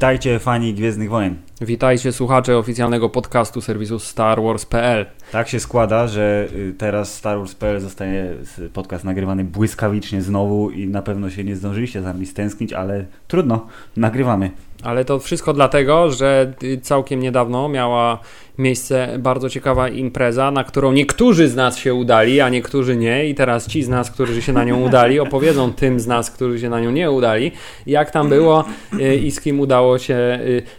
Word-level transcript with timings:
Witajcie 0.00 0.38
fani 0.38 0.74
Gwiezdnych 0.74 1.10
Wojen. 1.10 1.36
Witajcie 1.60 2.12
słuchacze 2.12 2.58
oficjalnego 2.58 3.08
podcastu 3.08 3.60
serwisu 3.60 3.98
StarWars.pl. 3.98 5.06
Tak 5.32 5.48
się 5.48 5.60
składa, 5.60 6.06
że 6.06 6.48
y, 6.54 6.74
teraz 6.78 7.14
Star 7.14 7.38
Wars.pl 7.38 7.80
zostaje 7.80 8.34
podcast 8.72 9.04
nagrywany 9.04 9.44
błyskawicznie 9.44 10.22
znowu 10.22 10.70
i 10.70 10.86
na 10.88 11.02
pewno 11.02 11.30
się 11.30 11.44
nie 11.44 11.56
zdążyliście 11.56 12.02
z 12.02 12.04
nami 12.04 12.26
stęsknić, 12.26 12.72
ale 12.72 13.04
trudno, 13.28 13.66
nagrywamy. 13.96 14.50
Ale 14.82 15.04
to 15.04 15.18
wszystko 15.18 15.52
dlatego, 15.52 16.10
że 16.10 16.52
y, 16.62 16.78
całkiem 16.82 17.20
niedawno 17.20 17.68
miała 17.68 18.18
miejsce 18.58 19.16
bardzo 19.18 19.50
ciekawa 19.50 19.88
impreza, 19.88 20.50
na 20.50 20.64
którą 20.64 20.92
niektórzy 20.92 21.48
z 21.48 21.56
nas 21.56 21.78
się 21.78 21.94
udali, 21.94 22.40
a 22.40 22.48
niektórzy 22.48 22.96
nie. 22.96 23.28
I 23.28 23.34
teraz 23.34 23.66
ci 23.66 23.82
z 23.82 23.88
nas, 23.88 24.10
którzy 24.10 24.42
się 24.42 24.52
na 24.52 24.64
nią 24.64 24.82
udali, 24.82 25.20
opowiedzą 25.20 25.72
tym 25.72 26.00
z 26.00 26.06
nas, 26.06 26.30
którzy 26.30 26.60
się 26.60 26.68
na 26.68 26.80
nią 26.80 26.90
nie 26.90 27.10
udali, 27.10 27.52
jak 27.86 28.10
tam 28.10 28.28
było 28.28 28.64
y, 29.00 29.16
i 29.16 29.30
z 29.30 29.40
kim 29.40 29.60
udało 29.60 29.98
się 29.98 30.38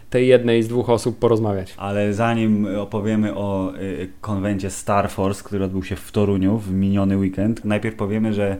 tej 0.09 0.27
jednej 0.27 0.63
z 0.63 0.67
dwóch 0.67 0.89
osób 0.89 1.19
porozmawiać. 1.19 1.73
Ale 1.77 2.13
zanim 2.13 2.67
opowiemy 2.79 3.35
o 3.35 3.73
konwencie 4.21 4.69
Star 4.69 5.09
Force, 5.09 5.43
który 5.43 5.65
odbył 5.65 5.83
się 5.83 5.95
w 5.95 6.11
Toruniu 6.11 6.57
w 6.57 6.73
miniony 6.73 7.17
weekend, 7.17 7.65
najpierw 7.65 7.95
powiemy, 7.95 8.33
że 8.33 8.57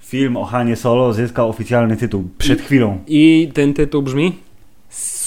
film 0.00 0.36
o 0.36 0.44
Hanie 0.44 0.76
Solo 0.76 1.12
zyskał 1.12 1.48
oficjalny 1.48 1.96
tytuł 1.96 2.28
przed 2.38 2.60
chwilą. 2.60 2.98
I 3.06 3.50
ten 3.54 3.74
tytuł 3.74 4.02
brzmi? 4.02 4.49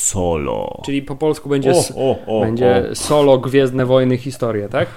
Solo. 0.03 0.81
Czyli 0.85 1.02
po 1.02 1.16
polsku 1.16 1.49
będzie, 1.49 1.71
o, 1.71 1.84
o, 1.95 2.25
o, 2.27 2.41
będzie 2.41 2.89
Solo 2.93 3.37
Gwiezdne 3.37 3.85
Wojny 3.85 4.18
Historie, 4.18 4.70
tak? 4.70 4.87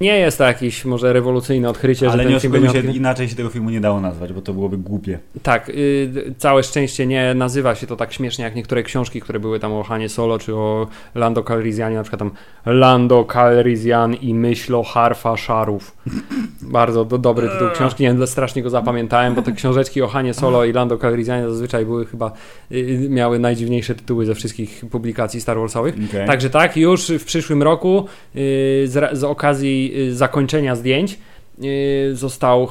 Nie 0.00 0.18
jest 0.18 0.38
to 0.38 0.44
jakieś 0.44 0.84
może 0.84 1.12
rewolucyjne 1.12 1.68
odkrycie, 1.68 2.10
Ale 2.10 2.22
że 2.22 2.28
nie 2.30 2.36
oszukujmy 2.36 2.70
się, 2.70 2.80
inaczej 2.80 3.28
się 3.28 3.36
tego 3.36 3.48
filmu 3.48 3.70
nie 3.70 3.80
dało 3.80 4.00
nazwać, 4.00 4.32
bo 4.32 4.42
to 4.42 4.52
byłoby 4.52 4.78
głupie. 4.78 5.18
Tak, 5.42 5.68
yy, 5.68 6.34
całe 6.38 6.62
szczęście 6.62 7.06
nie 7.06 7.34
nazywa 7.34 7.74
się 7.74 7.86
to 7.86 7.96
tak 7.96 8.12
śmiesznie 8.12 8.44
jak 8.44 8.54
niektóre 8.54 8.82
książki, 8.82 9.20
które 9.20 9.40
były 9.40 9.60
tam 9.60 9.72
o 9.72 9.82
Hanie 9.82 10.08
Solo, 10.08 10.38
czy 10.38 10.54
o 10.54 10.86
Lando 11.14 11.42
Calrissianie, 11.42 11.96
na 11.96 12.02
przykład 12.02 12.18
tam 12.18 12.30
Lando 12.66 13.26
Calrissian 13.32 14.14
i 14.14 14.34
myślo 14.34 14.82
harfa 14.82 15.36
szarów. 15.36 15.96
Bardzo 16.62 17.04
do, 17.04 17.18
dobry 17.18 17.48
tytuł 17.48 17.68
książki, 17.74 18.02
nie, 18.02 18.26
strasznie 18.26 18.62
go 18.62 18.70
zapamiętałem, 18.70 19.34
bo 19.34 19.42
te 19.42 19.52
książeczki 19.52 20.02
o 20.02 20.08
Hanie 20.08 20.34
Solo 20.34 20.64
i 20.64 20.72
Lando 20.72 20.98
Calrissianie 20.98 21.48
zazwyczaj 21.48 21.86
były 21.86 22.06
chyba, 22.06 22.32
yy, 22.70 23.08
miały 23.08 23.38
najdziwniejsze 23.38 23.94
tytuły 23.94 24.26
ze 24.26 24.34
wszystkich 24.34 24.84
publikacji 24.90 25.40
Star 25.40 25.58
Warsowych. 25.58 25.94
Okay. 26.08 26.26
Także 26.26 26.50
tak, 26.50 26.76
już 26.76 27.10
w 27.10 27.24
przyszłym 27.24 27.62
roku 27.62 28.06
yy, 28.34 28.40
z, 28.88 29.18
z 29.18 29.24
okazji 29.24 29.83
Y, 29.96 30.14
zakończenia 30.14 30.76
zdjęć 30.76 31.18
y, 31.64 32.10
został 32.16 32.68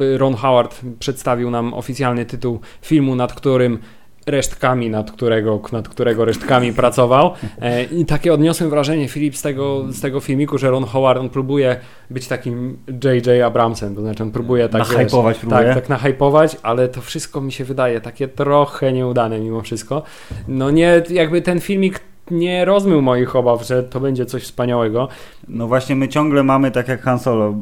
y, 0.00 0.18
Ron 0.18 0.34
Howard 0.34 0.80
przedstawił 0.98 1.50
nam 1.50 1.74
oficjalny 1.74 2.26
tytuł 2.26 2.60
filmu, 2.82 3.16
nad 3.16 3.32
którym 3.32 3.78
resztkami, 4.26 4.90
nad 4.90 5.10
którego, 5.10 5.60
nad 5.72 5.88
którego 5.88 6.24
resztkami 6.24 6.72
pracował. 6.82 7.32
E, 7.60 7.84
I 7.84 8.04
takie 8.04 8.32
odniosłem 8.32 8.70
wrażenie, 8.70 9.08
Filip, 9.08 9.36
z 9.36 9.42
tego, 9.42 9.84
z 9.92 10.00
tego 10.00 10.20
filmiku, 10.20 10.58
że 10.58 10.70
Ron 10.70 10.84
Howard 10.84 11.20
on 11.20 11.30
próbuje 11.30 11.76
być 12.10 12.26
takim 12.26 12.78
J.J. 13.04 13.42
Abramsem, 13.42 13.94
to 13.94 14.00
znaczy 14.00 14.22
on 14.22 14.30
próbuje 14.30 14.68
tak 14.68 14.88
nahypować, 14.88 15.38
wiesz, 15.42 15.50
tak, 15.50 15.74
tak 15.74 15.88
nahypować, 15.88 16.56
ale 16.62 16.88
to 16.88 17.00
wszystko 17.00 17.40
mi 17.40 17.52
się 17.52 17.64
wydaje 17.64 18.00
takie 18.00 18.28
trochę 18.28 18.92
nieudane 18.92 19.40
mimo 19.40 19.62
wszystko. 19.62 20.02
No 20.48 20.70
nie, 20.70 21.02
jakby 21.10 21.42
ten 21.42 21.60
filmik 21.60 22.00
nie 22.30 22.64
rozmył 22.64 23.02
moich 23.02 23.36
obaw, 23.36 23.66
że 23.66 23.82
to 23.82 24.00
będzie 24.00 24.26
coś 24.26 24.42
wspaniałego. 24.42 25.08
No 25.48 25.66
właśnie 25.66 25.96
my 25.96 26.08
ciągle 26.08 26.42
mamy, 26.42 26.70
tak 26.70 26.88
jak 26.88 27.02
Han 27.02 27.18
Solo, 27.18 27.54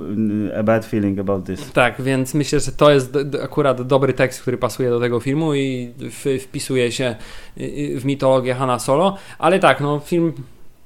a 0.58 0.62
bad 0.62 0.86
feeling 0.86 1.18
about 1.18 1.46
this. 1.46 1.72
Tak, 1.72 2.02
więc 2.02 2.34
myślę, 2.34 2.60
że 2.60 2.72
to 2.72 2.90
jest 2.90 3.18
akurat 3.42 3.82
dobry 3.82 4.12
tekst, 4.12 4.42
który 4.42 4.58
pasuje 4.58 4.90
do 4.90 5.00
tego 5.00 5.20
filmu 5.20 5.54
i 5.54 5.92
wpisuje 6.40 6.92
się 6.92 7.16
w 7.96 8.04
mitologię 8.04 8.54
Hana 8.54 8.78
Solo, 8.78 9.16
ale 9.38 9.58
tak, 9.58 9.80
no 9.80 9.98
film 9.98 10.32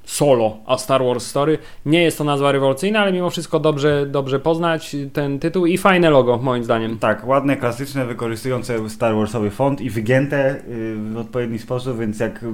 Solo, 0.06 0.56
a 0.66 0.78
Star 0.78 1.04
Wars 1.04 1.26
Story. 1.26 1.58
Nie 1.86 2.02
jest 2.02 2.18
to 2.18 2.24
nazwa 2.24 2.52
rewolucyjna, 2.52 3.00
ale 3.00 3.12
mimo 3.12 3.30
wszystko 3.30 3.60
dobrze, 3.60 4.06
dobrze 4.06 4.40
poznać 4.40 4.96
ten 5.12 5.38
tytuł 5.38 5.66
i 5.66 5.78
fajne 5.78 6.10
logo, 6.10 6.38
moim 6.38 6.64
zdaniem. 6.64 6.98
Tak, 6.98 7.26
ładne, 7.26 7.56
klasyczne, 7.56 8.06
wykorzystujące 8.06 8.90
Star 8.90 9.14
Warsowy 9.14 9.50
font 9.50 9.80
i 9.80 9.90
wygięte 9.90 10.56
y, 10.68 10.96
w 11.12 11.16
odpowiedni 11.16 11.58
sposób, 11.58 11.98
więc 11.98 12.20
jak 12.20 12.44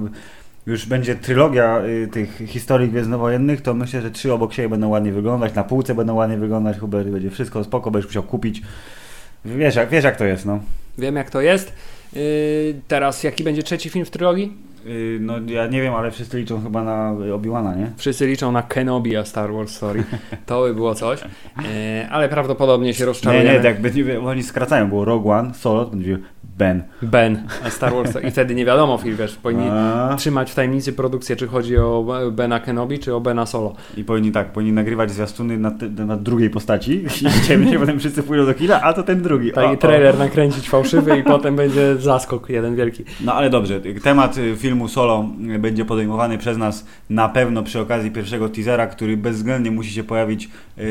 już 0.65 0.85
będzie 0.85 1.15
trylogia 1.15 1.81
y, 1.85 2.07
tych 2.07 2.37
historii 2.47 2.89
gwiezdnowojennych, 2.89 3.61
to 3.61 3.73
myślę, 3.73 4.01
że 4.01 4.11
trzy 4.11 4.33
obok 4.33 4.53
siebie 4.53 4.69
będą 4.69 4.89
ładnie 4.89 5.11
wyglądać, 5.11 5.53
na 5.53 5.63
półce 5.63 5.95
będą 5.95 6.13
ładnie 6.13 6.37
wyglądać, 6.37 6.77
Hubert 6.77 7.09
będzie 7.09 7.29
wszystko 7.29 7.63
spoko, 7.63 7.91
będziesz 7.91 8.09
musiał 8.09 8.23
kupić. 8.23 8.61
Wiesz 9.45 9.75
jak, 9.75 9.89
wiesz 9.89 10.03
jak 10.03 10.17
to 10.17 10.25
jest, 10.25 10.45
no. 10.45 10.59
Wiem 10.97 11.15
jak 11.15 11.29
to 11.29 11.41
jest. 11.41 11.73
Yy, 12.13 12.21
teraz 12.87 13.23
jaki 13.23 13.43
będzie 13.43 13.63
trzeci 13.63 13.89
film 13.89 14.05
w 14.05 14.09
trylogii? 14.09 14.53
Yy, 14.85 15.17
no 15.21 15.33
ja 15.47 15.67
nie 15.67 15.81
wiem, 15.81 15.93
ale 15.93 16.11
wszyscy 16.11 16.37
liczą 16.37 16.63
chyba 16.63 16.83
na 16.83 17.11
Obi-Wana, 17.33 17.75
nie? 17.77 17.91
Wszyscy 17.97 18.27
liczą 18.27 18.51
na 18.51 18.61
Kenobi, 18.61 19.15
a 19.15 19.25
Star 19.25 19.53
Wars 19.53 19.75
Story. 19.75 20.03
To 20.45 20.61
by 20.61 20.73
było 20.73 20.95
coś. 20.95 21.21
Yy, 21.21 21.63
ale 22.09 22.29
prawdopodobnie 22.29 22.93
się 22.93 23.05
rozczarujemy. 23.05 23.49
Nie, 23.49 23.55
nie, 23.55 23.63
tak 23.63 23.81
będzie, 23.81 24.21
oni 24.21 24.43
skracają, 24.43 24.89
było 24.89 25.05
Rogue 25.05 25.31
One, 25.31 25.53
Solo, 25.53 25.85
będzie 25.85 26.19
Ben. 26.57 26.83
Ben, 27.01 27.47
Star 27.69 27.93
Wars. 27.93 28.17
I 28.27 28.31
wtedy 28.31 28.55
nie 28.55 28.65
wiadomo, 28.65 28.97
Phil, 28.97 29.15
wiesz, 29.15 29.35
powinni 29.35 29.67
A... 29.71 30.15
trzymać 30.17 30.51
w 30.51 30.55
tajemnicy 30.55 30.93
produkcję, 30.93 31.35
czy 31.35 31.47
chodzi 31.47 31.77
o 31.77 32.05
Bena 32.31 32.59
Kenobi, 32.59 32.99
czy 32.99 33.15
o 33.15 33.21
Bena 33.21 33.45
Solo. 33.45 33.75
I 33.97 34.03
powinni 34.03 34.31
tak, 34.31 34.51
powinni 34.51 34.73
nagrywać 34.73 35.11
zwiastuny 35.11 35.57
na, 35.57 35.71
na 36.05 36.17
drugiej 36.17 36.49
postaci 36.49 37.03
i 37.05 37.69
się 37.69 37.79
potem 37.79 37.99
wszyscy 37.99 38.23
pójdą 38.23 38.45
do 38.45 38.53
kina, 38.53 38.81
a 38.81 38.93
to 38.93 39.03
ten 39.03 39.21
drugi. 39.21 39.51
Tak, 39.51 39.73
i 39.73 39.77
trailer 39.77 40.17
nakręcić 40.17 40.69
fałszywy 40.69 41.17
i 41.19 41.23
potem 41.23 41.55
będzie 41.55 41.95
zaskok 41.95 42.49
jeden 42.49 42.75
wielki. 42.75 43.03
No 43.25 43.33
ale 43.33 43.49
dobrze, 43.49 43.81
temat 44.03 44.37
y, 44.37 44.55
filmu 44.55 44.87
Solo 44.87 45.29
będzie 45.59 45.85
podejmowany 45.85 46.37
przez 46.37 46.57
nas 46.57 46.85
na 47.09 47.29
pewno 47.29 47.63
przy 47.63 47.79
okazji 47.79 48.11
pierwszego 48.11 48.49
teasera, 48.49 48.87
który 48.87 49.17
bezwzględnie 49.17 49.71
musi 49.71 49.91
się 49.91 50.03
pojawić 50.03 50.49
yy, 50.77 50.83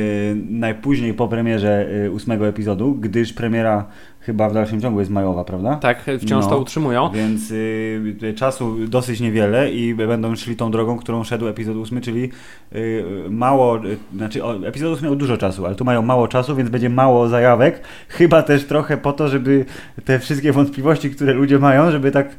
najpóźniej 0.50 1.15
po 1.15 1.29
premierze 1.29 1.87
ósmego 2.12 2.49
epizodu, 2.49 2.94
gdyż 2.94 3.33
premiera 3.33 3.87
chyba 4.22 4.49
w 4.49 4.55
dalszym 4.55 4.81
ciągu 4.81 5.00
jest 5.00 5.10
majowa, 5.10 5.44
prawda? 5.44 5.77
Tak, 5.77 6.03
wciąż 6.21 6.44
no, 6.44 6.50
to 6.50 6.59
utrzymują. 6.59 7.10
Więc 7.10 7.50
y, 7.50 8.34
czasu 8.37 8.77
dosyć 8.88 9.21
niewiele 9.21 9.71
i 9.71 9.94
będą 9.94 10.37
szli 10.37 10.56
tą 10.56 10.71
drogą, 10.71 10.99
którą 10.99 11.25
szedł 11.25 11.47
epizod 11.47 11.77
8, 11.77 12.00
czyli 12.00 12.31
y, 12.75 13.05
mało, 13.31 13.87
y, 13.87 13.97
znaczy 14.16 14.44
o, 14.44 14.66
epizod 14.66 14.93
8 14.93 15.05
miał 15.05 15.16
dużo 15.16 15.37
czasu, 15.37 15.66
ale 15.66 15.75
tu 15.75 15.84
mają 15.84 16.03
mało 16.03 16.28
czasu, 16.28 16.56
więc 16.56 16.71
będzie 16.71 16.91
mało 16.91 17.28
zajawek. 17.28 17.81
Chyba 18.09 18.43
też 18.43 18.65
trochę 18.65 18.97
po 18.97 19.12
to, 19.12 19.28
żeby 19.28 19.65
te 20.05 20.19
wszystkie 20.19 20.53
wątpliwości, 20.53 21.11
które 21.11 21.32
ludzie 21.32 21.59
mają, 21.59 21.91
żeby 21.91 22.11
tak 22.11 22.37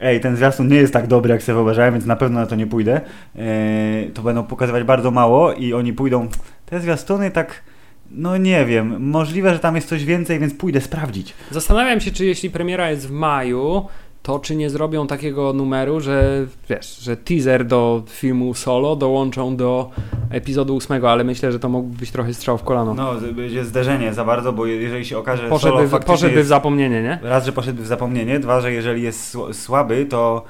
ej, 0.00 0.20
ten 0.20 0.36
zwiastun 0.36 0.68
nie 0.68 0.76
jest 0.76 0.92
tak 0.92 1.06
dobry, 1.06 1.32
jak 1.32 1.42
sobie 1.42 1.54
wyobrażałem, 1.54 1.94
więc 1.94 2.06
na 2.06 2.16
pewno 2.16 2.40
na 2.40 2.46
to 2.46 2.56
nie 2.56 2.66
pójdę. 2.66 3.00
E, 3.36 4.10
to 4.14 4.22
będą 4.22 4.42
pokazywać 4.42 4.84
bardzo 4.84 5.10
mało 5.10 5.52
i 5.52 5.72
oni 5.72 5.92
pójdą, 5.92 6.28
te 6.66 6.80
zwiastuny 6.80 7.30
tak 7.30 7.62
no 8.10 8.36
nie 8.36 8.64
wiem, 8.64 9.10
możliwe, 9.10 9.52
że 9.52 9.58
tam 9.58 9.76
jest 9.76 9.88
coś 9.88 10.04
więcej, 10.04 10.38
więc 10.38 10.54
pójdę 10.54 10.80
sprawdzić. 10.80 11.34
Zastanawiam 11.50 12.00
się, 12.00 12.10
czy 12.10 12.26
jeśli 12.26 12.50
premiera 12.50 12.90
jest 12.90 13.08
w 13.08 13.10
maju, 13.10 13.86
to 14.22 14.38
czy 14.38 14.56
nie 14.56 14.70
zrobią 14.70 15.06
takiego 15.06 15.52
numeru, 15.52 16.00
że 16.00 16.46
wiesz, 16.68 16.98
że 16.98 17.16
teaser 17.16 17.66
do 17.66 18.02
filmu 18.08 18.54
solo 18.54 18.96
dołączą 18.96 19.56
do 19.56 19.90
epizodu 20.30 20.76
ósmego, 20.76 21.10
ale 21.10 21.24
myślę, 21.24 21.52
że 21.52 21.58
to 21.58 21.68
mógłby 21.68 21.98
być 21.98 22.10
trochę 22.10 22.34
strzał 22.34 22.58
w 22.58 22.62
kolano. 22.62 22.94
No, 22.94 23.14
będzie 23.32 23.64
zderzenie 23.64 24.14
za 24.14 24.24
bardzo, 24.24 24.52
bo 24.52 24.66
jeżeli 24.66 25.04
się 25.04 25.18
okaże, 25.18 25.42
że 25.42 25.48
poszedłby, 25.48 25.88
solo 25.88 26.02
poszedłby 26.02 26.36
jest, 26.36 26.46
w 26.46 26.48
zapomnienie, 26.48 27.02
nie? 27.02 27.18
Raz, 27.22 27.46
że 27.46 27.52
poszedłby 27.52 27.82
w 27.82 27.86
zapomnienie, 27.86 28.38
dwa, 28.38 28.60
że 28.60 28.72
jeżeli 28.72 29.02
jest 29.02 29.38
słaby, 29.52 30.06
to 30.06 30.44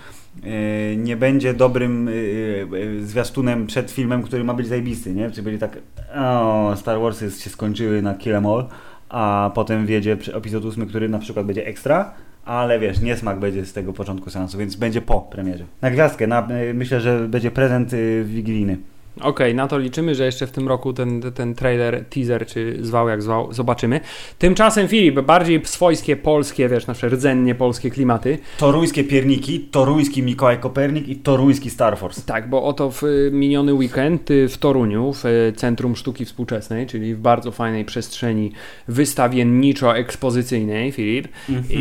nie 0.97 1.17
będzie 1.17 1.55
dobrym 1.55 2.09
e, 2.09 2.13
e, 2.13 3.01
zwiastunem 3.01 3.67
przed 3.67 3.91
filmem, 3.91 4.23
który 4.23 4.45
ma 4.45 4.55
być 4.55 4.67
zajebisty, 4.67 5.15
nie? 5.15 5.31
Czy 5.31 5.43
będzie 5.43 5.59
tak, 5.59 5.79
o, 6.15 6.73
Star 6.77 7.01
Warsy 7.01 7.31
się 7.31 7.51
skończyły 7.51 8.03
na 8.03 8.15
Kill 8.15 8.35
Em 8.35 8.47
All, 8.47 8.69
a 9.09 9.51
potem 9.55 9.87
wiedzie 9.87 10.17
epizod 10.35 10.65
8, 10.65 10.87
który 10.87 11.09
na 11.09 11.19
przykład 11.19 11.47
będzie 11.47 11.67
ekstra, 11.67 12.15
ale 12.45 12.79
wiesz, 12.79 13.01
niesmak 13.01 13.39
będzie 13.39 13.65
z 13.65 13.73
tego 13.73 13.93
początku 13.93 14.31
seansu, 14.31 14.59
więc 14.59 14.77
będzie 14.77 15.03
po 15.03 15.21
premierze. 15.21 15.65
Na 15.83 15.91
gwiazdkę, 15.91 16.27
na, 16.27 16.49
myślę, 16.75 17.01
że 17.01 17.29
będzie 17.29 17.51
prezent 17.51 17.93
wigilijny. 18.25 18.79
Okej, 19.17 19.29
okay, 19.29 19.55
na 19.55 19.69
to 19.69 19.79
liczymy, 19.79 20.15
że 20.15 20.25
jeszcze 20.25 20.47
w 20.47 20.51
tym 20.51 20.69
roku 20.69 20.93
ten, 20.93 21.23
ten 21.35 21.55
trailer, 21.55 22.05
teaser, 22.05 22.47
czy 22.47 22.79
zwał 22.81 23.09
jak 23.09 23.23
zwał, 23.23 23.53
zobaczymy. 23.53 24.01
Tymczasem 24.39 24.89
Filip, 24.89 25.21
bardziej 25.21 25.61
swojskie, 25.65 26.17
polskie, 26.17 26.69
wiesz, 26.69 26.87
nasze 26.87 27.09
rdzennie 27.09 27.55
polskie 27.55 27.91
klimaty. 27.91 28.39
Toruńskie 28.59 29.05
pierniki, 29.05 29.61
toruński 29.61 30.23
Mikołaj 30.23 30.59
Kopernik 30.59 31.09
i 31.09 31.17
toruński 31.17 31.71
Star 31.71 31.99
Force. 31.99 32.23
Tak, 32.27 32.51
bo 32.51 32.65
oto 32.65 32.91
w 32.91 33.03
y, 33.03 33.31
miniony 33.33 33.75
weekend 33.75 34.31
y, 34.31 34.49
w 34.49 34.59
Toruniu, 34.59 35.13
w 35.13 35.25
y, 35.25 35.53
Centrum 35.57 35.97
Sztuki 35.97 36.25
Współczesnej, 36.25 36.87
czyli 36.87 37.15
w 37.15 37.19
bardzo 37.19 37.53
fajnej 37.53 37.85
przestrzeni 37.85 38.53
wystawienniczo-ekspozycyjnej, 38.89 40.93
Filip, 40.93 41.29
mm 41.49 41.63
-hmm. 41.63 41.77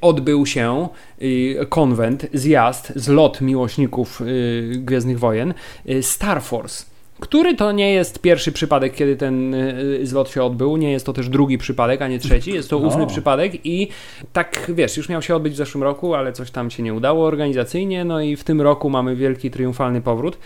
odbył 0.00 0.46
się 0.46 0.88
konwent, 1.68 2.26
zjazd, 2.32 2.92
zlot 2.96 3.40
miłośników 3.40 4.22
Gwiezdnych 4.74 5.18
Wojen 5.18 5.54
Star 6.00 6.42
Force. 6.42 6.84
który 7.20 7.54
to 7.54 7.72
nie 7.72 7.92
jest 7.92 8.18
pierwszy 8.18 8.52
przypadek, 8.52 8.94
kiedy 8.94 9.16
ten 9.16 9.54
y, 9.54 10.06
zlot 10.06 10.30
się 10.30 10.42
odbył, 10.42 10.76
nie 10.76 10.92
jest 10.92 11.06
to 11.06 11.12
też 11.12 11.28
drugi 11.28 11.58
przypadek, 11.58 12.02
a 12.02 12.08
nie 12.08 12.18
trzeci, 12.18 12.52
jest 12.54 12.70
to 12.70 12.78
ósmy 12.78 13.02
O. 13.02 13.06
przypadek 13.06 13.66
i 13.66 13.88
tak, 14.32 14.70
wiesz, 14.74 14.96
już 14.96 15.08
miał 15.08 15.22
się 15.22 15.36
odbyć 15.36 15.52
w 15.52 15.56
zeszłym 15.56 15.82
roku, 15.84 16.14
ale 16.14 16.32
coś 16.32 16.50
tam 16.50 16.70
się 16.70 16.82
nie 16.82 16.94
udało 16.94 17.26
organizacyjnie, 17.26 18.04
no 18.04 18.20
i 18.20 18.36
w 18.36 18.44
tym 18.44 18.60
roku 18.60 18.90
mamy 18.90 19.16
wielki, 19.16 19.50
triumfalny 19.50 20.00
powrót. 20.00 20.38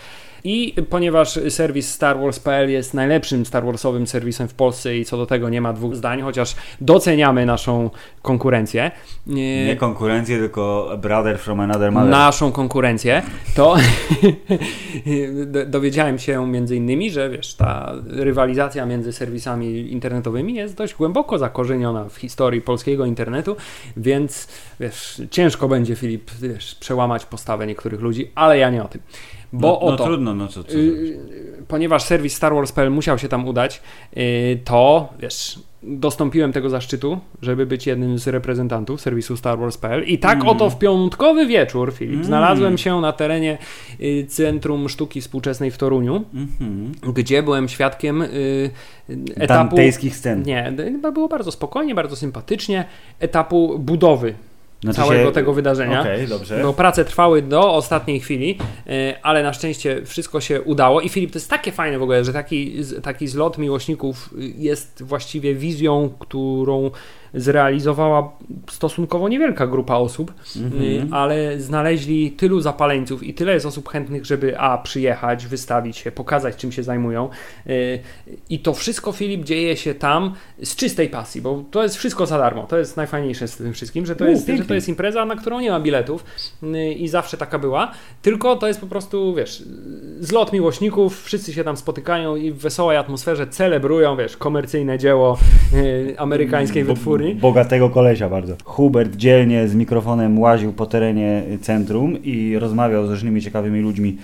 I 0.45 0.73
ponieważ 0.89 1.39
serwis 1.49 1.89
Star 1.93 2.19
Wars.pl 2.19 2.69
jest 2.71 2.93
najlepszym 2.93 3.45
Star 3.45 3.65
Warsowym 3.65 4.07
serwisem 4.07 4.47
w 4.47 4.53
Polsce 4.53 4.97
i 4.97 5.05
co 5.05 5.17
do 5.17 5.25
tego 5.25 5.49
nie 5.49 5.61
ma 5.61 5.73
dwóch 5.73 5.95
zdań, 5.95 6.21
chociaż 6.21 6.55
doceniamy 6.81 7.45
naszą 7.45 7.89
konkurencję. 8.21 8.91
nie- 9.27 9.65
Nie 9.65 9.75
konkurencję, 9.75 10.37
tylko 10.37 10.89
brother 11.01 11.37
from 11.39 11.59
another 11.59 11.91
mother. 11.91 12.09
naszą 12.09 12.51
konkurencję, 12.51 13.21
to 13.55 13.75
do- 15.45 15.65
dowiedziałem 15.65 16.19
się 16.19 16.47
między 16.47 16.75
innymi, 16.75 17.11
że 17.11 17.29
wiesz, 17.29 17.55
ta 17.55 17.93
rywalizacja 18.07 18.85
między 18.85 19.13
serwisami 19.13 19.91
internetowymi 19.91 20.53
jest 20.53 20.75
dość 20.75 20.93
głęboko 20.93 21.37
zakorzeniona 21.37 22.09
w 22.09 22.15
historii 22.17 22.61
polskiego 22.61 23.05
internetu, 23.05 23.55
więc 23.97 24.47
wiesz, 24.79 25.21
ciężko 25.31 25.67
będzie 25.67 25.95
Filip, 25.95 26.31
wiesz, 26.41 26.75
przełamać 26.75 27.25
postawę 27.25 27.67
niektórych 27.67 28.01
ludzi, 28.01 28.31
ale 28.35 28.57
ja 28.57 28.69
nie 28.69 28.83
o 28.83 28.87
tym. 28.87 29.01
Bo 29.53 29.67
no, 29.67 29.73
no 29.73 29.93
oto, 29.93 30.03
trudno, 30.05 30.33
no 30.35 30.47
co, 30.47 30.63
co 30.63 30.77
y, 30.77 31.19
ponieważ 31.67 32.03
serwis 32.03 32.35
Star 32.35 32.53
Wars.pl 32.53 32.91
musiał 32.91 33.19
się 33.19 33.29
tam 33.29 33.47
udać, 33.47 33.81
y, 34.17 34.59
to 34.65 35.09
wiesz, 35.19 35.59
dostąpiłem 35.83 36.53
tego 36.53 36.69
zaszczytu, 36.69 37.19
żeby 37.41 37.65
być 37.65 37.87
jednym 37.87 38.19
z 38.19 38.27
reprezentantów 38.27 39.01
serwisu 39.01 39.37
Star 39.37 39.59
Wars.pl 39.59 40.03
i 40.03 40.19
tak 40.19 40.35
Mm. 40.35 40.47
oto 40.47 40.69
w 40.69 40.79
piątkowy 40.79 41.45
wieczór, 41.47 41.93
Filip, 41.93 42.13
Mm. 42.13 42.25
znalazłem 42.25 42.77
się 42.77 43.01
na 43.01 43.11
terenie 43.11 43.57
y, 44.01 44.25
Centrum 44.29 44.89
Sztuki 44.89 45.21
Współczesnej 45.21 45.71
w 45.71 45.77
Toruniu, 45.77 46.23
Mhm. 46.33 46.91
gdzie 47.13 47.43
byłem 47.43 47.67
świadkiem 47.69 48.21
y, 48.21 48.69
etapu... 49.35 49.47
Dantejskich 49.47 50.15
scen. 50.15 50.43
Nie, 50.43 50.73
było 51.13 51.27
bardzo 51.27 51.51
spokojnie, 51.51 51.95
bardzo 51.95 52.15
sympatycznie, 52.15 52.85
etapu 53.19 53.79
budowy 53.79 54.33
Znaczy 54.83 54.97
całego 54.97 55.25
się- 55.25 55.31
tego 55.31 55.53
wydarzenia. 55.53 56.01
Okej, 56.01 56.27
dobrze. 56.27 56.59
No, 56.61 56.73
prace 56.73 57.05
trwały 57.05 57.41
do 57.41 57.73
ostatniej 57.73 58.19
chwili, 58.19 58.57
e, 58.87 59.19
ale 59.23 59.43
na 59.43 59.53
szczęście 59.53 60.01
wszystko 60.05 60.41
się 60.41 60.61
udało. 60.61 61.01
I 61.01 61.09
Filip, 61.09 61.31
to 61.31 61.37
jest 61.37 61.49
takie 61.49 61.71
fajne 61.71 61.99
w 61.99 62.03
ogóle, 62.03 62.23
że 62.23 62.33
taki, 62.33 62.75
taki 63.03 63.27
zlot 63.27 63.57
miłośników 63.57 64.29
jest 64.57 65.03
właściwie 65.03 65.55
wizją, 65.55 66.13
którą 66.19 66.91
zrealizowała 67.33 68.31
stosunkowo 68.71 69.29
niewielka 69.29 69.67
grupa 69.67 69.95
osób, 69.95 70.33
Mhm. 70.61 70.83
y, 70.83 71.07
ale 71.11 71.59
znaleźli 71.59 72.31
tylu 72.31 72.61
zapaleńców 72.61 73.23
i 73.23 73.33
tyle 73.33 73.53
jest 73.53 73.65
osób 73.65 73.89
chętnych, 73.89 74.25
żeby 74.25 74.59
a 74.59 74.77
przyjechać, 74.77 75.47
wystawić 75.47 75.97
się, 75.97 76.11
pokazać 76.11 76.55
czym 76.55 76.71
się 76.71 76.83
zajmują. 76.83 77.29
Y, 77.67 77.99
I 78.49 78.59
to 78.59 78.73
wszystko, 78.73 79.11
Filip, 79.11 79.43
dzieje 79.43 79.77
się 79.77 79.93
tam 79.95 80.33
z 80.63 80.75
czystej 80.75 81.09
pasji, 81.09 81.41
bo 81.41 81.63
to 81.71 81.83
jest 81.83 81.95
wszystko 81.97 82.25
za 82.25 82.37
darmo. 82.37 82.63
To 82.63 82.77
jest 82.77 82.97
najfajniejsze 82.97 83.47
z 83.47 83.57
tym 83.57 83.73
wszystkim, 83.73 84.05
że 84.05 84.15
to, 84.15 84.25
U, 84.25 84.27
jest, 84.27 84.47
że 84.47 84.65
to 84.65 84.73
jest 84.73 84.89
impreza, 84.89 85.25
na 85.25 85.35
którą 85.35 85.59
nie 85.59 85.71
ma 85.71 85.79
biletów 85.79 86.23
y, 86.63 86.93
i 86.93 87.07
zawsze 87.07 87.37
taka 87.37 87.59
była, 87.59 87.91
tylko 88.21 88.55
to 88.55 88.67
jest 88.67 88.81
po 88.81 88.87
prostu, 88.87 89.33
wiesz, 89.35 89.63
zlot 90.19 90.53
miłośników, 90.53 91.23
wszyscy 91.23 91.53
się 91.53 91.63
tam 91.63 91.77
spotykają 91.77 92.35
i 92.35 92.51
w 92.51 92.57
wesołej 92.57 92.97
atmosferze 92.97 93.47
celebrują, 93.47 94.17
wiesz, 94.17 94.37
komercyjne 94.37 94.97
dzieło 94.97 95.37
amerykańskiej 96.17 96.83
Bo- 96.83 96.93
wytwórni. 96.93 97.22
Bogatego 97.35 97.89
kolesia 97.89 98.29
bardzo. 98.29 98.55
Hubert 98.63 99.15
dzielnie 99.15 99.67
z 99.67 99.75
mikrofonem 99.75 100.39
łaził 100.39 100.73
po 100.73 100.85
terenie 100.85 101.43
centrum 101.61 102.23
i 102.23 102.57
rozmawiał 102.59 103.07
z 103.07 103.09
różnymi 103.09 103.41
ciekawymi 103.41 103.79
ludźmi 103.79 104.17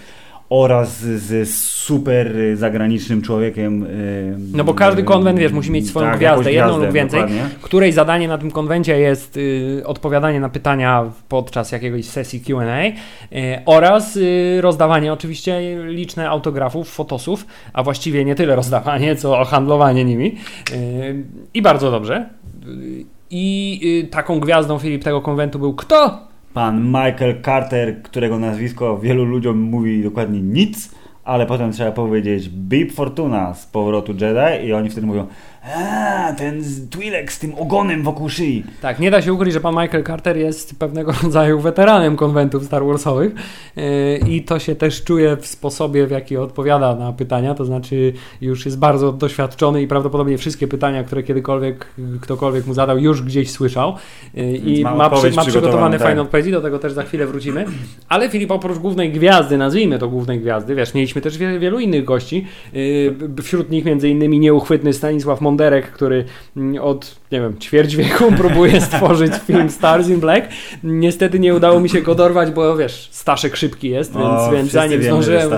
oraz 0.50 1.00
z 1.00 1.50
super 1.54 2.34
zagranicznym 2.56 3.22
człowiekiem. 3.22 3.86
No 4.54 4.63
bo 4.63 4.74
każdy 4.74 5.04
konwent, 5.04 5.40
wiesz, 5.40 5.51
musi 5.51 5.72
mieć 5.72 5.88
swoją 5.88 6.07
tak, 6.07 6.18
gwiazdę, 6.18 6.54
jedną 6.54 6.68
gwiazdę, 6.68 6.86
lub 6.86 6.96
więcej, 6.96 7.22
dokładnie. 7.22 7.50
której 7.62 7.92
zadanie 7.92 8.28
na 8.28 8.38
tym 8.38 8.51
konwencie 8.51 9.00
jest 9.00 9.38
y, 9.38 9.81
odpowiadanie 9.86 10.40
na 10.40 10.50
pytania 10.50 11.12
podczas 11.30 11.72
jakiegoś 11.72 12.06
sesji 12.06 12.42
Q&A 12.42 12.86
y, 12.86 12.94
oraz 13.66 14.16
y, 14.16 14.57
rozdawanie 14.62 15.13
oczywiście 15.13 15.78
liczne 15.86 16.30
autografów, 16.30 16.90
fotosów, 16.90 17.45
a 17.74 17.84
właściwie 17.84 18.25
nie 18.25 18.36
tyle 18.36 18.56
rozdawanie, 18.56 19.16
co 19.16 19.45
handlowanie 19.45 20.06
nimi. 20.06 20.36
I 21.54 21.62
bardzo 21.62 21.92
dobrze. 21.92 22.30
I 23.31 23.79
y, 24.06 24.07
taką 24.07 24.39
gwiazdą 24.39 24.79
Filip 24.79 25.03
tego 25.03 25.21
konwentu 25.21 25.59
był 25.59 25.73
kto? 25.73 26.27
Pan 26.53 26.85
Michael 26.85 27.41
Carter, 27.45 28.01
którego 28.01 28.39
nazwisko 28.39 28.97
wielu 28.97 29.25
ludziom 29.25 29.57
mówi 29.57 30.03
dokładnie 30.03 30.41
nic, 30.41 30.95
ale 31.23 31.45
potem 31.45 31.71
trzeba 31.71 31.91
powiedzieć 31.91 32.50
Bib 32.50 32.91
Fortuna 32.91 33.53
z 33.53 33.65
powrotu 33.65 34.11
Jedi 34.11 34.67
i 34.67 34.73
oni 34.73 34.89
wtedy 34.89 35.07
mówią 35.07 35.27
a 35.63 36.33
ten 36.33 36.61
Twi'lek 36.89 37.31
z 37.31 37.39
tym 37.39 37.56
ogonem 37.56 38.03
wokół 38.03 38.29
szyi. 38.29 38.63
Tak, 38.81 39.00
nie 39.00 39.11
da 39.11 39.21
się 39.21 39.33
ukryć, 39.33 39.53
że 39.53 39.59
pan 39.59 39.75
Michael 39.75 40.03
Carter 40.03 40.38
jest 40.38 40.79
pewnego 40.79 41.11
rodzaju 41.23 41.59
weteranem 41.59 42.15
konwentów 42.15 42.63
Star 42.63 42.85
Warsowych 42.85 43.33
yy, 43.75 43.83
i 44.27 44.44
to 44.44 44.59
się 44.59 44.75
też 44.75 45.03
czuje 45.03 45.38
w 45.38 45.47
sposobie, 45.47 46.07
w 46.07 46.11
jaki 46.11 46.38
odpowiada 46.38 46.95
na 46.95 47.13
pytania, 47.13 47.53
to 47.53 47.65
znaczy 47.65 48.13
już 48.41 48.65
jest 48.65 48.79
bardzo 48.79 49.11
doświadczony 49.11 49.81
i 49.81 49.88
prawdopodobnie 49.88 50.38
wszystkie 50.38 50.67
pytania, 50.67 51.03
które 51.03 51.23
kiedykolwiek 51.23 51.88
ktokolwiek 52.21 52.67
mu 52.67 52.73
zadał, 52.73 52.97
już 52.97 53.21
gdzieś 53.21 53.51
słyszał 53.51 53.95
yy, 54.33 54.57
i 54.57 54.83
ma 54.83 54.95
ma, 54.95 55.09
przy, 55.09 55.15
odpowiedź 55.15 55.35
ma 55.35 55.45
przygotowane 55.45 55.97
tak. 55.97 56.07
fajne 56.07 56.21
odpowiedzi, 56.21 56.51
do 56.51 56.61
tego 56.61 56.79
też 56.79 56.94
za 56.94 57.03
chwilę 57.03 57.27
wrócimy. 57.27 57.65
Ale 58.09 58.29
Filip, 58.29 58.51
oprócz 58.51 58.77
głównej 58.77 59.11
gwiazdy, 59.11 59.57
nazwijmy 59.57 60.00
to 60.00 60.07
głównej 60.07 60.39
gwiazdy, 60.39 60.75
wiesz, 60.75 60.94
mieliśmy 60.94 61.21
też 61.21 61.38
wielu 61.38 61.79
innych 61.79 62.06
gości, 62.06 62.45
yy, 62.73 63.44
wśród 63.44 63.69
nich 63.69 63.85
między 63.85 64.09
innymi 64.09 64.39
nieuchwytny 64.39 64.94
Stanisław 64.94 65.41
Monderek, 65.54 65.92
który 65.92 66.25
mm, 66.57 66.84
od, 66.84 67.16
nie 67.31 67.42
wiem, 67.42 67.57
ćwierć 67.60 67.96
wieku 67.96 68.31
próbuje 68.42 68.81
stworzyć 68.81 69.34
film 69.48 69.69
Stars 69.69 70.10
in 70.10 70.19
Black. 70.19 70.48
Niestety 70.84 71.40
nie 71.40 71.56
udało 71.56 71.80
mi 71.80 71.90
się 71.90 72.01
go 72.01 72.16
dorwać, 72.16 72.51
bo 72.51 72.78
wiesz, 72.78 73.10
Staszek 73.12 73.56
szybki 73.56 73.90
jest, 73.90 74.13
więc, 74.13 74.25
O, 74.25 74.51
więc 74.51 74.72
zanim 74.72 74.92
wiemy, 74.92 75.04
zdążyłem 75.04 75.51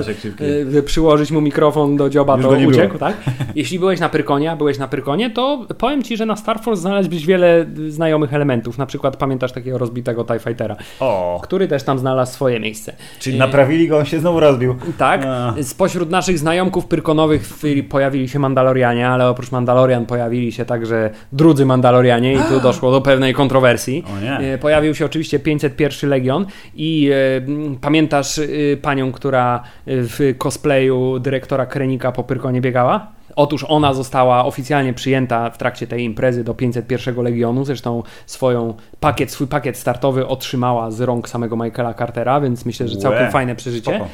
y, 0.76 0.84
przyłożyć 0.84 1.32
mu 1.32 1.42
mikrofon 1.42 1.98
do 1.98 2.10
dzioba, 2.10 2.38
Już 2.38 2.46
to 2.46 2.52
uciekł, 2.68 2.98
tak? 2.98 3.18
Jeśli 3.56 3.80
byłeś 3.80 4.00
na 4.00 4.10
Pyrkonie, 4.10 4.52
a 4.52 4.56
byłeś 4.56 4.78
na 4.78 4.88
Pyrkonie, 4.88 5.30
to 5.30 5.66
powiem 5.78 6.04
Ci, 6.04 6.18
że 6.18 6.26
na 6.26 6.36
Star 6.36 6.62
Force 6.62 6.82
znalazłbyś 6.82 7.26
wiele 7.26 7.66
znajomych 7.88 8.34
elementów. 8.34 8.78
Na 8.78 8.86
przykład 8.86 9.18
pamiętasz 9.18 9.52
takiego 9.52 9.78
rozbitego 9.78 10.24
TIE 10.24 10.40
Fightera, 10.40 10.76
O, 11.00 11.40
który 11.44 11.68
też 11.68 11.84
tam 11.84 12.00
znalazł 12.00 12.34
swoje 12.34 12.60
miejsce. 12.60 12.96
czyli 13.20 13.36
Y, 13.36 13.40
naprawili 13.40 13.88
go, 13.88 13.98
on 13.98 14.06
się 14.06 14.20
znowu 14.20 14.40
rozbił. 14.40 14.75
tak. 14.98 15.25
A. 15.25 15.54
Spośród 15.63 16.10
naszych 16.10 16.39
znajomków 16.39 16.86
pyrkonowych 16.86 17.50
pojawili 17.89 18.30
się 18.30 18.39
Mandalorianie, 18.39 19.08
ale 19.10 19.30
oprócz 19.30 19.51
Mandalorian 19.51 19.81
pojawili 20.08 20.52
się 20.52 20.66
także 20.66 21.10
drudzy 21.32 21.66
Mandalorianie 21.66 22.34
i 22.34 22.38
tu 22.38 22.60
doszło 22.70 22.92
do 22.92 23.02
pewnej 23.02 23.34
kontrowersji. 23.34 24.04
E, 24.40 24.58
Pojawił 24.58 24.96
się 24.96 25.06
oczywiście 25.06 25.40
501 25.40 26.10
Legion 26.10 26.46
i 26.76 27.12
e, 27.14 27.78
pamiętasz 27.82 28.40
e, 28.40 28.44
panią, 28.82 29.12
która 29.12 29.56
e, 29.56 29.62
w 29.86 30.36
cosplayu 30.38 31.20
dyrektora 31.20 31.66
Krenika 31.66 32.12
po 32.12 32.24
Pyrkonie 32.24 32.62
biegała? 32.62 33.08
Otóż 33.36 33.66
ona 33.68 33.94
została 33.94 34.46
oficjalnie 34.46 34.94
przyjęta 34.94 35.50
w 35.50 35.58
trakcie 35.58 35.88
tej 35.88 36.04
imprezy 36.04 36.44
do 36.44 36.54
501 36.54 37.24
Legionu, 37.24 37.66
zresztą 37.66 38.04
swoją 38.26 38.74
pakiet, 39.00 39.32
swój 39.32 39.48
pakiet 39.48 39.78
startowy 39.78 40.28
otrzymała 40.28 40.92
z 40.92 41.02
rąk 41.02 41.30
samego 41.30 41.56
Michaela 41.56 41.94
Cartera, 41.94 42.42
więc 42.42 42.66
myślę, 42.66 42.88
że 42.88 42.98
całkiem 42.98 43.24
Łe, 43.24 43.32
fajne 43.32 43.56
przeżycie. 43.56 43.96
Spoko. 43.96 44.10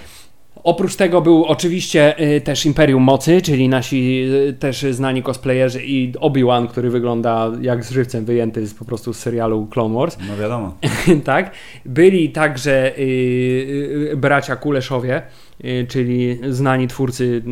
Oprócz 0.63 0.95
tego 0.95 1.21
był 1.21 1.45
oczywiście 1.45 2.19
y, 2.35 2.41
też 2.41 2.65
Imperium 2.65 3.03
Mocy, 3.03 3.41
czyli 3.41 3.69
nasi 3.69 4.23
y, 4.49 4.53
też 4.53 4.85
znani 4.91 5.23
cosplayerzy 5.23 5.83
i 5.83 6.13
Obi-Wan, 6.19 6.67
który 6.67 6.89
wygląda 6.89 7.51
jak 7.61 7.83
z 7.83 7.91
żywcem 7.91 8.25
wyjęty 8.25 8.67
z, 8.67 8.73
po 8.73 8.85
prostu 8.85 9.13
z 9.13 9.19
serialu 9.19 9.67
Clone 9.71 9.95
Wars. 9.95 10.17
No 10.27 10.37
wiadomo. 10.37 10.77
tak. 11.23 11.51
Byli 11.85 12.29
także 12.29 12.99
y, 12.99 14.13
bracia 14.17 14.55
Kuleszowie, 14.55 15.21
czyli 15.87 16.39
znani 16.49 16.87
twórcy 16.87 17.43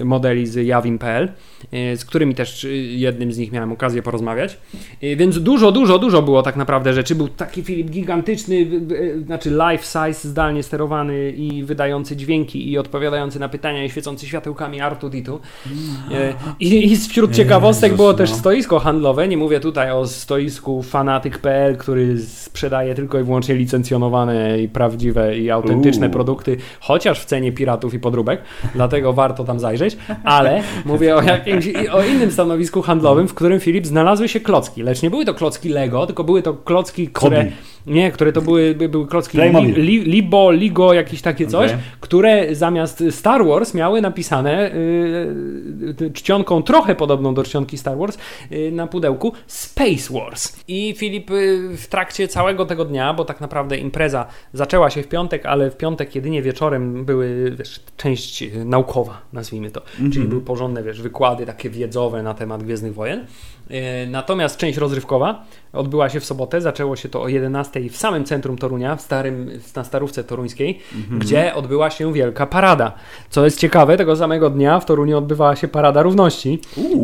y, 0.00 0.04
modeli 0.04 0.46
z 0.46 0.66
Jawin.pl, 0.66 1.28
y, 1.74 1.96
z 1.96 2.04
którymi 2.04 2.34
też 2.34 2.64
y, 2.64 2.76
jednym 2.76 3.32
z 3.32 3.38
nich 3.38 3.52
miałem 3.52 3.72
okazję 3.72 4.02
porozmawiać. 4.02 4.58
Y, 5.02 5.16
Więc 5.16 5.38
dużo, 5.38 5.72
dużo, 5.72 5.98
dużo 5.98 6.22
było 6.22 6.42
tak 6.42 6.56
naprawdę 6.56 6.92
rzeczy. 6.92 7.14
Był 7.14 7.28
taki 7.28 7.62
Filip 7.62 7.90
gigantyczny, 7.90 8.54
y, 8.54 8.94
y, 8.94 9.22
znaczy 9.26 9.50
life 9.50 9.84
size, 9.84 10.28
zdalnie 10.28 10.62
sterowany 10.62 11.30
i 11.30 11.64
wydający 11.64 12.16
dźwięki 12.16 12.70
i 12.70 12.78
odpowiadający 12.78 13.40
na 13.40 13.48
pytania 13.48 13.84
i 13.84 13.90
świecący 13.90 14.26
światełkami 14.26 14.80
Artu 14.80 15.10
Ditu. 15.10 15.40
Y, 15.66 16.34
I, 16.60 16.92
I 16.92 16.96
wśród 16.96 17.32
ciekawostek 17.34 17.90
Jezus, 17.90 17.96
było 17.96 18.14
też 18.14 18.30
no. 18.30 18.36
stoisko 18.36 18.78
handlowe. 18.78 19.28
Nie 19.28 19.36
mówię 19.36 19.60
tutaj 19.60 19.90
o 19.90 20.06
stoisku 20.06 20.82
fanatyk.pl, 20.82 21.76
który 21.76 22.22
sprzedaje 22.22 22.94
tylko 22.94 23.20
i 23.20 23.22
wyłącznie 23.22 23.54
licencjonowane 23.54 24.60
i 24.62 24.68
prawdziwe 24.68 25.38
i 25.38 25.50
autentyczne 25.50 26.06
Uuu. 26.06 26.12
produkty, 26.12 26.56
chociaż 26.80 27.20
w 27.20 27.24
cenie 27.24 27.52
piratów 27.54 27.94
i 27.94 27.98
podróbek, 27.98 28.42
dlatego 28.74 29.12
warto 29.12 29.44
tam 29.44 29.60
zajrzeć, 29.60 29.96
ale 30.24 30.62
mówię 30.84 31.16
o 31.16 31.22
jakimś 31.22 31.66
o 31.92 32.02
innym 32.02 32.30
stanowisku 32.30 32.82
handlowym, 32.82 33.28
w 33.28 33.34
którym 33.34 33.60
Filip 33.60 33.86
znalazły 33.86 34.28
się 34.28 34.40
klocki, 34.40 34.82
lecz 34.82 35.02
nie 35.02 35.10
były 35.10 35.24
to 35.24 35.34
klocki 35.34 35.68
Lego, 35.68 36.06
tylko 36.06 36.24
były 36.24 36.42
to 36.42 36.54
klocki, 36.54 37.08
które 37.08 37.36
Kobi. 37.44 37.52
Nie, 37.86 38.10
które 38.12 38.32
to 38.32 38.42
były, 38.42 38.74
by- 38.74 38.88
były 38.88 39.06
klocki 39.06 39.38
Playmobil. 39.38 39.74
li, 39.74 39.82
li, 39.82 40.10
Libo, 40.10 40.52
Ligo, 40.52 40.92
jakieś 40.94 41.22
takie 41.22 41.46
coś, 41.46 41.70
Okej. 41.70 41.82
które 42.00 42.54
zamiast 42.54 43.04
Star 43.10 43.44
Wars 43.46 43.74
miały 43.74 44.00
napisane 44.00 44.74
y, 44.74 46.10
czcionką 46.14 46.62
trochę 46.62 46.94
podobną 46.94 47.34
do 47.34 47.42
czcionki 47.42 47.78
Star 47.78 47.98
Wars 47.98 48.18
y, 48.52 48.72
na 48.72 48.86
pudełku 48.86 49.32
Space 49.46 50.14
Wars. 50.14 50.56
I 50.68 50.94
Filip 50.98 51.30
y, 51.30 51.76
w 51.76 51.86
trakcie 51.86 52.28
całego 52.28 52.66
tego 52.66 52.84
dnia, 52.84 53.14
bo 53.14 53.24
tak 53.24 53.40
naprawdę 53.40 53.76
impreza 53.76 54.26
zaczęła 54.52 54.90
się 54.90 55.02
w 55.02 55.08
piątek, 55.08 55.46
ale 55.46 55.70
w 55.70 55.76
piątek 55.76 56.14
jedynie 56.14 56.42
wieczorem 56.42 57.04
były 57.04 57.52
wiesz, 57.58 57.80
część 57.96 58.42
y, 58.42 58.64
naukowa, 58.64 59.20
nazwijmy 59.32 59.70
to, 59.70 59.82
czyli 60.12 60.28
były 60.28 60.40
porządne 60.40 60.82
wiesz, 60.82 61.02
wykłady 61.02 61.46
takie 61.46 61.70
wiedzowe 61.70 62.22
na 62.22 62.34
temat 62.34 62.62
Gwiezdnych 62.62 62.94
Wojen. 62.94 63.26
Y, 63.70 64.06
Natomiast 64.10 64.56
część 64.56 64.78
rozrywkowa 64.78 65.44
odbyła 65.72 66.08
się 66.08 66.20
w 66.20 66.24
sobotę, 66.24 66.60
zaczęło 66.60 66.96
się 66.96 67.08
to 67.08 67.22
o 67.22 67.28
11 67.28 67.90
w 67.90 67.96
samym 67.96 68.24
centrum 68.24 68.58
Torunia, 68.58 68.96
w 68.96 69.00
starym, 69.00 69.50
na 69.76 69.84
Starówce 69.84 70.24
Toruńskiej, 70.24 70.78
gdzie 71.18 71.54
odbyła 71.54 71.90
się 71.90 72.12
wielka 72.12 72.46
parada. 72.46 72.92
Co 73.30 73.44
jest 73.44 73.58
ciekawe, 73.58 73.96
tego 73.96 74.16
samego 74.16 74.50
dnia 74.50 74.80
w 74.80 74.84
Toruniu 74.86 75.18
odbywała 75.18 75.56
się 75.56 75.68
Parada 75.68 76.02
Równości, 76.02 76.58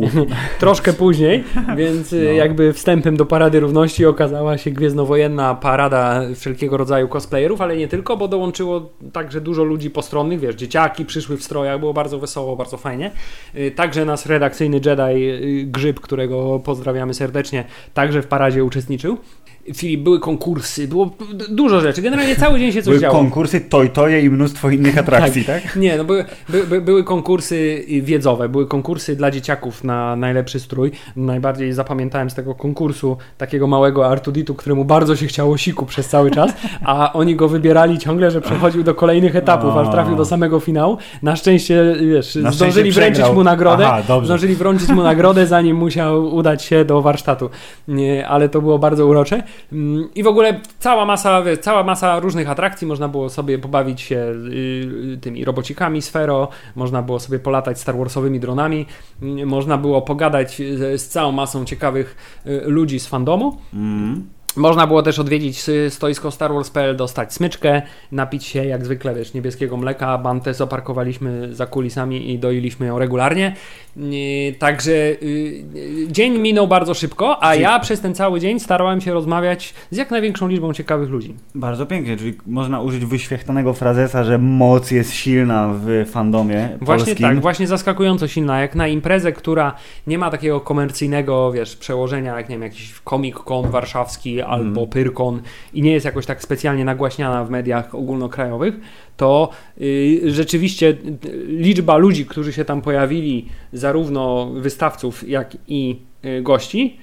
troszkę 0.59 0.93
później, 0.93 1.43
więc 1.77 2.13
y, 2.13 2.23
No. 2.25 2.31
jakby 2.31 2.73
wstępem 2.73 3.17
do 3.17 3.25
Parady 3.25 3.59
Równości 3.59 4.05
okazała 4.05 4.57
się 4.57 4.71
gwiezdnowojenna 4.71 5.55
parada 5.55 6.21
wszelkiego 6.35 6.77
rodzaju 6.77 7.07
cosplayerów, 7.07 7.61
ale 7.61 7.77
nie 7.77 7.87
tylko, 7.87 8.17
bo 8.17 8.27
dołączyło 8.27 8.89
także 9.13 9.41
dużo 9.41 9.63
ludzi 9.63 9.89
postronnych, 9.89 10.39
wiesz, 10.39 10.55
dzieciaki 10.55 11.05
przyszły 11.05 11.37
w 11.37 11.43
strojach, 11.43 11.79
było 11.79 11.93
bardzo 11.93 12.19
wesoło, 12.19 12.55
bardzo 12.55 12.77
fajnie. 12.77 13.11
Y, 13.55 13.71
Także 13.71 14.05
nasz 14.05 14.25
redakcyjny 14.25 14.79
Jedi 14.85 15.31
Grzyb, 15.71 15.99
którego 15.99 16.50
pozdrawiamy 16.59 17.13
serdecznie, 17.13 17.65
także 17.93 18.21
w 18.21 18.27
paradzie 18.27 18.63
uczestniczył. 18.63 19.17
Filip, 19.75 20.01
były 20.01 20.19
konkursy, 20.19 20.87
było 20.87 21.09
dużo 21.49 21.81
rzeczy. 21.81 22.01
Generalnie 22.01 22.35
cały 22.35 22.59
dzień 22.59 22.71
się 22.71 22.81
coś 22.81 22.91
Były 22.91 22.99
działo. 23.01 23.15
konkursy, 23.19 23.61
toj-toje 23.61 24.21
i 24.21 24.29
mnóstwo 24.29 24.69
innych 24.69 24.97
atrakcji, 25.03 25.45
tak? 25.45 25.75
Nie, 25.75 25.97
no 25.97 26.03
były, 26.03 26.25
by, 26.49 26.63
by, 26.63 26.81
były 26.81 27.03
konkursy 27.03 27.85
wiedzowe, 28.01 28.49
były 28.49 28.67
konkursy 28.67 29.15
dla 29.15 29.31
dzieciaków 29.31 29.83
na 29.83 30.15
najlepszy 30.15 30.59
strój. 30.59 30.91
Najbardziej 31.15 31.73
zapamiętałem 31.73 32.29
z 32.29 32.35
tego 32.35 32.55
konkursu 32.55 33.17
takiego 33.37 33.67
małego 33.67 34.07
Artuditu, 34.07 34.55
któremu 34.55 34.85
bardzo 34.85 35.15
się 35.15 35.27
chciało 35.27 35.57
siku 35.57 35.85
przez 35.85 36.07
cały 36.07 36.31
czas, 36.31 36.51
a 36.85 37.13
oni 37.13 37.35
go 37.35 37.47
wybierali 37.47 37.97
ciągle, 37.99 38.31
że 38.31 38.41
przechodził 38.41 38.83
do 38.83 38.95
kolejnych 38.95 39.35
etapów, 39.35 39.77
aż 39.77 39.89
trafił 39.91 40.15
do 40.15 40.25
samego 40.25 40.59
finału. 40.59 40.97
Na 41.23 41.35
szczęście, 41.35 41.95
wiesz, 42.01 42.35
Na 42.35 42.51
zdążyli 42.51 42.71
szczęście 42.71 42.91
wręczyć 43.01 43.15
przegrał. 43.15 43.33
mu 43.35 43.43
nagrodę, 43.43 43.87
Aha, 43.87 44.21
zdążyli 44.25 44.55
wręczyć 44.55 44.89
mu 44.89 45.03
nagrodę, 45.03 45.47
zanim 45.47 45.77
musiał 45.77 46.35
udać 46.35 46.63
się 46.63 46.85
do 46.85 47.01
warsztatu. 47.01 47.49
Nie, 47.87 48.27
ale 48.27 48.49
to 48.49 48.61
było 48.61 48.79
bardzo 48.79 49.07
urocze. 49.07 49.43
Mm, 49.71 50.09
I 50.15 50.23
w 50.23 50.27
ogóle 50.27 50.59
cała 50.79 51.05
masa, 51.05 51.43
cała 51.61 51.83
masa 51.83 52.19
różnych 52.19 52.49
atrakcji, 52.49 52.87
można 52.87 53.07
było 53.07 53.29
sobie 53.29 53.59
pobawić 53.59 54.01
się 54.01 54.15
y, 54.15 55.17
tymi 55.21 55.45
robocikami 55.45 56.01
Sfero, 56.01 56.49
można 56.75 57.01
było 57.01 57.19
sobie 57.19 57.39
polatać 57.39 57.79
Star 57.79 57.97
Warsowymi 57.97 58.39
dronami, 58.39 58.85
y, 59.23 59.45
można 59.45 59.77
było 59.77 60.01
pogadać 60.01 60.55
z, 60.55 61.01
z 61.01 61.07
całą 61.07 61.31
masą 61.31 61.65
ciekawych 61.65 62.41
y, 62.45 62.61
ludzi 62.65 62.99
z 62.99 63.07
fandomu. 63.07 63.57
Mm. 63.73 64.40
Można 64.55 64.87
było 64.87 65.03
też 65.03 65.19
odwiedzić 65.19 65.65
stoisko 65.89 66.31
Star 66.31 66.53
Wars.pl, 66.53 66.95
dostać 66.95 67.33
smyczkę, 67.33 67.81
napić 68.11 68.45
się 68.45 68.65
jak 68.65 68.85
zwykle, 68.85 69.15
wiesz, 69.15 69.33
niebieskiego 69.33 69.77
mleka. 69.77 70.17
Bantę 70.17 70.53
zaparkowaliśmy 70.53 71.55
za 71.55 71.65
kulisami 71.65 72.31
i 72.31 72.39
doiliśmy 72.39 72.85
ją 72.87 72.99
regularnie. 72.99 73.55
Y, 73.97 74.55
Także 74.59 74.91
y, 74.91 75.17
y, 75.75 76.07
dzień 76.07 76.39
minął 76.39 76.67
bardzo 76.67 76.93
szybko, 76.93 77.43
a 77.43 77.55
ja 77.55 77.79
przez 77.79 78.01
ten 78.01 78.15
cały 78.15 78.39
dzień 78.39 78.59
starałem 78.59 79.01
się 79.01 79.13
rozmawiać 79.13 79.73
z 79.91 79.97
jak 79.97 80.11
największą 80.11 80.47
liczbą 80.47 80.73
ciekawych 80.73 81.09
ludzi. 81.09 81.35
Bardzo 81.55 81.85
pięknie, 81.85 82.17
czyli 82.17 82.33
można 82.45 82.81
użyć 82.81 83.05
wyświechtanego 83.05 83.73
frazesa, 83.73 84.23
że 84.23 84.37
moc 84.37 84.91
jest 84.91 85.13
silna 85.13 85.73
w 85.73 86.09
fandomie 86.11 86.69
Właśnie 86.81 87.05
polskim. 87.05 87.27
tak, 87.27 87.41
właśnie 87.41 87.67
zaskakująco 87.67 88.27
silna, 88.27 88.61
jak 88.61 88.75
na 88.75 88.87
imprezę, 88.87 89.31
która 89.31 89.75
nie 90.07 90.17
ma 90.17 90.31
takiego 90.31 90.59
komercyjnego, 90.59 91.51
wiesz, 91.51 91.75
przełożenia, 91.75 92.37
jak 92.37 92.49
nie 92.49 92.55
wiem, 92.55 92.63
jakiś 92.63 92.93
Comic 93.09 93.35
Con 93.47 93.71
warszawski 93.71 94.40
albo 94.47 94.87
Pyrkon 94.87 95.41
i 95.73 95.81
nie 95.81 95.91
jest 95.91 96.05
jakoś 96.05 96.25
tak 96.25 96.41
specjalnie 96.41 96.85
nagłaśniana 96.85 97.45
w 97.45 97.49
mediach 97.49 97.95
ogólnokrajowych, 97.95 98.79
to 99.17 99.49
y, 99.81 100.21
rzeczywiście 100.25 100.87
y, 100.87 101.45
liczba 101.47 101.97
ludzi, 101.97 102.25
którzy 102.25 102.53
się 102.53 102.65
tam 102.65 102.81
pojawili, 102.81 103.47
zarówno 103.73 104.51
wystawców, 104.53 105.29
jak 105.29 105.57
i 105.67 106.01
y, 106.25 106.41
gości, 106.41 106.97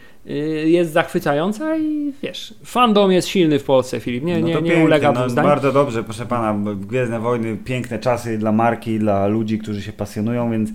jest 0.64 0.92
zachwycająca 0.92 1.76
i 1.76 2.12
wiesz, 2.23 2.54
fandom 2.64 3.12
jest 3.12 3.28
silny 3.28 3.59
w 3.59 3.64
Polsce, 3.64 4.00
Filip, 4.00 4.25
nie, 4.25 4.40
No 4.40 4.47
nie, 4.47 4.54
nie 4.54 4.62
pięknie, 4.62 4.85
ulega 4.85 5.12
no, 5.12 5.28
zdań. 5.28 5.45
Bardzo 5.45 5.73
dobrze, 5.73 6.04
proszę 6.04 6.26
pana. 6.26 6.75
Gwiezdne 6.75 7.21
Wojny, 7.21 7.57
piękne 7.64 7.99
czasy 7.99 8.38
dla 8.38 8.52
marki, 8.52 8.99
dla 8.99 9.26
ludzi, 9.26 9.59
którzy 9.59 9.83
się 9.83 9.92
pasjonują, 9.92 10.50
więc 10.50 10.71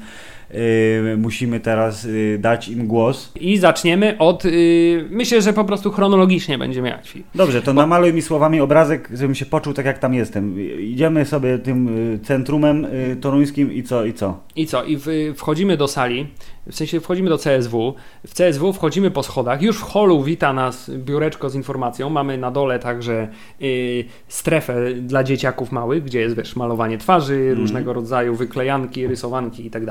musimy 1.18 1.60
teraz 1.60 2.04
yy, 2.04 2.38
dać 2.40 2.68
im 2.68 2.88
głos. 2.88 3.32
I 3.40 3.58
zaczniemy 3.58 4.18
od. 4.18 4.46
Yy, 4.46 5.08
myślę, 5.10 5.42
że 5.42 5.54
po 5.54 5.66
prostu 5.66 5.92
chronologicznie 5.92 6.58
będziemy. 6.58 7.00
Filip. 7.04 7.28
Dobrze, 7.36 7.62
to 7.62 7.74
namaluj 7.74 8.14
mi 8.14 8.22
słowami 8.22 8.62
obrazek, 8.62 9.10
żebym 9.14 9.36
się 9.36 9.46
poczuł 9.46 9.74
tak, 9.74 9.86
jak 9.86 10.00
tam 10.00 10.14
jestem. 10.14 10.56
Idziemy 10.80 11.26
sobie 11.26 11.60
tym 11.60 11.90
centrumem 12.24 12.88
toruńskim 13.22 13.74
i 13.74 13.84
co, 13.84 14.06
i 14.06 14.14
co? 14.14 14.40
I 14.56 14.68
co? 14.68 14.84
I 14.84 14.98
wchodzimy 15.36 15.78
do 15.78 15.88
sali, 15.88 16.28
w 16.68 16.76
sensie 16.76 17.00
wchodzimy 17.00 17.30
do 17.30 17.38
CSW. 17.38 17.96
W 18.28 18.34
CSW 18.34 18.74
wchodzimy 18.74 19.12
po 19.12 19.24
schodach. 19.24 19.62
Już 19.62 19.80
w 19.80 19.82
holu 19.82 20.24
wita 20.24 20.54
nas 20.54 20.90
biureczko 20.90 21.50
z 21.50 21.56
informacją. 21.56 22.10
Mamy 22.10 22.38
na 22.38 22.52
dole 22.52 22.80
także 22.80 23.28
yy, 23.60 24.06
strefę 24.28 24.94
dla 24.94 25.24
dzieciaków 25.24 25.72
małych, 25.72 26.04
gdzie 26.04 26.20
jest 26.20 26.36
wiesz, 26.36 26.56
malowanie 26.56 26.98
twarzy, 26.98 27.56
różnego 27.56 27.94
rodzaju 27.94 28.36
wyklejanki, 28.36 29.08
rysowanki 29.08 29.66
i 29.66 29.70
tak. 29.70 29.84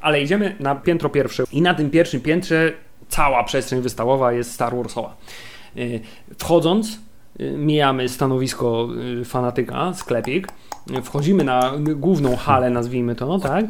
Ale 0.00 0.22
idziemy 0.22 0.56
na 0.60 0.74
piętro 0.74 1.08
pierwsze 1.08 1.44
i 1.52 1.62
na 1.62 1.74
tym 1.74 1.90
pierwszym 1.90 2.20
piętrze 2.20 2.72
cała 3.08 3.44
przestrzeń 3.44 3.80
wystawowa 3.80 4.32
jest 4.32 4.52
Star 4.52 4.76
Warsowa. 4.76 5.16
Yy, 5.74 6.00
Wchodząc, 6.38 7.00
y, 7.40 7.50
mijamy 7.50 8.08
stanowisko 8.08 8.88
y, 9.20 9.24
fanatyka, 9.24 9.94
sklepik, 9.94 10.48
y, 10.48 10.65
wchodzimy 11.02 11.44
na 11.44 11.72
główną 11.78 12.36
halę, 12.36 12.70
nazwijmy 12.70 13.14
to, 13.14 13.26
no 13.26 13.38
tak, 13.38 13.64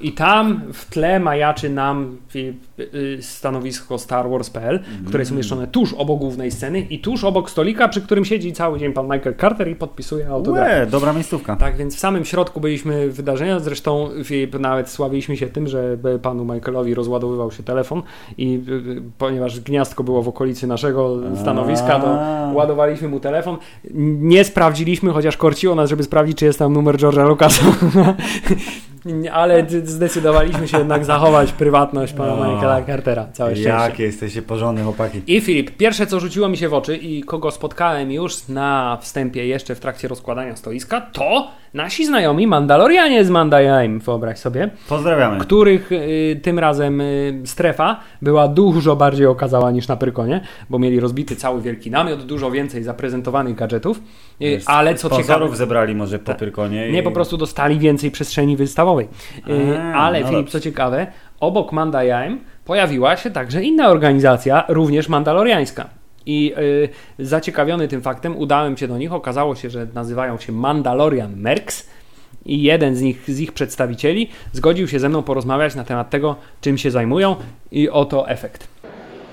i 0.00 0.12
tam 0.12 0.60
w 0.72 0.90
tle 0.90 1.20
majaczy 1.20 1.70
nam 1.70 2.16
y, 2.36 2.54
y, 2.94 3.18
stanowisko 3.20 3.98
Star 3.98 4.30
Wars.pl, 4.30 4.80
które 5.06 5.20
jest 5.20 5.32
umieszczone 5.32 5.66
tuż 5.66 5.92
obok 5.92 6.18
głównej 6.18 6.50
sceny 6.50 6.80
i 6.80 6.98
tuż 6.98 7.24
obok 7.24 7.50
stolika, 7.50 7.88
przy 7.88 8.00
którym 8.00 8.24
siedzi 8.24 8.52
cały 8.52 8.78
dzień 8.78 8.92
pan 8.92 9.04
Michael 9.04 9.36
Carter 9.40 9.68
i 9.68 9.74
podpisuje 9.74 10.28
autografy. 10.28 10.70
Łe, 10.70 10.86
dobra 10.86 11.12
miejscówka. 11.12 11.56
Tak, 11.56 11.76
więc 11.76 11.96
w 11.96 11.98
samym 11.98 12.24
środku 12.24 12.60
byliśmy 12.60 13.10
wydarzenia, 13.10 13.60
zresztą 13.60 14.08
Filip, 14.24 14.58
nawet 14.58 14.90
sławiliśmy 14.90 15.36
się 15.36 15.46
tym, 15.46 15.66
że 15.66 15.96
panu 16.22 16.44
Michaelowi 16.44 16.94
rozładowywał 16.94 17.52
się 17.52 17.62
telefon 17.62 18.02
i 18.38 18.62
y, 18.68 18.72
y, 18.72 19.02
ponieważ 19.18 19.60
gniazdko 19.60 20.04
było 20.04 20.22
w 20.22 20.28
okolicy 20.28 20.66
naszego 20.66 21.18
stanowiska, 21.36 22.00
to 22.00 22.18
ładowaliśmy 22.54 23.08
mu 23.08 23.20
telefon. 23.20 23.56
Nie 24.20 24.44
sprawdziliśmy, 24.44 25.12
chociaż 25.12 25.36
korciło 25.36 25.74
nas, 25.74 25.90
żeby 25.90 26.02
sprawdzić, 26.02 26.38
czy 26.38 26.44
jest 26.44 26.61
tam 26.62 26.72
numer 26.72 26.94
George'a 26.96 27.26
Lucasa. 27.26 27.66
Ale 29.32 29.66
zdecydowaliśmy 29.84 30.68
się 30.68 30.78
jednak 30.78 31.04
zachować 31.04 31.52
prywatność 31.52 32.12
pana 32.12 32.36
No. 32.36 32.54
Michaela 32.54 32.82
Cartera. 32.82 33.26
Całe 33.32 33.50
szczęście. 33.50 33.70
Jakie 33.70 34.02
jesteście 34.04 34.42
porządne 34.42 34.82
chłopaki. 34.84 35.22
I 35.26 35.40
Filip, 35.40 35.70
pierwsze 35.76 36.06
co 36.06 36.20
rzuciło 36.20 36.48
mi 36.48 36.56
się 36.56 36.68
w 36.68 36.74
oczy 36.74 36.96
i 36.96 37.22
kogo 37.22 37.50
spotkałem 37.50 38.12
już 38.12 38.48
na 38.48 38.98
wstępie, 39.00 39.46
jeszcze 39.46 39.74
w 39.74 39.80
trakcie 39.80 40.08
rozkładania 40.08 40.56
stoiska, 40.56 41.00
to 41.00 41.48
nasi 41.74 42.06
znajomi 42.06 42.46
Mandalorianie 42.46 43.24
z 43.24 43.30
Mandajaim, 43.30 43.98
wyobraź 44.00 44.38
sobie, 44.38 44.70
Pozdrawiamy. 44.88 45.38
których 45.40 45.92
y, 45.92 46.40
tym 46.42 46.58
razem 46.58 47.00
y, 47.00 47.40
strefa 47.44 48.00
była 48.22 48.48
dużo 48.48 48.96
bardziej 48.96 49.26
okazała 49.26 49.70
niż 49.70 49.88
na 49.88 49.96
Pyrkonie, 49.96 50.40
bo 50.70 50.78
mieli 50.78 51.00
rozbity 51.00 51.36
cały 51.36 51.60
wielki 51.62 51.90
namiot, 51.90 52.22
dużo 52.26 52.50
więcej 52.50 52.82
zaprezentowanych 52.82 53.54
gadżetów, 53.54 54.00
y, 54.42 54.60
ale 54.66 54.94
co 54.94 55.10
ciekawe, 55.10 55.56
zebrali 55.56 55.94
może 55.94 56.18
po 56.18 56.24
Tak. 56.26 56.36
Pyrkonie. 56.36 56.88
i- 56.88 56.92
nie 56.92 57.02
po 57.02 57.10
prostu 57.10 57.36
dostali 57.36 57.78
więcej 57.78 58.10
przestrzeni 58.10 58.56
wystawowej. 58.56 58.91
Y, 59.00 59.78
A, 59.78 59.92
Ale 59.92 60.20
no 60.20 60.26
Filip, 60.26 60.40
dobrze. 60.40 60.52
co 60.52 60.60
ciekawe, 60.60 61.06
obok 61.40 61.72
Mandajaim 61.72 62.40
pojawiła 62.64 63.16
się 63.16 63.30
także 63.30 63.62
inna 63.62 63.88
organizacja, 63.88 64.64
również 64.68 65.08
mandaloriańska. 65.08 65.88
I 66.26 66.54
y, 67.18 67.24
zaciekawiony 67.26 67.88
tym 67.88 68.02
faktem 68.02 68.36
udałem 68.36 68.76
się 68.76 68.88
do 68.88 68.98
nich. 68.98 69.12
Okazało 69.12 69.54
się, 69.54 69.70
że 69.70 69.86
nazywają 69.94 70.38
się 70.38 70.52
Mandalorian 70.52 71.36
Mercs. 71.36 71.90
I 72.46 72.62
jeden 72.62 72.96
z 72.96 73.00
nich, 73.00 73.30
z 73.30 73.40
ich 73.40 73.52
przedstawicieli 73.52 74.28
zgodził 74.52 74.88
się 74.88 74.98
ze 75.00 75.08
mną 75.08 75.22
porozmawiać 75.22 75.74
na 75.74 75.84
temat 75.84 76.10
tego, 76.10 76.36
czym 76.60 76.78
się 76.78 76.90
zajmują, 76.90 77.36
i 77.72 77.88
oto 77.88 78.28
efekt. 78.28 78.71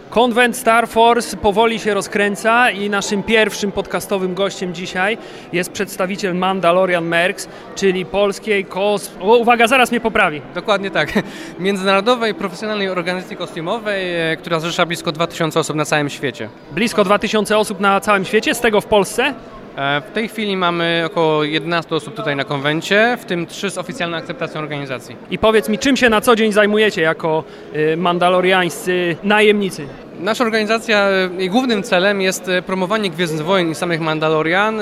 Konwent 0.10 0.58
Star 0.58 0.88
Force 0.88 1.38
powoli 1.38 1.80
się 1.80 1.94
rozkręca 1.94 2.72
i 2.72 2.90
naszym 2.90 3.24
pierwszym 3.24 3.72
podcastowym 3.72 4.34
gościem 4.34 4.74
dzisiaj 4.74 5.18
jest 5.54 5.72
przedstawiciel 5.72 6.36
Mandalorian 6.36 7.06
Mercs, 7.06 7.50
czyli 7.76 8.06
polskiej 8.06 8.66
kos... 8.66 9.12
O, 9.22 9.38
uwaga, 9.38 9.68
zaraz 9.68 9.92
mnie 9.92 10.00
poprawi. 10.00 10.42
Dokładnie 10.56 10.92
tak. 10.92 11.14
Międzynarodowej, 11.60 12.34
profesjonalnej 12.34 12.90
organizacji 12.90 13.38
kostiumowej, 13.38 14.32
e, 14.32 14.38
która 14.38 14.60
zrzesza 14.60 14.86
blisko 14.86 15.12
2000 15.12 15.60
osób 15.60 15.76
na 15.76 15.86
całym 15.86 16.10
świecie. 16.10 16.50
Blisko 16.72 17.04
2000 17.04 17.58
osób 17.58 17.80
na 17.80 18.00
całym 18.00 18.26
świecie, 18.26 18.56
z 18.56 18.60
tego 18.60 18.82
w 18.82 18.86
Polsce? 18.86 19.34
E, 19.76 20.02
w 20.02 20.12
tej 20.12 20.28
chwili 20.28 20.58
mamy 20.58 21.04
około 21.06 21.44
11 21.44 21.96
osób 21.96 22.16
tutaj 22.16 22.36
na 22.36 22.44
konwencie, 22.44 23.18
w 23.22 23.26
tym 23.26 23.46
3 23.46 23.70
z 23.70 23.78
oficjalną 23.78 24.18
akceptacją 24.18 24.62
organizacji. 24.62 25.16
I 25.32 25.38
powiedz 25.38 25.70
mi, 25.70 25.80
czym 25.80 25.98
się 25.98 26.10
na 26.10 26.22
co 26.22 26.36
dzień 26.36 26.52
zajmujecie 26.52 27.02
jako 27.02 27.44
y, 27.76 27.98
mandaloriańscy 27.98 29.16
najemnicy? 29.24 29.88
Nasza 30.20 30.44
organizacja, 30.44 31.10
e, 31.10 31.30
jej 31.38 31.50
głównym 31.50 31.84
celem 31.84 32.22
jest 32.22 32.50
e, 32.50 32.62
promowanie 32.62 33.10
Gwiezdnych 33.10 33.46
Wojen 33.46 33.72
i 33.72 33.76
samych 33.76 34.02
Mandalorian 34.02 34.82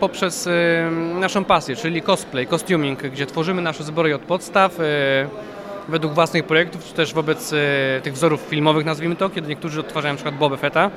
poprzez 0.00 0.48
naszą 1.20 1.44
pasję, 1.44 1.76
czyli 1.76 2.02
cosplay, 2.02 2.46
costuming, 2.46 3.02
gdzie 3.02 3.26
tworzymy 3.26 3.62
nasze 3.62 3.84
zbroje 3.84 4.14
od 4.16 4.22
podstaw 4.22 4.78
według 5.88 6.14
własnych 6.14 6.44
projektów, 6.44 6.84
czy 6.84 6.94
też 6.94 7.14
wobec 7.14 7.54
tych 8.02 8.12
wzorów 8.12 8.40
filmowych, 8.40 8.84
nazwijmy 8.84 9.16
to, 9.16 9.30
kiedy 9.30 9.48
niektórzy 9.48 9.80
odtwarzają 9.80 10.14
np. 10.14 10.32
Boba 10.32 10.56
Fetta. 10.56 10.90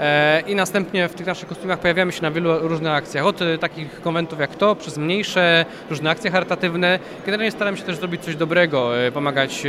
E, 0.00 0.40
i 0.46 0.54
następnie 0.54 1.08
w 1.08 1.14
tych 1.14 1.26
naszych 1.26 1.48
kostiumach 1.48 1.78
pojawiamy 1.78 2.12
się 2.12 2.22
na 2.22 2.30
wielu 2.30 2.68
różnych 2.68 2.92
akcjach. 2.92 3.26
Od 3.26 3.42
e, 3.42 3.58
takich 3.58 4.00
konwentów 4.00 4.40
jak 4.40 4.54
to, 4.54 4.76
przez 4.76 4.98
mniejsze, 4.98 5.64
różne 5.90 6.10
akcje 6.10 6.30
charytatywne. 6.30 6.98
Generalnie 7.26 7.50
staramy 7.50 7.76
się 7.76 7.82
też 7.82 7.96
zrobić 7.96 8.22
coś 8.22 8.36
dobrego, 8.36 8.98
e, 8.98 9.12
pomagać 9.12 9.62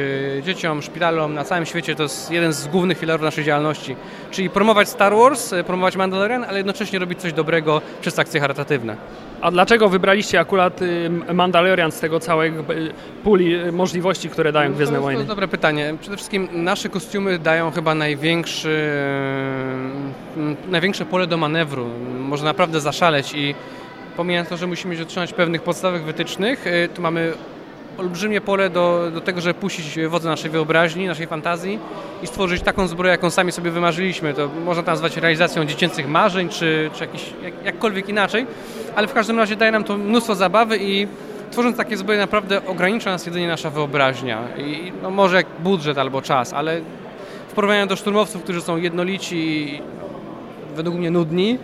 dzieciom, 0.44 0.82
szpitalom 0.82 1.34
na 1.34 1.44
całym 1.44 1.66
świecie. 1.66 1.96
To 1.96 2.04
jest 2.04 2.32
jeden 2.32 2.54
z 2.54 2.68
głównych 2.68 2.98
filarów 2.98 3.22
naszej 3.22 3.44
działalności. 3.44 3.96
Czyli 4.32 4.50
promować 4.50 4.90
Star 4.90 5.16
Wars, 5.16 5.54
promować 5.66 5.96
Mandalorian, 5.96 6.44
ale 6.44 6.58
jednocześnie 6.58 7.00
robić 7.00 7.22
coś 7.22 7.34
dobrego 7.34 7.82
przez 8.02 8.20
akcje 8.20 8.40
charytatywne. 8.40 8.98
A 9.42 9.52
dlaczego 9.52 9.90
wybraliście 9.90 10.40
akurat 10.40 10.82
y, 10.82 11.10
Mandalorian 11.34 11.92
z 11.92 12.00
tego 12.00 12.20
całego 12.20 12.74
y, 12.74 12.92
puli 13.24 13.56
y, 13.56 13.72
możliwości, 13.72 14.30
które 14.30 14.52
dają 14.52 14.70
no, 14.70 14.76
Gwiezdne 14.76 15.00
Wojny? 15.00 15.16
To 15.16 15.20
jest 15.20 15.28
dobre 15.28 15.48
pytanie. 15.48 15.96
Przede 16.02 16.18
wszystkim 16.18 16.48
nasze 16.52 16.90
kostiumy 16.90 17.40
dają 17.40 17.72
chyba 17.72 17.96
największy, 17.96 18.92
największe 20.70 21.06
pole 21.06 21.28
do 21.28 21.38
manewru. 21.38 21.90
Można 22.20 22.46
naprawdę 22.46 22.82
zaszaleć 22.82 23.34
i 23.34 23.56
pomijając 24.18 24.50
to, 24.50 24.58
że 24.58 24.68
musimy 24.68 24.98
się 24.98 25.04
otrzymać 25.04 25.34
pewnych 25.34 25.62
podstawowych 25.62 26.04
wytycznych, 26.04 26.66
tu 26.96 27.02
mamy 27.02 27.34
olbrzymie 27.98 28.42
pole 28.42 28.70
do, 28.70 29.12
do 29.14 29.22
tego, 29.22 29.42
żeby 29.42 29.60
puścić 29.60 30.00
wodze 30.08 30.30
naszej 30.30 30.52
wyobraźni, 30.52 31.08
naszej 31.08 31.28
fantazji 31.28 31.80
i 32.24 32.28
stworzyć 32.28 32.62
taką 32.62 32.88
zbroję, 32.88 33.12
jaką 33.12 33.30
sami 33.30 33.52
sobie 33.52 33.72
wymarzyliśmy. 33.72 34.34
To 34.34 34.50
można 34.66 34.84
to 34.84 34.92
nazwać 34.92 35.18
realizacją 35.18 35.66
dziecięcych 35.66 36.08
marzeń, 36.08 36.50
czy, 36.50 36.90
czy 36.94 37.04
jakiś, 37.04 37.34
jak, 37.44 37.54
jakkolwiek 37.66 38.10
inaczej, 38.10 38.46
ale 38.96 39.08
w 39.08 39.14
każdym 39.14 39.38
razie 39.40 39.56
daje 39.56 39.72
nam 39.72 39.84
to 39.84 39.98
mnóstwo 39.98 40.36
zabawy 40.36 40.78
i 40.82 41.08
tworząc 41.52 41.78
takie 41.78 41.98
zbroje 41.98 42.20
naprawdę 42.20 42.66
ogranicza 42.66 43.12
nas 43.12 43.26
jedynie 43.26 43.48
nasza 43.48 43.70
wyobraźnia. 43.70 44.42
I, 44.58 44.92
no 45.02 45.10
może 45.10 45.44
budżet 45.60 45.98
albo 45.98 46.22
czas, 46.22 46.54
ale 46.54 46.82
w 47.48 47.54
porównaniu 47.54 47.88
do 47.88 47.96
szturmowców, 47.96 48.44
którzy 48.44 48.62
są 48.62 48.78
jednolici 48.78 49.36
i 49.36 49.82
według 50.76 50.96
mnie 50.96 51.12
nudni, 51.12 51.58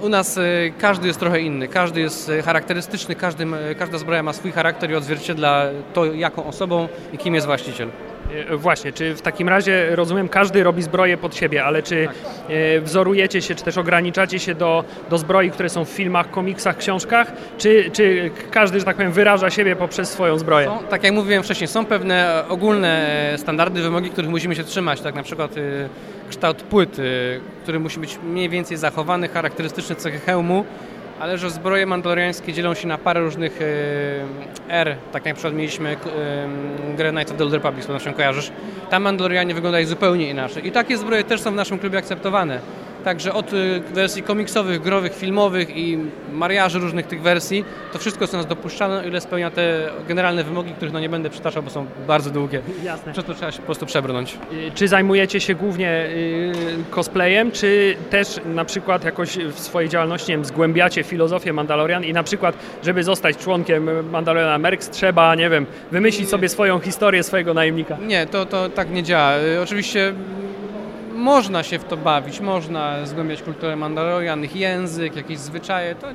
u 0.00 0.08
nas 0.08 0.38
e, 0.38 0.42
każdy 0.78 1.06
jest 1.06 1.20
trochę 1.20 1.40
inny, 1.40 1.68
każdy 1.68 2.00
jest 2.00 2.28
e, 2.28 2.42
charakterystyczny, 2.42 3.14
każdy, 3.14 3.46
każda 3.78 3.98
zbroja 3.98 4.22
ma 4.22 4.32
swój 4.32 4.52
charakter 4.52 4.90
i 4.90 4.94
odzwierciedla 4.94 5.66
to, 5.92 6.04
jaką 6.04 6.44
osobą 6.44 6.88
i 7.12 7.18
kim 7.18 7.34
jest 7.34 7.46
właściciel. 7.46 7.88
Właśnie, 8.56 8.92
czy 8.92 9.14
w 9.14 9.22
takim 9.22 9.48
razie, 9.48 9.96
rozumiem, 9.96 10.28
każdy 10.28 10.62
robi 10.62 10.82
zbroję 10.82 11.16
pod 11.16 11.36
siebie, 11.36 11.64
ale 11.64 11.82
czy 11.82 12.06
tak. 12.06 12.16
wzorujecie 12.82 13.42
się, 13.42 13.54
czy 13.54 13.64
też 13.64 13.78
ograniczacie 13.78 14.38
się 14.38 14.54
do, 14.54 14.84
do 15.10 15.18
zbroi, 15.18 15.50
które 15.50 15.68
są 15.68 15.84
w 15.84 15.88
filmach, 15.88 16.30
komiksach, 16.30 16.76
książkach, 16.76 17.32
czy, 17.58 17.90
czy 17.92 18.30
każdy, 18.50 18.78
że 18.78 18.84
tak 18.84 18.96
powiem, 18.96 19.12
wyraża 19.12 19.50
siebie 19.50 19.76
poprzez 19.76 20.10
swoją 20.10 20.38
zbroję? 20.38 20.66
Są, 20.66 20.78
tak 20.78 21.04
jak 21.04 21.12
mówiłem 21.12 21.42
wcześniej, 21.42 21.68
są 21.68 21.84
pewne 21.84 22.44
ogólne 22.48 23.32
standardy, 23.36 23.82
wymogi, 23.82 24.10
których 24.10 24.30
musimy 24.30 24.56
się 24.56 24.64
trzymać, 24.64 25.00
tak 25.00 25.14
na 25.14 25.22
przykład 25.22 25.54
kształt 26.26 26.62
płyty, 26.62 27.40
który 27.62 27.78
musi 27.80 28.00
być 28.00 28.18
mniej 28.24 28.48
więcej 28.48 28.76
zachowany, 28.76 29.28
charakterystyczne 29.28 29.96
cechy 29.96 30.18
hełmu, 30.18 30.64
ale 31.20 31.38
że 31.38 31.50
zbroje 31.50 31.86
mandaloriańskie 31.86 32.52
dzielą 32.52 32.74
się 32.74 32.88
na 32.88 32.98
parę 32.98 33.20
różnych 33.20 33.62
e, 33.62 33.64
R, 34.68 34.96
tak 35.12 35.26
jak 35.26 35.34
na 35.34 35.34
przykład 35.34 35.54
mieliśmy 35.54 35.90
e, 35.90 35.96
grę 36.96 37.10
Knights 37.10 37.32
of 37.32 37.38
the 37.38 37.44
Old 37.44 37.52
Republic, 37.52 37.86
z 37.86 38.02
się 38.02 38.12
kojarzysz. 38.12 38.52
Tam 38.90 39.02
Mandalorianie 39.02 39.54
wyglądają 39.54 39.86
zupełnie 39.86 40.30
inaczej. 40.30 40.66
I 40.66 40.72
takie 40.72 40.98
zbroje 40.98 41.24
też 41.24 41.40
są 41.40 41.52
w 41.52 41.54
naszym 41.54 41.78
klubie 41.78 41.98
akceptowane. 41.98 42.60
Także 43.06 43.32
od 43.32 43.52
y, 43.52 43.80
wersji 43.94 44.22
komiksowych, 44.22 44.82
growych, 44.82 45.14
filmowych 45.14 45.76
i 45.76 45.98
mariaży 46.32 46.78
różnych 46.78 47.06
tych 47.06 47.22
wersji, 47.22 47.64
to 47.92 47.98
wszystko 47.98 48.24
jest 48.24 48.32
nas 48.32 48.46
dopuszczane, 48.46 49.00
o 49.00 49.02
ile 49.02 49.20
spełnia 49.20 49.50
te 49.50 49.90
generalne 50.08 50.44
wymogi, 50.44 50.72
których 50.72 50.94
no 50.94 51.00
nie 51.00 51.08
będę 51.08 51.30
przytaczał, 51.30 51.62
bo 51.62 51.70
są 51.70 51.86
bardzo 52.06 52.30
długie. 52.30 52.60
Jasne. 52.84 53.12
Przez 53.12 53.24
to 53.24 53.34
trzeba 53.34 53.52
się 53.52 53.58
po 53.58 53.64
prostu 53.64 53.86
przebrnąć. 53.86 54.38
Y, 54.52 54.70
czy 54.74 54.88
zajmujecie 54.88 55.40
się 55.40 55.54
głównie 55.54 56.06
y, 56.06 56.52
cosplayem, 56.90 57.52
czy 57.52 57.96
też 58.10 58.40
na 58.54 58.64
przykład 58.64 59.04
jakoś 59.04 59.38
w 59.38 59.58
swojej 59.58 59.88
działalności 59.88 60.32
wiem, 60.32 60.44
zgłębiacie 60.44 61.02
filozofię 61.02 61.52
Mandalorian 61.52 62.04
i 62.04 62.12
na 62.12 62.22
przykład, 62.22 62.56
żeby 62.84 63.04
zostać 63.04 63.36
członkiem 63.36 64.10
Mandaloriana 64.10 64.58
Mercs, 64.58 64.90
trzeba, 64.90 65.34
nie 65.34 65.50
wiem, 65.50 65.66
wymyślić 65.90 66.28
sobie 66.28 66.48
swoją 66.48 66.78
historię 66.78 67.22
swojego 67.22 67.54
najemnika? 67.54 67.96
Nie, 68.06 68.26
to, 68.26 68.46
to 68.46 68.68
tak 68.68 68.90
nie 68.90 69.02
działa. 69.02 69.32
Oczywiście 69.62 70.14
można 71.26 71.62
się 71.62 71.78
w 71.78 71.84
to 71.84 71.96
bawić, 71.96 72.40
można 72.40 73.06
zgłębiać 73.06 73.42
kulturę 73.42 73.76
Mandalorian, 73.76 74.44
ich 74.44 74.56
język, 74.56 75.16
jakieś 75.16 75.38
zwyczaje, 75.38 75.94
to 75.94 76.06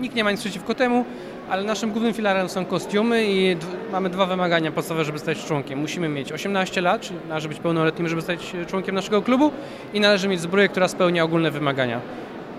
nikt 0.00 0.14
nie 0.14 0.24
ma 0.24 0.30
nic 0.30 0.40
przeciwko 0.40 0.74
temu, 0.74 1.04
ale 1.50 1.62
naszym 1.62 1.90
głównym 1.90 2.14
filarem 2.14 2.48
są 2.48 2.64
kostiumy 2.64 3.24
i 3.26 3.56
mamy 3.92 4.10
dwa 4.10 4.26
wymagania 4.26 4.72
podstawowe, 4.72 5.04
żeby 5.04 5.18
stać 5.18 5.44
członkiem. 5.44 5.78
Musimy 5.78 6.08
mieć 6.08 6.32
18 6.32 6.80
lat, 6.80 7.00
czyli 7.00 7.18
należy 7.28 7.48
być 7.48 7.58
pełnoletnim, 7.58 8.08
żeby 8.08 8.22
stać 8.22 8.56
członkiem 8.66 8.94
naszego 8.94 9.22
klubu 9.22 9.52
i 9.94 10.00
należy 10.00 10.28
mieć 10.28 10.40
zbroję, 10.40 10.68
która 10.68 10.88
spełnia 10.88 11.24
ogólne 11.24 11.50
wymagania. 11.50 12.00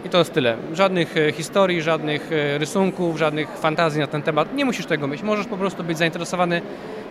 I 0.06 0.10
to 0.10 0.18
jest 0.18 0.34
tyle. 0.34 0.58
Żadnych 0.74 1.18
e, 1.18 1.32
historii, 1.32 1.82
żadnych 1.82 2.32
e, 2.32 2.58
rysunków, 2.58 3.18
żadnych 3.18 3.58
fantazji 3.58 4.02
na 4.02 4.08
ten 4.08 4.22
temat. 4.22 4.56
Nie 4.56 4.66
musisz 4.66 4.86
tego 4.86 5.08
mieć. 5.08 5.24
Możesz 5.24 5.48
po 5.48 5.58
prostu 5.58 5.84
być 5.84 5.98
zainteresowany 5.98 6.62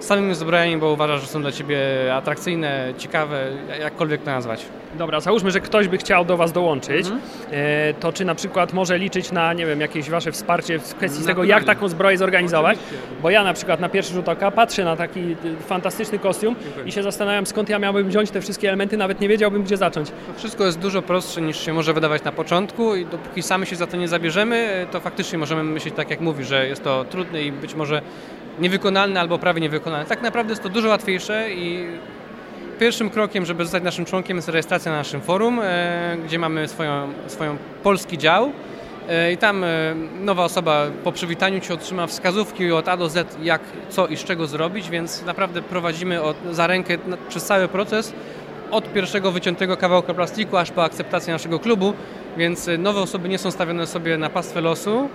samym 0.05 0.35
zbrojeniem, 0.35 0.81
bo 0.81 0.93
uważasz, 0.93 1.21
że 1.21 1.27
są 1.27 1.41
dla 1.41 1.53
Ciebie 1.53 1.79
atrakcyjne, 2.15 2.95
ciekawe, 2.99 3.51
jakkolwiek 3.81 4.23
to 4.23 4.31
nazwać. 4.31 4.67
Dobra, 4.95 5.21
załóżmy, 5.21 5.51
że 5.51 5.61
ktoś 5.61 5.89
by 5.89 5.99
chciał 5.99 6.25
do 6.25 6.37
Was 6.37 6.53
dołączyć, 6.53 7.07
mhm. 7.07 7.21
E, 7.53 7.95
to 7.95 8.13
czy 8.13 8.25
na 8.25 8.35
przykład 8.35 8.73
może 8.73 8.99
liczyć 8.99 9.33
na, 9.33 9.53
nie 9.53 9.67
wiem, 9.67 9.81
jakieś 9.81 10.11
Wasze 10.11 10.33
wsparcie 10.33 10.79
w 10.79 10.95
kwestii 10.95 11.25
tego, 11.25 11.45
jak 11.45 11.65
taką 11.65 11.89
zbroję 11.89 12.19
zorganizować? 12.19 12.79
Bo 13.23 13.31
ja 13.31 13.45
na 13.45 13.55
przykład 13.55 13.81
na 13.81 13.89
pierwszy 13.89 14.15
rzut 14.15 14.29
oka 14.29 14.51
patrzę 14.51 14.85
na 14.85 14.97
taki 14.97 15.21
y, 15.21 15.37
fantastyczny 15.61 16.19
kostium 16.19 16.57
i 16.87 16.93
się 16.93 17.03
zastanawiam, 17.03 17.47
skąd 17.47 17.69
ja 17.69 17.79
miałbym 17.79 18.09
wziąć 18.09 18.31
te 18.31 18.41
wszystkie 18.41 18.69
elementy, 18.69 18.97
nawet 18.97 19.21
nie 19.21 19.29
wiedziałbym, 19.29 19.63
gdzie 19.63 19.77
zacząć. 19.77 20.11
To 20.11 20.39
wszystko 20.39 20.67
jest 20.67 20.79
dużo 20.79 21.03
prostsze 21.03 21.41
niż 21.41 21.65
się 21.65 21.73
może 21.73 21.93
wydawać 21.93 22.25
na 22.25 22.33
początku 22.33 22.95
i 22.95 23.07
dopóki 23.07 23.43
sami 23.43 23.67
się 23.67 23.77
za 23.77 23.87
to 23.87 23.97
nie 23.97 24.09
zabierzemy, 24.09 24.87
to 24.91 25.01
faktycznie 25.01 25.39
możemy 25.39 25.65
myśleć 25.65 25.95
tak, 25.95 26.11
jak 26.11 26.21
mówi, 26.21 26.45
że 26.45 26.69
jest 26.69 26.85
to 26.85 27.05
trudne 27.05 27.43
i 27.43 27.53
być 27.53 27.75
może 27.75 28.03
niewykonalne 28.61 29.21
albo 29.21 29.39
prawie 29.39 29.61
niewykonalne. 29.61 29.88
Tak 30.09 30.23
naprawdę 30.23 30.53
jest 30.53 30.63
to 30.63 30.69
dużo 30.69 30.89
łatwiejsze 30.89 31.51
i 31.51 31.87
pierwszym 32.79 33.11
krokiem, 33.11 33.47
żeby 33.47 33.65
zostać 33.65 33.83
naszym 33.83 34.05
członkiem 34.05 34.37
jest 34.37 34.49
rejestracja 34.49 34.93
na 34.93 34.99
naszym 34.99 35.21
forum, 35.21 35.61
e, 35.63 36.17
gdzie 36.25 36.39
mamy 36.39 36.69
swoją, 36.69 37.09
swoją 37.27 37.57
polski 37.83 38.19
dział. 38.19 38.53
E, 39.09 39.33
i 39.33 39.37
tam 39.37 39.65
e, 39.65 39.69
nowa 40.21 40.45
osoba 40.45 40.87
po 41.05 41.13
przywitaniu 41.13 41.61
Cię 41.61 41.75
otrzyma 41.75 42.07
wskazówki 42.07 42.73
od 42.73 42.89
A 42.89 42.97
do 42.97 43.09
Z, 43.09 43.39
jak, 43.43 43.61
co 43.89 44.07
i 44.07 44.17
z 44.17 44.25
czego 44.25 44.47
zrobić, 44.47 44.91
więc 44.91 45.25
naprawdę 45.25 45.63
prowadzimy 45.63 46.23
od, 46.23 46.37
za 46.51 46.67
rękę 46.67 46.99
przez 47.29 47.45
cały 47.45 47.69
proces 47.69 48.13
od 48.71 48.93
pierwszego 48.93 49.33
wyciętego 49.33 49.77
kawałka 49.77 50.15
plastiku 50.15 50.57
aż 50.57 50.71
po 50.71 50.85
akceptację 50.85 51.33
naszego 51.33 51.59
klubu, 51.59 51.93
więc 52.37 52.71
nowe 52.79 53.01
osoby 53.01 53.29
nie 53.29 53.39
są 53.39 53.51
stawione 53.51 53.87
sobie 53.87 54.19
na 54.19 54.31
pastwę 54.31 54.61
losu, 54.61 55.09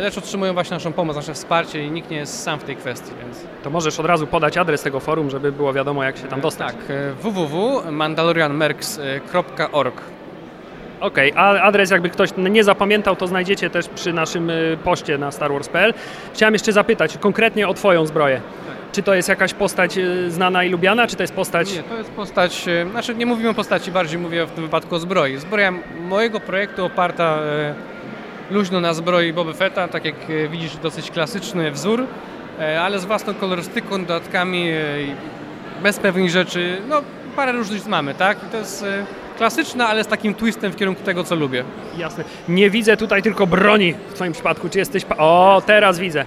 lecz 0.00 0.18
otrzymują 0.18 0.54
właśnie 0.54 0.74
naszą 0.74 0.92
pomoc, 0.92 1.16
nasze 1.16 1.34
wsparcie 1.34 1.84
i 1.84 1.90
nikt 1.90 2.10
nie 2.10 2.16
jest 2.16 2.42
sam 2.42 2.60
w 2.60 2.64
tej 2.64 2.76
kwestii. 2.76 3.10
Więc... 3.22 3.44
To 3.62 3.70
możesz 3.70 4.00
od 4.00 4.06
razu 4.06 4.26
podać 4.26 4.56
adres 4.56 4.82
tego 4.82 5.00
forum, 5.00 5.30
żeby 5.30 5.52
było 5.52 5.72
wiadomo, 5.72 6.04
jak 6.04 6.16
się 6.16 6.28
tam 6.28 6.40
dostać. 6.40 6.66
Tak, 6.66 6.76
e, 6.90 7.12
www.mandalorianmerks.org 7.12 10.02
Okej, 11.00 11.32
okay, 11.32 11.42
a 11.42 11.62
adres 11.62 11.90
jakby 11.90 12.10
ktoś 12.10 12.30
nie 12.36 12.64
zapamiętał, 12.64 13.16
to 13.16 13.26
znajdziecie 13.26 13.70
też 13.70 13.88
przy 13.88 14.12
naszym 14.12 14.50
e, 14.50 14.54
poście 14.84 15.18
na 15.18 15.30
starwars.pl. 15.30 15.94
Chciałem 16.34 16.54
jeszcze 16.54 16.72
zapytać 16.72 17.18
konkretnie 17.18 17.68
o 17.68 17.74
Twoją 17.74 18.06
zbroję. 18.06 18.40
Czy 18.92 19.02
to 19.02 19.14
jest 19.14 19.28
jakaś 19.28 19.54
postać 19.54 19.98
znana 20.28 20.64
i 20.64 20.70
lubiana, 20.70 21.06
czy 21.06 21.16
to 21.16 21.22
jest 21.22 21.34
postać... 21.34 21.76
Nie, 21.76 21.82
to 21.82 21.98
jest 21.98 22.10
postać, 22.10 22.64
znaczy 22.90 23.14
nie 23.14 23.26
mówimy 23.26 23.48
o 23.48 23.54
postaci, 23.54 23.90
bardziej 23.90 24.18
mówię 24.18 24.46
w 24.46 24.50
tym 24.50 24.64
wypadku 24.64 24.94
o 24.94 24.98
zbroi. 24.98 25.36
Zbroja 25.36 25.72
mojego 26.00 26.40
projektu 26.40 26.84
oparta 26.84 27.38
luźno 28.50 28.80
na 28.80 28.94
zbroi 28.94 29.32
Boba 29.32 29.52
Fetta, 29.52 29.88
tak 29.88 30.04
jak 30.04 30.14
e, 30.14 30.48
widzisz 30.48 30.76
dosyć 30.76 31.10
klasyczny 31.10 31.70
wzór, 31.70 32.06
e, 32.60 32.82
ale 32.82 32.98
z 32.98 33.04
własną 33.04 33.34
kolorystyką, 33.34 34.04
dodatkami, 34.04 34.68
e, 34.68 34.82
bez 35.82 35.98
pewnych 35.98 36.30
rzeczy, 36.30 36.78
no 36.88 37.02
parę 37.36 37.52
różnic 37.52 37.86
mamy, 37.86 38.14
tak? 38.14 38.38
To 38.52 38.56
jest 38.56 38.84
klasyczna, 39.38 39.88
ale 39.88 40.04
z 40.04 40.06
takim 40.06 40.34
twistem 40.34 40.72
w 40.72 40.76
kierunku 40.76 41.02
tego, 41.02 41.24
co 41.24 41.34
lubię. 41.34 41.64
Jasne. 41.96 42.24
Nie 42.48 42.70
widzę 42.70 42.96
tutaj 42.96 43.22
tylko 43.22 43.46
broni 43.46 43.94
w 44.08 44.14
Twoim 44.14 44.32
przypadku. 44.32 44.68
Czy 44.68 44.78
jesteś. 44.78 45.06
O, 45.18 45.62
teraz 45.66 45.98
widzę. 45.98 46.24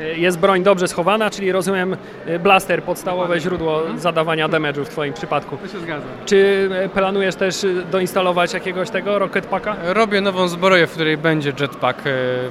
Y, 0.00 0.18
Jest 0.18 0.38
broń 0.38 0.62
dobrze 0.62 0.88
schowana, 0.88 1.30
czyli 1.30 1.52
rozumiem 1.52 1.96
y, 2.28 2.38
blaster, 2.38 2.82
podstawowe 2.82 3.40
źródło 3.40 3.82
zadawania 3.96 4.48
damage'u 4.48 4.84
w 4.84 4.88
Twoim 4.88 5.12
przypadku. 5.12 5.56
To 5.56 5.68
się 5.68 5.78
zgadza. 5.78 6.06
Czy 6.26 6.68
y, 6.84 6.88
planujesz 6.88 7.34
też 7.34 7.66
doinstalować 7.90 8.52
jakiegoś 8.52 8.90
tego 8.90 9.18
Rocket 9.18 9.46
Packa? 9.46 9.76
Robię 9.84 10.20
nową 10.20 10.48
zbroję, 10.48 10.86
w 10.86 10.92
której 10.92 11.16
będzie 11.16 11.52
jetpack 11.60 12.02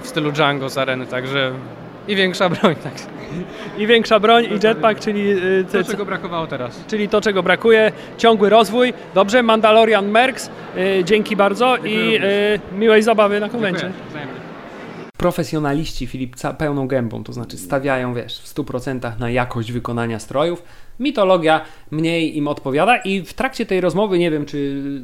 w 0.02 0.08
stylu 0.08 0.32
Django 0.32 0.70
z 0.70 0.78
areny, 0.78 1.08
także 1.08 1.52
i 2.08 2.16
większa 2.16 2.50
broń, 2.62 2.76
tak. 2.76 2.94
I 3.78 3.88
większa 3.88 4.20
broń, 4.20 4.46
i 4.46 4.68
jetpack, 4.68 5.00
czyli, 5.00 5.36
To, 5.72 5.84
czego 5.92 6.06
brakowało 6.06 6.48
teraz. 6.48 6.84
czyli 6.88 7.10
to, 7.10 7.22
czego 7.22 7.44
brakuje. 7.44 7.92
Ciągły 8.18 8.50
rozwój. 8.50 8.94
Dobrze, 9.16 9.44
Mandalorian 9.44 10.08
Mercs. 10.08 10.50
Y, 10.78 11.04
dzięki 11.04 11.36
bardzo 11.36 11.78
i 11.78 12.16
y, 12.18 12.60
miłej 12.80 13.04
zabawy 13.04 13.40
na 13.40 13.50
konwencie. 13.50 13.92
Wzajemnie. 14.10 14.39
Profesjonaliści 15.20 16.08
Filip 16.08 16.36
pełną 16.58 16.88
gębą, 16.88 17.24
to 17.24 17.34
znaczy 17.34 17.58
stawiają, 17.58 18.14
wiesz, 18.14 18.40
w 18.40 18.56
100% 18.56 19.20
na 19.20 19.30
jakość 19.30 19.72
wykonania 19.72 20.20
strojów. 20.20 20.64
Mitologia 21.00 21.62
mniej 21.92 22.38
im 22.38 22.48
odpowiada 22.48 22.98
i 22.98 23.22
w 23.22 23.34
trakcie 23.34 23.66
tej 23.66 23.82
rozmowy, 23.82 24.20
nie 24.20 24.32
wiem 24.32 24.46
czy 24.46 24.58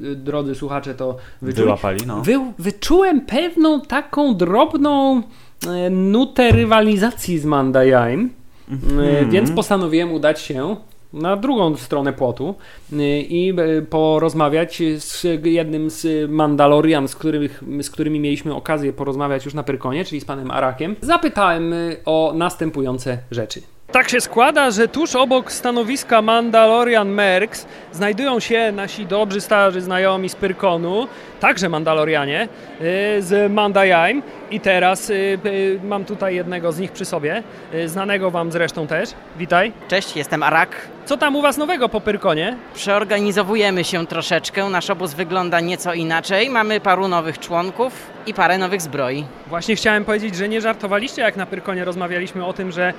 y, 0.03 0.15
drodzy 0.15 0.55
słuchacze 0.55 0.95
to 0.95 1.17
wyczuli, 1.41 1.63
Wyłapali, 1.63 2.05
no. 2.07 2.21
wy, 2.21 2.39
wyczułem 2.59 3.21
pewną 3.21 3.81
taką 3.81 4.35
drobną 4.37 5.21
e, 5.67 5.89
nutę 5.89 6.51
rywalizacji 6.51 7.39
z 7.39 7.45
Mandajaim, 7.45 8.29
e, 8.71 9.25
więc 9.25 9.51
postanowiłem 9.51 10.11
udać 10.11 10.41
się 10.41 10.75
na 11.15 11.35
drugą 11.35 11.75
stronę 11.75 12.13
płotu 12.13 12.55
y, 12.93 12.97
i 13.21 13.49
e, 13.49 13.81
porozmawiać 13.81 14.81
z 14.97 15.25
jednym 15.43 15.89
z 15.89 16.31
Mandalorian, 16.31 17.07
z, 17.07 17.15
których, 17.15 17.63
z 17.81 17.89
którymi 17.89 18.19
mieliśmy 18.19 18.55
okazję 18.55 18.93
porozmawiać 18.93 19.45
już 19.45 19.53
na 19.53 19.63
Pyrkonie, 19.63 20.05
czyli 20.05 20.21
z 20.21 20.25
panem 20.25 20.51
Arakiem. 20.51 20.95
Zapytałem 21.01 21.73
y, 21.73 21.97
o 22.05 22.33
następujące 22.35 23.17
rzeczy. 23.31 23.61
Tak 23.91 24.09
się 24.09 24.21
składa, 24.21 24.71
że 24.71 24.87
tuż 24.87 25.15
obok 25.15 25.51
stanowiska 25.51 26.21
Mandalorian 26.21 27.09
Mercs 27.09 27.65
znajdują 27.91 28.39
się 28.39 28.71
nasi 28.71 29.05
dobrzy 29.05 29.41
starzy 29.41 29.81
znajomi 29.81 30.29
z 30.29 30.35
Pyrkonu, 30.35 31.07
także 31.39 31.69
Mandalorianie, 31.69 32.47
y, 32.81 33.21
z 33.21 33.51
Mandajaim 33.51 34.21
i 34.51 34.59
teraz 34.59 35.09
y, 35.09 35.39
y, 35.45 35.79
mam 35.83 36.05
tutaj 36.05 36.35
jednego 36.35 36.71
z 36.71 36.79
nich 36.79 36.91
przy 36.91 37.05
sobie, 37.05 37.43
y, 37.73 37.89
znanego 37.89 38.31
wam 38.31 38.51
zresztą 38.51 38.87
też. 38.87 39.09
Witaj. 39.37 39.71
Cześć, 39.87 40.15
jestem 40.15 40.43
Arak. 40.43 40.69
Co 41.05 41.17
tam 41.17 41.35
u 41.35 41.41
was 41.41 41.57
nowego 41.57 41.89
po 41.89 42.01
Pyrkonie? 42.01 42.57
Przeorganizowujemy 42.73 43.83
się 43.83 44.07
troszeczkę. 44.07 44.69
Nasz 44.69 44.89
obóz 44.89 45.13
wygląda 45.13 45.59
nieco 45.59 45.93
inaczej. 45.93 46.49
Mamy 46.49 46.79
paru 46.79 47.07
nowych 47.07 47.39
członków 47.39 47.93
i 48.27 48.33
parę 48.33 48.57
nowych 48.57 48.81
zbroi. 48.81 49.25
Właśnie 49.47 49.75
chciałem 49.75 50.05
powiedzieć, 50.05 50.35
że 50.35 50.49
nie 50.49 50.61
żartowaliście, 50.61 51.21
jak 51.21 51.35
na 51.35 51.45
Pyrkonie 51.45 51.85
rozmawialiśmy 51.85 52.45
o 52.45 52.53
tym, 52.53 52.71
że 52.71 52.93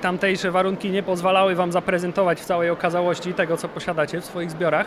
tamtejsze 0.00 0.50
warunki 0.50 0.90
nie 0.90 1.02
pozwalały 1.02 1.54
wam 1.54 1.72
zaprezentować 1.72 2.40
w 2.40 2.44
całej 2.44 2.70
okazałości 2.70 3.34
tego, 3.34 3.56
co 3.56 3.68
posiadacie 3.68 4.20
w 4.20 4.24
swoich 4.24 4.50
zbiorach. 4.50 4.86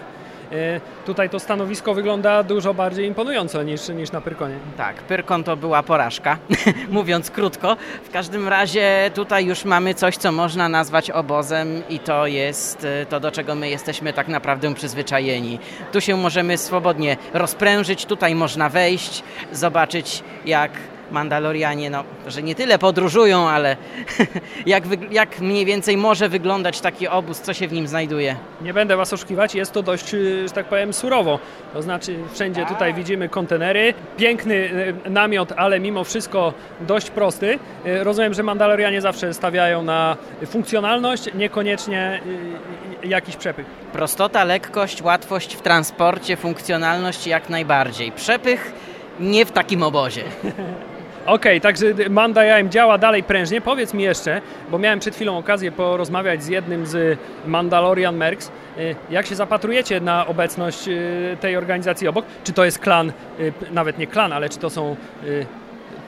Y, 0.52 0.82
tutaj 1.06 1.30
to 1.30 1.40
stanowisko 1.40 1.94
wygląda 1.94 2.44
dużo 2.44 2.74
bardziej 2.74 3.08
imponująco 3.08 3.64
niż, 3.64 3.90
niż 3.90 4.12
na 4.12 4.22
Pyrkonie. 4.22 4.56
Tak, 4.78 4.96
Pyrkon 4.96 5.44
to 5.44 5.58
była 5.58 5.84
porażka, 5.84 6.38
mówiąc 6.90 7.32
krótko. 7.32 7.78
W 8.04 8.12
każdym 8.12 8.48
razie 8.48 9.12
tutaj 9.14 9.46
już 9.46 9.66
mamy 9.66 9.94
coś, 9.94 10.18
co 10.18 10.32
można 10.32 10.70
nazwać 10.70 11.12
obozem 11.12 11.84
i 11.90 12.00
to 12.00 12.28
jest 12.28 12.86
e, 12.86 13.06
to, 13.06 13.20
do 13.20 13.32
czego 13.32 13.56
my 13.56 13.70
jesteśmy 13.70 14.14
tak 14.14 14.28
naprawdę 14.28 14.74
przyzwyczajeni. 14.74 15.60
Tu 15.92 16.02
się 16.02 16.18
możemy 16.18 16.58
swobodnie 16.58 17.18
rozprężyć, 17.34 18.06
tutaj 18.06 18.36
można 18.36 18.70
wejść, 18.70 19.24
zobaczyć 19.52 20.24
jak 20.46 20.72
Mandalorianie, 21.12 21.90
no, 21.90 22.04
że 22.28 22.44
nie 22.44 22.56
tyle 22.56 22.80
podróżują, 22.80 23.50
ale 23.50 23.78
jak, 24.66 24.84
jak 25.12 25.40
mniej 25.40 25.66
więcej 25.66 25.98
może 25.98 26.30
wyglądać 26.30 26.82
taki 26.82 27.08
obóz, 27.08 27.42
co 27.42 27.54
się 27.54 27.68
w 27.68 27.74
nim 27.74 27.88
znajduje. 27.88 28.36
Nie 28.62 28.74
będę 28.74 28.98
was 28.98 29.14
oszukiwać, 29.14 29.56
jest 29.56 29.72
to 29.72 29.84
dość, 29.84 30.14
y, 30.14 30.48
że 30.48 30.54
tak 30.54 30.66
powiem, 30.66 30.94
surowo. 30.94 31.40
To 31.74 31.82
znaczy, 31.82 32.16
wszędzie 32.34 32.66
tutaj 32.66 32.94
widzimy 32.94 33.30
kontenery, 33.30 33.94
piękny 34.18 34.56
y, 35.06 35.10
namiot, 35.10 35.52
ale 35.58 35.80
mimo 35.80 36.04
wszystko 36.04 36.54
dość 36.82 37.10
prosty. 37.10 37.60
Y, 37.86 38.04
Rozumiem, 38.04 38.34
że 38.34 38.44
Mandalorianie 38.44 39.02
zawsze 39.02 39.34
stawiają 39.34 39.84
na 39.84 40.18
funkcjonalność, 40.46 41.34
niekoniecznie 41.34 42.22
jakiś 43.04 43.36
przepych. 43.36 43.66
Prostota, 43.94 44.44
lekkość, 44.44 45.02
łatwość 45.02 45.56
w 45.56 45.62
transporcie, 45.62 46.38
funkcjonalność 46.38 47.28
jak 47.28 47.50
najbardziej. 47.50 48.12
Przepych 48.12 48.74
nie 49.20 49.46
w 49.46 49.52
takim 49.52 49.84
obozie. 49.84 50.24
Okej, 51.26 51.62
także 51.62 51.86
Manda 52.10 52.44
Jaim 52.44 52.70
działa 52.70 52.98
dalej 52.98 53.24
prężnie. 53.24 53.62
Powiedz 53.62 53.94
mi 53.94 54.04
jeszcze, 54.04 54.42
bo 54.72 54.78
miałem 54.80 55.00
przed 55.00 55.16
chwilą 55.16 55.38
okazję 55.38 55.72
porozmawiać 55.72 56.44
z 56.44 56.48
jednym 56.48 56.86
z 56.86 57.20
Mandalorian 57.46 58.18
Mercs. 58.18 58.52
y, 58.78 58.96
Jak 59.10 59.26
się 59.26 59.36
zapatrujecie 59.36 60.02
na 60.02 60.28
obecność 60.28 60.88
y, 60.88 61.38
tej 61.42 61.58
organizacji 61.58 62.08
obok? 62.08 62.26
Czy 62.44 62.54
to 62.54 62.66
jest 62.66 62.80
klan, 62.80 63.12
y, 63.40 63.54
nawet 63.72 63.98
nie 63.98 64.08
klan, 64.08 64.34
ale 64.34 64.50
czy 64.50 64.60
to 64.60 64.70
są 64.70 64.96
y, 65.24 65.46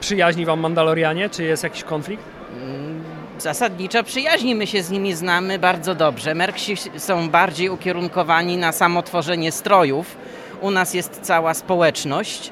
przyjaźni 0.00 0.44
wam 0.46 0.60
Mandalorianie? 0.60 1.30
Czy 1.30 1.44
jest 1.44 1.62
jakiś 1.64 1.84
konflikt? 1.84 2.24
Zasadniczo 3.38 4.02
przyjaźni 4.04 4.54
my 4.54 4.66
się 4.66 4.82
z 4.82 4.90
nimi 4.90 5.14
znamy 5.14 5.58
bardzo 5.58 5.94
dobrze. 5.94 6.34
Merksi 6.34 6.74
są 6.96 7.30
bardziej 7.30 7.68
ukierunkowani 7.70 8.56
na 8.56 8.72
samo 8.72 9.02
tworzenie 9.02 9.52
strojów. 9.52 10.16
U 10.60 10.70
nas 10.70 10.94
jest 10.94 11.20
cała 11.22 11.54
społeczność. 11.54 12.50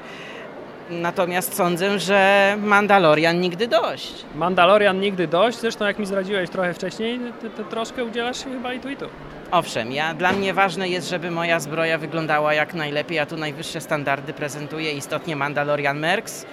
Natomiast 0.91 1.55
sądzę, 1.55 1.99
że 1.99 2.55
Mandalorian 2.63 3.39
nigdy 3.39 3.67
dość. 3.67 4.13
Mandalorian 4.35 4.99
nigdy 4.99 5.27
dość. 5.27 5.57
Zresztą 5.57 5.85
jak 5.85 5.99
mi 5.99 6.05
zdradziłeś 6.05 6.49
trochę 6.49 6.73
wcześniej, 6.73 7.19
to, 7.41 7.63
to 7.63 7.69
troszkę 7.69 8.03
udzielasz 8.03 8.43
się 8.43 8.49
chyba 8.49 8.73
i 8.73 8.79
tu 8.79 8.89
i 8.89 8.97
tu. 8.97 9.05
Owszem, 9.51 9.91
ja, 9.91 10.13
dla 10.13 10.31
mnie 10.31 10.53
ważne 10.53 10.89
jest, 10.89 11.09
żeby 11.09 11.31
moja 11.31 11.59
zbroja 11.59 11.97
wyglądała 11.97 12.53
jak 12.53 12.73
najlepiej. 12.73 13.17
Ja 13.17 13.25
tu 13.25 13.37
najwyższe 13.37 13.81
standardy 13.81 14.33
prezentuję 14.33 14.91
istotnie 14.91 15.35
Mandalorian 15.35 15.99
Mercs. 15.99 16.45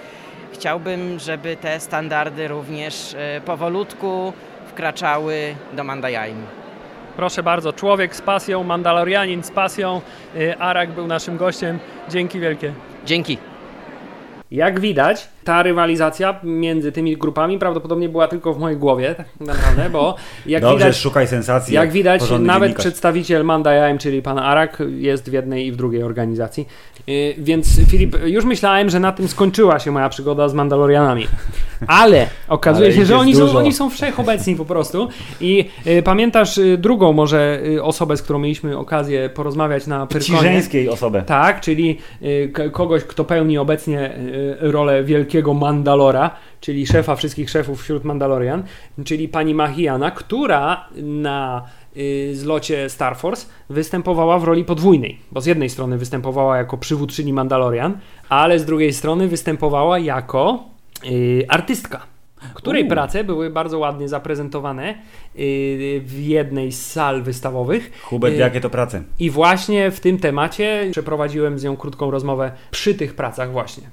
Chciałbym, 0.53 1.19
żeby 1.19 1.55
te 1.55 1.79
standardy 1.79 2.47
również 2.47 3.15
e, 3.17 3.41
powolutku 3.41 4.33
wkraczały 4.67 5.55
do 5.73 5.83
Mandajaim. 5.83 6.45
Proszę 7.15 7.43
bardzo, 7.43 7.73
człowiek 7.73 8.15
z 8.15 8.21
pasją, 8.21 8.63
Mandalorianin 8.63 9.43
z 9.43 9.51
pasją. 9.51 10.01
y, 10.35 10.57
Arak 10.59 10.91
był 10.91 11.07
naszym 11.07 11.37
gościem. 11.37 11.79
Dzięki 12.09 12.39
wielkie. 12.39 12.73
Dzięki. 13.05 13.37
Jak 14.51 14.79
widać, 14.79 15.29
ta 15.49 15.63
rywalizacja 15.63 16.39
między 16.43 16.91
tymi 16.91 17.17
grupami 17.17 17.59
prawdopodobnie 17.59 18.09
była 18.09 18.27
tylko 18.27 18.53
w 18.53 18.59
mojej 18.59 18.77
głowie, 18.77 19.15
tak 19.15 19.27
naprawdę, 19.39 19.89
bo 19.89 20.15
jak 20.45 20.61
Dobrze, 20.61 20.77
widać, 20.77 20.97
szukaj 20.97 21.27
sensacji. 21.27 21.75
jak 21.75 21.91
widać 21.91 22.21
nawet 22.21 22.61
dziennikarz. 22.61 22.85
przedstawiciel 22.85 23.45
Mandajaim, 23.45 23.97
czyli 23.97 24.21
pan 24.21 24.39
Arak, 24.39 24.83
jest 24.97 25.29
w 25.29 25.33
jednej 25.33 25.67
i 25.67 25.71
w 25.71 25.75
drugiej 25.75 26.03
organizacji. 26.03 26.67
Yy, 27.07 27.35
Więc 27.37 27.67
Filip, 27.89 28.15
już 28.25 28.45
myślałem, 28.45 28.89
że 28.89 28.99
na 28.99 29.11
tym 29.11 29.27
skończyła 29.27 29.79
się 29.79 29.91
moja 29.91 30.09
przygoda 30.09 30.49
z 30.49 30.53
Mandalorianami. 30.53 31.27
Ale 31.87 32.27
okazuje 32.47 32.87
Ale 32.87 32.95
się, 32.95 33.05
że 33.05 33.17
oni 33.17 33.35
są, 33.35 33.57
oni 33.57 33.73
są 33.73 33.89
wszechobecni 33.89 34.55
po 34.55 34.65
prostu. 34.65 35.09
I 35.41 35.65
yy, 35.85 36.03
pamiętasz 36.03 36.57
yy, 36.57 36.77
drugą 36.77 37.13
może 37.13 37.61
osobę, 37.81 38.17
z 38.17 38.21
którą 38.21 38.39
mieliśmy 38.39 38.77
okazję 38.77 39.29
porozmawiać 39.29 39.87
na 39.87 40.07
Pyrkonie? 40.07 40.39
żeńskiej 40.41 40.89
osobę. 40.89 41.23
Tak, 41.25 41.61
czyli 41.61 41.97
y, 42.21 42.51
kogoś, 42.71 43.03
kto 43.03 43.23
pełni 43.25 43.57
obecnie 43.57 44.15
y, 44.17 44.71
rolę 44.71 45.03
wielkiego 45.03 45.38
Mandalora, 45.47 46.31
czyli 46.61 46.87
szefa 46.87 47.15
wszystkich 47.15 47.49
szefów 47.49 47.81
wśród 47.81 48.03
Mandalorian, 48.03 48.63
czyli 49.05 49.27
pani 49.27 49.53
Mahiana, 49.53 50.11
która 50.11 50.87
na 50.95 51.65
y, 51.97 52.31
zlocie 52.35 52.89
Star 52.89 53.17
Force 53.17 53.47
występowała 53.69 54.39
w 54.39 54.43
roli 54.43 54.63
podwójnej, 54.65 55.19
bo 55.31 55.41
z 55.41 55.45
jednej 55.45 55.69
strony 55.69 55.97
występowała 55.97 56.57
jako 56.57 56.77
przywódczyni 56.77 57.33
Mandalorian, 57.33 57.97
ale 58.29 58.59
z 58.59 58.65
drugiej 58.65 58.93
strony 58.93 59.27
występowała 59.27 59.99
jako 59.99 60.63
y, 61.05 61.45
artystka. 61.49 62.01
Której 62.53 62.83
U. 62.83 62.87
prace 62.87 63.23
były 63.23 63.49
bardzo 63.49 63.79
ładnie 63.79 64.09
zaprezentowane 64.09 64.89
y, 64.91 66.01
w 66.05 66.19
jednej 66.19 66.71
z 66.71 66.85
sal 66.91 67.23
wystawowych. 67.23 67.91
Hubert, 68.03 68.35
Y, 68.35 68.37
jakie 68.37 68.61
to 68.61 68.69
prace? 68.69 69.03
i 69.19 69.29
właśnie 69.29 69.91
w 69.91 69.99
tym 69.99 70.17
temacie 70.19 70.87
przeprowadziłem 70.91 71.59
z 71.59 71.63
nią 71.63 71.77
krótką 71.77 72.11
rozmowę 72.11 72.51
przy 72.71 72.95
tych 72.95 73.15
pracach 73.15 73.51
właśnie. 73.51 73.83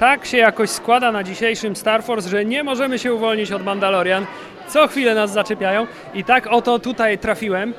Tak 0.00 0.26
się 0.26 0.36
jakoś 0.36 0.70
składa 0.70 1.12
na 1.12 1.22
dzisiejszym 1.22 1.76
Star 1.76 2.04
Force, 2.04 2.28
że 2.28 2.44
nie 2.44 2.64
możemy 2.64 2.98
się 2.98 3.14
uwolnić 3.14 3.52
od 3.52 3.64
Mandalorian. 3.64 4.26
Co 4.68 4.88
chwilę 4.88 5.14
nas 5.14 5.32
zaczepiają 5.32 5.86
i 6.14 6.24
tak 6.24 6.46
oto 6.46 6.78
tutaj 6.78 7.18
trafiłem 7.18 7.74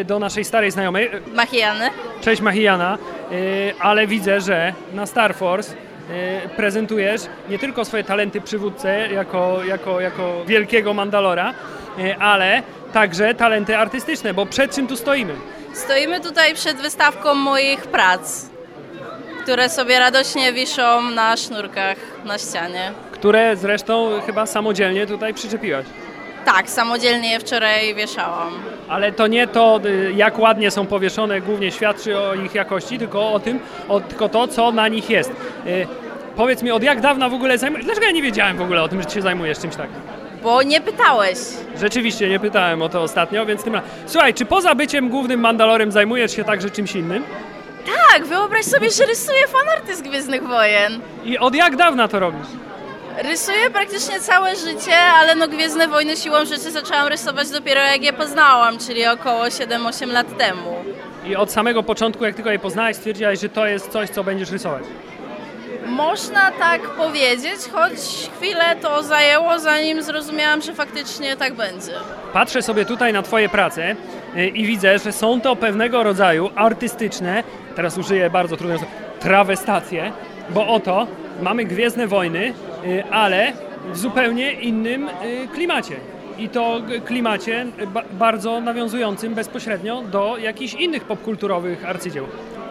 y, 0.00 0.04
do 0.04 0.18
naszej 0.18 0.44
starej 0.44 0.70
znajomej. 0.70 1.10
Machiany. 1.34 1.90
Cześć 2.20 2.42
Mahiana, 2.42 2.98
y, 3.32 3.74
ale 3.80 4.06
widzę, 4.06 4.40
że 4.40 4.72
na 4.94 5.06
Star 5.06 5.34
Force 5.34 5.72
y, 5.72 6.48
prezentujesz 6.56 7.22
nie 7.48 7.58
tylko 7.58 7.84
swoje 7.84 8.04
talenty 8.04 8.40
przywódcy 8.40 8.88
jako, 9.14 9.64
jako, 9.64 10.00
jako 10.00 10.44
wielkiego 10.46 10.94
Mandalora, 10.94 11.54
y, 11.98 12.16
ale 12.16 12.62
także 12.92 13.34
talenty 13.34 13.76
artystyczne, 13.78 14.34
bo 14.34 14.46
przed 14.46 14.74
czym 14.74 14.86
tu 14.86 14.96
stoimy? 14.96 15.34
Stoimy 15.72 16.20
tutaj 16.20 16.54
przed 16.54 16.76
wystawką 16.76 17.34
moich 17.34 17.86
prac, 17.86 18.50
które 19.50 19.68
sobie 19.68 19.98
radośnie 19.98 20.52
wiszą 20.52 21.10
na 21.10 21.36
sznurkach 21.36 21.96
na 22.24 22.38
ścianie. 22.38 22.92
Które 23.12 23.56
zresztą 23.56 24.10
chyba 24.26 24.46
samodzielnie 24.46 25.06
tutaj 25.06 25.34
przyczepiłaś. 25.34 25.86
Tak, 26.44 26.70
samodzielnie 26.70 27.30
je 27.30 27.40
wczoraj 27.40 27.94
wieszałam. 27.94 28.52
Ale 28.88 29.12
to 29.12 29.26
nie 29.26 29.46
to, 29.46 29.80
y, 29.84 30.12
jak 30.16 30.38
ładnie 30.38 30.70
są 30.70 30.86
powieszone, 30.86 31.40
głównie 31.40 31.70
świadczy 31.70 32.18
o 32.18 32.34
ich 32.34 32.54
jakości, 32.54 32.98
tylko 32.98 33.32
o 33.32 33.40
tym, 33.40 33.60
o, 33.88 34.00
tylko 34.00 34.28
to, 34.28 34.48
co 34.48 34.72
na 34.72 34.88
nich 34.88 35.10
jest. 35.10 35.30
Y, 35.66 35.86
powiedz 36.36 36.62
mi, 36.62 36.70
od 36.70 36.82
jak 36.82 37.00
dawna 37.00 37.28
w 37.28 37.34
ogóle 37.34 37.58
zajmujesz? 37.58 37.84
Dlaczego 37.84 38.06
ja 38.06 38.12
nie 38.12 38.22
wiedziałem 38.22 38.56
w 38.56 38.62
ogóle 38.62 38.82
o 38.82 38.88
tym, 38.88 39.02
że 39.02 39.10
się 39.10 39.22
zajmujesz 39.22 39.58
czymś 39.58 39.76
takim? 39.76 39.96
Bo 40.42 40.62
nie 40.62 40.80
pytałeś. 40.80 41.38
Rzeczywiście 41.80 42.28
nie 42.28 42.40
pytałem 42.40 42.82
o 42.82 42.88
to 42.88 43.02
ostatnio, 43.02 43.46
więc 43.46 43.64
tym 43.64 43.74
razem. 43.74 43.90
Słuchaj, 44.06 44.34
czy 44.34 44.44
poza 44.44 44.74
byciem 44.74 45.08
głównym 45.08 45.40
Mandalorem 45.40 45.92
zajmujesz 45.92 46.36
się 46.36 46.44
także 46.44 46.70
czymś 46.70 46.94
innym? 46.94 47.24
Tak, 47.86 48.24
wyobraź 48.26 48.64
sobie, 48.64 48.90
że 48.90 49.06
rysuję 49.06 49.46
fanarty 49.46 49.96
z 49.96 50.02
Gwiezdnych 50.02 50.42
Wojen. 50.46 51.00
I 51.24 51.38
od 51.38 51.54
jak 51.54 51.76
dawna 51.76 52.08
to 52.08 52.18
robisz? 52.20 52.46
Rysuję 53.18 53.70
praktycznie 53.70 54.20
całe 54.20 54.56
życie, 54.56 54.96
ale 54.96 55.34
no 55.34 55.48
Gwiezdne 55.48 55.88
Wojny 55.88 56.16
siłą 56.16 56.44
rzeczy 56.44 56.70
zaczęłam 56.70 57.08
rysować 57.08 57.50
dopiero 57.50 57.80
jak 57.80 58.02
je 58.02 58.12
poznałam, 58.12 58.78
czyli 58.78 59.06
około 59.06 59.44
7-8 59.44 60.12
lat 60.12 60.38
temu. 60.38 60.84
I 61.26 61.36
od 61.36 61.52
samego 61.52 61.82
początku, 61.82 62.24
jak 62.24 62.34
tylko 62.34 62.50
je 62.50 62.58
poznałeś, 62.58 62.96
stwierdziłaś, 62.96 63.40
że 63.40 63.48
to 63.48 63.66
jest 63.66 63.88
coś, 63.90 64.10
co 64.10 64.24
będziesz 64.24 64.50
rysować. 64.50 64.82
Można 65.86 66.50
tak 66.50 66.80
powiedzieć, 66.82 67.58
choć 67.72 67.92
chwilę 68.36 68.76
to 68.82 69.02
zajęło, 69.02 69.58
zanim 69.58 70.02
zrozumiałam, 70.02 70.62
że 70.62 70.74
faktycznie 70.74 71.36
tak 71.36 71.54
będzie. 71.54 71.92
Patrzę 72.32 72.62
sobie 72.62 72.84
tutaj 72.84 73.12
na 73.12 73.22
Twoje 73.22 73.48
prace 73.48 73.96
y, 74.36 74.46
i 74.48 74.66
widzę, 74.66 74.98
że 74.98 75.12
są 75.12 75.40
to 75.40 75.56
pewnego 75.56 76.02
rodzaju 76.02 76.50
artystyczne, 76.54 77.44
teraz 77.76 77.98
użyję 77.98 78.30
bardzo 78.30 78.56
trudne 78.56 78.78
słowo, 78.78 78.92
trawestacje, 79.20 80.12
bo 80.50 80.66
oto 80.66 81.06
mamy 81.42 81.64
Gwiezdne 81.64 82.06
Wojny, 82.06 82.54
y, 82.84 83.04
ale 83.10 83.52
w 83.92 83.98
zupełnie 83.98 84.52
innym 84.52 85.08
y, 85.08 85.48
klimacie. 85.54 85.96
I 86.40 86.48
to 86.48 86.80
klimacie 87.06 87.66
ba- 87.86 88.02
bardzo 88.12 88.60
nawiązującym 88.60 89.34
bezpośrednio 89.34 90.02
do 90.02 90.36
jakichś 90.38 90.74
innych 90.74 91.04
popkulturowych 91.04 91.84
arcydzieł. 91.84 92.26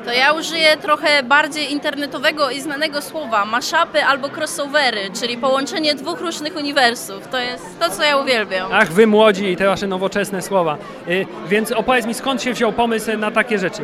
To 0.06 0.14
ja 0.14 0.34
użyję 0.34 0.78
trochę 0.78 1.24
bardziej 1.24 1.72
internetowego 1.72 2.50
i 2.50 2.62
znanego 2.62 3.02
słowa 3.02 3.46
mashupy 3.46 4.04
albo 4.04 4.28
crossovery, 4.38 5.10
czyli 5.22 5.38
połączenie 5.38 5.96
dwóch 5.96 6.22
różnych 6.22 6.56
uniwersów. 6.56 7.28
To 7.28 7.38
jest 7.40 7.80
to, 7.80 7.90
co 7.90 8.04
ja 8.04 8.18
uwielbiam. 8.18 8.70
Ach, 8.74 8.92
wy 8.92 9.08
młodzi 9.08 9.46
i 9.46 9.56
te 9.56 9.66
wasze 9.66 9.88
nowoczesne 9.88 10.42
słowa. 10.42 10.78
Y, 11.08 11.26
Więc 11.48 11.72
opowiedz 11.72 12.06
mi, 12.06 12.14
skąd 12.14 12.44
się 12.44 12.54
wziął 12.54 12.72
pomysł 12.74 13.18
na 13.18 13.32
takie 13.32 13.60
rzeczy? 13.60 13.82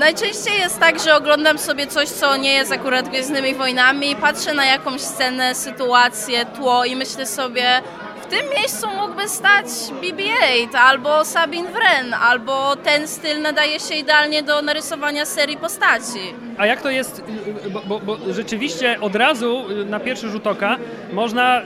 Najczęściej 0.00 0.58
jest 0.58 0.80
tak, 0.80 1.00
że 1.00 1.14
oglądam 1.16 1.58
sobie 1.58 1.86
coś, 1.86 2.08
co 2.08 2.36
nie 2.36 2.52
jest 2.54 2.72
akurat 2.72 3.08
Gwiezdnymi 3.08 3.54
Wojnami, 3.54 4.16
patrzę 4.16 4.54
na 4.54 4.64
jakąś 4.64 5.00
scenę, 5.00 5.54
sytuację, 5.54 6.46
tło 6.46 6.84
i 6.84 6.96
myślę 6.96 7.26
sobie, 7.26 7.64
w 8.24 8.26
tym 8.26 8.50
miejscu 8.58 8.86
mógłby 9.00 9.28
stać 9.28 9.66
BB-8 10.02 10.76
albo 10.78 11.24
Sabine 11.24 11.70
Wren, 11.70 12.14
albo 12.14 12.76
ten 12.76 13.08
styl 13.08 13.42
nadaje 13.42 13.80
się 13.80 13.94
idealnie 13.94 14.42
do 14.42 14.62
narysowania 14.62 15.26
serii 15.26 15.56
postaci. 15.56 16.34
A 16.58 16.66
jak 16.66 16.82
to 16.82 16.90
jest, 16.90 17.18
y, 17.18 17.66
y, 17.66 17.70
bo, 17.70 17.80
bo, 17.80 18.00
bo 18.00 18.16
rzeczywiście 18.32 19.00
od 19.00 19.14
razu 19.16 19.70
y, 19.70 19.84
na 19.84 20.00
pierwszy 20.00 20.28
rzut 20.28 20.46
oka 20.46 20.76
można 21.12 21.62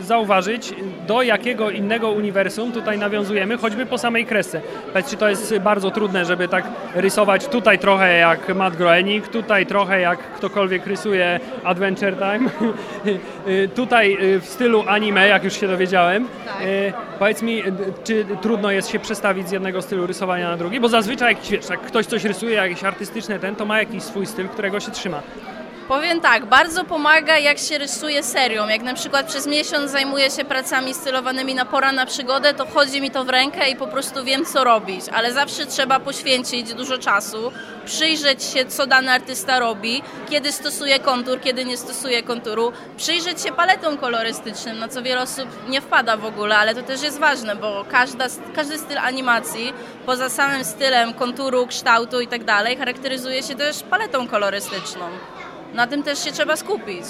zauważyć, 0.00 0.74
do 1.06 1.22
jakiego 1.22 1.70
innego 1.70 2.10
uniwersum 2.10 2.72
tutaj 2.72 2.98
nawiązujemy, 2.98 3.58
choćby 3.58 3.86
po 3.86 3.98
samej 3.98 4.26
kresce. 4.26 4.60
Czy 5.10 5.16
to 5.16 5.28
jest 5.28 5.58
bardzo 5.58 5.90
trudne, 5.90 6.24
żeby 6.24 6.48
tak 6.48 6.64
rysować 6.94 7.46
tutaj 7.46 7.78
trochę 7.78 8.18
jak 8.18 8.54
Matt 8.54 8.76
Groening, 8.76 9.28
tutaj 9.28 9.66
trochę 9.66 10.00
jak 10.00 10.18
ktokolwiek 10.18 10.86
rysuje 10.86 11.40
Adventure 11.64 12.16
Time, 12.16 12.50
Y, 13.48 13.68
tutaj 13.74 14.16
y, 14.22 14.40
w 14.40 14.46
stylu 14.46 14.84
anime, 14.86 15.28
jak 15.28 15.44
już 15.44 15.60
się 15.60 15.68
dowiedziałem. 15.68 16.28
Tak. 16.46 16.62
Y, 16.62 16.92
Powiedz 17.18 17.42
mi, 17.42 17.66
y, 17.66 17.72
czy 18.04 18.26
trudno 18.42 18.70
jest 18.70 18.88
się 18.88 18.98
przestawić 18.98 19.48
z 19.48 19.52
jednego 19.52 19.82
stylu 19.82 20.06
rysowania 20.06 20.48
na 20.48 20.56
drugi? 20.56 20.80
Bo 20.80 20.88
zazwyczaj, 20.88 21.34
jak, 21.34 21.44
wiesz, 21.44 21.70
jak 21.70 21.80
ktoś 21.80 22.06
coś 22.06 22.24
rysuje, 22.24 22.54
jakieś 22.54 22.84
artystyczne 22.84 23.38
ten, 23.38 23.56
to 23.56 23.64
ma 23.64 23.78
jakiś 23.78 24.02
swój 24.02 24.26
styl, 24.26 24.48
którego 24.48 24.80
się 24.80 24.90
trzyma. 24.90 25.22
Powiem 25.88 26.20
tak, 26.20 26.46
bardzo 26.46 26.84
pomaga 26.84 27.38
jak 27.38 27.58
się 27.58 27.78
rysuje 27.78 28.22
serią. 28.22 28.68
Jak 28.68 28.82
na 28.82 28.94
przykład 28.94 29.26
przez 29.26 29.46
miesiąc 29.46 29.90
zajmuję 29.90 30.30
się 30.30 30.44
pracami 30.44 30.94
stylowanymi 30.94 31.54
na 31.54 31.64
pora 31.64 31.92
na 31.92 32.06
przygodę, 32.06 32.54
to 32.54 32.66
wchodzi 32.66 33.00
mi 33.00 33.10
to 33.10 33.24
w 33.24 33.28
rękę 33.28 33.70
i 33.70 33.76
po 33.76 33.86
prostu 33.86 34.24
wiem 34.24 34.44
co 34.44 34.64
robić. 34.64 35.04
Ale 35.12 35.32
zawsze 35.32 35.66
trzeba 35.66 36.00
poświęcić 36.00 36.74
dużo 36.74 36.98
czasu, 36.98 37.52
przyjrzeć 37.84 38.44
się 38.44 38.66
co 38.66 38.86
dany 38.86 39.10
artysta 39.10 39.58
robi, 39.58 40.02
kiedy 40.30 40.52
stosuje 40.52 40.98
kontur, 40.98 41.40
kiedy 41.40 41.64
nie 41.64 41.76
stosuje 41.76 42.22
konturu, 42.22 42.72
przyjrzeć 42.96 43.42
się 43.42 43.52
paletom 43.52 43.96
kolorystycznym, 43.96 44.78
na 44.78 44.88
co 44.88 45.02
wiele 45.02 45.22
osób 45.22 45.48
nie 45.68 45.80
wpada 45.80 46.16
w 46.16 46.24
ogóle, 46.24 46.56
ale 46.56 46.74
to 46.74 46.82
też 46.82 47.02
jest 47.02 47.18
ważne, 47.18 47.56
bo 47.56 47.84
każda, 47.90 48.26
każdy 48.54 48.78
styl 48.78 48.98
animacji, 48.98 49.72
poza 50.06 50.28
samym 50.28 50.64
stylem 50.64 51.14
konturu, 51.14 51.66
kształtu 51.66 52.20
i 52.20 52.26
tak 52.26 52.44
dalej, 52.44 52.76
charakteryzuje 52.76 53.42
się 53.42 53.54
też 53.54 53.82
paletą 53.82 54.28
kolorystyczną. 54.28 55.04
Na 55.74 55.86
tym 55.86 56.02
też 56.02 56.24
się 56.24 56.32
trzeba 56.32 56.56
skupić. 56.56 57.04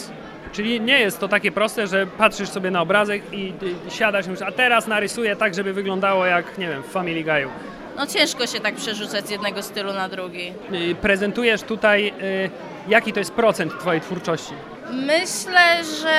Czyli 0.52 0.80
nie 0.80 1.00
jest 1.00 1.20
to 1.20 1.28
takie 1.28 1.52
proste, 1.52 1.86
że 1.86 2.06
patrzysz 2.06 2.48
sobie 2.48 2.70
na 2.70 2.80
obrazek 2.82 3.22
i 3.32 3.52
siadasz 3.88 4.26
i 4.26 4.28
mówisz, 4.28 4.42
a 4.46 4.52
teraz 4.52 4.86
narysuję 4.86 5.36
tak, 5.36 5.54
żeby 5.54 5.72
wyglądało 5.72 6.26
jak, 6.26 6.58
nie 6.58 6.68
wiem, 6.68 6.82
w 6.82 6.86
Family 6.86 7.24
Guy'u. 7.24 7.48
No 7.96 8.06
ciężko 8.06 8.46
się 8.46 8.60
tak 8.60 8.74
przerzucać 8.74 9.26
z 9.26 9.30
jednego 9.30 9.62
stylu 9.62 9.92
na 9.92 10.08
drugi. 10.08 10.52
Y, 10.72 10.94
Prezentujesz 10.94 11.62
tutaj, 11.62 12.12
y, 12.22 12.50
jaki 12.88 13.12
to 13.12 13.18
jest 13.18 13.32
procent 13.32 13.78
twojej 13.80 14.00
twórczości? 14.00 14.52
Myślę, 14.90 15.84
że 16.00 16.14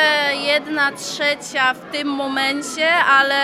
jedna 0.46 0.92
trzecia 0.92 1.74
w 1.74 1.92
tym 1.92 2.08
momencie, 2.08 2.90
ale 2.94 3.36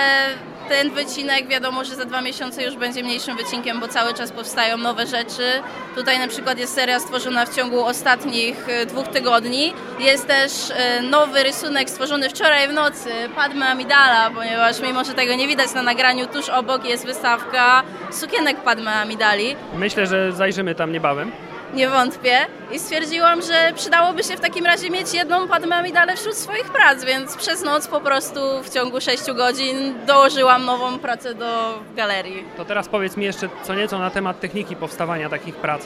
ten 0.71 0.89
wycinek 0.91 1.47
wiadomo, 1.47 1.83
że 1.85 1.95
za 1.95 2.05
dwa 2.05 2.21
miesiące 2.21 2.63
już 2.63 2.75
będzie 2.75 3.03
mniejszym 3.03 3.37
wycinkiem, 3.37 3.79
bo 3.79 3.87
cały 3.87 4.13
czas 4.13 4.31
powstają 4.31 4.77
nowe 4.77 5.07
rzeczy. 5.07 5.61
Tutaj 5.95 6.19
na 6.19 6.27
przykład 6.27 6.59
jest 6.59 6.75
seria 6.75 6.99
stworzona 6.99 7.45
w 7.45 7.55
ciągu 7.55 7.85
ostatnich 7.85 8.69
e, 8.69 8.85
dwóch 8.85 9.07
tygodni. 9.07 9.73
Jest 9.99 10.27
też 10.27 10.51
e, 10.75 11.01
nowy 11.01 11.43
rysunek 11.43 11.89
stworzony 11.89 12.29
wczoraj 12.29 12.67
w 12.67 12.73
nocy, 12.73 13.09
Padme 13.35 13.65
Amidala, 13.65 14.31
ponieważ 14.35 14.79
mimo, 14.81 15.03
że 15.03 15.13
tego 15.13 15.35
nie 15.35 15.47
widać 15.47 15.73
na 15.73 15.83
nagraniu, 15.83 16.27
tuż 16.27 16.49
obok 16.49 16.85
jest 16.85 17.05
wystawka 17.05 17.83
sukienek 18.11 18.57
Padme 18.57 18.91
Amidali. 18.91 19.55
Myślę, 19.75 20.07
że 20.07 20.31
zajrzymy 20.31 20.75
tam 20.75 20.91
niebawem. 20.91 21.31
Nie 21.73 21.89
wątpię. 21.89 22.37
I 22.71 22.79
stwierdziłam, 22.79 23.41
że 23.41 23.71
przydałoby 23.75 24.23
się 24.23 24.37
w 24.37 24.39
takim 24.39 24.65
razie 24.65 24.89
mieć 24.89 25.13
jedną 25.13 25.47
Padme 25.47 25.75
Amidalę 25.75 26.15
wśród 26.17 26.35
swoich 26.35 26.69
prac, 26.69 27.03
więc 27.03 27.35
przez 27.37 27.63
noc 27.63 27.87
po 27.87 28.01
prostu 28.01 28.39
w 28.63 28.69
ciągu 28.69 29.01
6 29.01 29.31
godzin 29.31 30.05
dołożyłam 30.05 30.65
nową 30.65 30.99
pracę 30.99 31.35
do 31.35 31.79
galerii. 31.95 32.43
To 32.57 32.65
teraz 32.65 32.87
powiedz 32.89 33.17
mi 33.17 33.25
jeszcze 33.25 33.49
co 33.63 33.75
nieco 33.75 33.99
na 33.99 34.09
temat 34.09 34.39
techniki 34.39 34.75
powstawania 34.75 35.29
takich 35.29 35.55
prac. 35.55 35.81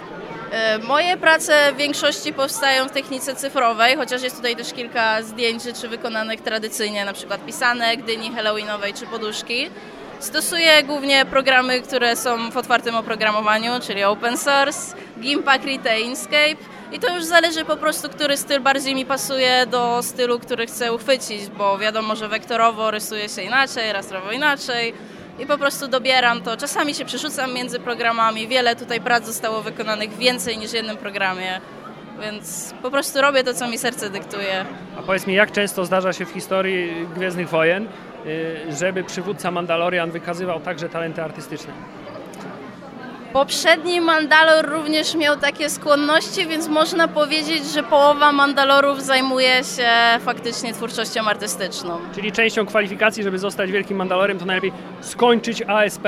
E, 0.51 0.77
Moje 0.79 1.17
prace 1.17 1.71
w 1.73 1.77
większości 1.77 2.33
powstają 2.33 2.87
w 2.87 2.91
technice 2.91 3.35
cyfrowej, 3.35 3.95
chociaż 3.97 4.21
jest 4.23 4.35
tutaj 4.35 4.55
też 4.55 4.73
kilka 4.73 5.21
zdjęć 5.21 5.63
rzeczy 5.63 5.87
wykonanych 5.89 6.41
tradycyjnie, 6.41 7.05
na 7.05 7.13
przykład 7.13 7.45
pisanek, 7.45 8.03
dyni 8.05 8.31
halloweenowej 8.35 8.93
czy 8.93 9.05
poduszki. 9.07 9.69
Stosuję 10.19 10.83
głównie 10.83 11.25
programy, 11.25 11.81
które 11.81 12.15
są 12.15 12.51
w 12.51 12.57
otwartym 12.57 12.95
oprogramowaniu, 12.95 13.71
czyli 13.87 14.03
open 14.03 14.37
source, 14.37 14.95
Gimpa, 15.19 15.59
Krita 15.59 15.95
Inkscape. 15.95 16.55
I 16.91 16.99
to 16.99 17.15
już 17.15 17.23
zależy 17.23 17.65
po 17.65 17.77
prostu, 17.77 18.09
który 18.09 18.37
styl 18.37 18.61
bardziej 18.61 18.95
mi 18.95 19.05
pasuje 19.05 19.65
do 19.65 20.03
stylu, 20.03 20.39
który 20.39 20.67
chcę 20.67 20.93
uchwycić, 20.93 21.47
bo 21.47 21.77
wiadomo, 21.77 22.15
że 22.15 22.27
wektorowo 22.27 22.91
rysuje 22.91 23.29
się 23.29 23.41
inaczej, 23.41 23.93
rastrowo 23.93 24.31
inaczej. 24.31 24.93
I 25.39 25.45
po 25.45 25.57
prostu 25.57 25.87
dobieram 25.87 26.41
to. 26.41 26.57
Czasami 26.57 26.93
się 26.93 27.05
przerzucam 27.05 27.53
między 27.53 27.79
programami. 27.79 28.47
Wiele 28.47 28.75
tutaj 28.75 29.01
prac 29.01 29.25
zostało 29.25 29.61
wykonanych 29.61 30.17
więcej 30.17 30.57
niż 30.57 30.71
w 30.71 30.73
jednym 30.73 30.97
programie. 30.97 31.61
Więc 32.21 32.73
po 32.81 32.91
prostu 32.91 33.21
robię 33.21 33.43
to, 33.43 33.53
co 33.53 33.67
mi 33.67 33.77
serce 33.77 34.09
dyktuje. 34.09 34.65
A 34.99 35.01
powiedz 35.01 35.27
mi, 35.27 35.33
jak 35.33 35.51
często 35.51 35.85
zdarza 35.85 36.13
się 36.13 36.25
w 36.25 36.29
historii 36.29 37.07
Gwiezdnych 37.15 37.49
Wojen, 37.49 37.87
żeby 38.79 39.03
przywódca 39.03 39.51
Mandalorian 39.51 40.11
wykazywał 40.11 40.59
także 40.59 40.89
talenty 40.89 41.23
artystyczne? 41.23 41.73
Poprzedni 43.33 44.01
Mandalor 44.01 44.69
również 44.69 45.15
miał 45.15 45.37
takie 45.37 45.69
skłonności, 45.69 46.47
więc 46.47 46.67
można 46.67 47.07
powiedzieć, 47.07 47.65
że 47.65 47.83
połowa 47.83 48.31
Mandalorów 48.31 49.03
zajmuje 49.03 49.63
się 49.63 49.89
faktycznie 50.19 50.73
twórczością 50.73 51.21
artystyczną. 51.25 51.97
Czyli 52.15 52.31
częścią 52.31 52.65
kwalifikacji, 52.65 53.23
żeby 53.23 53.39
zostać 53.39 53.71
wielkim 53.71 53.97
Mandalorem, 53.97 54.39
to 54.39 54.45
najlepiej 54.45 54.71
skończyć 55.01 55.61
ASP. 55.61 56.03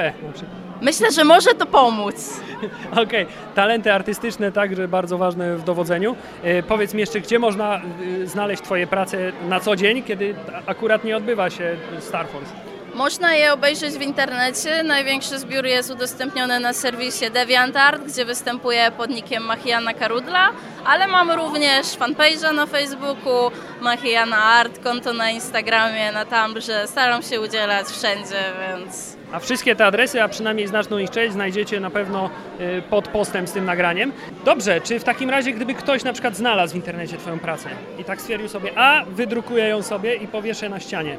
Myślę, 0.82 1.12
że 1.12 1.24
może 1.24 1.54
to 1.54 1.66
pomóc. 1.66 2.42
Okej, 3.04 3.26
talenty 3.56 3.94
artystyczne 3.94 4.52
także 4.52 4.88
bardzo 4.88 5.18
ważne 5.18 5.58
w 5.58 5.64
dowodzeniu. 5.64 6.16
E, 6.44 6.64
powiedz 6.64 6.94
mi 6.94 7.00
jeszcze, 7.00 7.22
gdzie 7.22 7.40
można 7.40 7.82
e, 8.24 8.28
znaleźć 8.28 8.64
Twoje 8.64 8.88
prace 8.88 9.32
na 9.50 9.60
co 9.60 9.76
dzień, 9.76 10.04
kiedy 10.04 10.36
akurat 10.66 11.04
nie 11.04 11.18
odbywa 11.18 11.50
się 11.50 11.76
Star 12.00 12.28
Force? 12.28 12.52
Można 12.98 13.34
je 13.34 13.54
obejrzeć 13.54 13.94
w 13.94 14.02
internecie. 14.02 14.84
Największy 14.84 15.40
zbiór 15.40 15.66
jest 15.66 15.92
udostępniony 15.92 16.60
na 16.60 16.74
serwisie 16.74 17.32
DeviantArt, 17.32 18.04
gdzie 18.04 18.26
występuje 18.26 18.92
pod 18.98 19.10
nickiem 19.10 19.44
Machiana 19.44 19.94
Karudla, 19.94 20.50
ale 20.86 21.08
mamy 21.08 21.36
również 21.36 21.86
fanpage'a 21.86 22.54
na 22.56 22.66
Facebooku, 22.66 23.52
Machiana 23.82 24.38
Art, 24.38 24.84
konto 24.84 25.14
na 25.14 25.30
Instagramie, 25.30 26.12
na 26.12 26.26
Tumblrze. 26.26 26.88
Staram 26.88 27.24
się 27.24 27.42
udzielać 27.42 27.88
wszędzie, 27.88 28.44
więc... 28.68 29.17
A 29.32 29.40
wszystkie 29.40 29.76
te 29.76 29.86
adresy, 29.86 30.22
a 30.22 30.28
przynajmniej 30.28 30.68
znaczną 30.68 30.98
ich 30.98 31.10
część, 31.10 31.34
znajdziecie 31.34 31.80
na 31.80 31.90
pewno 31.90 32.30
y, 32.62 32.82
pod 32.90 33.08
postem 33.08 33.48
z 33.48 33.52
tym 33.52 33.66
nagraniem. 33.66 34.12
Dobrze, 34.46 34.82
czy 34.82 35.00
w 35.00 35.04
takim 35.04 35.30
razie, 35.30 35.52
gdyby 35.52 35.74
ktoś 35.74 36.04
na 36.04 36.14
przykład 36.14 36.36
znalazł 36.36 36.74
w 36.74 36.76
internecie 36.76 37.18
Twoją 37.18 37.40
pracę 37.40 37.70
i 38.00 38.04
tak 38.04 38.22
stwierdził 38.22 38.50
sobie, 38.50 38.72
a 38.76 39.06
wydrukuję 39.06 39.68
ją 39.68 39.84
sobie 39.84 40.16
i 40.16 40.28
powieszę 40.28 40.70
na 40.70 40.80
ścianie, 40.80 41.18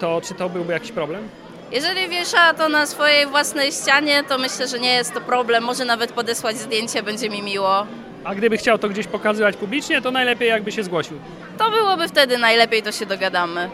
to 0.00 0.20
czy 0.24 0.34
to 0.34 0.48
byłby 0.48 0.72
jakiś 0.72 0.92
problem? 0.92 1.28
Jeżeli 1.72 2.08
wiesza 2.08 2.54
to 2.54 2.68
na 2.68 2.86
swojej 2.86 3.26
własnej 3.26 3.72
ścianie, 3.72 4.24
to 4.28 4.38
myślę, 4.38 4.68
że 4.68 4.78
nie 4.78 4.94
jest 4.94 5.14
to 5.14 5.20
problem. 5.20 5.64
Może 5.64 5.84
nawet 5.84 6.12
podesłać 6.12 6.56
zdjęcie, 6.56 7.02
będzie 7.02 7.30
mi 7.30 7.42
miło. 7.42 7.86
A 8.24 8.34
gdyby 8.34 8.56
chciał 8.56 8.78
to 8.78 8.88
gdzieś 8.88 9.06
pokazywać 9.06 9.56
publicznie, 9.56 10.02
to 10.02 10.10
najlepiej 10.10 10.48
jakby 10.48 10.72
się 10.72 10.82
zgłosił. 10.82 11.18
To 11.58 11.70
byłoby 11.70 12.08
wtedy 12.08 12.38
najlepiej, 12.38 12.82
to 12.82 12.92
się 12.92 13.06
dogadamy. 13.06 13.70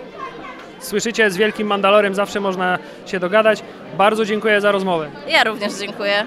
Słyszycie, 0.81 1.31
z 1.31 1.37
Wielkim 1.37 1.67
Mandalorem 1.67 2.15
zawsze 2.15 2.41
można 2.41 2.79
się 3.07 3.21
dogadać. 3.21 3.63
Bardzo 3.99 4.25
dziękuję 4.25 4.61
za 4.61 4.73
rozmowę. 4.73 5.09
Ja 5.29 5.45
również 5.45 5.73
dziękuję. 5.81 6.25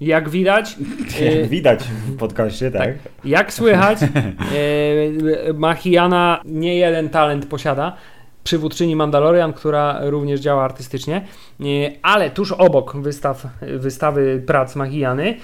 Jak 0.00 0.28
widać, 0.28 0.76
Jak 1.20 1.48
widać 1.48 1.80
w 1.84 2.16
podcaście, 2.16 2.70
tak? 2.70 2.90
jak 3.24 3.52
słychać, 3.52 3.98
e, 4.02 5.52
Machiana 5.52 6.40
nie 6.44 6.76
jeden 6.76 7.08
talent 7.08 7.46
posiada. 7.46 7.96
Przywódczyni 8.44 8.96
Mandalorian, 8.96 9.52
która 9.52 9.98
również 10.02 10.40
działa 10.40 10.64
artystycznie, 10.64 11.16
E, 11.60 11.64
ale 12.02 12.30
tuż 12.30 12.52
obok 12.52 12.96
wystaw, 12.96 13.46
wystawy 13.62 14.42
prac 14.46 14.76
Machiany 14.76 15.36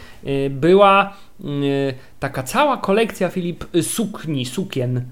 była 0.50 1.12
taka 2.20 2.42
cała 2.42 2.76
kolekcja 2.76 3.28
Filip 3.28 3.64
sukni, 3.82 4.46
sukien. 4.46 5.04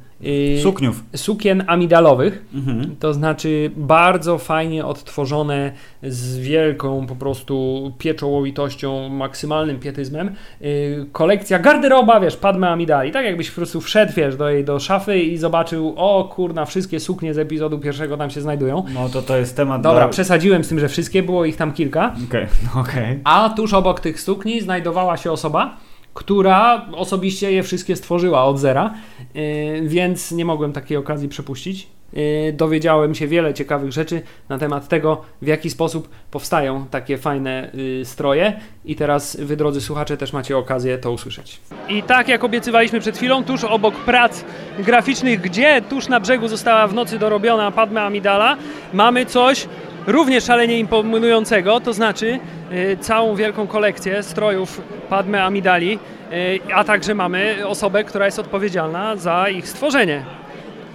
E, 0.59 0.63
Sukniów. 0.63 1.03
sukien 1.17 1.65
amidalowych, 1.67 2.45
Mhm. 2.55 2.97
to 3.01 3.15
znaczy 3.15 3.71
bardzo 3.77 4.39
fajnie 4.39 4.85
odtworzone 4.87 5.73
z 6.03 6.39
wielką 6.39 7.07
po 7.07 7.17
prostu 7.17 7.93
pieczołowitością, 7.99 9.09
maksymalnym 9.09 9.79
pietyzmem. 9.81 10.35
Yy, 10.61 11.07
kolekcja 11.13 11.59
garderoba, 11.59 12.21
wiesz, 12.21 12.37
Padme 12.37 12.69
Amidali, 12.71 13.11
tak 13.13 13.25
jakbyś 13.25 13.51
po 13.51 13.57
prostu 13.57 13.81
wszedł, 13.81 14.13
wiesz, 14.17 14.37
do 14.37 14.51
jej 14.51 14.65
do 14.65 14.79
szafy 14.79 15.19
i 15.19 15.39
zobaczył, 15.39 15.95
o 15.97 16.25
kurna, 16.35 16.65
wszystkie 16.65 17.01
suknie 17.01 17.35
z 17.35 17.39
epizodu 17.39 17.79
pierwszego 17.79 18.17
tam 18.17 18.31
się 18.31 18.41
znajdują. 18.41 18.85
No 18.95 19.09
to 19.09 19.23
to 19.23 19.37
jest 19.37 19.57
temat 19.57 19.83
Dobra, 19.83 19.99
dla... 20.01 20.09
przesadziłem 20.09 20.65
z 20.65 20.69
tym, 20.69 20.81
że 20.81 20.89
wszystkie, 20.89 21.23
było 21.23 21.45
ich 21.45 21.57
tam 21.57 21.73
kilka. 21.73 22.15
Okej, 22.29 22.47
no 22.75 22.81
okej. 22.81 23.21
A 23.25 23.51
tuż 23.57 23.73
obok 23.75 24.01
tych 24.01 24.21
sukni 24.21 24.61
znajdowała 24.61 25.17
się 25.17 25.33
osoba, 25.33 25.77
która 26.15 26.87
osobiście 26.93 27.53
je 27.53 27.63
wszystkie 27.63 27.97
stworzyła 27.97 28.45
od 28.45 28.59
zera, 28.59 28.95
yy, 29.35 29.89
więc 29.89 30.33
nie 30.33 30.45
mogłem 30.45 30.73
takiej 30.73 30.97
okazji 30.97 31.29
przepuścić. 31.29 31.87
Yy, 32.13 32.53
dowiedziałem 32.53 33.15
się 33.15 33.27
wiele 33.27 33.55
ciekawych 33.55 33.93
rzeczy 33.93 34.23
na 34.49 34.59
temat 34.59 34.89
tego, 34.89 35.23
w 35.43 35.47
jaki 35.47 35.71
sposób 35.71 36.09
powstają 36.31 36.87
takie 36.87 37.19
fajne 37.19 37.71
yy, 37.75 38.05
stroje 38.05 38.61
i 38.85 38.97
teraz 38.97 39.37
wy, 39.37 39.57
drodzy 39.57 39.81
słuchacze, 39.81 40.17
też 40.17 40.33
macie 40.33 40.59
okazję 40.59 40.99
to 40.99 41.13
usłyszeć. 41.13 41.61
I 41.89 42.03
tak 42.03 42.29
jak 42.29 42.45
obiecywaliśmy 42.45 43.01
przed 43.01 43.17
chwilą, 43.17 43.45
tuż 43.45 43.65
obok 43.65 43.95
prac 43.95 44.45
graficznych, 44.79 45.41
gdzie 45.41 45.83
tuż 45.89 46.09
na 46.09 46.21
brzegu 46.21 46.49
została 46.49 46.87
w 46.87 46.95
nocy 46.95 47.19
dorobiona 47.19 47.71
Padme 47.71 48.03
Amidala, 48.03 48.57
mamy 48.93 49.27
coś 49.27 49.69
również 50.07 50.45
szalenie 50.45 50.79
imponującego, 50.79 51.81
to 51.81 51.93
znaczy 51.93 52.39
y, 52.73 52.97
całą 53.01 53.35
wielką 53.37 53.67
kolekcję 53.67 54.23
strojów 54.23 54.81
Padme 55.09 55.45
Amidali, 55.45 55.99
y, 56.33 56.61
a 56.75 56.85
także 56.85 57.15
mamy 57.15 57.57
osobę, 57.67 58.05
która 58.05 58.27
jest 58.27 58.39
odpowiedzialna 58.39 59.17
za 59.17 59.49
ich 59.49 59.69
stworzenie. 59.69 60.25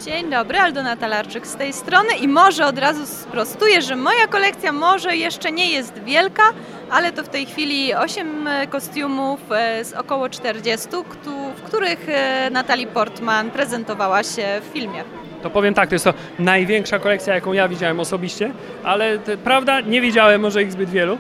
Dzień 0.06 0.30
dobry, 0.30 0.58
Aldona 0.60 0.96
Talarczyk 0.98 1.48
z 1.48 1.56
tej 1.56 1.74
strony 1.74 2.10
i 2.22 2.28
może 2.28 2.66
od 2.66 2.78
razu 2.80 3.06
sprostuję, 3.06 3.82
że 3.82 3.96
moja 3.96 4.28
kolekcja 4.28 4.72
może 4.72 5.16
jeszcze 5.16 5.52
nie 5.52 5.72
jest 5.72 6.04
wielka, 6.04 6.44
ale 6.92 7.12
to 7.12 7.24
w 7.24 7.30
tej 7.30 7.46
chwili 7.46 7.94
8 7.96 8.48
kostiumów 8.70 9.40
e, 9.52 9.86
z 9.86 9.94
około 9.94 10.30
40, 10.30 10.88
któ- 11.10 11.52
w 11.58 11.62
których 11.62 12.06
e, 12.10 12.50
Natalie 12.52 12.88
Portman 12.88 13.52
prezentowała 13.52 14.24
się 14.24 14.46
w 14.70 14.74
filmie. 14.74 15.04
To 15.44 15.50
powiem 15.50 15.74
tak, 15.74 15.90
to 15.90 15.96
jest 15.96 16.06
to 16.06 16.14
największa 16.40 17.00
kolekcja, 17.00 17.36
jaką 17.36 17.54
ja 17.54 17.68
widziałem 17.68 18.00
osobiście, 18.00 18.52
ale 18.84 19.18
prawda, 19.44 19.82
nie 19.82 20.02
widziałem 20.02 20.42
może 20.42 20.64
ich 20.64 20.72
zbyt 20.72 20.90
wielu. 20.90 21.14
E, 21.14 21.18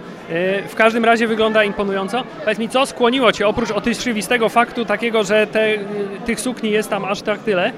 W 0.67 0.75
każdym 0.75 1.05
razie 1.05 1.27
wygląda 1.27 1.63
imponująco. 1.63 2.23
Powiedz 2.43 2.59
mi, 2.59 2.69
co 2.69 2.85
skłoniło 2.85 3.31
Cię, 3.31 3.47
oprócz 3.47 3.71
otyszczywistego 3.71 4.49
faktu 4.49 4.85
takiego, 4.85 5.23
że 5.23 5.47
te, 5.47 5.73
y, 5.73 5.79
tych 6.25 6.39
sukni 6.39 6.71
jest 6.71 6.89
tam 6.89 7.05
aż 7.05 7.21
tak 7.21 7.39
tyle, 7.39 7.71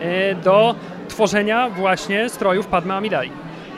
e, 0.00 0.34
do 0.34 0.74
tworzenia 1.08 1.68
właśnie 1.70 2.28
strojów 2.28 2.66
Padme 2.66 2.94
Amidali? 2.94 3.30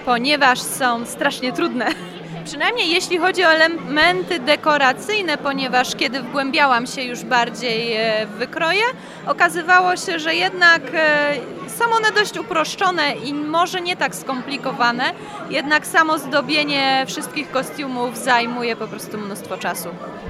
ponieważ 0.07 0.59
są 0.61 1.07
strasznie 1.07 1.53
trudne. 1.53 1.87
Przynajmniej 2.45 2.91
jeśli 2.91 3.19
chodzi 3.19 3.45
o 3.45 3.49
elementy 3.49 4.39
dekoracyjne, 4.39 5.39
ponieważ 5.39 5.97
kiedy 5.97 6.23
wgłębiałam 6.23 6.87
się 6.87 7.03
już 7.03 7.25
bardziej 7.25 7.93
e, 7.97 8.27
w 8.27 8.31
wykroje, 8.31 8.83
okazywało 9.27 9.97
się, 9.97 10.19
że 10.19 10.35
jednak 10.35 10.83
e, 10.95 11.35
są 11.69 11.85
one 11.85 12.13
dość 12.13 12.39
uproszczone 12.39 13.15
i 13.15 13.35
może 13.35 13.81
nie 13.81 13.97
tak 13.97 14.15
skomplikowane, 14.15 15.05
jednak 15.51 15.87
samo 15.87 16.19
zdobienie 16.19 17.05
wszystkich 17.07 17.51
kostiumów 17.51 18.19
zajmuje 18.19 18.77
po 18.77 18.89
prostu 18.89 19.19
mnóstwo 19.19 19.57
czasu. 19.57 19.89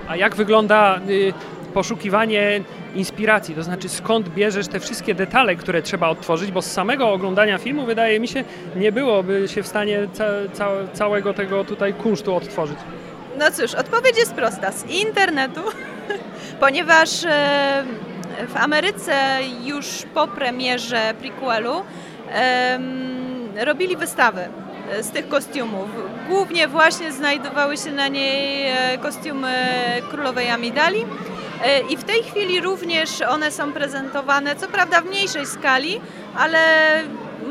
A 0.09 0.16
jak 0.16 0.35
wygląda 0.35 1.00
y, 1.09 1.33
poszukiwanie 1.74 2.60
inspiracji? 2.94 3.54
To 3.54 3.62
znaczy, 3.62 3.88
skąd 3.88 4.28
bierzesz 4.28 4.68
te 4.68 4.80
wszystkie 4.80 5.14
detale, 5.14 5.56
które 5.56 5.82
trzeba 5.82 6.08
odtworzyć? 6.08 6.52
Bo 6.52 6.62
z 6.62 6.72
samego 6.72 7.12
oglądania 7.12 7.58
filmu, 7.58 7.87
wydaje 7.87 8.20
mi 8.20 8.28
się, 8.28 8.44
nie 8.76 8.92
byłoby 8.92 9.48
się 9.48 9.62
w 9.62 9.66
stanie 9.66 10.08
ca, 10.12 10.24
ca, 10.52 10.68
całego 10.92 11.34
tego 11.34 11.64
tutaj 11.64 11.94
kunsztu 11.94 12.37
odtworzyć. 12.37 12.78
No 13.38 13.50
cóż, 13.50 13.74
odpowiedź 13.74 14.18
jest 14.18 14.34
prosta. 14.34 14.72
Z 14.72 14.90
internetu, 14.90 15.60
ponieważ 16.60 17.24
e, 17.24 17.84
w 18.48 18.56
Ameryce 18.56 19.14
już 19.64 19.87
po 20.14 20.28
premierze 20.28 21.14
prequelu 21.20 21.84
robili 23.64 23.96
wystawy 23.96 24.48
z 25.00 25.10
tych 25.10 25.28
kostiumów. 25.28 25.88
Głównie 26.28 26.68
właśnie 26.68 27.12
znajdowały 27.12 27.76
się 27.76 27.90
na 27.92 28.08
niej 28.08 28.66
e, 28.66 28.98
kostiumy 28.98 29.52
królowej 30.10 30.50
Amidali. 30.50 31.04
E, 31.64 31.81
I 31.81 31.96
w 31.96 32.05
tej 32.05 32.22
chwili 32.22 32.61
również 32.61 33.22
one 33.22 33.50
są 33.50 33.72
prezentowane, 33.72 34.57
co 34.57 34.68
prawda 34.68 35.00
w 35.00 35.07
mniejszej 35.07 35.46
skali, 35.46 36.00
ale 36.37 36.59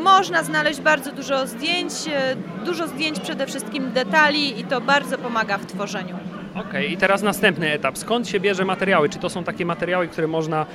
można 0.04 0.44
znaleźć 0.44 0.82
bardzo 0.82 1.12
dużo 1.12 1.48
zdjęć, 1.48 1.94
e, 2.14 2.36
dużo 2.66 2.88
zdjęć 2.88 3.20
przede 3.20 3.48
wszystkim 3.48 3.92
detali 3.92 4.60
i 4.60 4.64
to 4.64 4.82
bardzo 4.82 5.18
pomaga 5.18 5.58
w 5.58 5.66
tworzeniu. 5.66 6.16
Okej, 6.56 6.92
i 6.92 6.98
teraz 6.98 7.22
następny 7.22 7.72
etap. 7.72 7.98
Skąd 7.98 8.28
się 8.28 8.40
bierze 8.40 8.66
materiały? 8.66 9.10
Czy 9.10 9.20
to 9.20 9.30
są 9.30 9.44
takie 9.44 9.66
materiały, 9.66 10.08
które 10.08 10.28
można, 10.28 10.66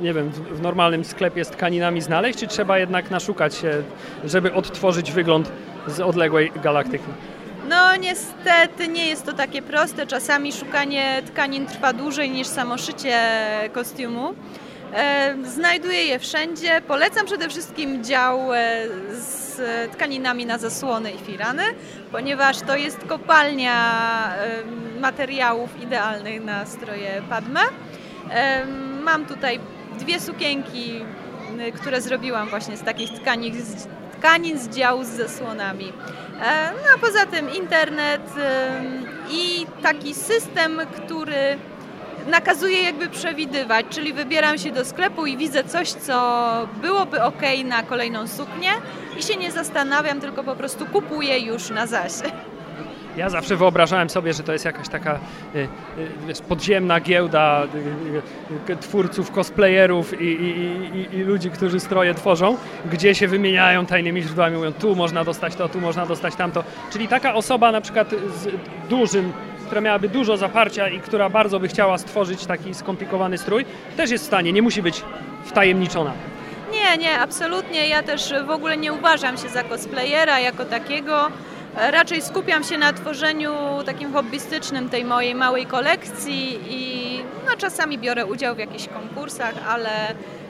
nie 0.00 0.14
wiem, 0.14 0.30
w 0.30 0.60
normalnym 0.62 1.04
sklepie 1.04 1.44
z 1.44 1.48
tkaninami 1.48 2.00
znaleźć, 2.00 2.38
czy 2.38 2.46
trzeba 2.46 2.78
jednak 2.78 3.10
naszukać 3.10 3.54
się, 3.54 3.82
żeby 4.24 4.54
odtworzyć 4.54 5.12
wygląd 5.12 5.52
z 5.86 6.00
odległej 6.00 6.52
galaktyki? 6.62 7.08
No 7.68 7.96
niestety 7.96 8.88
nie 8.88 9.06
jest 9.06 9.26
to 9.26 9.32
takie 9.32 9.62
proste. 9.62 10.06
Czasami 10.06 10.52
szukanie 10.52 11.22
tkanin 11.26 11.66
trwa 11.66 11.92
dłużej 11.92 12.30
niż 12.30 12.46
samo 12.46 12.78
szycie 12.78 13.20
kostiumu. 13.72 14.34
E, 14.94 15.34
Znajduję 15.44 16.04
je 16.04 16.18
wszędzie. 16.18 16.80
Polecam 16.88 17.26
przede 17.26 17.48
wszystkim 17.48 18.04
dział 18.04 18.54
e, 18.54 18.58
z 19.10 19.60
tkaninami 19.92 20.46
na 20.46 20.58
zasłony 20.58 21.12
i 21.12 21.18
firany, 21.18 21.62
ponieważ 22.12 22.60
to 22.60 22.76
jest 22.76 23.04
kopalnia 23.04 23.76
e, 24.36 25.00
materiałów 25.00 25.82
idealnych 25.82 26.44
na 26.44 26.66
stroje 26.66 27.22
Padme. 27.28 27.60
Mam 29.02 29.26
tutaj 29.26 29.60
dwie 29.98 30.20
sukienki, 30.20 31.04
które 31.74 32.00
zrobiłam 32.00 32.48
właśnie 32.48 32.76
z 32.76 32.82
takich 32.82 33.10
tkanin 33.10 33.54
tkanin 34.18 34.58
z 34.58 34.68
działu 34.68 35.04
z 35.04 35.08
zasłonami. 35.08 35.92
E, 36.42 36.72
No 36.72 36.94
a 36.94 36.98
poza 36.98 37.26
tym 37.26 37.54
internet 37.54 38.32
i 39.30 39.66
taki 39.82 40.14
system, 40.14 40.80
który 40.96 41.58
nakazuje 42.26 42.82
jakby 42.82 43.08
przewidywać, 43.08 43.86
czyli 43.90 44.12
wybieram 44.12 44.58
się 44.58 44.72
do 44.72 44.84
sklepu 44.84 45.26
i 45.26 45.36
widzę 45.36 45.64
coś, 45.64 45.90
co 45.92 46.68
byłoby 46.82 47.22
ok 47.22 47.42
na 47.64 47.82
kolejną 47.82 48.28
suknię 48.28 48.70
i 49.18 49.22
się 49.22 49.36
nie 49.36 49.52
zastanawiam, 49.52 50.20
tylko 50.20 50.44
po 50.44 50.56
prostu 50.56 50.86
kupuję 50.86 51.38
już 51.38 51.70
na 51.70 51.86
zaś. 51.86 52.12
Ja 53.18 53.28
zawsze 53.28 53.56
wyobrażałem 53.56 54.10
sobie, 54.10 54.32
że 54.32 54.42
to 54.42 54.52
jest 54.52 54.64
jakaś 54.64 54.88
taka 54.88 55.14
y, 55.54 55.58
y, 55.58 55.68
wiesz, 56.26 56.40
podziemna 56.40 57.00
giełda 57.00 57.66
y, 58.70 58.76
twórców, 58.76 59.30
cosplayerów 59.30 60.20
i, 60.20 60.24
i, 60.24 60.48
i, 60.96 61.16
i 61.16 61.22
ludzi, 61.22 61.50
którzy 61.50 61.80
stroje 61.80 62.14
tworzą, 62.14 62.56
gdzie 62.92 63.14
się 63.14 63.28
wymieniają 63.28 63.86
tajnymi 63.86 64.22
źródłami, 64.22 64.56
mówią 64.56 64.72
tu 64.72 64.96
można 64.96 65.24
dostać 65.24 65.54
to, 65.54 65.68
tu 65.68 65.80
można 65.80 66.06
dostać 66.06 66.34
tamto. 66.34 66.64
Czyli 66.92 67.08
taka 67.08 67.34
osoba 67.34 67.72
na 67.72 67.80
przykład 67.80 68.10
z 68.10 68.48
dużym 68.88 69.32
która 69.66 69.80
miałaby 69.80 70.08
dużo 70.08 70.36
zaparcia 70.36 70.88
i 70.88 71.00
która 71.00 71.30
bardzo 71.30 71.60
by 71.60 71.68
chciała 71.68 71.98
stworzyć 71.98 72.46
taki 72.46 72.74
skomplikowany 72.74 73.38
strój, 73.38 73.64
też 73.96 74.10
jest 74.10 74.24
w 74.24 74.26
stanie, 74.26 74.52
nie 74.52 74.62
musi 74.62 74.82
być 74.82 75.02
wtajemniczona. 75.44 76.12
Nie, 76.72 76.96
nie, 76.96 77.20
absolutnie. 77.20 77.88
Ja 77.88 78.02
też 78.02 78.34
w 78.46 78.50
ogóle 78.50 78.76
nie 78.76 78.92
uważam 78.92 79.38
się 79.38 79.48
za 79.48 79.64
cosplayera 79.64 80.40
jako 80.40 80.64
takiego. 80.64 81.28
Raczej 81.76 82.22
skupiam 82.22 82.64
się 82.64 82.78
na 82.78 82.92
tworzeniu 82.92 83.52
takim 83.86 84.12
hobbystycznym 84.12 84.88
tej 84.88 85.04
mojej 85.04 85.34
małej 85.34 85.66
kolekcji 85.66 86.58
i 86.68 86.98
no, 87.46 87.56
czasami 87.56 87.98
biorę 87.98 88.26
udział 88.26 88.54
w 88.54 88.58
jakichś 88.58 88.88
konkursach, 88.88 89.54
ale 89.68 89.90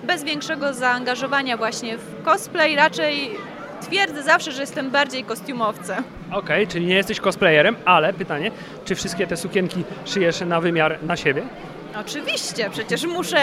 bez 0.05 0.25
większego 0.25 0.75
zaangażowania 0.75 1.57
właśnie 1.57 1.97
w 1.99 2.23
cosplay. 2.25 2.77
Raczej 2.77 3.31
twierdzę 3.81 4.23
zawsze, 4.23 4.53
że 4.53 4.61
jestem 4.61 4.91
bardziej 4.91 5.25
kostiumowcem. 5.25 6.05
Okej, 6.33 6.67
czyli 6.67 6.87
nie 6.87 6.95
jesteś 6.95 7.21
cosplayerem, 7.21 7.77
ale 7.85 8.13
pytanie, 8.13 8.51
czy 8.85 8.95
wszystkie 8.95 9.27
te 9.27 9.37
sukienki 9.37 9.85
szyjesz 10.05 10.41
na 10.41 10.61
wymiar 10.61 10.99
na 11.03 11.17
siebie? 11.17 11.43
Oczywiście, 11.97 12.71
przecież 12.71 13.05
muszę 13.07 13.41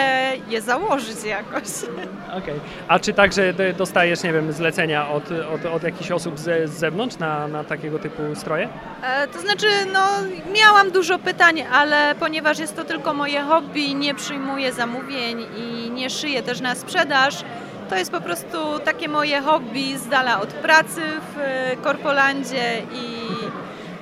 je 0.49 0.61
założyć 0.61 1.23
jakoś. 1.23 1.63
Okej. 2.39 2.59
A 2.87 2.99
czy 2.99 3.13
także 3.13 3.53
dostajesz, 3.77 4.23
nie 4.23 4.33
wiem, 4.33 4.53
zlecenia 4.53 5.09
od, 5.09 5.23
od, 5.31 5.65
od 5.65 5.83
jakichś 5.83 6.11
osób 6.11 6.39
z, 6.39 6.69
z 6.69 6.73
zewnątrz 6.73 7.17
na, 7.17 7.47
na 7.47 7.63
takiego 7.63 7.99
typu 7.99 8.21
stroje? 8.35 8.69
E, 9.03 9.27
to 9.27 9.39
znaczy, 9.39 9.67
no, 9.93 10.07
miałam 10.53 10.91
dużo 10.91 11.19
pytań, 11.19 11.63
ale 11.73 12.15
ponieważ 12.19 12.59
jest 12.59 12.75
to 12.75 12.83
tylko 12.83 13.13
moje 13.13 13.41
hobby, 13.41 13.95
nie 13.95 14.15
przyjmuję 14.15 14.73
zamówień 14.73 15.45
i 15.57 15.91
nie 15.91 16.09
szyję 16.09 16.43
też 16.43 16.61
na 16.61 16.75
sprzedaż, 16.75 17.43
to 17.89 17.95
jest 17.95 18.11
po 18.11 18.21
prostu 18.21 18.79
takie 18.79 19.09
moje 19.09 19.41
hobby 19.41 19.97
z 19.97 20.07
dala 20.07 20.41
od 20.41 20.49
pracy 20.49 21.01
w 21.35 21.39
e, 21.39 21.75
Korpolandzie 21.75 22.81
i, 22.93 23.27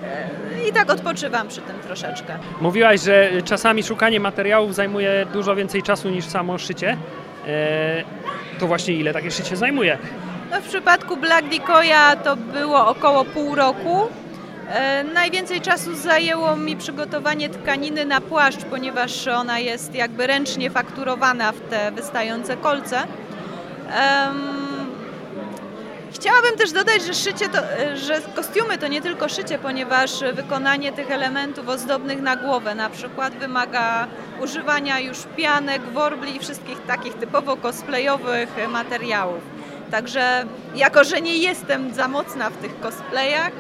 e, 0.04 0.43
i 0.70 0.74
tak 0.74 0.92
odpoczywam 0.92 1.48
przy 1.48 1.62
tym 1.62 1.80
troszeczkę. 1.80 2.38
Mówiłaś, 2.62 3.02
że 3.02 3.30
czasami 3.46 3.84
szukanie 3.84 4.20
materiałów 4.20 4.76
zajmuje 4.76 5.26
dużo 5.34 5.56
więcej 5.56 5.84
czasu 5.84 6.10
niż 6.10 6.26
samo 6.26 6.58
szycie. 6.58 6.98
E, 7.48 8.04
to 8.60 8.68
właśnie 8.68 8.94
ile 8.94 9.14
takie 9.14 9.32
szycie 9.32 9.56
zajmuje? 9.56 9.98
No, 10.52 10.62
w 10.62 10.68
przypadku 10.68 11.18
Black 11.18 11.50
Decoya 11.50 12.16
to 12.24 12.36
było 12.36 12.88
około 12.88 13.26
pół 13.26 13.56
roku. 13.56 14.08
E, 14.70 15.04
najwięcej 15.04 15.62
czasu 15.62 15.96
zajęło 15.96 16.56
mi 16.56 16.78
przygotowanie 16.78 17.50
tkaniny 17.50 18.06
na 18.06 18.22
płaszcz, 18.22 18.64
ponieważ 18.64 19.28
ona 19.28 19.60
jest 19.60 19.96
jakby 19.96 20.28
ręcznie 20.28 20.70
fakturowana 20.70 21.52
w 21.52 21.60
te 21.60 21.92
wystające 21.92 22.58
kolce. 22.58 22.98
Chciałabym 26.24 26.58
też 26.58 26.72
dodać, 26.72 27.04
że 27.04 27.14
szycie 27.14 27.50
to, 27.50 27.60
e, 27.60 27.98
że 27.98 28.22
kostiumy 28.36 28.78
to 28.78 28.88
nie 28.88 29.02
tylko 29.02 29.30
szycie, 29.30 29.60
ponieważ 29.60 30.12
wykonanie 30.34 30.92
tych 30.92 31.12
elementów 31.12 31.70
ozdobnych 31.70 32.22
na 32.22 32.36
głowę 32.36 32.76
na 32.76 32.90
przykład 32.90 33.34
wymaga 33.34 34.08
używania 34.42 35.00
już 35.00 35.18
pianek, 35.38 35.82
worbli 35.82 36.36
i 36.36 36.40
wszystkich 36.40 36.82
takich 36.82 37.14
typowo 37.14 37.58
cosplayowych 37.58 38.50
materiałów. 38.70 39.42
Także 39.92 40.46
jako, 40.76 41.04
że 41.04 41.22
nie 41.22 41.38
jestem 41.38 41.94
za 41.94 42.08
mocna 42.08 42.50
w 42.50 42.58
tych 42.58 42.80
cosplayach, 42.80 43.52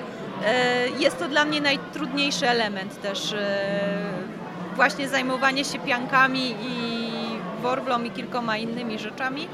e, 0.45 0.89
jest 0.89 1.19
to 1.19 1.27
dla 1.27 1.45
mnie 1.45 1.61
najtrudniejszy 1.61 2.49
element 2.49 3.01
też 3.01 3.33
e, 3.33 3.69
właśnie 4.75 5.09
zajmowanie 5.09 5.65
się 5.65 5.79
piankami 5.79 6.55
i 6.61 7.03
worblą 7.61 8.03
i 8.03 8.11
kilkoma 8.11 8.57
innymi 8.57 8.99
rzeczami, 8.99 9.47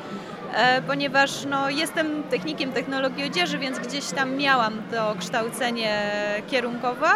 ponieważ 0.88 1.46
no, 1.46 1.70
jestem 1.70 2.24
technikiem 2.24 2.72
technologii 2.72 3.24
odzieży, 3.26 3.58
więc 3.58 3.80
gdzieś 3.80 4.06
tam 4.06 4.36
miałam 4.36 4.82
to 4.92 5.16
kształcenie 5.20 6.12
kierunkowe, 6.48 7.10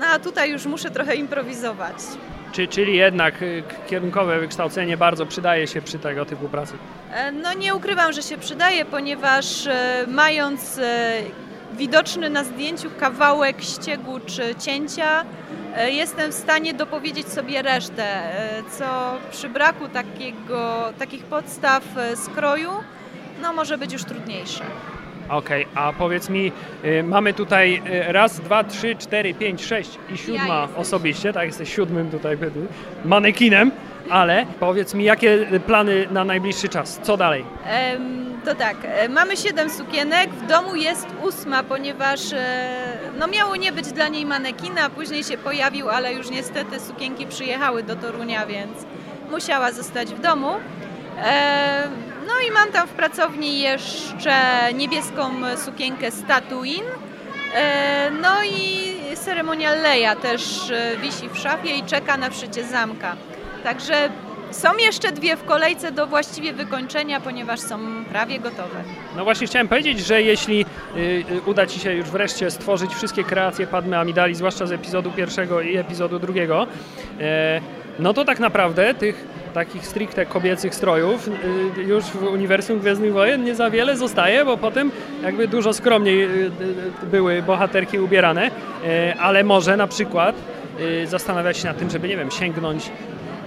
no 0.00 0.06
a 0.06 0.18
tutaj 0.18 0.50
już 0.50 0.66
muszę 0.66 0.90
trochę 0.90 1.14
improwizować. 1.14 1.94
Czy, 2.52 2.68
czyli 2.68 2.96
jednak 2.96 3.42
y, 3.42 3.62
kierunkowe 3.90 4.40
wykształcenie 4.40 4.96
bardzo 4.96 5.26
przydaje 5.26 5.66
się 5.66 5.82
przy 5.82 5.98
tego 5.98 6.24
typu 6.24 6.48
pracy? 6.48 6.74
E, 7.14 7.32
No 7.32 7.52
nie 7.52 7.74
ukrywam, 7.74 8.12
że 8.12 8.22
się 8.22 8.38
przydaje, 8.38 8.84
ponieważ 8.84 9.66
e, 9.66 10.04
mając 10.08 10.78
e, 10.78 11.12
widoczny 11.76 12.30
na 12.30 12.44
zdjęciu 12.44 12.90
kawałek 13.00 13.62
ściegu 13.62 14.20
czy 14.26 14.54
cięcia, 14.54 15.24
e, 15.76 15.90
jestem 15.90 16.30
w 16.30 16.34
stanie 16.34 16.74
dopowiedzieć 16.74 17.28
sobie 17.28 17.62
resztę, 17.62 18.04
e, 18.04 18.62
co 18.78 19.16
przy 19.30 19.48
braku 19.48 19.88
takiego, 19.88 20.92
takich 20.98 21.24
podstaw 21.24 21.82
e, 21.96 22.16
skroju 22.16 22.70
no 23.42 23.52
może 23.52 23.78
być 23.78 23.92
już 23.92 24.04
trudniejsze. 24.04 24.64
Okej, 25.28 25.66
a 25.74 25.92
powiedz 25.92 26.30
mi, 26.30 26.52
y, 26.84 27.02
mamy 27.02 27.34
tutaj 27.34 27.82
y, 28.08 28.12
raz, 28.12 28.40
dwa, 28.40 28.64
trzy, 28.64 28.96
cztery, 28.96 29.34
pięć, 29.34 29.64
sześć 29.64 29.98
i 30.14 30.18
siódma 30.18 30.62
jestem 30.62 30.80
osobiście, 30.80 31.32
tak, 31.32 31.46
jesteś 31.46 31.74
siódmym 31.74 32.10
tutaj 32.10 32.36
manekinem, 33.04 33.70
ale 34.10 34.46
powiedz 34.60 34.94
mi, 34.94 35.04
jakie 35.04 35.46
plany 35.66 36.06
na 36.10 36.24
najbliższy 36.24 36.68
czas? 36.68 37.00
Co 37.02 37.16
dalej? 37.16 37.44
To 38.44 38.54
tak, 38.54 38.76
e, 38.84 39.08
mamy 39.08 39.36
siedem 39.36 39.70
sukienek, 39.70 40.30
w 40.30 40.46
domu 40.46 40.74
jest 40.76 41.06
ósma, 41.22 41.62
ponieważ 41.62 42.32
e, 42.32 42.68
no 43.18 43.26
miało 43.26 43.56
nie 43.56 43.72
być 43.72 43.92
dla 43.92 44.08
niej 44.08 44.26
manekina, 44.26 44.90
później 44.90 45.24
się 45.24 45.38
pojawił, 45.38 45.88
ale 45.90 46.12
już 46.12 46.30
niestety 46.30 46.80
sukienki 46.80 47.26
przyjechały 47.26 47.82
do 47.82 47.96
Torunia, 47.96 48.46
więc 48.46 48.72
musiała 49.30 49.72
zostać 49.72 50.08
w 50.08 50.20
domu. 50.20 50.50
E, 51.24 51.88
No 52.26 52.34
i 52.48 52.50
mam 52.50 52.72
tam 52.72 52.86
w 52.88 52.90
pracowni 52.90 53.60
jeszcze 53.60 54.32
niebieską 54.74 55.30
sukienkę. 55.56 56.06
E, 57.54 58.10
No 58.10 58.44
i 58.44 58.88
ceremonial 59.24 59.82
Leia 59.82 60.16
też 60.16 60.72
wisi 61.02 61.28
w 61.28 61.36
szafie 61.38 61.70
i 61.76 61.82
czeka 61.82 62.16
na 62.16 62.30
wszycie 62.30 62.64
zamka. 62.64 63.16
Także 63.68 64.08
są 64.50 64.76
jeszcze 64.76 65.12
dwie 65.12 65.36
w 65.36 65.44
kolejce 65.44 65.92
do 65.92 66.06
właściwie 66.06 66.52
wykończenia, 66.52 67.20
ponieważ 67.20 67.60
są 67.60 68.04
prawie 68.04 68.38
gotowe. 68.38 68.82
No 69.16 69.24
właśnie 69.24 69.46
chciałem 69.46 69.68
powiedzieć, 69.68 70.00
że 70.00 70.22
jeśli 70.22 70.64
y, 70.96 70.98
y, 71.00 71.24
uda 71.46 71.66
Ci 71.66 71.80
się 71.80 71.94
już 71.94 72.10
wreszcie 72.10 72.50
stworzyć 72.50 72.94
wszystkie 72.94 73.24
kreacje 73.24 73.66
Padmy 73.66 73.98
Amidali, 73.98 74.34
zwłaszcza 74.34 74.66
z 74.66 74.72
epizodu 74.72 75.10
pierwszego 75.10 75.60
i 75.60 75.76
epizodu 75.76 76.18
drugiego, 76.18 76.66
e, 77.20 77.60
no 77.98 78.14
to 78.14 78.24
tak 78.24 78.40
naprawdę 78.40 78.94
tych 78.94 79.24
takich 79.54 79.86
stricte 79.86 80.26
kobiecych 80.26 80.74
strojów 80.74 81.28
y, 81.78 81.82
już 81.82 82.04
w 82.04 82.22
uniwersum 82.22 82.78
Gwiezdnych 82.78 83.12
Wojen 83.12 83.44
nie 83.44 83.54
za 83.54 83.70
wiele 83.70 83.96
zostaje, 83.96 84.44
bo 84.44 84.56
potem 84.56 84.90
jakby 85.22 85.48
dużo 85.48 85.72
skromniej 85.72 86.28
były 87.02 87.42
bohaterki 87.42 87.98
ubierane, 87.98 88.50
e, 88.84 89.14
ale 89.20 89.44
może 89.44 89.76
na 89.76 89.86
przykład 89.86 90.36
zastanawiać 91.04 91.58
się 91.58 91.68
nad 91.68 91.78
tym, 91.78 91.90
żeby, 91.90 92.08
nie 92.08 92.16
wiem, 92.16 92.30
sięgnąć 92.30 92.90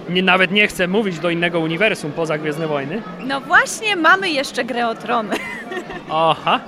nie, 0.08 0.22
nawet 0.22 0.50
nie 0.50 0.68
chcę 0.68 0.88
mówić 0.88 1.18
do 1.18 1.30
innego 1.30 1.60
uniwersum 1.60 2.12
poza 2.12 2.38
Gwiezdne 2.38 2.66
Wojny. 2.66 3.02
No 3.20 3.40
właśnie, 3.40 3.96
mamy 3.96 4.30
jeszcze 4.30 4.64
grę 4.64 4.88
o 4.88 4.94
trony. 4.94 5.36
Aha, 6.10 6.60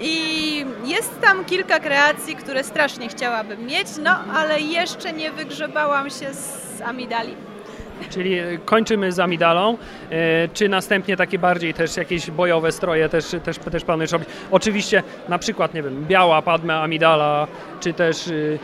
I 0.00 0.64
jest 0.84 1.20
tam 1.20 1.44
kilka 1.44 1.80
kreacji, 1.80 2.36
które 2.36 2.64
strasznie 2.64 3.08
chciałabym 3.08 3.66
mieć, 3.66 3.88
no 4.02 4.18
ale 4.34 4.60
jeszcze 4.60 5.12
nie 5.12 5.32
wygrzebałam 5.32 6.10
się 6.10 6.34
z 6.34 6.80
Amidali. 6.84 7.34
Czyli 8.10 8.36
kończymy 8.64 9.12
z 9.12 9.18
Amidalą, 9.20 9.78
e, 10.10 10.48
czy 10.48 10.68
następnie 10.68 11.16
takie 11.16 11.38
bardziej 11.38 11.74
też 11.74 11.96
jakieś 11.96 12.30
bojowe 12.30 12.72
stroje 12.72 13.08
też, 13.08 13.24
też, 13.44 13.58
też 13.58 13.84
planujesz 13.84 14.12
robić? 14.12 14.28
Oczywiście 14.50 15.02
na 15.28 15.38
przykład, 15.38 15.74
nie 15.74 15.82
wiem, 15.82 16.04
biała 16.08 16.42
Padme 16.42 16.76
Amidala, 16.80 17.46
czy 17.80 17.92
też 17.92 18.26
y, 18.26 18.58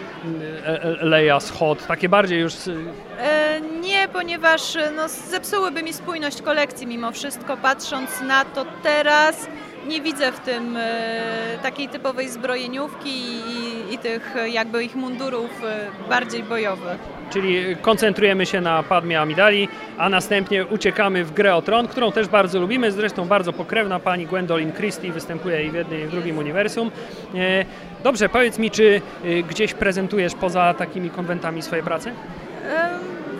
e, 0.66 0.96
Leia 1.00 1.38
Hot, 1.58 1.86
takie 1.86 2.08
bardziej 2.08 2.40
już... 2.40 2.66
y, 2.66 2.76
E, 3.22 3.60
nie, 3.60 4.08
ponieważ 4.12 4.78
no, 4.96 5.08
zepsułyby 5.08 5.82
mi 5.82 5.92
spójność 5.92 6.42
kolekcji 6.42 6.86
mimo 6.86 7.12
wszystko. 7.12 7.56
Patrząc 7.56 8.20
na 8.20 8.44
to 8.44 8.64
teraz, 8.82 9.48
nie 9.86 10.00
widzę 10.00 10.32
w 10.32 10.40
tym 10.40 10.76
e, 10.76 11.58
takiej 11.62 11.88
typowej 11.88 12.28
zbrojeniówki 12.28 13.10
i, 13.10 13.94
i 13.94 13.98
tych 13.98 14.34
jakby 14.46 14.84
ich 14.84 14.94
mundurów 14.94 15.50
e, 15.64 16.08
bardziej 16.08 16.42
bojowych. 16.42 16.98
Czyli 17.30 17.76
koncentrujemy 17.76 18.46
się 18.46 18.60
na 18.60 18.82
Padmie 18.82 19.20
Amidali, 19.20 19.68
a 19.98 20.08
następnie 20.08 20.66
uciekamy 20.66 21.24
w 21.24 21.32
grę 21.32 21.54
o 21.54 21.62
Tron, 21.62 21.88
którą 21.88 22.12
też 22.12 22.28
bardzo 22.28 22.60
lubimy, 22.60 22.92
zresztą 22.92 23.28
bardzo 23.28 23.52
pokrewna 23.52 23.98
pani 24.00 24.26
Gwendolyn 24.26 24.72
Christie 24.72 25.12
występuje 25.12 25.66
i 25.66 25.70
w 25.70 25.74
jednym 25.74 26.00
i 26.02 26.04
w 26.04 26.10
drugim 26.10 26.38
uniwersum. 26.38 26.90
E, 27.34 27.64
Dobrze, 28.02 28.28
powiedz 28.28 28.58
mi, 28.58 28.70
czy 28.70 29.00
gdzieś 29.48 29.74
prezentujesz 29.74 30.34
poza 30.34 30.74
takimi 30.74 31.10
konwentami 31.10 31.62
swoje 31.62 31.82
prace? 31.82 32.12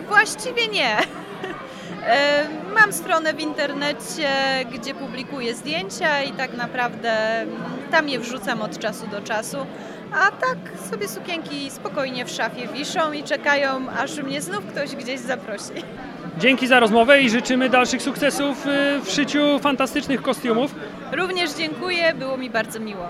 Właściwie 0.07 0.67
nie. 0.67 0.97
E, 2.07 2.43
Mam 2.73 2.93
stronę 2.93 3.33
w 3.33 3.39
internecie, 3.39 4.29
gdzie 4.73 4.93
publikuję 4.93 5.55
zdjęcia 5.55 6.23
i 6.23 6.31
tak 6.31 6.53
naprawdę 6.57 7.11
mm, 7.41 7.55
tam 7.91 8.09
je 8.09 8.19
wrzucam 8.19 8.61
od 8.61 8.79
czasu 8.79 9.07
do 9.07 9.21
czasu. 9.21 9.57
A 10.13 10.31
tak 10.31 10.57
sobie 10.89 11.07
sukienki 11.07 11.71
spokojnie 11.71 12.25
w 12.25 12.29
szafie 12.29 12.67
wiszą 12.67 13.11
i 13.11 13.23
czekają, 13.23 13.69
aż 13.99 14.17
mnie 14.17 14.41
znów 14.41 14.65
ktoś 14.65 14.95
gdzieś 14.95 15.19
zaprosi. 15.19 15.83
Dzięki 16.39 16.67
za 16.67 16.79
rozmowę 16.79 17.21
i 17.21 17.29
życzymy 17.29 17.69
dalszych 17.69 18.01
sukcesów 18.01 18.67
y, 18.67 19.01
w 19.03 19.09
szyciu 19.11 19.59
fantastycznych 19.59 20.21
kostiumów. 20.21 20.75
Również 21.11 21.53
dziękuję, 21.53 22.13
było 22.13 22.37
mi 22.37 22.49
bardzo 22.49 22.79
miło. 22.79 23.07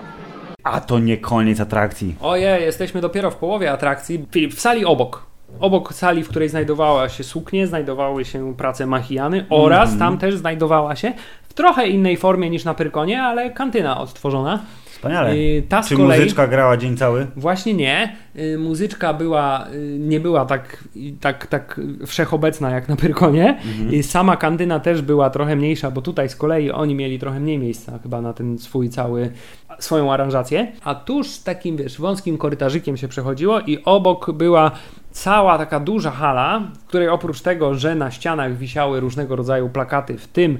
A 0.64 0.80
to 0.80 0.98
nie 0.98 1.16
koniec 1.18 1.60
atrakcji. 1.60 2.14
Ojej, 2.20 2.62
jesteśmy 2.62 3.00
dopiero 3.00 3.30
w 3.30 3.36
połowie 3.36 3.72
atrakcji. 3.72 4.26
Filip, 4.32 4.54
w 4.54 4.60
sali 4.60 4.84
obok. 4.84 5.26
Obok 5.60 5.92
sali, 5.94 6.24
w 6.24 6.28
której 6.28 6.48
znajdowała 6.48 7.08
się 7.08 7.24
suknie, 7.24 7.66
znajdowały 7.66 8.24
się 8.24 8.54
prace 8.56 8.86
Machiany 8.86 9.46
oraz 9.50 9.92
Mhm. 9.92 9.98
tam 9.98 10.18
też 10.18 10.34
znajdowała 10.36 10.96
się 10.96 11.12
w 11.48 11.54
trochę 11.54 11.88
innej 11.88 12.16
formie 12.16 12.50
niż 12.50 12.64
na 12.64 12.74
Pyrkonie, 12.74 13.22
ale 13.22 13.50
kantyna 13.50 14.00
odtworzona. 14.00 14.60
Wspaniale. 15.04 15.34
Y, 15.34 15.62
Ta 15.68 15.82
Czy 15.82 15.96
kolei... 15.96 16.20
muzyczka 16.20 16.46
grała 16.46 16.76
dzień 16.76 16.96
cały? 16.96 17.26
Właśnie 17.36 17.74
nie. 17.74 18.16
Y, 18.36 18.58
Muzyczka 18.58 19.14
była, 19.14 19.66
y, 19.74 19.96
nie 20.00 20.20
była 20.20 20.44
tak, 20.46 20.84
tak, 21.20 21.46
tak 21.46 21.80
wszechobecna 22.06 22.70
jak 22.70 22.88
na 22.88 22.96
Pyrkonie. 22.96 23.58
I 23.90 24.02
sama 24.02 24.36
kantyna 24.36 24.80
też 24.80 25.02
była 25.02 25.30
trochę 25.30 25.56
mniejsza, 25.56 25.90
bo 25.90 26.02
tutaj 26.02 26.28
z 26.28 26.36
kolei 26.36 26.70
oni 26.70 26.94
mieli 26.94 27.18
trochę 27.18 27.40
mniej 27.40 27.58
miejsca 27.58 27.98
chyba 28.02 28.20
na 28.20 28.32
ten 28.32 28.58
swój 28.58 28.88
cały, 28.88 29.30
swoją 29.78 30.12
aranżację. 30.12 30.72
A 30.84 30.94
tuż 30.94 31.38
takim, 31.38 31.76
wiesz, 31.76 32.00
wąskim 32.00 32.38
korytarzykiem 32.38 32.96
się 32.96 33.08
przechodziło 33.08 33.60
i 33.60 33.78
obok 33.84 34.32
była 34.32 34.70
cała 35.10 35.58
taka 35.58 35.80
duża 35.80 36.10
hala, 36.10 36.62
w 36.78 36.86
której 36.86 37.08
oprócz 37.08 37.40
tego, 37.40 37.74
że 37.74 37.94
na 37.94 38.10
ścianach 38.10 38.56
wisiały 38.56 39.00
różnego 39.00 39.36
rodzaju 39.36 39.68
plakaty, 39.68 40.18
w 40.18 40.28
tym 40.28 40.52
y, 40.52 40.58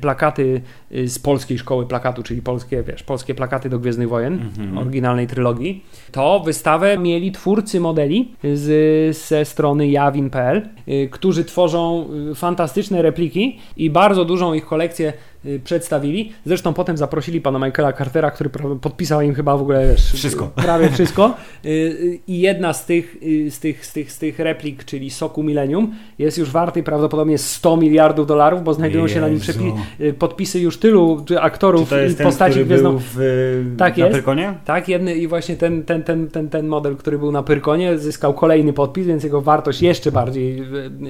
plakaty 0.00 0.60
y, 0.92 1.08
z 1.08 1.18
polskiej 1.18 1.58
szkoły 1.58 1.86
plakatu, 1.86 2.22
czyli 2.22 2.42
polskie, 2.42 2.82
wiesz, 2.82 3.02
polskie 3.02 3.34
plakaty 3.34 3.68
do 3.68 3.78
Gwiezdnych 3.78 4.08
Wojen, 4.08 4.50
oryginalnej 4.76 5.26
trylogii, 5.26 5.84
to 6.12 6.40
wystawę 6.40 6.98
mieli 6.98 7.32
twórcy 7.32 7.80
modeli 7.80 8.34
z, 8.54 9.16
ze 9.16 9.44
strony 9.44 9.88
jawin.pl, 9.88 10.68
y, 10.88 11.08
którzy 11.10 11.44
tworzą 11.44 12.06
y, 12.30 12.34
fantastyczne 12.34 13.02
repliki 13.02 13.58
i 13.76 13.90
bardzo 13.90 14.24
dużą 14.24 14.54
ich 14.54 14.66
kolekcję 14.66 15.12
y, 15.12 15.37
przedstawili. 15.64 16.32
Zresztą 16.46 16.74
potem 16.74 16.96
zaprosili 16.96 17.40
pana 17.40 17.66
Michaela 17.66 17.92
Cartera, 17.92 18.30
który 18.30 18.50
podpisał 18.80 19.20
im 19.20 19.34
chyba 19.34 19.56
w 19.56 19.62
ogóle 19.62 19.88
wiesz, 19.88 20.12
Wszystko. 20.12 20.46
prawie 20.56 20.90
wszystko. 20.90 21.34
Y, 21.64 21.68
y, 21.68 22.18
I 22.26 22.40
jedna 22.40 22.72
z 22.72 22.86
tych, 22.86 23.16
y, 23.22 23.50
z, 23.50 23.60
tych, 23.60 23.86
z, 23.86 23.92
tych, 23.92 24.12
z 24.12 24.18
tych 24.18 24.38
replik, 24.38 24.84
czyli 24.84 25.10
Soku 25.10 25.42
Millennium, 25.42 25.94
jest 26.18 26.38
już 26.38 26.50
warty 26.50 26.82
prawdopodobnie 26.82 27.38
100 27.38 27.76
miliardów 27.76 28.26
dolarów, 28.26 28.64
bo 28.64 28.74
znajdują 28.74 29.08
się 29.08 29.20
na 29.20 29.28
nim 29.28 29.38
Jezu. 29.48 29.60
y, 30.00 30.12
podpisy 30.12 30.60
już 30.60 30.78
tylu 30.78 31.24
aktorów 31.40 31.92
i 32.10 32.14
ten, 32.14 32.26
postaci 32.26 32.64
gwiezdną. 32.64 32.90
był 32.90 32.98
w, 32.98 33.20
y, 33.20 33.76
Tak 33.78 33.96
na 33.96 34.04
jest. 34.04 34.16
Pyrkonie? 34.16 34.54
Tak, 34.64 34.88
jedny 34.88 35.14
i 35.14 35.26
właśnie 35.28 35.56
ten, 35.56 35.84
ten, 35.84 36.02
ten, 36.02 36.28
ten, 36.28 36.48
ten 36.48 36.66
model, 36.66 36.96
który 36.96 37.18
był 37.18 37.32
na 37.32 37.42
Pyrkonie, 37.42 37.98
zyskał 37.98 38.34
kolejny 38.34 38.72
podpis, 38.72 39.06
więc 39.06 39.24
jego 39.24 39.40
wartość 39.40 39.82
jeszcze 39.82 40.12
bardziej 40.12 40.62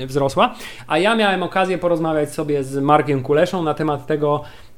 y, 0.02 0.06
wzrosła. 0.06 0.54
A 0.86 0.98
ja 0.98 1.16
miałem 1.16 1.42
okazję 1.42 1.78
porozmawiać 1.78 2.32
sobie 2.34 2.64
z 2.64 2.76
Markiem 2.76 3.22
Kuleszą 3.22 3.62
na 3.62 3.74
temat 3.74 4.06
tego, 4.06 4.17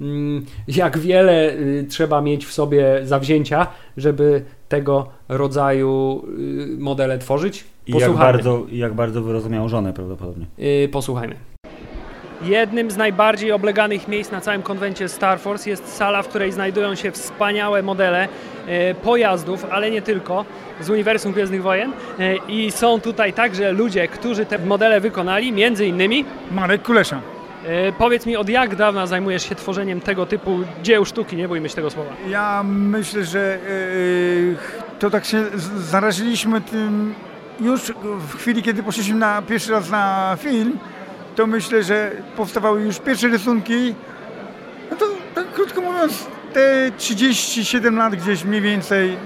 mm, 0.01 0.47
jak 0.68 0.99
wiele 0.99 1.53
y, 1.53 1.86
trzeba 1.88 2.20
mieć 2.20 2.47
w 2.47 2.53
sobie 2.53 3.01
zawzięcia, 3.03 3.66
żeby 3.97 4.45
tego 4.68 5.09
rodzaju 5.28 6.22
y, 6.38 6.76
modele 6.78 7.18
tworzyć. 7.18 7.64
I 7.86 7.93
jak 7.93 8.12
bardzo, 8.12 8.66
i 8.70 8.78
jak 8.78 8.95
bardzo 8.95 9.22
wyrozumiał 9.22 9.68
żonę 9.68 9.93
prawdopodobnie. 9.93 10.47
Yy, 10.59 10.88
posłuchajmy. 10.88 11.34
Jednym 12.43 12.91
z 12.91 12.97
najbardziej 12.97 13.53
obleganych 13.53 14.09
miejsc 14.09 14.32
na 14.32 14.41
całym 14.41 14.62
konwencie 14.62 15.09
Star 15.09 15.41
Force 15.41 15.70
jest 15.70 15.97
sala, 15.97 16.22
w 16.22 16.28
której 16.28 16.53
znajdują 16.53 16.95
się 16.95 17.11
wspaniałe 17.11 17.82
modele 17.82 18.28
pojazdów, 19.03 19.66
ale 19.70 19.91
nie 19.91 20.03
tylko, 20.03 20.45
z 20.80 20.91
uniwersum 20.91 21.32
Gwiezdnych 21.32 21.62
Wojen. 21.62 21.93
I 22.49 22.70
są 22.70 23.01
tutaj 23.01 23.32
także 23.32 23.72
ludzie, 23.72 24.09
którzy 24.09 24.47
te 24.47 24.59
modele 24.59 25.01
wykonali, 25.01 25.53
między 25.53 25.86
innymi. 25.86 26.24
Marek 26.51 26.82
Kulesza. 26.82 27.20
E, 27.65 27.93
powiedz 27.93 28.27
mi, 28.27 28.37
od 28.37 28.49
jak 28.49 28.77
dawna 28.77 29.07
zajmujesz 29.07 29.49
się 29.49 29.55
tworzeniem 29.55 30.01
tego 30.01 30.27
typu 30.27 30.59
dzieł 30.83 31.05
sztuki? 31.05 31.37
Nie 31.37 31.49
bójmy 31.49 31.69
się 31.69 31.75
tego 31.75 31.91
słowa. 31.91 32.11
Ja 32.29 32.63
myślę, 32.65 33.25
że 33.25 33.55
e, 33.55 34.99
to 34.99 35.11
tak 35.11 35.25
się 35.25 35.45
zaraziliśmy 35.77 36.61
tym 36.61 37.15
już 37.61 37.93
w 38.29 38.37
chwili, 38.37 38.63
kiedy 38.63 38.83
poszliśmy 38.83 39.15
na 39.15 39.43
pierwszy 39.43 39.73
raz 39.73 39.91
na 39.91 40.37
film, 40.41 40.79
to 41.37 41.47
myślę, 41.47 41.83
że 41.83 42.11
powstawały 42.37 42.83
już 42.83 42.99
pierwsze 42.99 43.29
rysunki. 43.29 43.95
No 44.91 44.97
to 44.97 45.07
tak 45.35 45.53
krótko 45.53 45.81
mówiąc, 45.81 46.27
te 46.53 46.91
37 46.97 47.97
lat 47.97 48.17
gdzieś 48.17 48.45
mniej 48.45 48.61
więcej. 48.61 49.17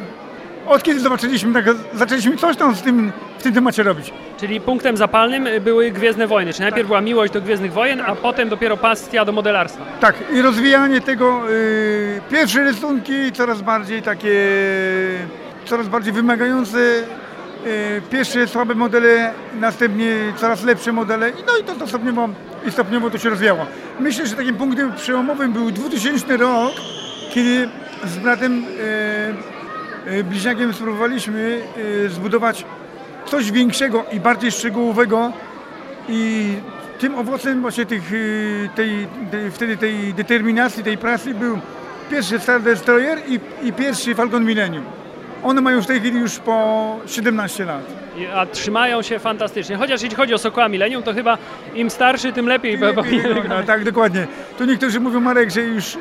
Od 0.67 0.83
kiedy 0.83 1.01
zobaczyliśmy, 1.01 1.53
tak 1.53 1.65
zaczęliśmy 1.95 2.37
coś 2.37 2.57
tam 2.57 2.75
z 2.75 2.83
tym, 2.83 3.13
w 3.39 3.43
tym 3.43 3.55
temacie 3.55 3.83
robić. 3.83 4.13
Czyli 4.41 4.61
punktem 4.61 4.97
zapalnym 4.97 5.49
były 5.61 5.91
Gwiezdne 5.91 6.27
Wojny. 6.27 6.53
Czyli 6.53 6.63
najpierw 6.63 6.87
była 6.87 7.01
miłość 7.01 7.33
do 7.33 7.41
Gwiezdnych 7.41 7.73
Wojen, 7.73 8.01
a 8.07 8.15
potem 8.15 8.49
dopiero 8.49 8.77
pasja 8.77 9.25
do 9.25 9.33
modelarstwa. 9.33 9.85
Tak, 10.01 10.15
i 10.33 10.43
rozwijanie 10.43 11.01
tego, 11.01 11.51
y, 11.51 12.21
pierwsze 12.31 12.65
rysunki 12.65 13.33
coraz 13.33 13.63
bardziej 13.63 14.03
takie, 14.03 14.35
coraz 15.65 15.89
bardziej 15.89 16.13
wymagające, 16.13 16.79
y, 16.79 18.03
pierwsze 18.11 18.47
słabe 18.49 18.75
modele, 18.75 19.33
następnie 19.61 20.33
coraz 20.37 20.65
lepsze 20.65 20.93
modele, 20.93 21.33
no 21.47 21.59
i 21.61 21.65
to, 21.65 21.75
to 21.75 21.87
stopniowo, 21.87 22.29
i 22.67 22.71
stopniowo 22.71 23.11
to 23.11 23.19
się 23.19 23.31
rozwijało. 23.31 23.67
Myślę, 24.01 24.27
że 24.27 24.37
takim 24.37 24.57
punktem 24.57 24.93
przełomowym 24.93 25.53
był 25.53 25.71
2000 25.71 26.37
rok, 26.37 26.73
kiedy 27.31 27.69
z 28.05 28.19
bratem 28.19 28.65
y, 28.65 29.54
bliźniakiem 30.25 30.75
spróbowaliśmy 30.75 31.61
y, 32.05 32.09
zbudować 32.09 32.65
coś 33.27 33.53
większego 33.53 34.05
i 34.13 34.21
bardziej 34.21 34.53
szczegółowego 34.53 35.33
i 36.09 36.53
tym 36.99 37.15
owocem 37.15 37.61
właśnie 37.61 37.87
tych, 37.87 38.13
y, 38.13 38.69
tej, 38.75 39.07
tej, 39.31 39.51
wtedy 39.51 39.77
tej 39.77 40.15
determinacji, 40.15 40.85
tej 40.85 40.99
pracy 40.99 41.35
był 41.35 41.59
pierwszy 42.11 42.39
Star 42.39 42.63
Destroyer 42.63 43.19
i, 43.29 43.41
i 43.69 43.73
pierwszy 43.73 44.15
Falcon 44.15 44.45
Millennium. 44.45 44.85
One 45.45 45.61
mają 45.61 45.83
w 45.83 45.87
tej 45.87 46.01
chwili 46.01 46.19
już 46.19 46.39
po 46.39 46.97
17 47.07 47.65
lat. 47.65 47.83
A 48.35 48.47
trzymają 48.47 49.03
się 49.03 49.19
fantastycznie. 49.19 49.77
Chociaż 49.77 50.03
jeśli 50.03 50.17
chodzi 50.17 50.35
o 50.35 50.39
Sokoła 50.39 50.69
Millennium, 50.69 51.03
to 51.03 51.15
chyba 51.15 51.39
im 51.75 51.91
starszy, 51.91 52.33
tym 52.33 52.47
lepiej. 52.47 52.77
Lepiej 52.77 53.21
wygląda, 53.21 53.63
tak, 53.63 53.85
dokładnie. 53.85 54.27
Tu 54.59 54.65
niektórzy 54.65 55.01
mówią, 55.01 55.21
Marek, 55.21 55.51
że 55.51 55.61
już 55.61 55.99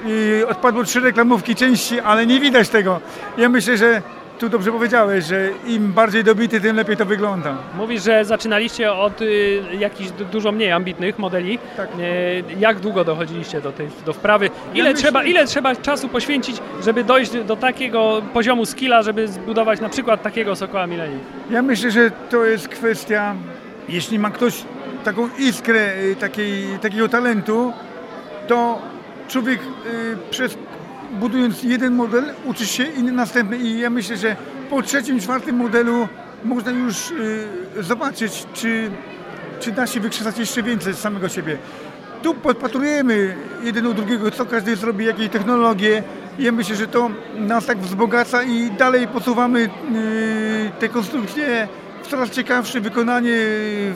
odpadło 0.47 0.83
trzy 0.83 0.99
reklamówki 0.99 1.55
części, 1.55 1.99
ale 1.99 2.25
nie 2.25 2.39
widać 2.39 2.69
tego. 2.69 2.99
Ja 3.37 3.49
myślę, 3.49 3.77
że 3.77 4.01
tu 4.43 4.49
dobrze 4.49 4.71
powiedziałeś, 4.71 5.25
że 5.25 5.49
im 5.67 5.93
bardziej 5.93 6.23
dobity, 6.23 6.61
tym 6.61 6.75
lepiej 6.75 6.97
to 6.97 7.05
wygląda. 7.05 7.57
Mówisz, 7.77 8.03
że 8.03 8.25
zaczynaliście 8.25 8.93
od 8.93 9.21
y, 9.21 9.61
jakichś 9.79 10.11
du- 10.11 10.25
dużo 10.25 10.51
mniej 10.51 10.71
ambitnych 10.71 11.19
modeli. 11.19 11.59
Tak. 11.77 11.89
Y, 11.99 12.43
jak 12.59 12.79
długo 12.79 13.03
dochodziliście 13.03 13.61
do, 13.61 13.71
tej, 13.71 13.87
do 14.05 14.13
wprawy? 14.13 14.49
Ile, 14.73 14.89
myślę- 14.89 14.93
trzeba, 15.03 15.23
ile 15.23 15.45
trzeba 15.47 15.75
czasu 15.75 16.07
poświęcić, 16.09 16.57
żeby 16.85 17.03
dojść 17.03 17.31
do 17.31 17.55
takiego 17.55 18.21
poziomu 18.33 18.65
skilla, 18.65 19.01
żeby 19.03 19.27
zbudować 19.27 19.81
na 19.81 19.89
przykład 19.89 20.21
takiego 20.21 20.55
Sokoła 20.55 20.87
Millennium? 20.87 21.19
Ja 21.49 21.61
myślę, 21.61 21.91
że 21.91 22.11
to 22.29 22.45
jest 22.45 22.67
kwestia, 22.67 23.35
jeśli 23.89 24.19
ma 24.19 24.29
ktoś 24.31 24.63
taką 25.03 25.29
iskrę 25.39 25.93
y, 25.97 26.15
takiej, 26.15 26.63
takiego 26.81 27.09
talentu, 27.09 27.73
to 28.47 28.79
człowiek 29.27 29.59
y, 29.61 30.17
przez, 30.29 30.57
budując 31.19 31.63
jeden 31.63 31.95
model 31.95 32.23
uczy 32.45 32.65
się 32.65 32.83
inny 32.83 33.11
następny 33.11 33.57
i 33.57 33.79
ja 33.79 33.89
myślę, 33.89 34.17
że 34.17 34.35
po 34.69 34.81
trzecim, 34.81 35.19
czwartym 35.19 35.55
modelu 35.55 36.07
można 36.45 36.71
już 36.71 37.11
y, 37.11 37.83
zobaczyć, 37.83 38.47
czy, 38.53 38.91
czy 39.59 39.71
da 39.71 39.87
się 39.87 39.99
wykrzesać 39.99 40.37
jeszcze 40.37 40.63
więcej 40.63 40.93
z 40.93 40.97
samego 40.97 41.29
siebie. 41.29 41.57
Tu 42.23 42.33
podpatrujemy 42.33 43.35
jeden 43.63 43.87
u 43.87 43.93
drugiego, 43.93 44.31
co 44.31 44.45
każdy 44.45 44.75
zrobi, 44.75 45.05
jakie 45.05 45.29
technologie. 45.29 46.03
Ja 46.39 46.51
myślę, 46.51 46.75
że 46.75 46.87
to 46.87 47.09
nas 47.35 47.65
tak 47.65 47.77
wzbogaca 47.77 48.43
i 48.43 48.71
dalej 48.71 49.07
posuwamy 49.07 49.59
yy, 49.59 49.69
te 50.79 50.89
konstrukcje 50.89 51.67
w 52.03 52.07
coraz 52.07 52.29
ciekawsze 52.29 52.81
wykonanie, 52.81 53.37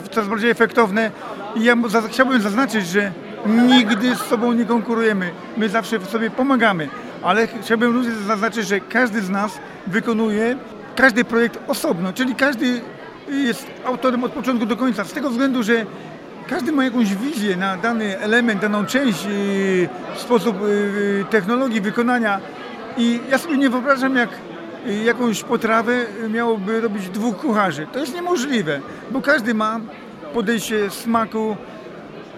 w 0.04 0.08
coraz 0.10 0.28
bardziej 0.28 0.50
efektowne. 0.50 1.10
I 1.56 1.64
ja 1.64 1.76
za, 1.88 2.02
chciałbym 2.02 2.40
zaznaczyć, 2.40 2.86
że 2.86 3.12
nigdy 3.46 4.14
z 4.14 4.18
sobą 4.18 4.52
nie 4.52 4.64
konkurujemy. 4.64 5.30
My 5.56 5.68
zawsze 5.68 6.00
sobie 6.00 6.30
pomagamy, 6.30 6.88
ale 7.22 7.46
ch- 7.46 7.60
chciałbym 7.62 7.92
również 7.94 8.14
zaznaczyć, 8.14 8.68
że 8.68 8.80
każdy 8.80 9.20
z 9.20 9.30
nas 9.30 9.58
wykonuje 9.86 10.56
każdy 10.96 11.24
projekt 11.24 11.58
osobno, 11.68 12.12
czyli 12.12 12.34
każdy 12.34 12.80
jest 13.28 13.66
autorem 13.86 14.24
od 14.24 14.32
początku 14.32 14.66
do 14.66 14.76
końca. 14.76 15.04
Z 15.04 15.12
tego 15.12 15.30
względu, 15.30 15.62
że 15.62 15.86
każdy 16.46 16.72
ma 16.72 16.84
jakąś 16.84 17.14
wizję 17.14 17.56
na 17.56 17.76
dany 17.76 18.18
element, 18.18 18.60
daną 18.60 18.86
część, 18.86 19.24
yy, 19.24 19.88
sposób 20.16 20.56
yy, 20.62 21.24
technologii 21.30 21.80
wykonania 21.80 22.40
i 22.96 23.20
ja 23.30 23.38
sobie 23.38 23.56
nie 23.56 23.70
wyobrażam, 23.70 24.16
jak 24.16 24.28
jakąś 25.04 25.44
potrawę 25.44 26.04
miałoby 26.30 26.80
robić 26.80 27.08
dwóch 27.08 27.36
kucharzy. 27.36 27.86
To 27.92 27.98
jest 27.98 28.14
niemożliwe, 28.14 28.80
bo 29.10 29.20
każdy 29.20 29.54
ma 29.54 29.80
podejście 30.34 30.90
smaku, 30.90 31.56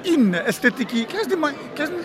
inne 0.05 0.45
estetyki. 0.45 1.07
Każdy 1.07 1.37
ma, 1.37 1.49
każdy 1.76 1.97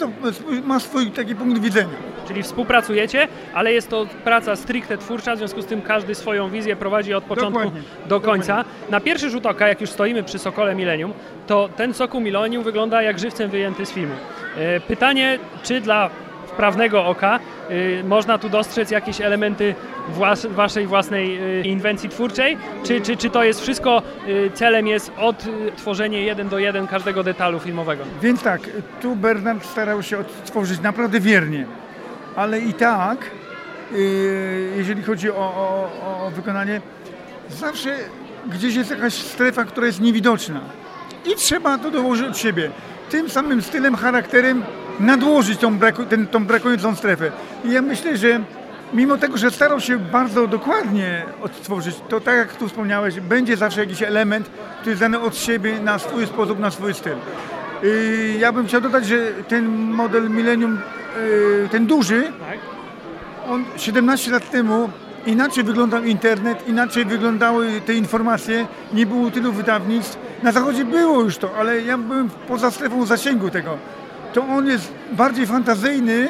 ma 0.65 0.80
swój 0.80 1.11
taki 1.11 1.36
punkt 1.36 1.61
widzenia. 1.61 2.14
Czyli 2.28 2.43
współpracujecie, 2.43 3.28
ale 3.53 3.73
jest 3.73 3.89
to 3.89 4.05
praca 4.23 4.55
stricte 4.55 4.97
twórcza, 4.97 5.36
w 5.36 5.38
związku 5.38 5.61
z 5.61 5.65
tym 5.65 5.82
każdy 5.82 6.15
swoją 6.15 6.49
wizję 6.49 6.76
prowadzi 6.76 7.13
od 7.13 7.23
początku 7.23 7.59
Dokładnie, 7.59 7.82
do 8.05 8.21
końca. 8.21 8.65
Na 8.89 8.99
pierwszy 8.99 9.30
rzut 9.30 9.45
oka, 9.45 9.67
jak 9.67 9.82
już 9.82 9.89
stoimy 9.89 10.23
przy 10.23 10.39
Sokole 10.39 10.76
Millennium, 10.76 11.13
to 11.47 11.69
ten 11.78 11.93
Sokół 11.93 12.21
Millennium 12.21 12.63
wygląda 12.63 13.01
jak 13.01 13.19
żywcem 13.19 13.49
wyjęty 13.49 13.86
z 13.86 13.91
filmu. 13.91 14.15
E, 14.57 14.80
Pytanie, 14.80 15.39
czy 15.63 15.82
dla 15.82 16.09
wprawnego 16.55 17.05
oka 17.05 17.39
y, 17.71 18.03
można 18.03 18.38
tu 18.38 18.49
dostrzec 18.49 18.91
jakieś 18.91 19.21
elementy 19.21 19.76
włas, 20.09 20.45
waszej 20.45 20.88
własnej 20.88 21.59
y, 21.59 21.63
inwencji 21.63 22.09
twórczej, 22.09 22.57
czy, 22.84 23.01
czy, 23.01 23.17
czy 23.17 23.30
to 23.30 23.43
jest 23.43 23.61
wszystko, 23.61 24.01
y, 24.28 24.51
celem 24.53 24.88
jest 24.88 25.11
odtworzenie 25.17 26.21
jeden 26.21 26.49
do 26.49 26.59
jeden 26.59 26.88
każdego 26.88 27.23
detalu 27.23 27.59
filmowego? 27.59 28.03
Więc 28.21 28.43
tak, 28.43 28.61
tu 29.01 29.15
Bernard 29.15 29.65
starał 29.65 30.03
się 30.03 30.17
odtworzyć 30.17 30.82
naprawdę 30.82 31.19
wiernie, 31.19 31.65
ale 32.36 32.59
i 32.59 32.73
tak, 32.73 33.17
yy, 33.91 33.97
jeżeli 34.77 35.03
chodzi 35.03 35.31
o, 35.31 35.36
o, 35.36 36.25
o 36.25 36.31
wykonanie, 36.31 36.81
zawsze 37.49 37.97
gdzieś 38.47 38.75
jest 38.75 38.89
jakaś 38.89 39.13
strefa, 39.13 39.63
która 39.63 39.88
jest 39.88 40.01
niewidoczna 40.01 40.59
i 41.25 41.36
trzeba 41.36 41.77
to 41.77 41.91
dołożyć 41.91 42.27
od 42.27 42.38
siebie. 42.38 42.71
Tym 43.09 43.29
samym 43.29 43.61
stylem, 43.61 43.95
charakterem 43.95 44.63
nadłożyć 44.99 45.59
tą, 45.59 45.77
braku, 45.77 46.05
ten, 46.05 46.27
tą 46.27 46.45
brakującą 46.45 46.95
strefę. 46.95 47.31
I 47.63 47.71
ja 47.71 47.81
myślę, 47.81 48.17
że 48.17 48.39
mimo 48.93 49.17
tego, 49.17 49.38
że 49.38 49.51
starał 49.51 49.79
się 49.79 49.97
bardzo 49.99 50.47
dokładnie 50.47 51.25
odtworzyć, 51.41 51.95
to 52.09 52.19
tak 52.21 52.36
jak 52.38 52.55
tu 52.55 52.67
wspomniałeś, 52.67 53.19
będzie 53.19 53.57
zawsze 53.57 53.79
jakiś 53.79 54.01
element, 54.01 54.49
który 54.77 54.89
jest 54.91 55.01
dany 55.01 55.19
od 55.19 55.38
siebie 55.38 55.79
na 55.79 55.99
swój 55.99 56.27
sposób, 56.27 56.59
na 56.59 56.71
swój 56.71 56.93
styl. 56.93 57.15
Yy, 57.83 58.38
Ja 58.39 58.51
bym 58.51 58.67
chciał 58.67 58.81
dodać, 58.81 59.05
że 59.07 59.17
ten 59.47 59.65
model 59.69 60.29
Millennium, 60.29 60.79
ten 61.72 61.86
duży, 61.86 62.32
on 63.49 63.66
17 63.78 64.32
lat 64.32 64.51
temu 64.51 64.89
inaczej 65.26 65.63
wyglądał 65.63 66.03
internet, 66.03 66.68
inaczej 66.68 67.05
wyglądały 67.05 67.82
te 67.86 67.93
informacje, 67.93 68.68
nie 68.93 69.05
było 69.05 69.32
tylu 69.32 69.51
wydawnictw. 69.51 70.18
Na 70.43 70.51
zachodzie 70.51 70.86
było 70.86 71.22
już 71.22 71.38
to, 71.38 71.49
ale 71.57 71.82
ja 71.82 71.97
byłem 71.97 72.30
poza 72.47 72.72
strefą 72.72 73.05
zasięgu 73.05 73.49
tego. 73.49 73.78
To 74.34 74.41
on 74.47 74.68
jest 74.68 74.93
bardziej 75.11 75.47
fantazyjny. 75.47 76.28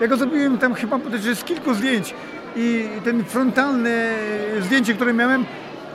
Ja 0.00 0.08
go 0.08 0.16
zrobiłem 0.16 0.58
tam 0.58 0.74
chyba 0.74 0.98
bodajże 0.98 1.34
z 1.34 1.44
kilku 1.44 1.74
zdjęć 1.74 2.14
i 2.56 2.88
ten 3.04 3.24
frontalne 3.24 4.14
zdjęcie, 4.60 4.94
które 4.94 5.12
miałem, 5.12 5.44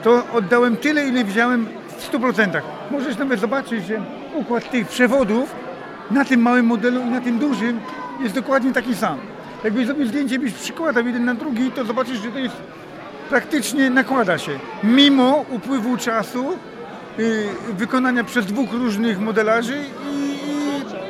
to 0.02 0.22
oddałem 0.32 0.76
tyle, 0.76 1.08
ile 1.08 1.24
widziałem 1.24 1.66
w 1.98 2.12
100%. 2.12 2.60
Możesz 2.90 3.18
nawet 3.18 3.40
zobaczyć, 3.40 3.86
że 3.86 4.00
układ 4.34 4.70
tych 4.70 4.88
przewodów 4.88 5.54
na 6.10 6.24
tym 6.24 6.40
małym 6.40 6.66
modelu 6.66 7.00
i 7.00 7.10
na 7.10 7.20
tym 7.20 7.38
dużym 7.38 7.80
jest 8.20 8.34
dokładnie 8.34 8.72
taki 8.72 8.94
sam. 8.94 9.18
Jakbyś 9.64 9.86
zrobił 9.86 10.06
zdjęcie, 10.06 10.38
byś 10.38 10.52
przykładał 10.52 11.06
jeden 11.06 11.24
na 11.24 11.34
drugi, 11.34 11.70
to 11.70 11.84
zobaczysz, 11.84 12.18
że 12.18 12.30
to 12.30 12.38
jest 12.38 12.56
praktycznie 13.28 13.90
nakłada 13.90 14.38
się. 14.38 14.58
Mimo 14.84 15.44
upływu 15.50 15.96
czasu, 15.96 16.58
y, 17.18 17.48
wykonania 17.72 18.24
przez 18.24 18.46
dwóch 18.46 18.72
różnych 18.72 19.20
modelarzy 19.20 19.78
i, 20.12 20.34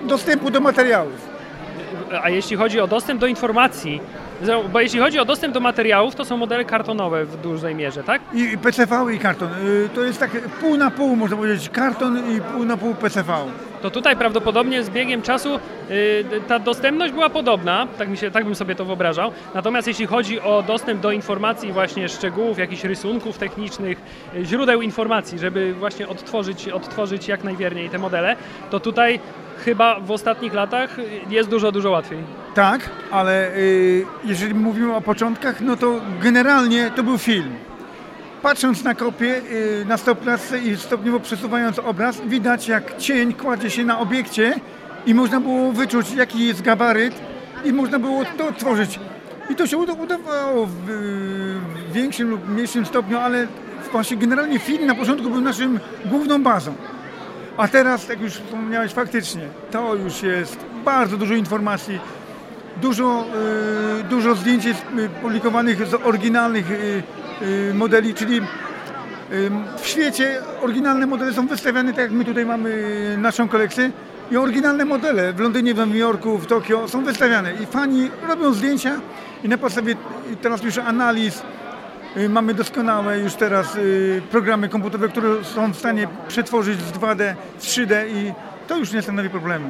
i 0.04 0.06
dostępu 0.06 0.50
do 0.50 0.60
materiałów. 0.60 1.28
A 2.22 2.30
jeśli 2.30 2.56
chodzi 2.56 2.80
o 2.80 2.86
dostęp 2.86 3.20
do 3.20 3.26
informacji, 3.26 4.00
bo 4.72 4.80
jeśli 4.80 5.00
chodzi 5.00 5.18
o 5.18 5.24
dostęp 5.24 5.54
do 5.54 5.60
materiałów, 5.60 6.14
to 6.14 6.24
są 6.24 6.36
modele 6.36 6.64
kartonowe 6.64 7.24
w 7.24 7.36
dużej 7.36 7.74
mierze, 7.74 8.02
tak? 8.02 8.22
I, 8.34 8.40
i 8.40 8.58
PCV 8.58 9.14
i 9.14 9.18
karton. 9.18 9.48
Y, 9.66 9.88
to 9.94 10.00
jest 10.00 10.20
tak 10.20 10.30
pół 10.60 10.76
na 10.76 10.90
pół, 10.90 11.16
można 11.16 11.36
powiedzieć, 11.36 11.68
karton 11.68 12.36
i 12.36 12.40
pół 12.40 12.64
na 12.64 12.76
pół 12.76 12.94
PCV. 12.94 13.36
To 13.82 13.90
tutaj 13.90 14.16
prawdopodobnie 14.16 14.82
z 14.84 14.90
biegiem 14.90 15.22
czasu 15.22 15.56
y, 15.90 16.24
ta 16.48 16.58
dostępność 16.58 17.12
była 17.12 17.30
podobna, 17.30 17.86
tak, 17.98 18.08
mi 18.08 18.16
się, 18.16 18.30
tak 18.30 18.44
bym 18.44 18.54
sobie 18.54 18.74
to 18.74 18.84
wyobrażał. 18.84 19.32
Natomiast 19.54 19.88
jeśli 19.88 20.06
chodzi 20.06 20.40
o 20.40 20.62
dostęp 20.62 21.00
do 21.00 21.12
informacji, 21.12 21.72
właśnie 21.72 22.08
szczegółów, 22.08 22.58
jakichś 22.58 22.84
rysunków 22.84 23.38
technicznych, 23.38 24.00
y, 24.36 24.44
źródeł 24.44 24.82
informacji, 24.82 25.38
żeby 25.38 25.74
właśnie 25.74 26.08
odtworzyć, 26.08 26.68
odtworzyć 26.68 27.28
jak 27.28 27.44
najwierniej 27.44 27.90
te 27.90 27.98
modele, 27.98 28.36
to 28.70 28.80
tutaj 28.80 29.20
chyba 29.64 30.00
w 30.00 30.10
ostatnich 30.10 30.54
latach 30.54 30.96
jest 31.30 31.48
dużo, 31.48 31.72
dużo 31.72 31.90
łatwiej. 31.90 32.18
Tak, 32.54 32.90
ale 33.10 33.56
y, 33.56 34.06
jeżeli 34.24 34.54
mówimy 34.54 34.94
o 34.94 35.00
początkach, 35.00 35.60
no 35.60 35.76
to 35.76 36.00
generalnie 36.22 36.90
to 36.96 37.02
był 37.02 37.18
film. 37.18 37.50
Patrząc 38.42 38.84
na 38.84 38.94
kopię, 38.94 39.42
y, 39.52 39.84
na 39.88 39.96
stopklatce 39.96 40.58
i 40.58 40.76
stopniowo 40.76 41.20
przesuwając 41.20 41.78
obraz, 41.78 42.20
widać 42.20 42.68
jak 42.68 42.96
cień 42.96 43.32
kładzie 43.32 43.70
się 43.70 43.84
na 43.84 43.98
obiekcie 43.98 44.54
i 45.06 45.14
można 45.14 45.40
było 45.40 45.72
wyczuć 45.72 46.12
jaki 46.14 46.46
jest 46.46 46.62
gabaryt 46.62 47.14
i 47.64 47.72
można 47.72 47.98
było 47.98 48.24
to 48.38 48.52
tworzyć. 48.52 49.00
I 49.50 49.54
to 49.54 49.66
się 49.66 49.76
uda- 49.76 50.02
udawało 50.02 50.66
w, 50.66 50.70
w 50.72 51.92
większym 51.92 52.30
lub 52.30 52.48
mniejszym 52.48 52.86
stopniu, 52.86 53.18
ale 53.18 53.46
właśnie 53.92 54.16
generalnie 54.16 54.58
film 54.58 54.86
na 54.86 54.94
początku 54.94 55.30
był 55.30 55.40
naszym 55.40 55.80
główną 56.04 56.42
bazą. 56.42 56.74
A 57.56 57.68
teraz, 57.68 58.08
jak 58.08 58.20
już 58.20 58.32
wspomniałeś, 58.32 58.92
faktycznie 58.92 59.42
to 59.70 59.94
już 59.94 60.22
jest 60.22 60.56
bardzo 60.84 61.16
dużo 61.16 61.34
informacji, 61.34 62.00
dużo, 62.82 63.24
y, 64.00 64.04
dużo 64.04 64.34
zdjęć 64.34 64.64
jest 64.64 64.82
y, 64.98 65.08
publikowanych 65.08 65.86
z 65.86 65.94
oryginalnych 65.94 66.70
y, 66.70 67.74
modeli, 67.74 68.14
czyli 68.14 68.40
w 69.76 69.86
świecie 69.86 70.42
oryginalne 70.62 71.06
modele 71.06 71.32
są 71.32 71.46
wystawiane 71.46 71.92
tak 71.92 72.00
jak 72.00 72.10
my 72.10 72.24
tutaj 72.24 72.46
mamy 72.46 73.16
naszą 73.18 73.48
kolekcję. 73.48 73.90
I 74.30 74.36
oryginalne 74.36 74.84
modele 74.84 75.32
w 75.32 75.40
Londynie, 75.40 75.74
w 75.74 75.76
Nowym 75.76 75.96
Jorku, 75.96 76.38
w 76.38 76.46
Tokio 76.46 76.88
są 76.88 77.04
wystawiane. 77.04 77.52
I 77.62 77.66
fani 77.66 78.10
robią 78.28 78.52
zdjęcia 78.52 79.00
i 79.44 79.48
na 79.48 79.58
podstawie 79.58 79.94
teraz 80.42 80.62
już 80.62 80.78
analiz 80.78 81.42
mamy 82.28 82.54
doskonałe 82.54 83.18
już 83.18 83.34
teraz 83.34 83.76
y, 83.76 84.22
programy 84.30 84.68
komputerowe, 84.68 85.08
które 85.08 85.44
są 85.44 85.72
w 85.72 85.76
stanie 85.76 86.08
przetworzyć 86.28 86.80
z 86.80 86.92
2D 86.92 87.34
w 87.58 87.62
3D 87.62 88.08
i 88.08 88.32
to 88.68 88.76
już 88.76 88.92
nie 88.92 89.02
stanowi 89.02 89.30
problemu. 89.30 89.68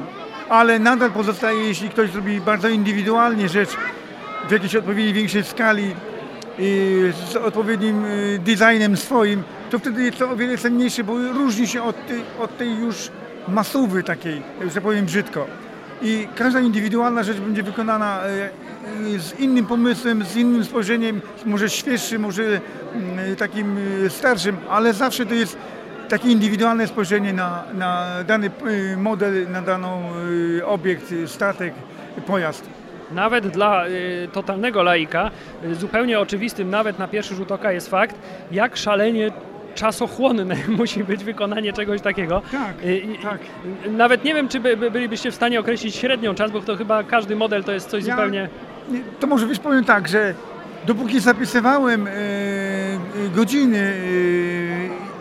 Ale 0.49 0.79
nadal 0.79 1.11
pozostaje, 1.11 1.67
jeśli 1.67 1.89
ktoś 1.89 2.11
zrobi 2.11 2.41
bardzo 2.41 2.69
indywidualnie 2.69 3.49
rzecz 3.49 3.69
w 4.47 4.51
jakiejś 4.51 4.75
odpowiedniej 4.75 5.13
większej 5.13 5.43
skali 5.43 5.95
i 6.59 7.01
z 7.31 7.35
odpowiednim 7.35 8.05
y, 8.05 8.39
designem 8.39 8.97
swoim, 8.97 9.43
to 9.69 9.79
wtedy 9.79 10.03
jest 10.03 10.17
to 10.17 10.29
o 10.29 10.35
wiele 10.35 10.57
cenniejsze, 10.57 11.03
bo 11.03 11.13
różni 11.17 11.67
się 11.67 11.83
od 11.83 12.07
tej, 12.07 12.21
od 12.39 12.57
tej 12.57 12.77
już 12.79 12.95
masówy 13.47 14.03
takiej, 14.03 14.41
że 14.73 14.81
powiem 14.81 15.05
brzydko. 15.05 15.64
I 16.05 16.27
każda 16.35 16.59
indywidualna 16.59 17.23
rzecz 17.23 17.37
będzie 17.37 17.63
wykonana 17.63 18.21
e, 18.23 18.49
e, 19.15 19.19
z 19.19 19.39
innym 19.39 19.65
pomysłem, 19.65 20.25
z 20.25 20.35
innym 20.35 20.65
spojrzeniem, 20.65 21.21
może 21.45 21.69
świeższym, 21.69 22.21
może 22.21 22.43
mm, 22.43 23.35
takim 23.35 23.77
e, 24.05 24.09
starszym, 24.09 24.57
ale 24.69 24.93
zawsze 24.93 25.25
to 25.25 25.33
jest 25.33 25.57
takie 26.09 26.29
indywidualne 26.29 26.87
spojrzenie 26.87 27.33
na, 27.33 27.63
na 27.73 28.07
dany 28.27 28.51
model, 28.97 29.51
na 29.51 29.61
daną 29.61 30.03
e, 30.59 30.65
obiekt, 30.65 31.13
statek, 31.25 31.73
pojazd. 32.27 32.69
Nawet 33.11 33.47
dla 33.47 33.83
totalnego 34.31 34.83
laika, 34.83 35.31
zupełnie 35.73 36.19
oczywistym, 36.19 36.69
nawet 36.69 36.99
na 36.99 37.07
pierwszy 37.07 37.35
rzut 37.35 37.51
oka 37.51 37.71
jest 37.71 37.89
fakt, 37.89 38.15
jak 38.51 38.77
szalenie 38.77 39.31
czasochłonne 39.75 40.55
musi 40.79 41.03
być 41.03 41.23
wykonanie 41.23 41.73
czegoś 41.73 42.01
takiego. 42.01 42.41
Tak, 42.51 42.83
Y, 42.83 42.87
y, 42.87 43.03
tak. 43.23 43.39
y, 43.85 43.89
Nawet 43.91 44.23
nie 44.23 44.33
wiem, 44.33 44.47
czy 44.47 44.59
by, 44.59 44.77
by 44.77 44.91
bylibyście 44.91 45.31
w 45.31 45.35
stanie 45.35 45.59
określić 45.59 45.95
średnią 45.95 46.35
czas, 46.35 46.51
bo 46.51 46.61
to 46.61 46.75
chyba 46.75 47.03
każdy 47.03 47.35
model 47.35 47.63
to 47.63 47.71
jest 47.71 47.89
coś 47.89 48.05
Ja- 48.05 48.15
zupełnie... 48.15 48.49
Nie, 48.89 48.99
To 49.19 49.27
może 49.27 49.45
być 49.47 49.59
powiem 49.59 49.83
tak, 49.83 50.07
że 50.07 50.33
dopóki 50.87 51.19
zapisywałem 51.19 52.07
e, 52.07 52.11
godziny, 53.35 53.93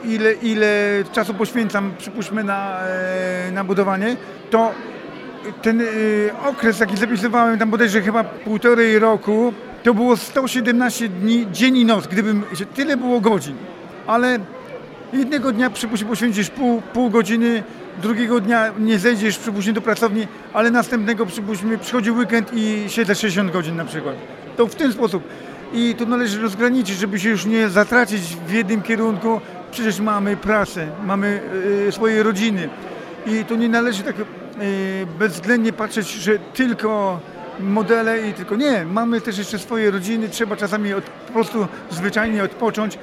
ile, 0.05 0.33
ile 0.33 0.67
czasu 1.13 1.35
poświęcam, 1.35 1.93
przypuśćmy, 1.99 2.45
na, 2.45 2.79
na 3.53 3.65
budowanie, 3.65 4.17
to 4.51 4.73
ten 5.63 5.83
okres, 6.47 6.81
jaki 6.81 6.97
zapisywałem, 6.97 7.59
tam 7.59 7.71
bodajże 7.71 8.03
chyba 8.03 8.25
półtorej 8.25 8.99
roku, 8.99 9.53
to 9.83 9.95
było 9.95 10.17
117 10.17 11.09
dni, 11.09 11.47
dzień 11.53 11.77
i 11.77 11.85
noc, 11.85 12.07
gdybym, 12.07 12.43
że 12.53 12.67
tyle 12.67 12.97
było 12.97 13.21
godzin. 13.21 13.57
Ale 14.07 14.39
jednego 15.13 15.53
dnia 15.53 15.71
przypuśćmy 15.71 16.09
poświęcisz 16.09 16.51
pół, 16.51 16.83
pół 16.83 17.11
godziny, 17.11 17.63
drugiego 18.03 18.41
dnia 18.41 18.73
nie 18.79 18.99
zejdziesz 18.99 19.39
przypuśćmy 19.39 19.73
do 19.73 19.81
pracowni, 19.81 20.27
ale 20.53 20.71
następnego 20.71 21.27
przypuśćmy 21.27 21.79
przychodzi 21.79 22.11
weekend 22.11 22.51
i 22.55 22.85
siedzę 22.89 23.15
60 23.15 23.53
godzin 23.53 23.77
na 23.77 23.85
przykład. 23.85 24.17
To 24.57 24.67
w 24.67 24.75
ten 24.75 24.93
sposób. 24.93 25.23
I 25.73 25.95
tu 25.95 26.07
należy 26.07 26.43
rozgraniczyć, 26.43 26.97
żeby 26.99 27.21
się 27.21 27.29
już 27.29 27.47
nie 27.47 27.69
zatracić 27.69 28.21
w 28.21 28.53
jednym 28.53 28.83
kierunku. 28.83 29.41
Przecież 29.71 30.01
mamy 30.01 30.37
pracę, 30.37 30.87
mamy 31.05 31.41
e, 31.89 31.93
swoje 31.93 32.23
rodziny. 32.23 32.69
I 33.27 33.45
tu 33.45 33.57
nie 33.57 33.69
należy 33.69 34.03
tak 34.03 34.17
e, 34.21 34.25
bezwzględnie 35.19 35.73
patrzeć, 35.73 36.11
że 36.11 36.39
tylko 36.39 37.21
modele 37.61 38.29
i 38.29 38.33
tylko 38.33 38.57
nie. 38.57 38.85
Mamy 38.85 39.21
też 39.21 39.39
jeszcze 39.39 39.59
swoje 39.59 39.91
rodziny, 39.91 40.29
trzeba 40.29 40.57
czasami 40.57 40.95
od, 40.95 41.05
po 41.05 41.33
prostu 41.33 41.67
zwyczajnie 41.91 42.43
odpocząć 42.43 42.99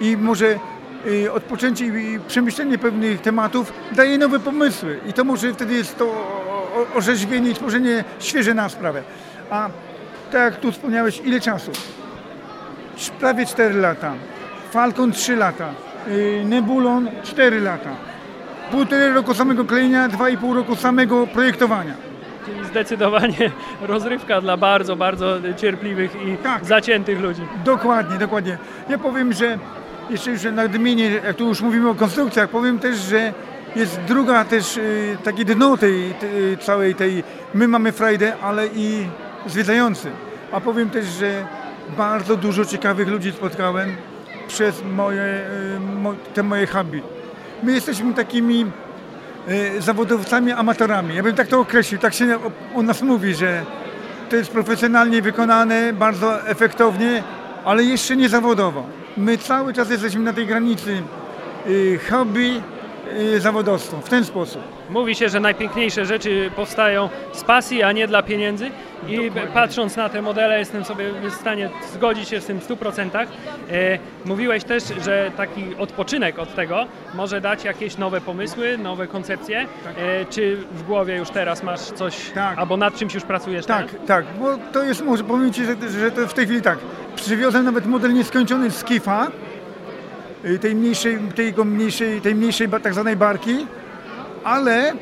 i 0.00 0.16
może 0.16 0.58
y, 1.06 1.32
odpoczęcie 1.32 1.86
i 1.86 2.18
przemyślenie 2.28 2.78
pewnych 2.78 3.20
tematów 3.20 3.72
daje 3.92 4.18
nowe 4.18 4.38
pomysły 4.40 5.00
i 5.08 5.12
to 5.12 5.24
może 5.24 5.52
wtedy 5.52 5.74
jest 5.74 5.98
to 5.98 6.34
orzeźwienie 6.94 7.50
i 7.50 7.54
tworzenie 7.54 8.04
świeże 8.18 8.54
na 8.54 8.68
sprawę. 8.68 9.02
A 9.50 9.68
tak 10.32 10.40
jak 10.52 10.56
tu 10.60 10.72
wspomniałeś, 10.72 11.20
ile 11.24 11.40
czasu? 11.40 11.70
Prawie 13.20 13.46
4 13.46 13.74
lata. 13.80 14.12
Falcon 14.70 15.12
3 15.12 15.36
lata. 15.36 15.68
y, 16.08 16.42
Nebulon 16.44 17.08
4 17.22 17.60
lata. 17.60 17.90
Półtorej 18.70 19.12
roku 19.12 19.34
samego 19.34 19.64
klejenia, 19.64 20.08
2,5 20.08 20.54
roku 20.54 20.76
samego 20.76 21.26
projektowania. 21.26 21.94
Czyli 22.46 22.64
zdecydowanie 22.64 23.50
rozrywka 23.82 24.40
dla 24.40 24.56
bardzo, 24.56 24.96
bardzo 24.96 25.36
cierpliwych 25.56 26.10
i 26.26 26.36
Tak. 26.36 26.64
zaciętych 26.64 27.20
ludzi. 27.20 27.42
Dokładnie, 27.64 28.18
dokładnie. 28.18 28.58
Ja 28.88 28.98
powiem, 28.98 29.32
że 29.32 29.58
jeszcze 30.10 30.30
już 30.30 30.42
nadmienię, 30.52 31.10
jak 31.10 31.36
tu 31.36 31.48
już 31.48 31.60
mówimy 31.60 31.88
o 31.88 31.94
konstrukcjach, 31.94 32.50
powiem 32.50 32.78
też, 32.78 32.96
że 32.98 33.32
jest 33.76 34.00
druga 34.00 34.44
też 34.44 34.76
y, 34.76 35.16
takie 35.24 35.44
dno 35.44 35.76
tej, 35.76 36.14
tej 36.14 36.58
całej 36.58 36.94
tej, 36.94 37.24
my 37.54 37.68
mamy 37.68 37.92
frajdę, 37.92 38.36
ale 38.42 38.66
i 38.66 39.06
zwiedzający. 39.46 40.10
A 40.52 40.60
powiem 40.60 40.90
też, 40.90 41.06
że 41.06 41.46
bardzo 41.96 42.36
dużo 42.36 42.64
ciekawych 42.64 43.08
ludzi 43.08 43.32
spotkałem 43.32 43.96
przez 44.48 44.82
moje, 44.84 45.22
y, 45.22 46.34
te 46.34 46.42
moje 46.42 46.66
hobby. 46.66 47.02
My 47.62 47.72
jesteśmy 47.72 48.14
takimi 48.14 48.66
y, 49.48 49.82
zawodowcami, 49.82 50.52
amatorami. 50.52 51.16
Ja 51.16 51.22
bym 51.22 51.34
tak 51.34 51.48
to 51.48 51.60
określił, 51.60 52.00
tak 52.00 52.14
się 52.14 52.38
o 52.74 52.82
nas 52.82 53.02
mówi, 53.02 53.34
że 53.34 53.64
to 54.30 54.36
jest 54.36 54.50
profesjonalnie 54.50 55.22
wykonane, 55.22 55.92
bardzo 55.92 56.48
efektownie, 56.48 57.22
ale 57.64 57.84
jeszcze 57.84 58.16
nie 58.16 58.28
zawodowo. 58.28 58.86
My 59.16 59.38
cały 59.38 59.72
czas 59.72 59.90
jesteśmy 59.90 60.20
na 60.20 60.32
tej 60.32 60.46
granicy 60.46 61.02
y, 61.66 62.00
hobby, 62.10 62.62
y, 63.16 63.40
zawodowstwo, 63.40 63.96
w 63.96 64.08
ten 64.08 64.24
sposób. 64.24 64.62
Mówi 64.90 65.14
się, 65.14 65.28
że 65.28 65.40
najpiękniejsze 65.40 66.06
rzeczy 66.06 66.50
powstają 66.56 67.08
z 67.32 67.44
pasji, 67.44 67.82
a 67.82 67.92
nie 67.92 68.08
dla 68.08 68.22
pieniędzy. 68.22 68.70
I 69.08 69.30
patrząc 69.54 69.96
na 69.96 70.08
te 70.08 70.22
modele, 70.22 70.58
jestem 70.58 70.84
sobie 70.84 71.04
w 71.30 71.34
stanie 71.34 71.70
zgodzić 71.92 72.28
się 72.28 72.40
z 72.40 72.46
tym 72.46 72.60
w 72.60 72.68
100%. 72.68 73.10
E, 73.16 73.26
mówiłeś 74.24 74.64
też, 74.64 74.84
że 75.04 75.30
taki 75.36 75.64
odpoczynek 75.78 76.38
od 76.38 76.54
tego 76.54 76.86
może 77.14 77.40
dać 77.40 77.64
jakieś 77.64 77.98
nowe 77.98 78.20
pomysły, 78.20 78.78
nowe 78.78 79.06
koncepcje. 79.06 79.60
E, 79.60 80.24
czy 80.24 80.56
w 80.56 80.82
głowie 80.82 81.16
już 81.16 81.30
teraz 81.30 81.62
masz 81.62 81.80
coś, 81.80 82.30
Tak. 82.30 82.58
albo 82.58 82.76
nad 82.76 82.96
czymś 82.96 83.14
już 83.14 83.24
pracujesz? 83.24 83.66
Tak, 83.66 83.90
teraz? 83.90 84.06
tak, 84.06 84.24
bo 84.40 84.56
to 84.72 84.82
jest, 84.82 85.04
może 85.04 85.24
powiem 85.24 85.52
Ci, 85.52 85.64
że, 85.64 85.76
że 86.00 86.10
to 86.10 86.26
w 86.26 86.34
tej 86.34 86.46
chwili 86.46 86.62
tak. 86.62 86.78
Przywiozłem 87.16 87.64
nawet 87.64 87.86
model 87.86 88.14
nieskończony 88.14 88.70
z 88.70 88.76
Skifa, 88.76 89.26
y, 90.44 90.58
tej 90.58 90.74
mniejszej, 90.74 91.18
tej 91.34 91.54
mniejszej, 91.64 92.20
tej 92.20 92.34
mniejszej 92.34 92.68
tak 92.68 92.94
zwanej 92.94 93.16
barki, 93.16 93.66
ale 94.44 94.92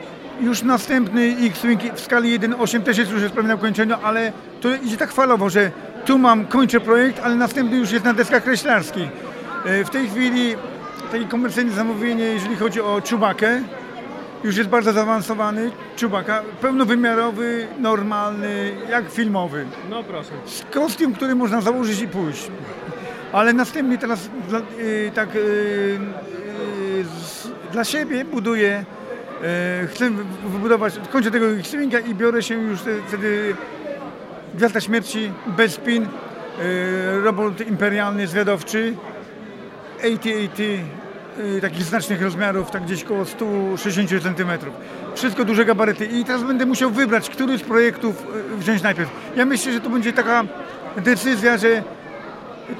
już 0.41 0.63
następny 0.63 1.37
X-Wing 1.41 1.81
w 1.95 2.01
skali 2.01 2.41
1.8 2.41 2.83
też 2.83 2.99
jest 2.99 3.11
już 3.11 3.23
jest 3.23 3.35
prawie 3.35 3.49
na 3.49 3.55
ukończeniu, 3.55 3.97
ale 4.03 4.33
to 4.61 4.75
idzie 4.75 4.97
tak 4.97 5.13
falowo, 5.13 5.51
że 5.51 5.71
tu 6.05 6.19
mam, 6.19 6.47
kończę 6.47 6.81
projekt, 6.81 7.21
ale 7.25 7.35
następny 7.35 7.77
już 7.77 7.91
jest 7.91 8.05
na 8.05 8.15
deskach 8.15 8.45
kreślarskich. 8.45 9.09
Y, 9.67 9.85
W 9.85 9.91
tej 9.91 10.09
chwili 10.09 10.55
takie 11.13 11.25
komercyjne 11.25 11.73
zamówienie, 11.73 12.25
jeżeli 12.25 12.57
chodzi 12.57 12.81
o 12.81 13.01
czubakę, 13.01 13.61
już 14.45 14.57
jest 14.57 14.69
bardzo 14.71 14.93
zaawansowany. 14.93 15.71
Czubaka, 15.97 16.43
pełnowymiarowy, 16.61 17.67
normalny, 17.79 18.77
jak 18.91 19.11
filmowy. 19.11 19.67
No 19.91 20.03
proszę. 20.03 20.31
Z 20.47 20.63
kostium, 20.75 21.15
który 21.15 21.35
można 21.35 21.61
założyć 21.61 22.01
i 22.01 22.09
pójść. 22.09 22.51
Ale 23.33 23.53
następnie 23.53 23.99
teraz 23.99 24.31
y, 24.79 25.11
tak 25.15 25.29
z, 27.03 27.49
dla 27.73 27.85
siebie 27.85 28.25
buduję, 28.25 28.85
y, 28.99 29.02
chcę 29.95 30.11
wy- 30.11 30.25
wybudować, 30.53 30.95
kończę 31.13 31.31
tego 31.31 31.47
X-Winga 31.51 31.99
i 31.99 32.15
biorę 32.15 32.43
się 32.43 32.55
już 32.55 32.81
te, 32.83 32.91
wtedy 33.09 33.55
Gwiazda 34.55 34.81
Śmierci, 34.81 35.33
bez 35.47 35.73
spin, 35.75 36.03
y, 36.05 36.09
robot 37.25 37.61
imperialny, 37.69 38.27
zwiadowczy, 38.27 38.95
AT-AT 39.99 40.61
y, 40.61 41.61
takich 41.61 41.83
znacznych 41.83 42.23
rozmiarów, 42.23 42.71
tak 42.71 42.83
gdzieś 42.85 43.05
koło 43.05 43.25
160 43.25 44.23
cm. 44.23 44.51
Wszystko 45.15 45.45
duże 45.45 45.65
gabaryty 45.65 46.05
i 46.07 46.25
teraz 46.25 46.43
będę 46.43 46.67
musiał 46.67 46.91
wybrać, 46.91 47.31
który 47.31 47.59
z 47.59 47.63
projektów 47.63 48.27
wziąć 48.59 48.83
najpierw. 48.83 49.11
Ja 49.37 49.45
myślę, 49.45 49.73
że 49.73 49.81
to 49.81 49.91
będzie 49.91 50.13
taka 50.13 50.45
decyzja, 50.97 51.57
że 51.59 51.83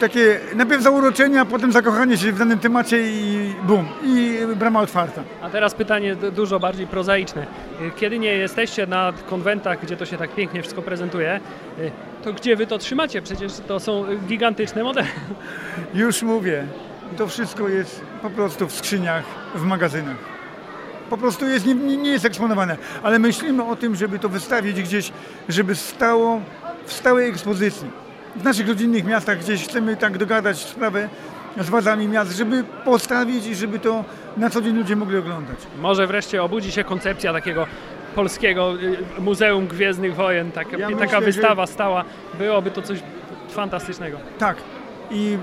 takie 0.01 0.41
najpierw 0.55 0.83
zauroczenie, 0.83 1.41
a 1.41 1.45
potem 1.45 1.73
zakochanie 1.73 2.17
się 2.19 2.33
w 2.33 2.39
danym 2.39 2.59
temacie 2.59 2.99
i 3.03 3.55
bum, 3.63 3.89
i 4.05 4.39
brama 4.57 4.81
otwarta. 4.81 5.23
A 5.43 5.51
teraz 5.51 5.75
pytanie 5.75 6.17
dużo 6.17 6.61
bardziej 6.61 6.87
prozaiczne. 6.87 7.43
Y, 7.43 7.91
Kiedy 7.97 8.19
nie 8.19 8.35
jesteście 8.35 8.87
na 8.87 9.13
konwentach, 9.31 9.83
gdzie 9.83 9.97
to 9.97 10.07
się 10.07 10.17
tak 10.17 10.35
pięknie 10.35 10.63
wszystko 10.63 10.83
prezentuje, 10.83 11.41
y, 11.79 11.91
to 12.25 12.33
gdzie 12.33 12.57
wy 12.57 12.67
to 12.67 12.79
trzymacie? 12.79 13.23
Przecież 13.23 13.53
to 13.69 13.81
są 13.81 14.07
y, 14.07 14.17
gigantyczne 14.17 14.83
modele. 14.85 15.07
Już 15.95 16.23
mówię, 16.23 16.65
to 17.19 17.27
wszystko 17.27 17.69
jest 17.69 18.01
po 18.23 18.31
prostu 18.31 18.69
w 18.69 18.73
skrzyniach, 18.73 19.25
w 19.55 19.63
magazynach. 19.63 20.17
Po 21.11 21.17
prostu 21.17 21.47
jest, 21.47 21.67
nie 21.67 21.75
nie 21.75 22.11
jest 22.11 22.25
eksponowane, 22.25 22.77
ale 23.03 23.19
myślimy 23.19 23.65
o 23.65 23.77
tym, 23.77 23.97
żeby 23.97 24.19
to 24.19 24.29
wystawić 24.29 24.83
gdzieś, 24.83 25.13
żeby 25.49 25.75
stało 25.75 26.41
w 26.87 26.93
stałej 26.93 27.31
ekspozycji. 27.31 28.02
W 28.37 28.45
naszych 28.45 28.69
rodzinnych 28.69 29.05
miastach 29.05 29.39
gdzieś 29.39 29.65
chcemy 29.69 29.97
tak 29.97 30.19
dogadać 30.19 30.59
sprawę 30.59 31.09
z 31.61 31.69
władzami 31.69 32.09
miast, 32.09 32.37
żeby 32.37 32.65
postawić 32.85 33.47
i 33.47 33.55
żeby 33.55 33.79
to 33.79 34.05
na 34.37 34.51
co 34.51 34.63
dzień 34.63 34.77
ludzie 34.77 34.97
mogli 34.97 35.17
oglądać. 35.17 35.57
Może 35.81 36.07
wreszcie 36.07 36.43
obudzi 36.43 36.73
się 36.73 36.85
koncepcja 36.85 37.33
takiego 37.33 37.67
polskiego 38.15 38.75
y, 39.19 39.21
Muzeum 39.21 39.67
Gwiezdnych 39.67 40.15
Wojen, 40.15 40.53
tak, 40.53 40.73
Ja 40.73 40.89
taka 40.91 41.01
myślę, 41.01 41.19
że- 41.21 41.21
wystawa 41.27 41.67
stała. 41.67 42.05
Byłoby 42.39 42.71
to 42.71 42.83
coś 42.83 42.99
fantastycznego. 43.51 44.19
Tak. 44.39 44.57
I 45.11 45.39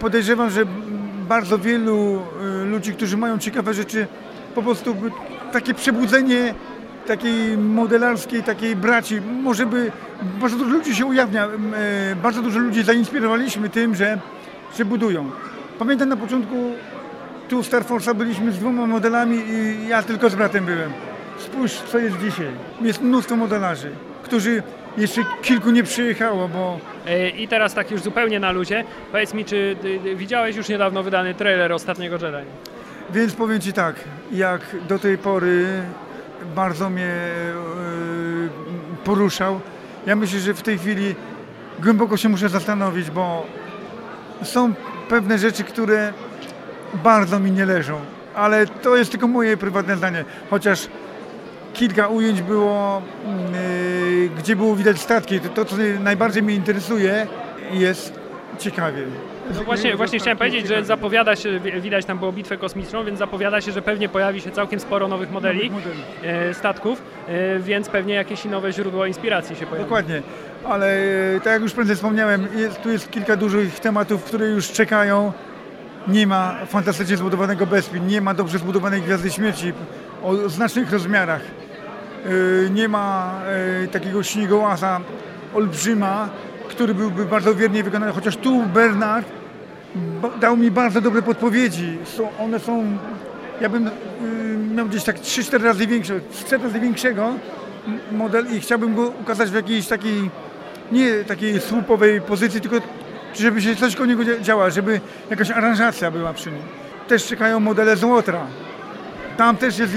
podejrzewam, 0.00 0.50
że 0.50 0.62
bardzo 1.28 1.58
wielu 1.58 2.22
y, 2.62 2.64
ludzi, 2.64 2.92
którzy 2.92 3.16
mają 3.16 3.38
ciekawe 3.38 3.74
rzeczy, 3.74 4.06
po 4.54 4.62
prostu 4.62 4.96
takie 5.52 5.74
przebudzenie 5.74 6.54
takiej 7.06 7.58
modelarskiej, 7.58 8.42
takiej 8.42 8.76
braci, 8.76 9.20
może 9.42 9.66
by 9.66 9.92
bardzo 10.22 10.56
dużo 10.56 10.70
ludzi 10.70 10.96
się 10.96 11.06
ujawnia, 11.06 11.46
e, 11.46 12.16
bardzo 12.16 12.42
dużo 12.42 12.58
ludzi 12.58 12.82
zainspirowaliśmy 12.82 13.68
tym, 13.68 13.94
że, 13.94 14.18
że 14.78 14.84
budują. 14.84 15.30
Pamiętam 15.78 16.08
na 16.08 16.16
początku 16.16 16.54
tu 17.48 17.62
Star 17.62 17.82
Force'a 17.82 18.14
byliśmy 18.14 18.52
z 18.52 18.58
dwoma 18.58 18.86
modelami 18.86 19.36
i 19.36 19.88
ja 19.88 20.02
tylko 20.02 20.30
z 20.30 20.34
bratem 20.34 20.64
byłem. 20.64 20.92
Spójrz, 21.38 21.72
co 21.72 21.98
jest 21.98 22.18
dzisiaj. 22.18 22.50
Jest 22.80 23.02
mnóstwo 23.02 23.36
modelarzy, 23.36 23.90
którzy 24.22 24.62
jeszcze 24.96 25.20
kilku 25.42 25.70
nie 25.70 25.82
przyjechało, 25.82 26.48
bo 26.48 26.78
Y, 27.08 27.28
I 27.28 27.48
teraz 27.48 27.74
tak 27.74 27.90
już 27.90 28.02
zupełnie 28.02 28.40
na 28.40 28.50
luzie. 28.50 28.84
Powiedz 29.12 29.34
mi, 29.34 29.44
czy 29.44 29.76
widziałeś 30.16 30.56
już 30.56 30.68
niedawno 30.68 31.02
wydany 31.02 31.34
trailer 31.34 31.72
Ostatniego 31.72 32.16
Jedi? 32.16 32.48
Więc 33.10 33.34
powiem 33.34 33.60
Ci 33.60 33.72
tak, 33.72 33.96
jak 34.32 34.60
do 34.88 34.98
tej 34.98 35.18
pory 35.18 35.66
bardzo 36.56 36.90
mnie 36.90 37.06
e, 37.06 37.44
poruszał. 39.04 39.60
Ja 40.06 40.16
myślę, 40.16 40.40
że 40.40 40.54
w 40.54 40.62
tej 40.62 40.78
chwili 40.78 41.14
głęboko 41.82 42.16
się 42.16 42.28
muszę 42.28 42.48
zastanowić, 42.48 43.10
bo 43.10 43.46
są 44.42 44.74
pewne 45.08 45.38
rzeczy, 45.38 45.64
które 45.64 46.12
bardzo 46.94 47.40
mi 47.40 47.50
nie 47.50 47.66
leżą, 47.66 48.00
ale 48.34 48.66
to 48.66 48.96
jest 48.96 49.10
tylko 49.10 49.28
moje 49.28 49.56
prywatne 49.56 49.96
zdanie, 49.96 50.24
chociaż 50.50 50.88
kilka 51.74 52.08
ujęć 52.08 52.42
było, 52.42 53.02
mm, 53.24 53.54
e, 53.54 54.38
gdzie 54.38 54.56
było 54.56 54.76
widać 54.76 55.00
statki. 55.00 55.40
To, 55.40 55.64
co 55.64 55.76
najbardziej 56.00 56.42
mnie 56.42 56.54
interesuje, 56.54 57.26
jest 57.72 58.12
ciekawie. 58.58 59.02
No 59.54 59.64
właśnie, 59.64 59.96
właśnie 59.96 60.18
chciałem 60.18 60.38
powiedzieć, 60.38 60.68
że 60.68 60.84
zapowiada 60.84 61.36
się, 61.36 61.60
wi- 61.60 61.80
widać 61.80 62.04
tam 62.04 62.18
było 62.18 62.32
bitwę 62.32 62.56
kosmiczną, 62.56 63.04
więc 63.04 63.18
zapowiada 63.18 63.60
się, 63.60 63.72
że 63.72 63.82
pewnie 63.82 64.08
pojawi 64.08 64.40
się 64.40 64.50
całkiem 64.50 64.80
sporo 64.80 65.08
nowych 65.08 65.30
modeli, 65.30 65.70
e, 66.22 66.54
statków, 66.54 67.02
e, 67.28 67.58
więc 67.58 67.88
pewnie 67.88 68.14
jakieś 68.14 68.44
nowe 68.44 68.72
źródło 68.72 69.06
inspiracji 69.06 69.56
się 69.56 69.66
pojawi. 69.66 69.84
Dokładnie, 69.84 70.22
ale 70.68 70.86
e, 71.36 71.40
tak 71.40 71.52
jak 71.52 71.62
już 71.62 71.72
prędzej 71.72 71.96
wspomniałem, 71.96 72.46
jest, 72.56 72.82
tu 72.82 72.90
jest 72.90 73.10
kilka 73.10 73.36
dużych 73.36 73.80
tematów, 73.80 74.24
które 74.24 74.46
już 74.46 74.72
czekają. 74.72 75.32
Nie 76.08 76.26
ma 76.26 76.54
fantastycznie 76.66 77.16
zbudowanego 77.16 77.66
Bespin, 77.66 78.06
nie 78.06 78.20
ma 78.20 78.34
dobrze 78.34 78.58
zbudowanej 78.58 79.02
Gwiazdy 79.02 79.30
Śmierci 79.30 79.72
o 80.22 80.48
znacznych 80.48 80.92
rozmiarach. 80.92 81.40
Nie 82.70 82.88
ma 82.88 83.34
takiego 83.92 84.22
śniegołaza 84.22 85.00
olbrzyma, 85.54 86.28
który 86.74 86.94
byłby 86.94 87.24
bardzo 87.24 87.54
wiernie 87.54 87.82
wykonany, 87.84 88.12
chociaż 88.12 88.36
tu 88.36 88.62
Bernard 88.62 89.26
dał 90.40 90.56
mi 90.56 90.70
bardzo 90.70 91.00
dobre 91.00 91.22
podpowiedzi. 91.22 91.98
Są, 92.04 92.28
one 92.38 92.58
są, 92.58 92.84
ja 93.60 93.68
bym 93.68 93.86
y, 93.86 93.90
miał 94.74 94.86
gdzieś 94.86 95.04
tak 95.04 95.18
3-4 95.20 95.62
razy 95.62 95.86
większe, 95.86 96.20
4 96.46 96.62
razy 96.62 96.80
większego 96.80 97.32
model 98.12 98.46
i 98.56 98.60
chciałbym 98.60 98.94
go 98.94 99.12
ukazać 99.22 99.50
w 99.50 99.54
jakiejś 99.54 99.86
takiej, 99.86 100.30
nie 100.92 101.14
takiej 101.24 101.60
słupowej 101.60 102.20
pozycji, 102.20 102.60
tylko 102.60 102.76
żeby 103.34 103.62
się 103.62 103.76
coś 103.76 103.96
koło 103.96 104.06
niego 104.06 104.22
dzia- 104.24 104.40
działa, 104.42 104.70
żeby 104.70 105.00
jakaś 105.30 105.50
aranżacja 105.50 106.10
była 106.10 106.32
przy 106.32 106.50
nim. 106.50 106.62
też 107.08 107.26
czekają 107.26 107.60
modele 107.60 107.96
z 107.96 108.04
Łotra. 108.04 108.46
Tam 109.36 109.56
też 109.56 109.78
jest, 109.78 109.92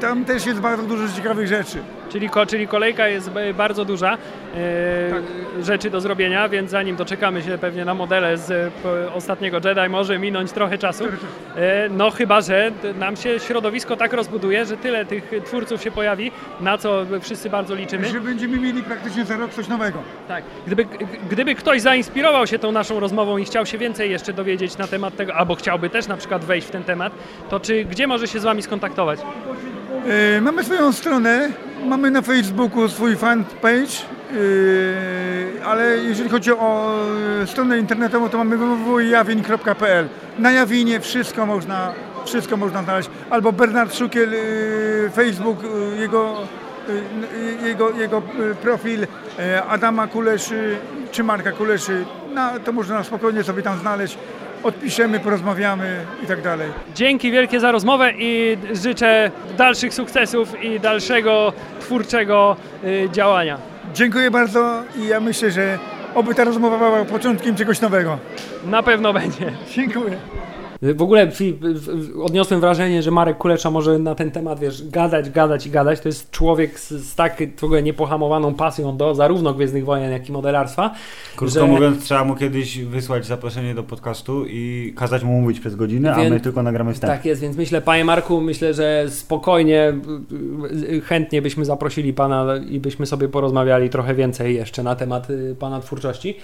tam 0.00 0.24
też 0.24 0.46
jest 0.46 0.60
bardzo 0.60 0.82
dużo 0.82 1.08
ciekawych 1.16 1.48
rzeczy. 1.48 1.78
Czyli, 2.12 2.30
czyli 2.48 2.68
kolejka 2.68 3.08
jest 3.08 3.30
bardzo 3.54 3.84
duża 3.84 4.14
e, 4.14 5.62
rzeczy 5.62 5.90
do 5.90 6.00
zrobienia, 6.00 6.48
więc 6.48 6.70
zanim 6.70 6.96
doczekamy 6.96 7.42
się 7.42 7.58
pewnie 7.58 7.84
na 7.84 7.94
modele 7.94 8.38
z 8.38 8.50
e, 8.50 9.12
ostatniego 9.14 9.60
Jedi, 9.64 9.88
może 9.90 10.18
minąć 10.18 10.52
trochę 10.52 10.78
czasu. 10.78 11.04
E, 11.56 11.88
no 11.88 12.10
chyba, 12.10 12.40
że 12.40 12.72
nam 12.98 13.16
się 13.16 13.40
środowisko 13.40 13.96
tak 13.96 14.12
rozbuduje, 14.12 14.66
że 14.66 14.76
tyle 14.76 15.04
tych 15.04 15.30
twórców 15.44 15.82
się 15.82 15.90
pojawi, 15.90 16.30
na 16.60 16.78
co 16.78 17.06
wszyscy 17.20 17.50
bardzo 17.50 17.74
liczymy. 17.74 18.08
Że 18.08 18.20
będziemy 18.20 18.58
mieli 18.58 18.82
praktycznie 18.82 19.24
za 19.24 19.36
rok 19.36 19.50
coś 19.50 19.68
nowego. 19.68 19.98
Tak. 20.28 20.44
Gdyby, 20.66 20.86
gdyby 21.30 21.54
ktoś 21.54 21.80
zainspirował 21.80 22.46
się 22.46 22.58
tą 22.58 22.72
naszą 22.72 23.00
rozmową 23.00 23.38
i 23.38 23.44
chciał 23.44 23.66
się 23.66 23.78
więcej 23.78 24.10
jeszcze 24.10 24.32
dowiedzieć 24.32 24.78
na 24.78 24.86
temat 24.86 25.16
tego, 25.16 25.34
albo 25.34 25.54
chciałby 25.54 25.90
też 25.90 26.06
na 26.06 26.16
przykład 26.16 26.44
wejść 26.44 26.66
w 26.66 26.70
ten 26.70 26.84
temat, 26.84 27.12
to 27.50 27.60
czy 27.60 27.84
gdzie 27.84 28.06
może 28.06 28.28
się 28.28 28.40
z 28.40 28.44
Wami 28.44 28.62
skontaktować? 28.62 29.20
E, 29.92 30.40
Mamy 30.40 30.64
swoją 30.64 30.92
stronę, 30.92 31.48
mamy 31.86 32.10
na 32.10 32.22
Facebooku 32.22 32.88
swój 32.88 33.16
fanpage, 33.16 34.02
e, 35.62 35.64
ale 35.64 35.96
jeżeli 35.96 36.30
chodzi 36.30 36.52
o 36.52 36.94
e, 37.42 37.46
stronę 37.46 37.78
internetową, 37.78 38.28
to 38.28 38.38
mamy 38.38 38.56
www.jawin.pl. 38.56 40.08
Na 40.38 40.52
Jawinie 40.52 41.00
wszystko 41.00 41.46
można, 41.46 41.92
wszystko 42.24 42.56
można 42.56 42.82
znaleźć. 42.82 43.10
Albo 43.30 43.52
Bernard 43.52 43.94
Szukiel, 43.94 44.30
Facebook, 45.14 45.58
jego, 45.98 46.36
jego, 47.64 47.90
jego 47.90 48.22
profil 48.62 49.06
Adama 49.68 50.06
Kuleszy 50.06 50.76
czy 51.10 51.24
Marka 51.24 51.52
Kuleszy. 51.52 52.04
No, 52.34 52.50
to 52.64 52.72
można 52.72 53.04
spokojnie 53.04 53.44
sobie 53.44 53.62
tam 53.62 53.78
znaleźć. 53.78 54.18
Odpiszemy, 54.62 55.20
porozmawiamy 55.20 55.96
i 56.24 56.26
tak 56.26 56.42
dalej. 56.42 56.68
Dzięki 56.94 57.30
wielkie 57.32 57.60
za 57.60 57.72
rozmowę 57.72 58.12
i 58.18 58.58
życzę 58.72 59.30
dalszych 59.56 59.94
sukcesów 59.94 60.64
i 60.64 60.80
dalszego 60.80 61.52
twórczego 61.80 62.56
y, 62.84 63.08
działania. 63.12 63.58
Dziękuję 63.94 64.30
bardzo 64.30 64.82
i 64.96 65.06
ja 65.08 65.20
myślę, 65.20 65.50
że 65.50 65.78
oby 66.14 66.34
ta 66.34 66.44
rozmowa 66.44 66.78
była 66.78 67.04
początkiem 67.04 67.56
czegoś 67.56 67.80
nowego. 67.80 68.18
Na 68.64 68.82
pewno 68.82 69.12
będzie. 69.12 69.52
Dziękuję. 69.74 70.16
W 70.82 71.02
ogóle 71.02 71.30
Filip, 71.30 71.64
odniosłem 72.22 72.60
wrażenie, 72.60 73.02
że 73.02 73.10
Marek 73.10 73.38
Kulesza 73.38 73.70
może 73.70 73.98
na 73.98 74.14
ten 74.14 74.30
temat, 74.30 74.60
wiesz, 74.60 74.88
gadać, 74.88 75.30
gadać 75.30 75.66
i 75.66 75.70
gadać. 75.70 76.00
To 76.00 76.08
jest 76.08 76.30
człowiek 76.30 76.80
z, 76.80 76.90
z 76.90 77.14
tak 77.14 77.42
w 77.56 77.64
ogóle 77.64 77.82
niepohamowaną 77.82 78.54
pasją 78.54 78.96
do 78.96 79.14
zarówno 79.14 79.54
Gwiezdnych 79.54 79.84
Wojen, 79.84 80.12
jak 80.12 80.28
i 80.28 80.32
modelarstwa. 80.32 80.94
Krótko 81.36 81.60
że- 81.60 81.66
mówiąc, 81.66 82.04
trzeba 82.04 82.24
mu 82.24 82.36
kiedyś 82.36 82.78
wysłać 82.78 83.26
zaproszenie 83.26 83.74
do 83.74 83.82
podcastu 83.82 84.44
i 84.48 84.92
kazać 84.96 85.24
mu 85.24 85.40
mówić 85.40 85.60
przez 85.60 85.74
godzinę, 85.76 86.14
a 86.14 86.16
Więc- 86.16 86.30
my 86.30 86.40
tylko 86.40 86.62
nagramy 86.62 86.94
wstęp. 86.94 87.12
Tak 87.12 87.24
jest, 87.24 87.40
więc 87.40 87.56
myślę, 87.56 87.82
panie 87.82 88.04
Marku, 88.04 88.40
myślę, 88.40 88.74
że 88.74 89.04
spokojnie, 89.08 89.94
y, 90.72 90.94
y, 90.94 91.00
chętnie 91.00 91.42
byśmy 91.42 91.64
zaprosili 91.64 92.12
pana 92.12 92.46
i 92.70 92.80
byśmy 92.80 93.06
sobie 93.06 93.28
porozmawiali 93.28 93.90
trochę 93.90 94.14
więcej 94.14 94.54
jeszcze 94.54 94.82
na 94.82 94.96
temat 94.96 95.30
y, 95.30 95.56
pana 95.58 95.80
twórczości. 95.80 96.36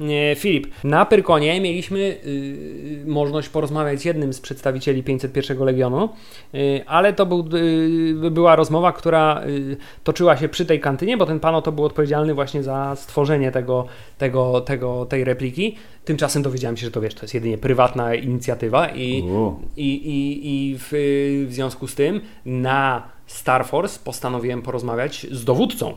Nie, 0.00 0.36
Filip, 0.38 0.66
na 0.84 1.06
Pyrkonie 1.06 1.60
mieliśmy 1.60 1.98
y, 1.98 3.04
możliwość 3.06 3.48
porozmawiać 3.48 3.83
z 3.96 4.04
jednym 4.04 4.32
z 4.32 4.40
przedstawicieli 4.40 5.02
501 5.02 5.58
Legionu, 5.64 6.08
y, 6.54 6.82
ale 6.86 7.12
to 7.12 7.26
był, 7.26 7.44
y, 8.26 8.30
była 8.30 8.56
rozmowa, 8.56 8.92
która 8.92 9.42
y, 9.46 9.76
toczyła 10.04 10.36
się 10.36 10.48
przy 10.48 10.66
tej 10.66 10.80
kantynie, 10.80 11.16
bo 11.16 11.26
ten 11.26 11.40
pan 11.40 11.54
oto 11.54 11.72
był 11.72 11.84
odpowiedzialny 11.84 12.34
właśnie 12.34 12.62
za 12.62 12.96
stworzenie 12.96 13.52
tego, 13.52 13.86
tego, 14.18 14.60
tego, 14.60 15.06
tej 15.06 15.24
repliki. 15.24 15.76
Tymczasem 16.04 16.42
dowiedziałem 16.42 16.76
się, 16.76 16.84
że 16.86 16.90
to 16.90 17.00
wiesz, 17.00 17.14
to 17.14 17.22
jest 17.22 17.34
jedynie 17.34 17.58
prywatna 17.58 18.14
inicjatywa 18.14 18.88
i, 18.88 19.24
i, 19.76 19.94
i, 19.94 20.40
i 20.72 20.78
w, 20.78 20.88
w 21.48 21.52
związku 21.54 21.86
z 21.88 21.94
tym 21.94 22.20
na 22.46 23.02
Star 23.26 23.66
Force 23.66 23.98
postanowiłem 24.04 24.62
porozmawiać 24.62 25.26
z 25.30 25.44
dowódcą 25.44 25.92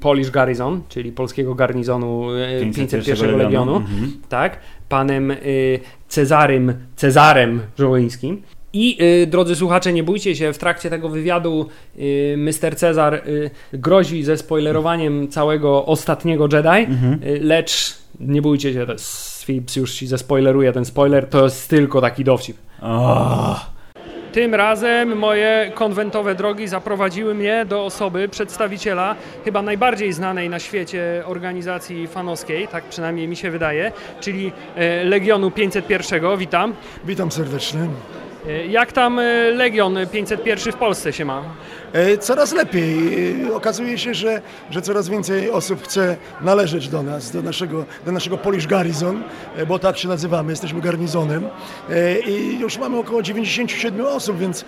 Polish 0.00 0.30
Garrison, 0.30 0.82
czyli 0.88 1.12
polskiego 1.12 1.54
garnizonu 1.54 2.30
e, 2.32 2.60
501 2.60 3.04
501 3.04 3.36
Legionu, 3.38 3.76
Mhm. 3.76 4.12
tak, 4.28 4.60
panem 4.88 5.30
y, 5.30 5.80
Cezarym 6.08 6.74
Cezarem 6.96 7.60
Żołyńskim. 7.78 8.42
I 8.72 8.98
y, 9.22 9.26
drodzy 9.26 9.56
słuchacze, 9.56 9.92
nie 9.92 10.02
bójcie 10.02 10.36
się, 10.36 10.52
w 10.52 10.58
trakcie 10.58 10.90
tego 10.90 11.08
wywiadu 11.08 11.68
y, 11.98 12.34
Mr. 12.38 12.76
Cezar 12.76 13.22
grozi 13.72 14.24
ze 14.24 14.36
spoilerowaniem 14.36 15.28
całego 15.28 15.86
ostatniego 15.86 16.48
Jedi, 16.52 16.92
y, 17.26 17.40
lecz 17.40 17.94
nie 18.20 18.42
bójcie 18.42 18.72
się, 18.72 18.86
to 18.86 18.92
jest, 18.92 19.44
Philips 19.44 19.76
już 19.76 19.94
ci 19.94 20.06
zespoileruje 20.06 20.72
ten 20.72 20.84
spoiler, 20.84 21.28
to 21.28 21.44
jest 21.44 21.68
tylko 21.68 22.00
taki 22.00 22.24
dowcip. 22.24 22.56
O, 22.82 23.60
Tym 24.36 24.54
razem 24.54 25.18
moje 25.18 25.72
konwentowe 25.74 26.34
drogi 26.34 26.68
zaprowadziły 26.68 27.34
mnie 27.34 27.64
do 27.68 27.84
osoby, 27.84 28.28
przedstawiciela 28.28 29.14
chyba 29.44 29.62
najbardziej 29.62 30.12
znanej 30.12 30.48
na 30.50 30.58
świecie 30.58 31.22
organizacji 31.26 32.06
fanowskiej, 32.06 32.68
tak 32.68 32.84
przynajmniej 32.84 33.28
mi 33.28 33.36
się 33.36 33.50
wydaje, 33.50 33.92
czyli 34.20 34.52
e, 34.76 35.04
Legionu 35.04 35.50
501. 35.50 36.36
Witam. 36.38 36.74
Witam 37.04 37.32
serdecznie. 37.32 37.80
E, 38.48 38.66
Jak 38.66 38.92
tam 38.92 39.18
e, 39.18 39.22
Legion 39.50 39.98
501 40.12 40.72
w 40.72 40.76
Polsce 40.76 41.12
się 41.12 41.24
ma? 41.24 41.42
E, 41.96 42.18
Coraz 42.18 42.52
lepiej. 42.52 42.96
E, 43.48 43.54
Okazuje 43.54 43.98
się, 43.98 44.14
że, 44.14 44.42
że 44.70 44.82
coraz 44.82 45.08
więcej 45.08 45.50
osób 45.50 45.82
chce 45.84 46.16
należeć 46.40 46.88
do 46.88 47.02
nas, 47.02 47.30
do 47.30 47.42
naszego, 47.42 47.84
do 48.06 48.12
naszego 48.12 48.38
Polish 48.38 48.66
Garrison, 48.66 49.22
e, 49.56 49.66
bo 49.66 49.78
tak 49.78 49.98
się 49.98 50.08
nazywamy, 50.08 50.52
jesteśmy 50.52 50.80
garnizonem. 50.80 51.48
I 52.28 52.58
już 52.60 52.78
mamy 52.78 52.98
około 52.98 53.22
97 53.22 54.06
osób, 54.06 54.38
więc 54.38 54.64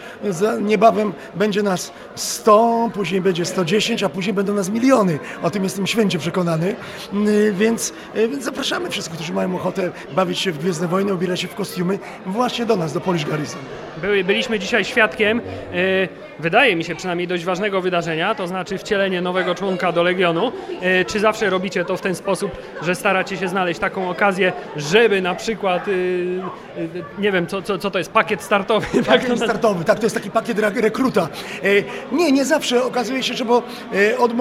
niebawem 0.60 1.12
będzie 1.34 1.62
nas 1.62 1.92
100, 2.14 2.90
później 2.94 3.20
będzie 3.20 3.44
110, 3.44 4.02
a 4.02 4.08
później 4.08 4.34
będą 4.34 4.54
nas 4.54 4.70
miliony. 4.70 5.18
O 5.42 5.50
tym 5.50 5.64
jestem 5.64 5.86
święcie 5.86 6.18
przekonany. 6.18 6.76
E, 7.12 7.52
Więc, 7.52 7.92
więc 8.14 8.44
zapraszamy 8.44 8.90
wszystkich, 8.90 9.16
którzy 9.16 9.32
mają 9.32 9.56
ochotę 9.56 9.90
bawić 10.16 10.38
się 10.38 10.52
w 10.52 10.58
Gwiezdne 10.58 10.88
Wojny, 10.88 11.14
ubierać 11.14 11.40
się 11.40 11.48
w 11.48 11.54
kostiumy, 11.54 11.98
właśnie 12.26 12.66
do 12.66 12.76
nas, 12.76 12.92
do 12.92 13.00
Polish 13.00 13.24
Garrison. 13.24 13.60
Byli, 14.02 14.24
byliśmy 14.24 14.58
dzisiaj 14.58 14.84
świadkiem, 14.84 15.40
wydaje 16.38 16.76
mi 16.76 16.84
się 16.84 16.94
przynajmniej 16.94 17.17
dość 17.26 17.44
ważnego 17.44 17.80
wydarzenia, 17.80 18.34
to 18.34 18.46
znaczy 18.46 18.78
wcielenie 18.78 19.20
nowego 19.22 19.54
członka 19.54 19.92
do 19.92 20.02
Legionu. 20.02 20.52
E, 20.80 21.04
Czy 21.04 21.20
zawsze 21.20 21.50
robicie 21.50 21.84
to 21.84 21.96
w 21.96 22.00
ten 22.00 22.14
sposób, 22.14 22.50
że 22.82 22.94
staracie 22.94 23.36
się 23.36 23.48
znaleźć 23.48 23.80
taką 23.80 24.10
okazję, 24.10 24.52
żeby 24.76 25.22
na 25.22 25.34
przykład, 25.34 25.88
e, 25.88 25.90
e, 25.90 27.20
nie 27.22 27.32
wiem, 27.32 27.46
co, 27.46 27.62
co, 27.62 27.78
co 27.78 27.90
to 27.90 27.98
jest, 27.98 28.12
pakiet 28.12 28.42
startowy? 28.42 28.86
tak 28.94 29.04
Pakiet 29.04 29.28
nazywa? 29.28 29.46
startowy, 29.46 29.84
tak, 29.84 29.98
to 29.98 30.06
jest 30.06 30.16
taki 30.16 30.30
pakiet 30.30 30.58
re- 30.58 30.80
rekruta. 30.80 31.28
E, 31.62 31.66
nie, 32.12 32.32
nie 32.32 32.44
zawsze. 32.44 32.84
Okazuje 32.84 33.22
się, 33.22 33.34
że 33.34 33.44
bo 33.44 33.62
e, 34.12 34.18
od, 34.18 34.32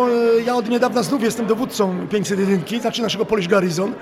ja 0.45 0.55
od 0.55 0.69
niedawna 0.69 1.03
znów 1.03 1.23
jestem 1.23 1.45
dowódcą 1.45 2.07
501, 2.11 2.61
znaczy 2.82 3.01
naszego 3.01 3.25
Polish 3.25 3.47
Garrison 3.47 3.93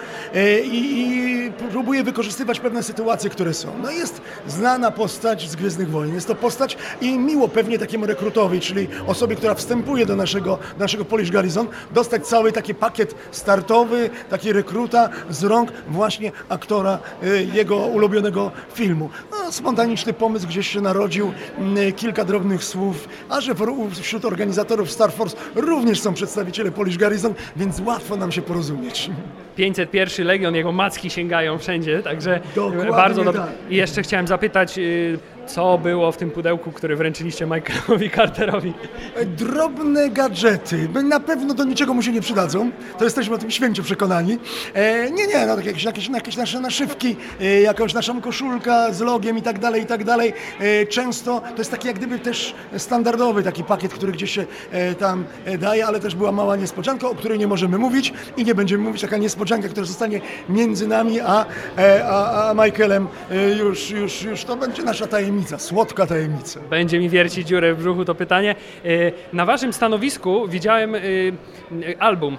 i, 0.65 1.05
i 1.07 1.51
próbuję 1.71 2.03
wykorzystywać 2.03 2.59
pewne 2.59 2.83
sytuacje, 2.83 3.29
które 3.29 3.53
są. 3.53 3.67
No 3.83 3.91
jest 3.91 4.21
znana 4.47 4.91
postać 4.91 5.49
z 5.49 5.55
Gwiezdnych 5.55 5.89
Wojen. 5.89 6.13
Jest 6.15 6.27
to 6.27 6.35
postać 6.35 6.77
i 7.01 7.17
miło 7.19 7.47
pewnie 7.47 7.79
takiemu 7.79 8.05
rekrutowi, 8.05 8.59
czyli 8.65 8.87
osobie, 9.07 9.35
która 9.35 9.53
wstępuje 9.55 10.05
do 10.05 10.15
naszego, 10.15 10.57
naszego 10.79 11.05
Polish 11.05 11.31
Garrison, 11.31 11.67
dostać 11.91 12.27
cały 12.27 12.51
taki 12.51 12.75
pakiet 12.75 13.15
startowy, 13.31 14.09
taki 14.29 14.53
rekruta 14.53 15.09
z 15.29 15.43
rąk 15.43 15.71
właśnie 15.87 16.31
aktora 16.49 16.99
e, 17.23 17.43
jego 17.43 17.75
ulubionego 17.77 18.51
filmu. 18.73 19.09
No, 19.31 19.51
spontaniczny 19.51 20.13
pomysł 20.13 20.47
gdzieś 20.47 20.67
się 20.67 20.81
narodził, 20.81 21.31
m, 21.57 21.75
kilka 21.95 22.25
drobnych 22.25 22.63
słów, 22.63 23.07
a 23.29 23.41
że 23.41 23.55
wśród 24.01 24.25
organizatorów 24.25 24.91
Star 24.91 25.11
Force 25.11 25.37
również 25.55 25.99
są 26.01 26.13
przedstawiciele 26.13 26.71
Polish 26.71 26.97
Garrison, 26.97 27.33
więc 27.55 27.79
łatwo 27.85 28.15
nam 28.15 28.31
się 28.31 28.41
porozumieć. 28.41 29.09
501 29.55 30.27
Legion, 30.27 30.55
jego 30.55 30.71
macki 30.71 31.09
sięgają 31.09 31.57
wszędzie, 31.57 32.03
także 32.03 32.39
Dokładnie 32.55 32.91
bardzo 32.91 33.23
dobrze. 33.23 33.41
tak. 33.41 33.49
I 33.69 33.75
jeszcze 33.75 34.01
chciałem 34.03 34.27
zapytać, 34.27 34.77
y, 34.77 35.19
co 35.47 35.77
było 35.77 36.11
w 36.11 36.17
tym 36.17 36.31
pudełku, 36.31 36.71
który 36.71 36.95
wręczyliście 36.95 37.45
Michaelowi 37.45 38.11
Carterowi? 38.11 38.73
Drobne 39.25 40.09
gadżety, 40.09 40.89
na 41.03 41.19
pewno 41.19 41.53
do 41.53 41.63
niczego 41.63 41.93
mu 41.93 42.01
się 42.01 42.11
nie 42.11 42.21
przydadzą, 42.21 42.71
to 42.97 43.03
jesteśmy 43.03 43.35
o 43.35 43.37
tym 43.37 43.51
święcie 43.51 43.83
przekonani. 43.83 44.37
E, 44.73 45.11
nie, 45.11 45.27
nie, 45.27 45.45
no 45.45 45.55
tak 45.55 45.65
jakieś, 45.65 45.83
jakieś, 45.83 46.09
jakieś 46.09 46.37
nasze 46.37 46.59
naszywki, 46.59 47.15
e, 47.41 47.61
jakąś 47.61 47.93
naszą 47.93 48.21
koszulkę 48.21 48.93
z 48.93 48.99
logiem 49.01 49.37
i 49.37 49.41
tak 49.41 49.59
dalej, 49.59 49.81
i 49.81 49.85
tak 49.85 50.03
dalej. 50.03 50.33
E, 50.59 50.85
często 50.85 51.41
to 51.41 51.57
jest 51.57 51.71
taki 51.71 51.87
jak 51.87 51.95
gdyby 51.95 52.19
też 52.19 52.55
standardowy 52.77 53.43
taki 53.43 53.63
pakiet, 53.63 53.93
który 53.93 54.11
gdzieś 54.11 54.31
się 54.31 54.45
e, 54.71 54.95
tam 54.95 55.25
e, 55.45 55.57
daje, 55.57 55.85
ale 55.85 55.99
też 55.99 56.15
była 56.15 56.31
mała 56.31 56.55
niespodzianka, 56.55 57.09
o 57.09 57.15
której 57.15 57.39
nie 57.39 57.47
możemy 57.47 57.77
mówić 57.77 58.13
i 58.37 58.45
nie 58.45 58.55
będziemy 58.55 58.83
mówić, 58.83 59.01
taka 59.01 59.17
niespodzianka, 59.17 59.69
która 59.69 59.85
zostanie 59.85 60.21
między 60.49 60.87
nami 60.87 61.19
a, 61.19 61.45
e, 61.77 62.05
a, 62.07 62.49
a 62.49 62.53
Michaelem 62.53 63.07
e, 63.31 63.49
już, 63.49 63.89
już, 63.89 64.23
już 64.23 64.43
to 64.43 64.55
będzie 64.55 64.83
nasza 64.83 65.07
tajemnica, 65.07 65.34
słodka 65.57 66.07
tajemnica. 66.07 66.59
Będzie 66.69 66.99
mi 66.99 67.09
wiercić 67.09 67.47
dziurę 67.47 67.73
w 67.73 67.77
brzuchu 67.77 68.05
to 68.05 68.15
pytanie. 68.15 68.55
Y, 68.85 69.13
Na 69.33 69.45
waszym 69.45 69.73
stanowisku 69.73 70.47
widziałem 70.47 70.95
y, 70.95 71.33
album 71.99 72.37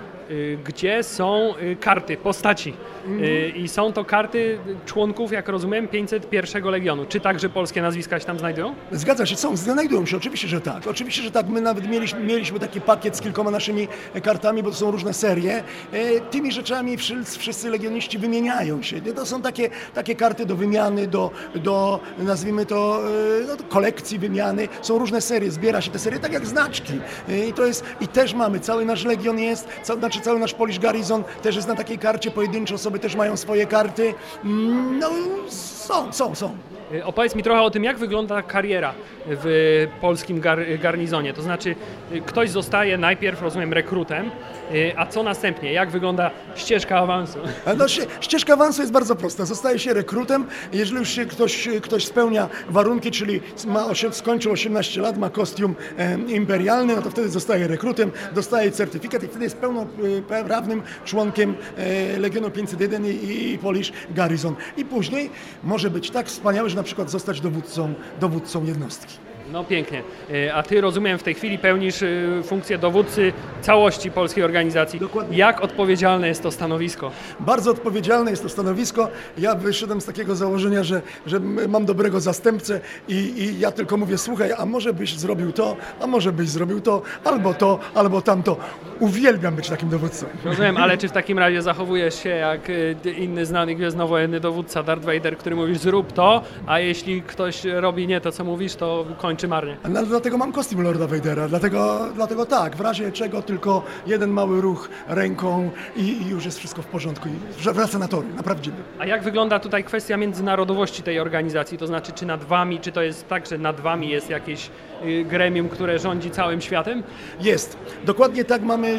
gdzie 0.64 1.02
są 1.02 1.54
y, 1.62 1.76
karty, 1.80 2.16
postaci. 2.16 2.74
Y, 3.20 3.52
I 3.56 3.68
są 3.68 3.92
to 3.92 4.04
karty 4.04 4.58
członków, 4.86 5.32
jak 5.32 5.48
rozumiem, 5.48 5.88
501 5.88 6.64
Legionu. 6.64 7.04
Czy 7.08 7.20
także 7.20 7.48
polskie 7.48 7.82
nazwiska 7.82 8.20
się 8.20 8.26
tam 8.26 8.38
znajdują? 8.38 8.74
Zgadza 8.92 9.26
się, 9.26 9.36
są, 9.36 9.56
znajdują 9.56 10.06
się, 10.06 10.16
oczywiście, 10.16 10.48
że 10.48 10.60
tak. 10.60 10.86
Oczywiście, 10.86 11.22
że 11.22 11.30
tak. 11.30 11.48
My 11.48 11.60
nawet 11.60 11.88
mieliśmy, 11.88 12.20
mieliśmy 12.20 12.58
taki 12.60 12.80
pakiet 12.80 13.16
z 13.16 13.20
kilkoma 13.20 13.50
naszymi 13.50 13.88
kartami, 14.22 14.62
bo 14.62 14.70
to 14.70 14.76
są 14.76 14.90
różne 14.90 15.14
serie. 15.14 15.62
E, 15.92 16.20
tymi 16.20 16.52
rzeczami 16.52 16.96
wszyscy, 16.96 17.38
wszyscy 17.38 17.70
legioniści 17.70 18.18
wymieniają 18.18 18.82
się. 18.82 19.00
To 19.00 19.26
są 19.26 19.42
takie, 19.42 19.70
takie 19.94 20.14
karty 20.14 20.46
do 20.46 20.56
wymiany, 20.56 21.06
do, 21.06 21.30
do 21.54 22.00
nazwijmy 22.18 22.66
to, 22.66 23.00
e, 23.42 23.46
no, 23.46 23.56
kolekcji 23.68 24.18
wymiany. 24.18 24.68
Są 24.82 24.98
różne 24.98 25.20
serie, 25.20 25.50
zbiera 25.50 25.80
się 25.80 25.90
te 25.90 25.98
serie 25.98 26.18
tak 26.18 26.32
jak 26.32 26.46
znaczki. 26.46 26.92
E, 27.28 27.46
I 27.48 27.52
to 27.52 27.66
jest, 27.66 27.84
i 28.00 28.08
też 28.08 28.34
mamy, 28.34 28.60
cały 28.60 28.84
nasz 28.84 29.04
Legion 29.04 29.38
jest, 29.38 29.68
ca, 29.82 29.96
znaczy 29.96 30.15
cały 30.20 30.38
nasz 30.40 30.54
Polish 30.54 30.78
Garrison 30.78 31.24
też 31.42 31.56
jest 31.56 31.68
na 31.68 31.74
takiej 31.74 31.98
karcie, 31.98 32.30
pojedyncze 32.30 32.74
osoby 32.74 32.98
też 32.98 33.14
mają 33.14 33.36
swoje 33.36 33.66
karty. 33.66 34.14
Mm, 34.44 34.98
No, 34.98 35.10
są, 35.48 36.12
są, 36.12 36.34
są. 36.34 36.56
Y, 36.94 37.04
Opowiedz 37.04 37.34
mi 37.34 37.42
trochę 37.42 37.62
o 37.62 37.70
tym, 37.70 37.84
jak 37.84 37.98
wygląda 37.98 38.42
kariera 38.42 38.94
w 39.26 39.86
polskim 40.00 40.40
gar 40.40 40.58
garnizonie. 40.82 41.32
To 41.32 41.42
znaczy, 41.42 41.74
y, 42.12 42.20
ktoś 42.20 42.50
zostaje 42.50 42.98
najpierw, 42.98 43.42
rozumiem, 43.42 43.72
rekrutem, 43.72 44.30
y, 44.74 44.92
a 44.96 45.06
co 45.06 45.22
następnie? 45.22 45.72
Jak 45.72 45.90
wygląda 45.90 46.30
ścieżka 46.54 46.98
awansu? 46.98 47.38
No, 47.78 47.84
ści- 47.84 48.06
ścieżka 48.20 48.52
awansu 48.52 48.80
jest 48.80 48.92
bardzo 48.92 49.16
prosta. 49.16 49.44
Zostaje 49.44 49.78
się 49.78 49.94
rekrutem. 49.94 50.46
Jeżeli 50.72 50.98
już 50.98 51.08
się 51.08 51.26
ktoś, 51.26 51.68
ktoś 51.82 52.04
spełnia 52.06 52.48
warunki, 52.68 53.10
czyli 53.10 53.40
ma 53.66 53.84
skończył 54.10 54.52
18 54.52 55.00
lat, 55.00 55.18
ma 55.18 55.30
kostium 55.30 55.74
e, 55.98 56.18
imperialny, 56.28 56.96
no 56.96 57.02
to 57.02 57.10
wtedy 57.10 57.28
zostaje 57.28 57.66
rekrutem, 57.68 58.10
dostaje 58.34 58.70
certyfikat 58.70 59.22
i 59.22 59.26
wtedy 59.28 59.44
jest 59.44 59.56
pełnoprawnym 59.56 60.82
członkiem 61.04 61.54
e, 61.76 62.18
Legionu 62.18 62.50
501 62.50 63.06
i, 63.06 63.08
i 63.52 63.58
Polish 63.58 63.92
Garrison. 64.10 64.54
I 64.76 64.84
później 64.84 65.30
może 65.64 65.90
być 65.90 66.10
tak 66.10 66.26
wspaniały, 66.26 66.70
na 66.76 66.82
przykład 66.82 67.10
zostać 67.10 67.40
dowódcą, 67.40 67.94
dowódcą 68.20 68.64
jednostki. 68.64 69.14
No 69.52 69.64
pięknie. 69.64 70.02
Y, 70.30 70.54
A 70.54 70.62
ty, 70.62 70.80
rozumiem, 70.80 71.18
w 71.18 71.22
tej 71.22 71.34
chwili 71.34 71.58
pełnisz 71.58 72.02
y, 72.02 72.42
funkcję 72.44 72.78
dowódcy 72.78 73.32
całości 73.60 74.10
polskiej 74.10 74.44
organizacji. 74.44 75.00
Dokładnie. 75.00 75.38
Jak 75.38 75.60
odpowiedzialne 75.60 76.28
jest 76.28 76.42
to 76.42 76.50
stanowisko? 76.50 77.10
Bardzo 77.40 77.70
odpowiedzialne 77.70 78.30
jest 78.30 78.42
to 78.42 78.48
stanowisko. 78.48 79.08
Ja 79.38 79.54
wyszedłem 79.54 80.00
z 80.00 80.04
takiego 80.04 80.36
założenia, 80.36 80.82
że, 80.82 81.02
że 81.26 81.40
mam 81.68 81.84
dobrego 81.84 82.20
zastępcę 82.20 82.80
i, 83.08 83.14
i 83.14 83.60
ja 83.60 83.72
tylko 83.72 83.96
mówię, 83.96 84.18
słuchaj, 84.18 84.50
a 84.58 84.66
może 84.66 84.92
byś 84.92 85.14
zrobił 85.18 85.52
to, 85.52 85.76
a 86.00 86.06
może 86.06 86.32
byś 86.32 86.48
zrobił 86.48 86.80
to, 86.80 87.02
albo 87.24 87.54
to, 87.54 87.78
albo 87.94 88.22
tamto. 88.22 88.56
Uwielbiam 89.00 89.56
być 89.56 89.68
takim 89.68 89.88
dowódcą. 89.88 90.26
Rozumiem, 90.44 90.76
ale 90.76 90.98
czy 90.98 91.08
w 91.08 91.12
takim 91.12 91.38
razie 91.38 91.62
zachowujesz 91.62 92.22
się 92.22 92.28
jak 92.28 92.70
y, 92.70 92.96
inny 93.18 93.46
znany 93.46 93.74
gwiezdnowojenny 93.74 94.40
dowódca 94.40 94.82
Darth 94.82 95.04
Vader, 95.04 95.36
który 95.36 95.56
mówi 95.56 95.74
zrób 95.74 96.12
to, 96.12 96.42
a 96.66 96.78
jeśli 96.78 97.22
ktoś 97.22 97.64
robi 97.64 98.06
nie 98.06 98.20
to, 98.20 98.32
co 98.32 98.44
mówisz, 98.44 98.74
to 98.74 99.04
kończy 99.36 99.48
marnie? 99.48 99.76
No, 99.88 100.02
dlatego 100.06 100.38
mam 100.38 100.52
kostium 100.52 100.82
Lorda 100.82 101.06
Vadera, 101.06 101.48
dlatego, 101.48 102.08
dlatego 102.14 102.46
tak, 102.46 102.76
w 102.76 102.80
razie 102.80 103.12
czego 103.12 103.42
tylko 103.42 103.82
jeden 104.06 104.30
mały 104.30 104.60
ruch 104.60 104.88
ręką 105.08 105.70
i, 105.96 106.00
i 106.02 106.28
już 106.28 106.44
jest 106.44 106.58
wszystko 106.58 106.82
w 106.82 106.86
porządku 106.86 107.28
i 107.28 107.62
wr- 107.62 107.74
wraca 107.74 107.98
na 107.98 108.08
tory, 108.08 108.26
naprawdę. 108.36 108.70
A 108.98 109.06
jak 109.06 109.22
wygląda 109.22 109.58
tutaj 109.60 109.84
kwestia 109.84 110.16
międzynarodowości 110.16 111.02
tej 111.02 111.20
organizacji? 111.20 111.78
To 111.78 111.86
znaczy, 111.86 112.12
czy 112.12 112.26
nad 112.26 112.44
wami, 112.44 112.80
czy 112.80 112.92
to 112.92 113.02
jest 113.02 113.28
tak, 113.28 113.46
że 113.46 113.58
nad 113.58 113.80
wami 113.80 114.08
jest 114.08 114.30
jakieś 114.30 114.70
y, 115.04 115.24
gremium, 115.24 115.68
które 115.68 115.98
rządzi 115.98 116.30
całym 116.30 116.60
światem? 116.60 117.02
Jest. 117.40 117.76
Dokładnie 118.04 118.44
tak 118.44 118.62
mamy 118.62 118.98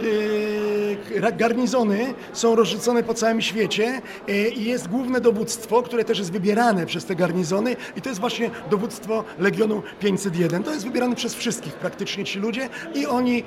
e, 1.24 1.32
garnizony, 1.32 2.14
są 2.34 2.56
rozrzucone 2.56 3.04
po 3.04 3.14
całym 3.14 3.42
świecie 3.42 4.02
e, 4.28 4.50
i 4.50 4.64
jest 4.64 4.88
główne 4.88 5.22
dowództwo, 5.22 5.82
które 5.84 6.04
też 6.04 6.20
jest 6.20 6.32
wybierane 6.32 6.86
przez 6.86 7.06
te 7.06 7.16
garnizony 7.16 7.76
i 7.96 8.02
to 8.02 8.10
jest 8.10 8.22
właśnie 8.22 8.50
dowództwo 8.70 9.24
Legionu 9.40 9.84
501. 10.32 10.64
To 10.64 10.74
jest 10.74 10.86
wybierane 10.86 11.16
przez 11.16 11.36
wszystkich 11.36 11.74
praktycznie 11.74 12.26
ci 12.26 12.40
ludzie 12.40 12.70
i 12.96 13.06
oni 13.06 13.44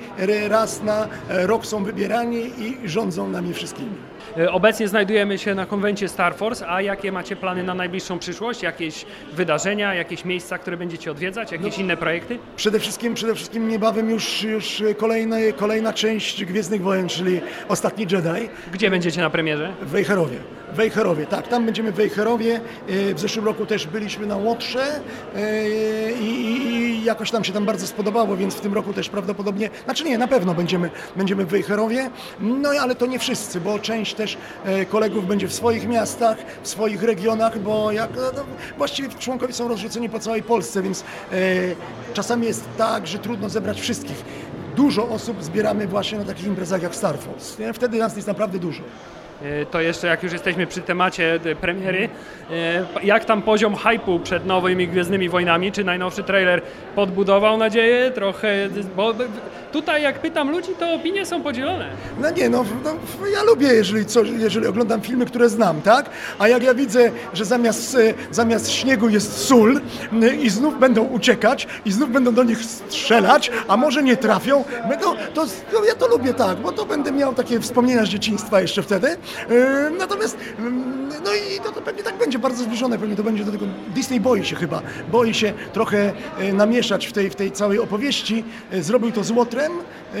raz 0.47 0.83
na 0.83 1.07
e, 1.29 1.47
rok 1.47 1.65
są 1.65 1.83
wybierani 1.83 2.51
i 2.57 2.89
rządzą 2.89 3.29
nami 3.29 3.53
wszystkimi. 3.53 4.10
Y, 4.37 4.51
Obecnie 4.51 4.87
znajdujemy 4.87 5.37
się 5.37 5.55
na 5.55 5.65
konwencie 5.65 6.07
Star 6.07 6.35
Force, 6.35 6.67
a 6.69 6.81
jakie 6.81 7.11
macie 7.11 7.35
plany 7.35 7.63
na 7.63 7.73
najbliższą 7.73 8.19
przyszłość? 8.19 8.63
Jakieś 8.63 9.05
wydarzenia, 9.33 9.93
jakieś 9.93 10.25
miejsca, 10.25 10.57
które 10.57 10.77
będziecie 10.77 11.11
odwiedzać, 11.11 11.51
jakieś 11.51 11.77
inne 11.77 11.97
projekty? 11.97 12.39
Przede 12.55 12.79
wszystkim, 12.79 13.13
przede 13.13 13.35
wszystkim 13.35 13.67
niebawem 13.67 14.09
już, 14.09 14.43
już 14.43 14.83
kolejne, 14.97 15.51
kolejna 15.53 15.93
część 15.93 16.45
Gwiezdnych 16.45 16.81
Wojen, 16.81 17.07
czyli 17.07 17.41
Ostatni 17.67 18.03
Jedi. 18.11 18.49
Gdzie 18.73 18.89
będziecie 18.89 19.21
na 19.21 19.29
premierze? 19.29 19.73
W 19.81 19.89
Wejherowie. 19.89 20.37
Wejherowie, 20.73 21.25
tak, 21.25 21.47
tam 21.47 21.65
będziemy 21.65 21.91
w 21.91 21.95
Wejherowie. 21.95 22.61
E, 22.89 23.13
W 23.13 23.19
zeszłym 23.19 23.45
roku 23.45 23.65
też 23.65 23.87
byliśmy 23.87 24.27
na 24.27 24.37
Łotrze 24.37 24.85
e, 25.35 25.69
i, 26.19 26.23
i, 26.23 26.67
i 26.71 27.03
jakoś 27.03 27.31
nam 27.31 27.43
się 27.43 27.53
tam 27.53 27.65
bardzo 27.65 27.87
spodobało, 27.87 28.37
więc 28.37 28.55
w 28.55 28.59
tym 28.61 28.73
roku 28.73 28.93
też 28.93 29.09
prawdopodobnie, 29.09 29.69
znaczy 29.85 30.03
nie, 30.03 30.17
na 30.17 30.27
pewno 30.27 30.53
będziemy, 30.53 30.89
będziemy 31.15 31.45
w 31.45 31.47
Wejherowie. 31.47 32.09
No 32.39 32.69
ale 32.81 32.95
to 32.95 33.05
nie 33.05 33.19
wszyscy, 33.19 33.61
bo 33.61 33.79
część 33.79 34.10
też 34.13 34.37
e, 34.65 34.85
kolegów 34.85 35.27
będzie 35.27 35.47
w 35.47 35.53
swoich 35.53 35.87
miastach, 35.87 36.37
w 36.63 36.67
swoich 36.67 37.03
regionach, 37.03 37.59
bo 37.59 37.91
jak, 37.91 38.09
no, 38.15 38.43
właściwie 38.77 39.09
członkowie 39.09 39.53
są 39.53 39.67
rozrzuceni 39.67 40.09
po 40.09 40.19
całej 40.19 40.43
Polsce, 40.43 40.81
więc 40.81 41.01
e, 41.01 41.35
czasami 42.13 42.47
jest 42.47 42.63
tak, 42.77 43.07
że 43.07 43.19
trudno 43.19 43.49
zebrać 43.49 43.81
wszystkich. 43.81 44.25
Dużo 44.75 45.09
osób 45.09 45.43
zbieramy 45.43 45.87
właśnie 45.87 46.17
na 46.17 46.25
takich 46.25 46.47
imprezach 46.47 46.81
jak 46.81 46.95
Star 46.95 47.17
Force. 47.17 47.63
Nie? 47.63 47.73
Wtedy 47.73 47.97
nas 47.97 48.15
jest 48.15 48.27
naprawdę 48.27 48.59
dużo. 48.59 48.83
Y, 49.45 49.65
To 49.71 49.81
jeszcze, 49.81 50.07
jak 50.07 50.23
już 50.23 50.33
jesteśmy 50.33 50.67
przy 50.67 50.81
temacie 50.81 51.39
y, 51.45 51.55
premiery, 51.55 52.09
y, 53.03 53.05
jak 53.05 53.25
tam 53.25 53.41
poziom 53.41 53.75
hypu 53.75 54.19
przed 54.19 54.45
nowymi 54.45 54.87
Gwiezdnymi 54.87 55.29
Wojnami? 55.29 55.71
Czy 55.71 55.83
najnowszy 55.83 56.23
trailer 56.23 56.61
podbudował 56.95 57.57
nadzieję? 57.57 58.11
Trochę, 58.11 58.69
bo 58.95 59.13
tutaj 59.71 60.03
jak 60.03 60.19
pytam 60.19 60.51
ludzi, 60.51 60.71
to 60.79 60.93
opinie 60.93 61.25
są 61.25 61.43
podzielone. 61.43 61.89
No 62.21 62.29
nie, 62.29 62.49
no, 62.49 62.65
no 62.83 63.27
ja 63.27 63.43
lubię, 63.43 63.67
jeżeli, 63.67 64.05
co, 64.05 64.23
jeżeli 64.23 64.67
oglądam 64.67 65.01
filmy, 65.01 65.25
które 65.25 65.49
znam, 65.49 65.81
tak? 65.81 66.09
A 66.39 66.47
jak 66.47 66.63
ja 66.63 66.73
widzę, 66.73 67.11
że 67.33 67.45
zamiast, 67.45 67.95
e, 67.95 68.13
zamiast 68.31 68.71
śniegu 68.71 69.09
jest 69.09 69.37
sól 69.47 69.81
i 70.41 70.49
znów 70.49 70.79
będą 70.79 71.03
uciekać 71.03 71.67
i 71.85 71.91
znów 71.91 72.11
będą 72.11 72.33
do 72.33 72.43
nich 72.43 72.65
strzelać, 72.65 73.51
a 73.67 73.77
może 73.77 74.03
nie 74.03 74.17
trafią, 74.17 74.63
to, 75.01 75.15
to, 75.33 75.45
to 75.71 75.85
ja 75.85 75.95
to 75.95 76.07
lubię 76.07 76.33
tak, 76.33 76.57
bo 76.57 76.71
to 76.71 76.85
będę 76.85 77.11
miał 77.11 77.33
takie 77.33 77.59
wspomnienia 77.59 78.05
z 78.05 78.09
dzieciństwa 78.09 78.61
jeszcze 78.61 78.83
wtedy. 78.83 79.17
E, 79.49 79.89
Natomiast, 79.99 80.37
mm, 80.59 81.09
no 81.23 81.31
i 81.33 81.59
to, 81.63 81.71
to 81.71 81.81
pewnie 81.81 82.03
tak 82.03 82.17
będzie, 82.17 82.39
bardzo 82.39 82.63
zbliżone, 82.63 82.97
pewnie 82.97 83.15
to 83.15 83.23
będzie 83.23 83.43
do 83.45 83.51
tego. 83.51 83.65
Disney 83.95 84.19
boi 84.19 84.45
się 84.45 84.55
chyba, 84.55 84.81
boi 85.11 85.33
się 85.33 85.53
trochę 85.73 86.13
e, 86.39 86.53
namieszać 86.53 87.07
w 87.07 87.13
tej, 87.13 87.29
w 87.29 87.35
tej 87.35 87.51
całej 87.51 87.79
opowieści. 87.79 88.43
E, 88.71 88.83
Zrobił 88.83 89.11
to 89.11 89.23
z 89.23 89.31
Łotrem, 89.31 89.71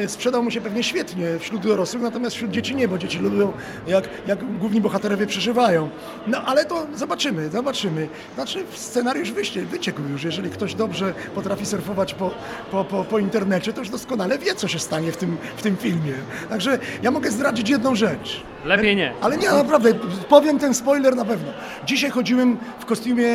sprzedał 0.07 0.43
mu 0.43 0.51
się 0.51 0.61
pewnie 0.61 0.83
świetnie 0.83 1.39
wśród 1.39 1.61
dorosłych, 1.61 2.03
natomiast 2.03 2.35
wśród 2.35 2.51
dzieci 2.51 2.75
nie, 2.75 2.87
bo 2.87 2.97
dzieci 2.97 3.19
lubią, 3.19 3.53
jak, 3.87 4.09
jak 4.27 4.57
główni 4.57 4.81
bohaterowie 4.81 5.27
przeżywają. 5.27 5.89
No 6.27 6.41
ale 6.45 6.65
to 6.65 6.87
zobaczymy, 6.95 7.49
zobaczymy. 7.49 8.07
Znaczy 8.35 8.63
scenariusz 8.73 9.31
wyście, 9.31 9.61
wyciekł 9.61 10.01
już, 10.11 10.23
jeżeli 10.23 10.49
ktoś 10.49 10.75
dobrze 10.75 11.13
potrafi 11.35 11.65
surfować 11.65 12.13
po, 12.13 12.31
po, 12.71 12.85
po, 12.85 13.03
po 13.03 13.19
internecie, 13.19 13.73
to 13.73 13.79
już 13.79 13.89
doskonale 13.89 14.37
wie, 14.37 14.55
co 14.55 14.67
się 14.67 14.79
stanie 14.79 15.11
w 15.11 15.17
tym, 15.17 15.37
w 15.57 15.61
tym 15.61 15.77
filmie. 15.77 16.13
Także 16.49 16.79
ja 17.03 17.11
mogę 17.11 17.31
zdradzić 17.31 17.69
jedną 17.69 17.95
rzecz. 17.95 18.43
Lepiej 18.65 18.95
nie. 18.95 19.13
Ale 19.21 19.37
nie, 19.37 19.49
naprawdę, 19.49 19.93
powiem 20.29 20.59
ten 20.59 20.73
spoiler 20.73 21.15
na 21.15 21.25
pewno. 21.25 21.51
Dzisiaj 21.85 22.09
chodziłem 22.09 22.57
w 22.79 22.85
kostiumie 22.85 23.27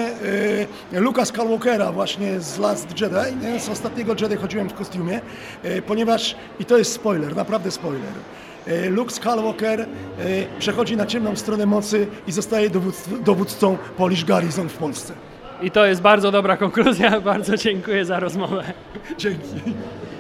e, 0.93 1.01
Luka 1.01 1.25
Skywalkera 1.25 1.93
właśnie 1.93 2.41
z 2.41 2.59
Last 2.59 3.01
Jedi, 3.01 3.37
nie? 3.43 3.61
z 3.61 3.69
ostatniego 3.69 4.15
Jedi 4.21 4.37
chodziłem 4.37 4.69
w 4.69 4.75
kostiumie, 4.75 5.21
e, 5.63 5.83
ponieważ, 5.83 6.37
i 6.61 6.65
to 6.65 6.79
jest 6.79 6.93
spoiler, 6.93 7.37
naprawdę 7.37 7.71
spoiler, 7.71 8.13
e, 8.67 8.91
Luke 8.91 9.11
Skywalker 9.11 9.81
e, 9.81 9.87
przechodzi 10.59 10.97
na 10.97 11.07
ciemną 11.07 11.37
stronę 11.37 11.67
mocy 11.67 12.07
i 12.27 12.33
zostaje 12.33 12.71
dowódcą 13.25 13.79
Polish 13.97 14.25
Garrison 14.25 14.69
w 14.69 14.77
Polsce. 14.77 15.13
I 15.63 15.71
to 15.71 15.87
jest 15.87 16.01
bardzo 16.01 16.33
dobra 16.33 16.57
konkluzja. 16.57 17.21
Bardzo 17.33 17.57
dziękuję 17.57 18.05
za 18.05 18.21
rozmowę. 18.21 18.65
Dzięki. 19.19 19.47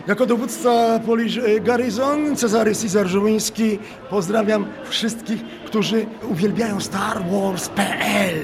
Jako 0.07 0.27
dowódca 0.27 1.01
Polish 1.07 1.39
e, 1.39 1.61
Garrison, 1.61 2.37
Cezary 2.37 2.74
Cezar 2.74 3.07
Żołyński, 3.07 3.79
pozdrawiam 4.11 4.66
wszystkich, 4.85 5.45
którzy 5.64 6.07
uwielbiają 6.31 6.81
Star 6.81 7.22
Wars.pl. 7.31 8.35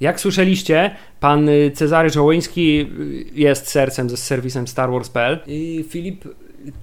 Jak 0.00 0.20
słyszeliście, 0.20 0.96
pan 1.20 1.48
Cezary 1.74 2.10
Żołyński 2.10 2.90
jest 3.34 3.68
sercem 3.68 4.10
ze 4.10 4.16
serwisem 4.16 4.68
Star 4.68 4.90
Wars.pl. 4.90 5.38
I 5.46 5.84
Filip, 5.88 6.24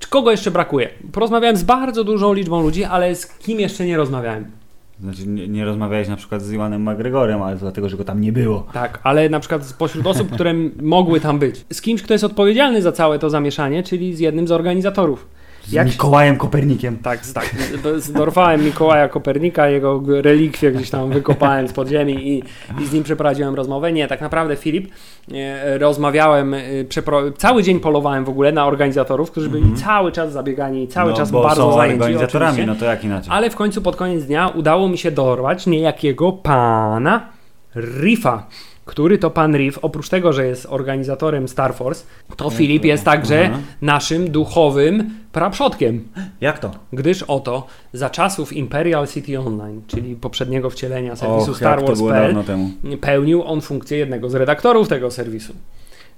kogo 0.09 0.31
jeszcze 0.31 0.51
brakuje? 0.51 0.89
Porozmawiałem 1.11 1.57
z 1.57 1.63
bardzo 1.63 2.03
dużą 2.03 2.33
liczbą 2.33 2.61
ludzi, 2.61 2.83
ale 2.83 3.15
z 3.15 3.27
kim 3.27 3.59
jeszcze 3.59 3.85
nie 3.85 3.97
rozmawiałem? 3.97 4.45
Znaczy 5.01 5.27
nie, 5.27 5.47
nie 5.47 5.65
rozmawiałeś 5.65 6.07
na 6.07 6.15
przykład 6.15 6.41
z 6.41 6.53
Iwanem 6.53 6.89
McGregorem, 6.89 7.41
ale 7.41 7.55
dlatego, 7.55 7.89
że 7.89 7.97
go 7.97 8.03
tam 8.03 8.21
nie 8.21 8.31
było. 8.31 8.67
Tak, 8.73 8.99
ale 9.03 9.29
na 9.29 9.39
przykład 9.39 9.65
spośród 9.65 10.07
osób, 10.07 10.31
które 10.31 10.53
mogły 10.81 11.19
tam 11.19 11.39
być. 11.39 11.65
Z 11.73 11.81
kimś, 11.81 12.01
kto 12.03 12.13
jest 12.13 12.23
odpowiedzialny 12.23 12.81
za 12.81 12.91
całe 12.91 13.19
to 13.19 13.29
zamieszanie, 13.29 13.83
czyli 13.83 14.15
z 14.15 14.19
jednym 14.19 14.47
z 14.47 14.51
organizatorów. 14.51 15.27
Z 15.69 15.73
Jak- 15.73 15.87
Mikołajem 15.87 16.37
Kopernikiem. 16.37 16.97
Tak, 16.97 17.19
tak. 17.33 17.55
Zdorwałem 17.97 18.65
Mikołaja 18.65 19.09
Kopernika, 19.09 19.69
jego 19.69 20.03
relikwie 20.21 20.71
gdzieś 20.71 20.89
tam 20.89 21.09
wykopałem 21.09 21.67
z 21.67 21.73
podziemi 21.73 22.29
i, 22.29 22.43
i 22.83 22.85
z 22.85 22.93
nim 22.93 23.03
przeprowadziłem 23.03 23.55
rozmowę. 23.55 23.91
Nie, 23.91 24.07
tak 24.07 24.21
naprawdę 24.21 24.55
Filip, 24.55 24.91
e, 25.33 25.77
rozmawiałem, 25.77 26.53
e, 26.53 26.61
przepro... 26.89 27.31
cały 27.31 27.63
dzień 27.63 27.79
polowałem 27.79 28.25
w 28.25 28.29
ogóle 28.29 28.51
na 28.51 28.65
organizatorów, 28.65 29.31
którzy 29.31 29.49
byli 29.49 29.73
cały 29.75 30.11
czas 30.11 30.31
zabiegani, 30.31 30.87
cały 30.87 31.11
no, 31.11 31.17
czas 31.17 31.31
bo 31.31 31.43
bardzo 31.43 31.61
są 31.61 31.77
zajęci. 31.77 32.03
organizatorami, 32.03 32.65
no 32.65 32.75
to 32.75 32.85
jak 32.85 33.03
inaczej. 33.03 33.33
Ale 33.33 33.49
w 33.49 33.55
końcu 33.55 33.81
pod 33.81 33.95
koniec 33.95 34.23
dnia 34.23 34.47
udało 34.47 34.89
mi 34.89 34.97
się 34.97 35.11
dorwać 35.11 35.67
niejakiego 35.67 36.31
pana 36.31 37.29
Riffa. 37.75 38.47
Który 38.89 39.17
to 39.17 39.29
pan 39.29 39.55
Riff, 39.57 39.79
oprócz 39.81 40.09
tego, 40.09 40.33
że 40.33 40.45
jest 40.45 40.67
organizatorem 40.69 41.47
Star 41.47 41.73
Force, 41.73 42.05
to 42.37 42.49
Filip 42.49 42.85
jest 42.85 43.05
także 43.05 43.49
Aha. 43.51 43.59
naszym 43.81 44.31
duchowym 44.31 45.09
praprzodkiem. 45.31 46.07
Jak 46.41 46.59
to? 46.59 46.71
Gdyż 46.93 47.23
oto 47.23 47.67
za 47.93 48.09
czasów 48.09 48.53
Imperial 48.53 49.07
City 49.07 49.39
Online, 49.39 49.81
czyli 49.87 50.15
poprzedniego 50.15 50.69
wcielenia 50.69 51.15
serwisu 51.15 51.51
Och, 51.51 51.57
Star 51.57 51.85
Wars.pl, 51.85 52.35
pełnił 53.01 53.43
on 53.43 53.61
funkcję 53.61 53.97
jednego 53.97 54.29
z 54.29 54.35
redaktorów 54.35 54.87
tego 54.87 55.11
serwisu. 55.11 55.53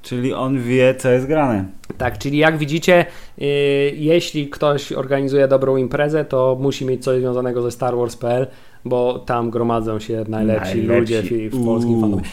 Czyli 0.02 0.34
on 0.34 0.62
wie, 0.62 0.96
co 0.96 1.10
jest 1.10 1.28
grane. 1.28 1.66
Tak, 1.98 2.18
czyli 2.18 2.38
jak 2.38 2.58
widzicie, 2.58 3.06
yy, 3.38 3.48
jeśli 3.96 4.50
ktoś 4.50 4.92
organizuje 4.92 5.48
dobrą 5.48 5.78
imprezę, 5.78 6.26
to 6.26 6.58
musi 6.60 6.86
mieć 6.86 7.04
coś 7.04 7.20
związanego 7.20 7.62
ze 7.62 7.72
Star 7.72 7.96
Wars.pl, 7.96 8.48
bo 8.86 9.20
tam 9.20 9.50
gromadzą 9.50 10.00
się 10.00 10.24
najlepsi, 10.28 10.78
Najlepsi. 10.78 10.82
ludzie 11.00 11.22
w, 11.50 11.56
w 11.56 11.66
polskim 11.66 11.92
Uuu. 11.94 12.02
fandomie. 12.02 12.24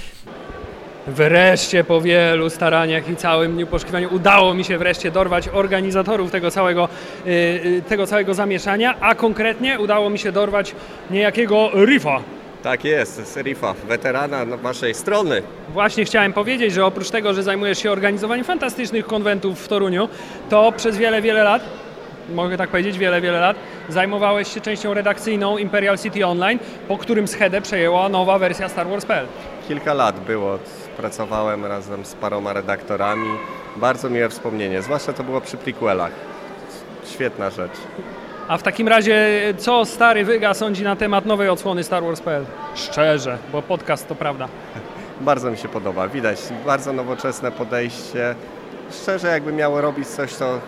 Wreszcie 1.07 1.85
po 1.85 2.01
wielu 2.01 2.51
staraniach 2.51 3.11
i 3.11 3.17
całym 3.17 3.53
dniu 3.55 3.67
poszukiwaniu 3.67 4.09
udało 4.15 4.55
mi 4.55 4.65
się 4.65 4.79
wreszcie 4.79 5.11
dorwać 5.11 5.49
organizatorów 5.49 6.31
tego 6.31 6.51
całego, 6.51 6.89
yy, 7.27 7.83
tego 7.89 8.07
całego 8.07 8.35
zamieszania, 8.35 8.95
a 9.01 9.15
konkretnie 9.15 9.81
udało 9.81 10.11
mi 10.11 10.19
się 10.19 10.33
dorwać 10.33 10.75
niejakiego 11.11 11.71
Riffa. 11.87 12.21
Tak 12.63 12.85
jest, 12.85 13.27
Serifa, 13.27 13.75
weterana 13.89 14.47
waszej 14.47 14.95
strony. 14.95 15.43
Właśnie 15.73 16.05
chciałem 16.05 16.33
powiedzieć, 16.33 16.73
że 16.73 16.85
oprócz 16.87 17.11
tego, 17.11 17.35
że 17.35 17.43
zajmujesz 17.43 17.79
się 17.79 17.91
organizowaniem 17.93 18.45
fantastycznych 18.45 19.07
konwentów 19.07 19.61
w 19.61 19.69
Toruniu, 19.69 20.09
to 20.51 20.73
przez 20.77 20.97
wiele, 20.97 21.23
wiele 21.23 21.43
lat, 21.45 21.63
mogę 22.35 22.57
tak 22.57 22.71
powiedzieć, 22.71 22.99
wiele, 22.99 23.21
wiele 23.21 23.41
lat, 23.41 23.57
zajmowałeś 23.89 24.55
się 24.55 24.61
częścią 24.61 24.95
redakcyjną 24.95 25.59
Imperial 25.59 25.99
City 25.99 26.27
Online, 26.27 26.59
po 26.89 26.99
którym 26.99 27.29
schedę 27.29 27.61
przejęła 27.61 28.09
nowa 28.09 28.39
wersja 28.39 28.69
Star 28.69 28.89
Wars.pl. 28.89 29.27
Kilka 29.69 29.95
lat 29.95 30.21
było, 30.21 30.59
pracowałem 30.97 31.67
razem 31.67 32.05
z 32.05 32.15
paroma 32.15 32.53
redaktorami. 32.53 33.29
Bardzo 33.77 34.11
miłe 34.11 34.29
wspomnienie, 34.29 34.83
zwłaszcza 34.83 35.13
to 35.13 35.25
było 35.25 35.41
przy 35.41 35.57
prequelach. 35.57 36.13
Świetna 37.05 37.51
rzecz. 37.51 37.73
A 38.49 38.59
w 38.59 38.63
takim 38.63 38.89
razie, 38.89 39.29
co 39.59 39.85
stary 39.85 40.25
Wyga 40.25 40.55
sądzi 40.55 40.85
na 40.85 40.97
temat 40.97 41.27
nowej 41.27 41.49
odsłony 41.49 41.85
Star 41.85 42.03
Wars.pl? 42.03 42.45
Szczerze, 42.75 43.39
bo 43.53 43.63
podcast 43.63 44.09
to 44.09 44.15
prawda. 44.15 44.49
Bardzo 45.21 45.51
mi 45.51 45.57
się 45.57 45.69
podoba, 45.69 46.09
widać 46.09 46.39
bardzo 46.67 46.93
nowoczesne 46.93 47.53
podejście. 47.53 48.35
Szczerze, 49.03 49.29
jakby 49.29 49.53
miało 49.53 49.81
robić 49.81 50.09
coś, 50.09 50.35
to 50.35 50.61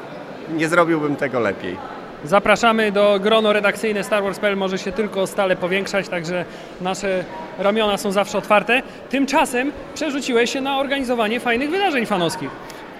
nie 0.57 0.69
zrobiłbym 0.69 1.17
tego 1.17 1.41
lepiej. 1.41 1.77
Zapraszamy 2.25 2.93
do 2.93 3.19
grono 3.21 3.53
redakcyjne 3.53 4.05
Star 4.05 4.23
Wars.pl, 4.23 4.57
może 4.57 4.79
się 4.79 4.93
tylko 4.93 5.27
stale 5.27 5.57
powiększać, 5.57 6.09
także 6.09 6.45
nasze 6.81 7.25
ramiona 7.59 7.97
są 7.97 8.13
zawsze 8.13 8.39
otwarte. 8.39 8.83
Tymczasem 9.11 9.73
przerzuciłeś 9.95 10.53
się 10.53 10.61
na 10.61 10.79
organizowanie 10.79 11.41
fajnych 11.41 11.71
wydarzeń 11.71 12.07
fanowskich. 12.07 12.51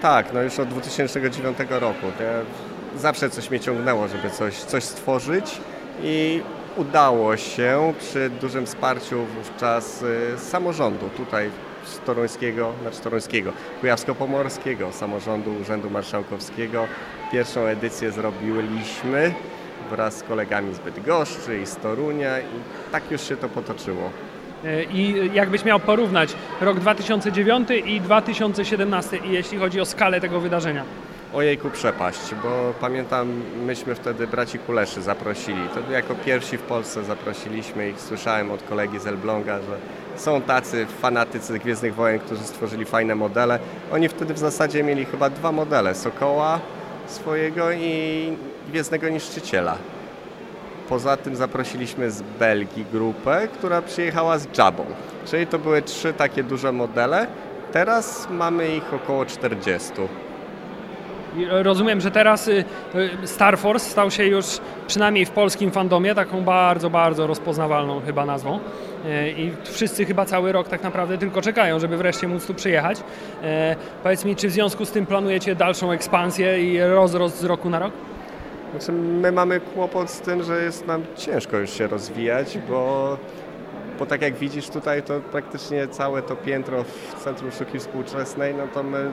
Tak, 0.01 0.33
no 0.33 0.41
już 0.41 0.59
od 0.59 0.69
2009 0.69 1.57
roku. 1.69 2.05
Zawsze 2.95 3.29
coś 3.29 3.49
mnie 3.49 3.59
ciągnęło, 3.59 4.07
żeby 4.07 4.29
coś, 4.29 4.55
coś 4.55 4.83
stworzyć 4.83 5.57
i 6.03 6.41
udało 6.75 7.37
się 7.37 7.93
przy 7.99 8.29
dużym 8.29 8.65
wsparciu 8.65 9.25
wówczas 9.25 10.03
y, 10.03 10.39
samorządu 10.39 11.09
tutaj 11.09 11.49
toruńskiego, 12.05 12.71
znaczy 12.81 12.99
toruńskiego, 13.01 13.51
kujawsko-pomorskiego, 13.81 14.91
samorządu 14.91 15.51
Urzędu 15.61 15.89
Marszałkowskiego. 15.89 16.87
Pierwszą 17.31 17.61
edycję 17.61 18.11
zrobiliśmy 18.11 19.33
wraz 19.89 20.17
z 20.17 20.23
kolegami 20.23 20.73
z 20.73 20.79
Bydgoszczy 20.79 21.59
i 21.59 21.65
z 21.65 21.75
Torunia 21.75 22.39
i 22.39 22.91
tak 22.91 23.11
już 23.11 23.21
się 23.21 23.37
to 23.37 23.49
potoczyło. 23.49 24.09
E, 24.65 24.83
I 24.83 25.29
jakbyś 25.33 25.65
miał 25.65 25.79
porównać 25.79 26.33
rok 26.61 26.79
2009 26.79 27.69
i 27.85 28.01
2017, 28.01 29.17
i 29.17 29.31
jeśli 29.31 29.57
chodzi 29.57 29.81
o 29.81 29.85
skalę 29.85 30.21
tego 30.21 30.39
wydarzenia. 30.39 30.83
Ojejku 31.33 31.69
przepaść, 31.69 32.35
bo 32.43 32.73
pamiętam, 32.81 33.41
myśmy 33.65 33.95
wtedy 33.95 34.27
braci 34.27 34.59
Kuleszy 34.59 35.01
zaprosili. 35.01 35.61
To 35.73 35.91
jako 35.91 36.15
pierwsi 36.15 36.57
w 36.57 36.61
Polsce 36.61 37.03
zaprosiliśmy 37.03 37.89
ich. 37.89 38.01
Słyszałem 38.01 38.51
od 38.51 38.63
kolegi 38.63 38.99
z 38.99 39.07
Elbląga, 39.07 39.57
że 39.57 39.77
są 40.15 40.41
tacy 40.41 40.85
fanatycy 40.85 41.59
Gwiezdnych 41.59 41.95
Wojen, 41.95 42.19
którzy 42.19 42.43
stworzyli 42.43 42.85
fajne 42.85 43.15
modele. 43.15 43.59
Oni 43.91 44.09
wtedy 44.09 44.33
w 44.33 44.37
zasadzie 44.37 44.83
mieli 44.83 45.05
chyba 45.05 45.29
dwa 45.29 45.51
modele, 45.51 45.95
Sokoła 45.95 46.59
swojego 47.11 47.71
i 47.71 48.37
Gwiezdnego 48.67 49.09
Niszczyciela. 49.09 49.77
Poza 50.89 51.17
tym 51.17 51.35
zaprosiliśmy 51.35 52.11
z 52.11 52.21
Belgii 52.21 52.85
grupę, 52.91 53.47
która 53.53 53.81
przyjechała 53.81 54.37
z 54.37 54.57
Jabą. 54.57 54.85
Czyli 55.25 55.47
to 55.47 55.59
były 55.59 55.81
trzy 55.81 56.13
takie 56.13 56.43
duże 56.43 56.71
modele. 56.71 57.27
Teraz 57.71 58.27
mamy 58.29 58.75
ich 58.75 58.93
około 58.93 59.25
40. 59.25 59.91
Rozumiem, 61.49 62.01
że 62.01 62.11
teraz 62.11 62.47
y, 62.47 62.63
y, 63.23 63.27
Star 63.27 63.57
Force 63.57 63.89
stał 63.89 64.11
się 64.11 64.25
już 64.25 64.45
przynajmniej 64.87 65.25
w 65.25 65.29
polskim 65.31 65.71
fandomie 65.71 66.15
taką 66.15 66.41
bardzo, 66.41 66.89
bardzo 66.89 67.27
rozpoznawalną 67.27 68.01
chyba 68.05 68.25
nazwą. 68.25 68.59
E, 69.05 69.29
I 69.31 69.51
wszyscy 69.63 70.05
chyba 70.05 70.25
cały 70.25 70.51
rok 70.51 70.67
tak 70.67 70.83
naprawdę 70.83 71.17
tylko 71.17 71.41
czekają, 71.41 71.79
żeby 71.79 71.97
wreszcie 71.97 72.27
móc 72.27 72.45
tu 72.45 72.53
przyjechać. 72.53 72.97
E, 73.43 73.75
Powiedz 74.03 74.25
mi, 74.25 74.35
czy 74.35 74.47
w 74.47 74.51
związku 74.51 74.85
z 74.85 74.91
tym 74.91 75.05
planujecie 75.05 75.55
dalszą 75.55 75.91
ekspansję 75.91 76.63
i 76.73 76.81
rozrost 76.81 77.39
z 77.39 77.43
roku 77.43 77.69
na 77.69 77.79
rok? 77.79 77.91
Znaczy, 78.71 78.91
my 78.91 79.31
mamy 79.31 79.59
kłopot 79.59 80.09
z 80.09 80.19
tym, 80.21 80.43
że 80.43 80.63
jest 80.63 80.87
nam 80.87 81.03
ciężko 81.17 81.57
już 81.57 81.69
się 81.69 81.87
rozwijać, 81.87 82.57
bo, 82.69 83.17
bo 84.01 84.05
tak 84.05 84.21
jak 84.21 84.35
widzisz 84.35 84.69
tutaj, 84.69 85.03
to 85.03 85.19
praktycznie 85.19 85.87
całe 85.87 86.21
to 86.21 86.35
piętro 86.35 86.83
w 86.83 87.23
Centrum 87.23 87.51
Sztuki 87.51 87.79
Współczesnej, 87.79 88.53
no 88.55 88.67
to 88.73 88.83
my 88.83 89.11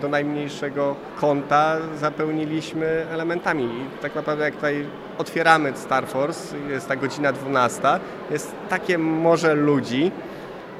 do 0.00 0.08
najmniejszego 0.08 0.96
kąta 1.20 1.76
zapełniliśmy 1.96 3.06
elementami. 3.10 3.64
I 3.64 4.02
tak 4.02 4.14
naprawdę 4.14 4.44
jak 4.44 4.54
tutaj 4.54 4.86
otwieramy 5.18 5.72
Star 5.74 6.06
Force, 6.06 6.56
jest 6.68 6.88
ta 6.88 6.96
godzina 6.96 7.32
12, 7.32 7.82
jest 8.30 8.54
takie 8.68 8.98
morze 8.98 9.54
ludzi, 9.54 10.10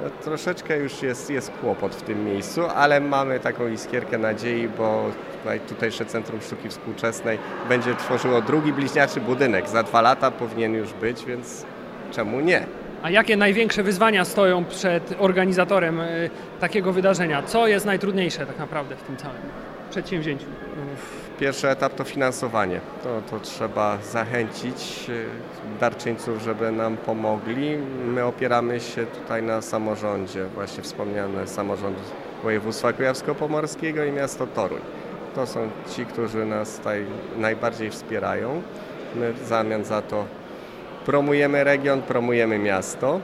no, 0.03 0.11
Troszeczkę 0.11 0.79
już 0.79 1.03
jest, 1.03 1.31
jest 1.31 1.51
kłopot 1.61 1.95
w 1.95 2.03
tym 2.03 2.25
miejscu, 2.25 2.63
ale 2.77 3.01
mamy 3.01 3.41
taką 3.41 3.69
iskierkę 3.69 4.19
nadziei, 4.19 4.69
bo 4.69 5.05
tutaj- 5.39 5.61
tutejsze 5.61 6.05
Centrum 6.05 6.41
Sztuki 6.41 6.69
Współczesnej 6.69 7.39
będzie 7.69 7.95
tworzyło 7.95 8.43
drugi 8.43 8.73
bliźniaczy 8.73 9.21
budynek. 9.21 9.69
Za 9.69 9.83
dwa 9.83 10.01
lata 10.01 10.31
powinien 10.31 10.75
już 10.75 10.93
być, 10.93 11.25
więc 11.25 11.65
czemu 12.11 12.41
nie? 12.41 12.80
A 13.03 13.11
jakie 13.11 13.37
największe 13.37 13.83
wyzwania 13.83 14.25
stoją 14.25 14.65
przed 14.65 15.15
organizatorem 15.19 16.01
y, 16.01 16.31
takiego 16.61 16.93
wydarzenia? 16.93 17.43
Co 17.43 17.67
jest 17.67 17.87
najtrudniejsze 17.87 18.47
tak 18.47 18.59
naprawdę 18.59 18.97
w 18.97 19.03
tym 19.03 19.17
całym 19.17 19.37
przedsięwzięciu? 19.91 20.47
Pierwszy 21.41 21.69
etap 21.69 21.95
to 21.95 22.05
finansowanie. 22.05 22.81
To, 23.03 23.23
to 23.31 23.41
trzeba 23.41 23.99
zachęcić 24.03 25.11
e, 25.11 25.81
darczyńców, 25.81 26.43
żeby 26.43 26.73
nam 26.73 26.97
pomogli. 26.97 27.77
My 28.05 28.25
opieramy 28.25 28.81
się 28.81 29.07
tutaj 29.07 29.43
na 29.43 29.63
samorządzie, 29.63 30.45
właśnie 30.45 30.83
wspomniany 30.83 31.47
samorząd 31.47 31.97
województwa 32.43 32.93
kujawsko-pomorskiego 32.93 34.05
i 34.05 34.13
miasto 34.13 34.47
Toruń. 34.47 34.81
To 35.35 35.47
są 35.47 35.71
ci, 35.97 36.07
którzy 36.07 36.47
nas 36.47 36.77
tutaj 36.77 37.07
najbardziej 37.37 37.91
wspierają. 37.91 38.63
My 39.17 39.33
w 39.33 39.47
zamian 39.47 39.85
za 39.85 40.03
to 40.03 40.25
promujemy 41.07 41.65
region, 41.65 42.03
promujemy 42.03 42.59
miasto. 42.59 43.21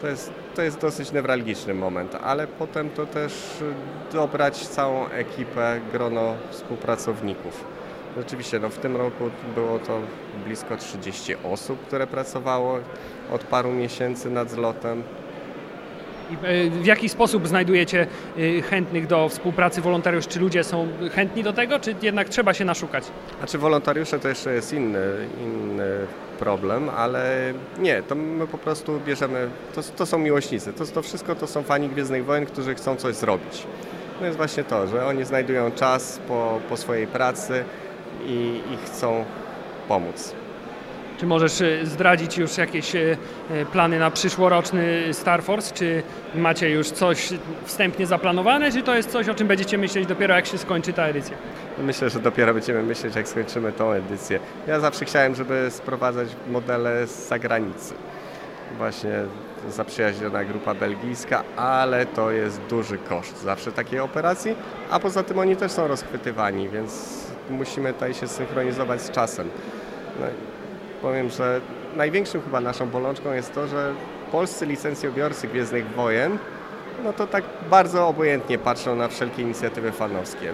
To 0.00 0.06
jest, 0.06 0.32
to 0.54 0.62
jest 0.62 0.80
dosyć 0.80 1.12
newralgiczny 1.12 1.74
moment, 1.74 2.16
ale 2.22 2.46
potem 2.46 2.90
to 2.90 3.06
też 3.06 3.32
y, 3.32 4.12
dobrać 4.12 4.68
całą 4.68 5.08
ekipę, 5.08 5.80
grono 5.92 6.34
współpracowników. 6.50 7.64
Rzeczywiście, 8.16 8.58
no 8.58 8.68
w 8.68 8.78
tym 8.78 8.96
roku 8.96 9.30
było 9.54 9.78
to 9.78 10.00
blisko 10.44 10.76
30 10.76 11.34
osób, 11.44 11.86
które 11.86 12.06
pracowało 12.06 12.78
od 13.32 13.44
paru 13.44 13.72
miesięcy 13.72 14.30
nad 14.30 14.50
zlotem. 14.50 15.02
I 16.30 16.46
y, 16.46 16.70
w 16.70 16.86
jaki 16.86 17.08
sposób 17.08 17.48
znajdujecie 17.48 18.06
y, 18.38 18.62
chętnych 18.62 19.06
do 19.06 19.28
współpracy 19.28 19.80
wolontariuszy? 19.80 20.28
Czy 20.28 20.40
ludzie 20.40 20.64
są 20.64 20.88
chętni 21.14 21.42
do 21.42 21.52
tego, 21.52 21.80
czy 21.80 21.94
jednak 22.02 22.28
trzeba 22.28 22.54
się 22.54 22.64
naszukać? 22.64 23.04
Znaczy 23.38 23.58
wolontariusze 23.58 24.18
to 24.18 24.28
jeszcze 24.28 24.54
jest 24.54 24.72
inny, 24.72 25.28
inny 25.44 26.06
problem, 26.40 26.88
ale 26.88 27.52
nie, 27.78 28.02
to 28.02 28.14
my 28.14 28.46
po 28.46 28.58
prostu 28.58 29.00
bierzemy, 29.06 29.48
to, 29.74 29.82
to 29.82 30.06
są 30.06 30.18
miłośnicy, 30.18 30.72
to, 30.72 30.86
to 30.86 31.02
wszystko 31.02 31.34
to 31.34 31.46
są 31.46 31.62
fani 31.62 31.88
Gwiezdnych 31.88 32.24
Wojen, 32.24 32.46
którzy 32.46 32.74
chcą 32.74 32.96
coś 32.96 33.14
zrobić. 33.14 33.66
To 34.18 34.24
jest 34.24 34.36
właśnie 34.36 34.64
to, 34.64 34.86
że 34.86 35.06
oni 35.06 35.24
znajdują 35.24 35.70
czas 35.70 36.20
po, 36.28 36.60
po 36.68 36.76
swojej 36.76 37.06
pracy, 37.06 37.64
i, 38.26 38.60
i 38.72 38.76
chcą 38.86 39.24
pomóc. 39.88 40.34
Czy 41.20 41.26
możesz 41.26 41.60
e, 41.60 41.86
zdradzić 41.86 42.38
już 42.38 42.58
jakieś 42.58 42.96
e, 42.96 43.16
e, 43.50 43.66
plany 43.66 43.98
na 43.98 44.10
przyszłoroczny 44.10 45.14
Star 45.14 45.42
Force? 45.42 45.74
Czy 45.74 46.02
macie 46.34 46.70
już 46.70 46.90
coś 46.90 47.28
wstępnie 47.64 48.06
zaplanowane, 48.06 48.72
czy 48.72 48.82
to 48.82 48.96
jest 48.96 49.10
coś, 49.10 49.28
o 49.28 49.34
czym 49.34 49.48
będziecie 49.48 49.78
myśleć 49.78 50.06
dopiero 50.06 50.34
jak 50.34 50.46
się 50.46 50.58
skończy 50.58 50.92
ta 50.92 51.06
edycja? 51.06 51.36
Myślę, 51.78 52.10
że 52.10 52.18
dopiero 52.18 52.54
będziemy 52.54 52.82
myśleć, 52.82 53.16
jak 53.16 53.28
skończymy 53.28 53.72
tą 53.72 53.92
edycję. 53.92 54.40
Ja 54.66 54.80
zawsze 54.80 55.04
chciałem, 55.04 55.34
żeby 55.34 55.66
sprowadzać 55.70 56.28
modele 56.50 57.06
z 57.06 57.28
zagranicy. 57.28 57.94
Właśnie 58.78 59.12
zaprzyjaźniona 59.68 60.44
grupa 60.44 60.74
belgijska, 60.74 61.44
ale 61.56 62.06
to 62.06 62.30
jest 62.30 62.60
duży 62.60 62.98
koszt 62.98 63.42
zawsze 63.42 63.72
takiej 63.72 64.00
operacji, 64.00 64.54
a 64.90 65.00
poza 65.00 65.22
tym 65.22 65.38
oni 65.38 65.56
też 65.56 65.72
są 65.72 65.88
rozchwytywani, 65.88 66.68
więc 66.68 67.20
musimy 67.50 67.92
tutaj 67.92 68.14
się 68.14 68.28
synchronizować 68.28 69.02
z 69.02 69.10
czasem. 69.10 69.48
No, 70.20 70.26
powiem, 71.02 71.30
że 71.30 71.60
największą 71.96 72.40
chyba 72.40 72.60
naszą 72.60 72.90
bolączką 72.90 73.32
jest 73.32 73.54
to, 73.54 73.66
że 73.66 73.94
polscy 74.32 74.66
licencjobiorcy 74.66 75.48
Gwiezdnych 75.48 75.90
Wojen 75.90 76.38
no 77.04 77.12
to 77.12 77.26
tak 77.26 77.44
bardzo 77.70 78.08
obojętnie 78.08 78.58
patrzą 78.58 78.96
na 78.96 79.08
wszelkie 79.08 79.42
inicjatywy 79.42 79.92
fanowskie. 79.92 80.52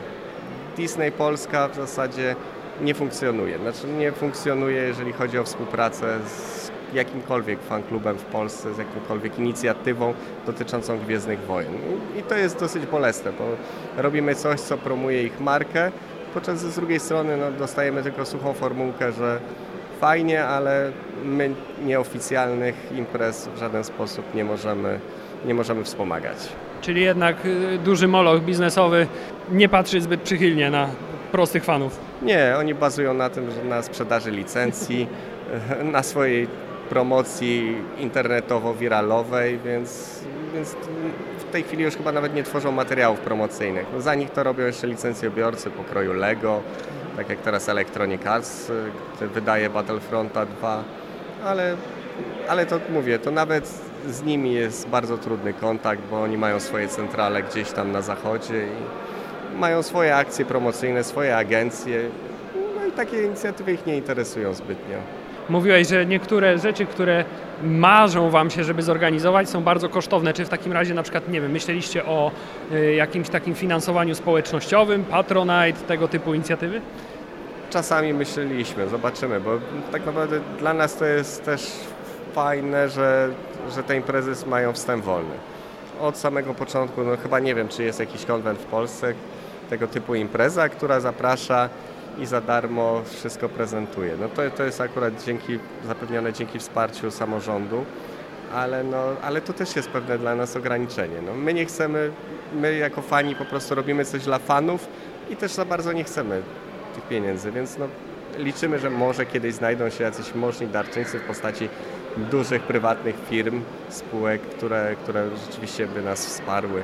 Disney 0.77 1.13
Polska 1.13 1.69
w 1.69 1.75
zasadzie 1.75 2.37
nie 2.81 2.95
funkcjonuje. 2.95 3.59
Znaczy 3.59 3.87
nie 3.87 4.13
funkcjonuje, 4.13 4.83
jeżeli 4.83 5.13
chodzi 5.13 5.39
o 5.39 5.45
współpracę 5.45 6.19
z 6.27 6.71
jakimkolwiek 6.95 7.63
fanklubem 7.63 8.19
w 8.19 8.25
Polsce, 8.25 8.75
z 8.75 8.79
jakimkolwiek 8.79 9.39
inicjatywą 9.39 10.15
dotyczącą 10.47 10.99
Gwiezdnych 10.99 11.41
Wojen. 11.41 11.73
I 12.19 12.23
to 12.23 12.35
jest 12.35 12.61
dosyć 12.61 12.87
bolesne, 12.87 13.33
bo 13.33 13.45
robimy 14.03 14.35
coś, 14.35 14.61
co 14.61 14.79
promuje 14.79 15.23
ich 15.23 15.41
markę, 15.41 15.91
podczas 16.35 16.61
z 16.61 16.75
drugiej 16.75 17.01
strony 17.01 17.37
no, 17.37 17.53
dostajemy 17.53 18.03
tylko 18.03 18.27
suchą 18.27 18.53
formułkę, 18.53 19.13
że 19.13 19.41
fajnie, 20.01 20.45
ale 20.45 20.93
my 21.25 21.51
nieoficjalnych 21.85 22.75
imprez 22.97 23.49
w 23.49 23.59
żaden 23.59 23.85
sposób 23.85 24.35
nie 24.35 24.45
możemy, 24.45 25.01
nie 25.45 25.55
możemy 25.55 25.85
wspomagać. 25.85 26.37
Czyli 26.81 27.03
jednak 27.03 27.37
y, 27.47 27.79
duży 27.79 28.09
moloch 28.09 28.43
biznesowy 28.43 29.07
nie 29.53 29.69
patrzy 29.69 30.01
zbyt 30.01 30.21
przychylnie 30.21 30.71
na 30.71 30.89
prostych 31.33 31.65
fanów. 31.65 31.99
Nie, 32.23 32.55
oni 32.59 32.75
bazują 32.75 33.15
na 33.15 33.31
tym, 33.31 33.51
że 33.51 33.65
na 33.65 33.83
sprzedaży 33.83 34.31
licencji, 34.31 35.09
na 35.93 36.03
swojej 36.03 36.49
promocji 36.89 37.77
internetowo-wiralowej, 37.99 39.59
więc, 39.65 40.21
więc 40.55 40.77
w 41.39 41.45
tej 41.53 41.63
chwili 41.63 41.85
już 41.85 41.97
chyba 41.97 42.13
nawet 42.13 42.35
nie 42.35 42.43
tworzą 42.43 42.73
materiałów 42.73 43.21
promocyjnych. 43.21 43.87
No 43.93 44.01
za 44.01 44.15
nich 44.15 44.31
to 44.31 44.43
robią 44.43 44.67
jeszcze 44.67 44.87
licencjobiorcy 44.87 45.71
pokroju 45.71 46.13
Lego, 46.13 46.63
tak 47.17 47.29
jak 47.29 47.39
teraz 47.39 47.69
Electronic 47.69 48.27
Arts 48.27 48.73
który 49.15 49.31
wydaje 49.31 49.71
Battlefronta 49.71 50.47
2, 50.47 50.85
ale, 51.45 51.77
ale 52.49 52.67
to 52.67 52.81
mówię, 52.93 53.19
to 53.19 53.31
nawet 53.31 53.69
z 54.09 54.23
nimi 54.23 54.53
jest 54.53 54.89
bardzo 54.89 55.19
trudny 55.19 55.53
kontakt, 55.53 56.03
bo 56.11 56.23
oni 56.23 56.39
mają 56.39 56.61
swoje 56.61 56.89
centrale 56.89 57.43
gdzieś 57.43 57.71
tam 57.71 57.93
na 57.93 58.03
zachodzie 58.03 58.67
i 58.67 59.59
mają 59.59 59.83
swoje 59.83 60.17
akcje 60.17 60.45
promocyjne, 60.45 61.05
swoje 61.05 61.37
agencje, 61.37 62.11
no 62.77 62.87
i 62.87 62.93
takie 62.93 63.23
inicjatywy 63.23 63.73
ich 63.73 63.87
nie 63.87 63.97
interesują 63.97 64.55
zbytnio. 64.55 64.97
Mówiłeś, 65.49 65.89
że 65.89 66.07
niektóre 66.07 66.59
rzeczy, 66.59 66.87
które 66.87 67.25
marzą 67.63 68.31
Wam 68.31 68.51
się, 68.51 68.65
żeby 68.65 68.83
zorganizować, 68.83 69.51
są 69.51 69.63
bardzo 69.63 69.89
kosztowne. 69.89 70.33
Czy 70.33 70.45
w 70.45 70.49
takim 70.49 70.73
razie 70.73 70.95
na 70.95 71.03
przykład, 71.03 71.29
nie 71.29 71.41
wiem, 71.41 71.51
myśleliście 71.51 72.05
o 72.05 72.31
y, 72.73 72.95
jakimś 72.95 73.29
takim 73.29 73.55
finansowaniu 73.55 74.15
społecznościowym, 74.15 75.05
Patronite, 75.05 75.81
tego 75.89 76.09
typu 76.09 76.35
inicjatywy? 76.35 76.81
Czasami 77.71 78.15
myśleliśmy, 78.15 78.89
zobaczymy, 78.89 79.41
bo 79.41 79.51
tak 79.93 80.07
naprawdę 80.07 80.41
dla 80.59 80.75
nas 80.75 80.97
to 80.97 81.05
jest 81.05 81.45
też 81.45 81.73
fajne, 82.33 82.89
że, 82.89 83.29
że 83.75 83.83
te 83.83 83.97
imprezy 83.97 84.47
mają 84.47 84.73
wstęp 84.73 85.05
wolny. 85.05 85.35
Od 86.01 86.17
samego 86.19 86.55
początku, 86.55 87.05
no 87.05 87.17
chyba 87.17 87.41
nie 87.41 87.55
wiem, 87.55 87.69
czy 87.69 87.83
jest 87.83 88.01
jakiś 88.01 88.25
konwent 88.25 88.59
w 88.59 88.65
Polsce, 88.65 89.15
tego 89.71 89.87
typu 89.87 90.15
impreza, 90.15 90.69
która 90.69 91.01
zaprasza 91.01 91.69
i 92.19 92.27
za 92.27 92.41
darmo 92.41 93.03
wszystko 93.05 93.49
prezentuje. 93.49 94.17
No 94.21 94.29
to, 94.29 94.51
to 94.51 94.65
jest 94.65 94.81
akurat 94.81 95.25
dzięki, 95.25 95.59
zapewnione 95.87 96.33
dzięki 96.33 96.59
wsparciu 96.59 97.11
samorządu, 97.11 97.85
ale, 98.55 98.85
no, 98.85 98.99
ale 99.23 99.41
to 99.41 99.53
też 99.53 99.77
jest 99.77 99.89
pewne 99.89 100.19
dla 100.19 100.35
nas 100.35 100.57
ograniczenie. 100.57 101.23
No, 101.27 101.35
my 101.35 101.55
nie 101.55 101.67
chcemy, 101.67 102.11
my 102.55 102.77
jako 102.77 103.03
fani 103.03 103.35
po 103.35 103.45
prostu 103.45 103.75
robimy 103.75 104.05
coś 104.05 104.25
dla 104.25 104.39
fanów 104.39 104.89
i 105.31 105.37
też 105.37 105.53
za 105.53 105.65
bardzo 105.65 105.93
nie 105.93 106.05
chcemy 106.05 106.43
tych 106.95 107.05
pieniędzy, 107.05 107.53
więc 107.53 107.79
no, 107.79 107.89
liczymy, 108.39 108.79
że 108.79 108.91
może 108.91 109.27
kiedyś 109.27 109.55
znajdą 109.55 109.91
się 109.91 110.05
jacyś 110.05 110.35
możni 110.35 110.67
darczyńcy 110.67 111.19
w 111.19 111.23
postaci 111.23 111.69
dużych 112.17 112.63
prywatnych 112.63 113.17
firm, 113.31 113.63
spółek, 113.89 114.43
które, 114.43 114.97
które 115.03 115.29
rzeczywiście 115.47 115.87
by 115.87 116.03
nas 116.03 116.27
wsparły. 116.27 116.83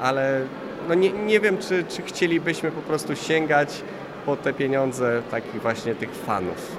Ale 0.00 0.40
no 0.88 0.94
nie, 0.94 1.12
nie 1.12 1.40
wiem, 1.40 1.58
czy, 1.58 1.84
czy 1.88 2.02
chcielibyśmy 2.02 2.70
po 2.70 2.80
prostu 2.80 3.16
sięgać 3.16 3.82
po 4.26 4.36
te 4.36 4.52
pieniądze 4.52 5.22
takich 5.30 5.62
właśnie 5.62 5.94
tych 5.94 6.14
fanów. 6.14 6.76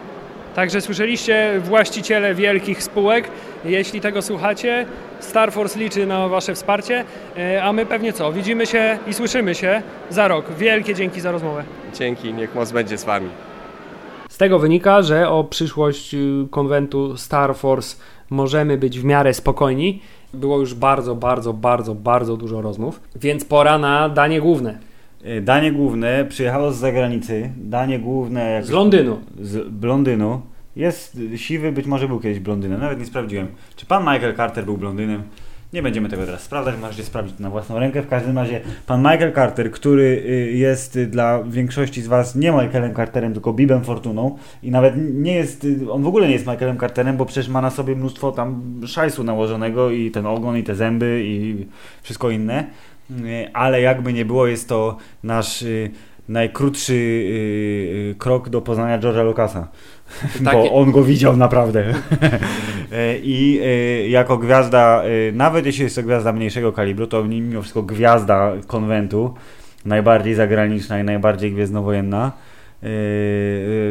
Także 0.55 0.81
słyszeliście 0.81 1.59
właściciele 1.63 2.35
wielkich 2.35 2.83
spółek, 2.83 3.27
jeśli 3.65 4.01
tego 4.01 4.21
słuchacie, 4.21 4.85
Star 5.19 5.51
Force 5.51 5.79
liczy 5.79 6.05
na 6.05 6.27
Wasze 6.27 6.55
wsparcie, 6.55 7.05
e, 7.37 7.63
a 7.63 7.73
my 7.73 7.85
pewnie 7.85 8.13
co, 8.13 8.31
widzimy 8.31 8.65
się 8.65 8.97
i 9.07 9.13
słyszymy 9.13 9.55
się 9.55 9.81
za 10.09 10.27
rok. 10.27 10.45
Wielkie 10.57 10.95
dzięki 10.95 11.21
za 11.21 11.31
rozmowę. 11.31 11.63
Dzięki, 11.93 12.33
niech 12.33 12.55
moc 12.55 12.71
będzie 12.71 12.97
z 12.97 13.03
Wami. 13.03 13.29
Z 14.29 14.37
tego 14.37 14.59
wynika, 14.59 15.01
że 15.01 15.29
o 15.29 15.43
przyszłość 15.43 16.13
y, 16.13 16.47
konwentu 16.51 17.17
Star 17.17 17.55
Force 17.55 17.95
możemy 18.29 18.77
być 18.77 18.99
w 18.99 19.03
miarę 19.03 19.33
spokojni. 19.33 20.01
Było 20.33 20.59
już 20.59 20.73
bardzo, 20.73 21.15
bardzo, 21.15 21.53
bardzo, 21.53 21.95
bardzo 21.95 22.37
dużo 22.37 22.61
rozmów, 22.61 22.99
więc 23.15 23.45
pora 23.45 23.77
na 23.77 24.09
danie 24.09 24.41
główne. 24.41 24.79
E, 25.23 25.41
danie 25.41 25.71
główne 25.71 26.25
przyjechało 26.25 26.71
z 26.71 26.77
zagranicy. 26.77 27.49
Danie 27.57 27.99
główne. 27.99 28.51
Jak 28.51 28.65
z 28.65 28.69
Londynu. 28.69 29.19
Z 29.41 29.83
Londynu. 29.83 30.41
Jest 30.75 31.19
siwy, 31.35 31.71
być 31.71 31.85
może 31.85 32.07
był 32.07 32.19
kiedyś 32.19 32.39
blondynem, 32.39 32.81
nawet 32.81 32.99
nie 32.99 33.05
sprawdziłem. 33.05 33.47
Czy 33.75 33.85
pan 33.85 34.03
Michael 34.03 34.35
Carter 34.35 34.65
był 34.65 34.77
blondynem? 34.77 35.23
Nie 35.73 35.83
będziemy 35.83 36.09
tego 36.09 36.25
teraz 36.25 36.41
sprawdzać, 36.41 36.75
możecie 36.81 37.03
sprawdzić 37.03 37.39
na 37.39 37.49
własną 37.49 37.79
rękę. 37.79 38.01
W 38.01 38.07
każdym 38.07 38.37
razie 38.37 38.61
pan 38.87 38.99
Michael 38.99 39.33
Carter, 39.33 39.71
który 39.71 40.23
y, 40.25 40.51
jest 40.51 40.99
dla 40.99 41.43
większości 41.43 42.01
z 42.01 42.07
was 42.07 42.35
nie 42.35 42.51
Michaelem 42.51 42.95
Carterem, 42.95 43.33
tylko 43.33 43.53
Bibem 43.53 43.83
Fortuną 43.83 44.37
i 44.63 44.71
nawet 44.71 44.93
nie 45.13 45.35
jest, 45.35 45.65
y, 45.65 45.91
on 45.91 46.03
w 46.03 46.07
ogóle 46.07 46.27
nie 46.27 46.33
jest 46.33 46.47
Michaelem 46.47 46.79
Carterem, 46.79 47.17
bo 47.17 47.25
przecież 47.25 47.49
ma 47.49 47.61
na 47.61 47.69
sobie 47.69 47.95
mnóstwo 47.95 48.31
tam 48.31 48.81
szajsu 48.87 49.23
nałożonego 49.23 49.91
i 49.91 50.11
ten 50.11 50.25
ogon 50.25 50.57
i 50.57 50.63
te 50.63 50.75
zęby 50.75 51.21
i 51.25 51.65
wszystko 52.01 52.29
inne. 52.29 52.65
Y, 53.11 53.53
ale 53.53 53.81
jakby 53.81 54.13
nie 54.13 54.25
było, 54.25 54.47
jest 54.47 54.69
to 54.69 54.97
nasz 55.23 55.65
najkrótszy 56.29 57.23
krok 58.17 58.49
do 58.49 58.61
poznania 58.61 58.99
George'a 58.99 59.25
Lucasa. 59.25 59.67
Bo 60.53 60.73
on 60.73 60.91
go 60.91 61.03
widział 61.03 61.37
naprawdę. 61.37 61.85
I 63.23 63.61
jako 64.09 64.37
gwiazda, 64.37 65.03
nawet 65.33 65.65
jeśli 65.65 65.83
jest 65.83 65.95
to 65.95 66.03
gwiazda 66.03 66.33
mniejszego 66.33 66.71
kalibru, 66.71 67.07
to 67.07 67.23
mimo 67.23 67.61
wszystko 67.61 67.83
gwiazda 67.83 68.51
konwentu, 68.67 69.33
najbardziej 69.85 70.35
zagraniczna 70.35 70.99
i 70.99 71.03
najbardziej 71.03 71.51
gwiezdnowojenna. 71.51 72.31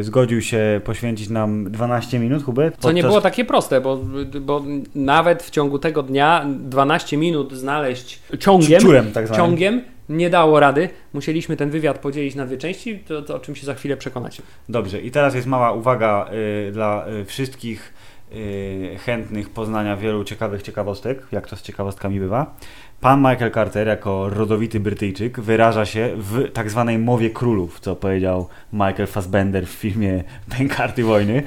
Zgodził 0.01 0.41
się 0.41 0.81
poświęcić 0.83 1.29
nam 1.29 1.71
12 1.71 2.19
minut, 2.19 2.43
Hubert. 2.43 2.75
Co 2.79 2.91
nie 2.91 3.03
było 3.03 3.21
takie 3.21 3.45
proste, 3.45 3.81
bo, 3.81 3.99
bo 4.41 4.63
nawet 4.95 5.43
w 5.43 5.49
ciągu 5.49 5.79
tego 5.79 6.03
dnia 6.03 6.45
12 6.59 7.17
minut 7.17 7.53
znaleźć 7.53 8.19
ciągiem, 8.39 8.81
Ciurem, 8.81 9.11
tak 9.11 9.35
ciągiem 9.35 9.81
nie 10.09 10.29
dało 10.29 10.59
rady. 10.59 10.89
Musieliśmy 11.13 11.57
ten 11.57 11.69
wywiad 11.69 11.99
podzielić 11.99 12.35
na 12.35 12.45
dwie 12.45 12.57
części, 12.57 12.99
to, 12.99 13.21
to 13.21 13.35
o 13.35 13.39
czym 13.39 13.55
się 13.55 13.65
za 13.65 13.73
chwilę 13.73 13.97
przekonacie. 13.97 14.43
Dobrze, 14.69 15.01
i 15.01 15.11
teraz 15.11 15.35
jest 15.35 15.47
mała 15.47 15.71
uwaga 15.71 16.29
y, 16.67 16.71
dla 16.71 17.07
y, 17.07 17.25
wszystkich 17.25 17.93
y, 18.35 18.97
chętnych 19.05 19.49
poznania 19.49 19.97
wielu 19.97 20.23
ciekawych 20.23 20.61
ciekawostek, 20.61 21.27
jak 21.31 21.47
to 21.47 21.55
z 21.55 21.61
ciekawostkami 21.61 22.19
bywa. 22.19 22.55
Pan 23.03 23.19
Michael 23.21 23.51
Carter, 23.51 23.87
jako 23.87 24.29
rodowity 24.29 24.79
Brytyjczyk, 24.79 25.39
wyraża 25.39 25.85
się 25.85 26.09
w 26.17 26.51
tak 26.51 26.69
zwanej 26.69 26.99
mowie 26.99 27.29
królów, 27.29 27.79
co 27.79 27.95
powiedział 27.95 28.47
Michael 28.73 29.07
Fassbender 29.07 29.67
w 29.67 29.69
filmie 29.69 30.23
Bękarty 30.57 31.03
Wojny. 31.03 31.43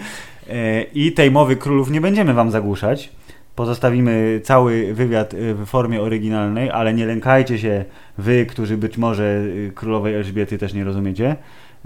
Y, 0.49 0.87
I 0.95 1.13
tej 1.13 1.31
mowy 1.31 1.57
królów 1.57 1.91
nie 1.91 2.01
będziemy 2.01 2.35
Wam 2.35 2.51
zagłuszać 2.51 3.11
Pozostawimy 3.57 4.41
cały 4.45 4.95
wywiad 4.95 5.35
y, 5.35 5.55
w 5.55 5.67
formie 5.67 6.03
oryginalnej, 6.03 6.71
ale 6.71 6.95
nie 6.95 7.07
lękajcie 7.07 7.59
się 7.59 7.85
wy, 8.19 8.47
którzy 8.47 8.77
być 8.77 8.99
może 8.99 9.25
y, 9.25 9.73
królowej 9.75 10.15
Elżbiety 10.15 10.59
też 10.59 10.75
nie 10.75 10.85
rozumiecie. 10.85 11.37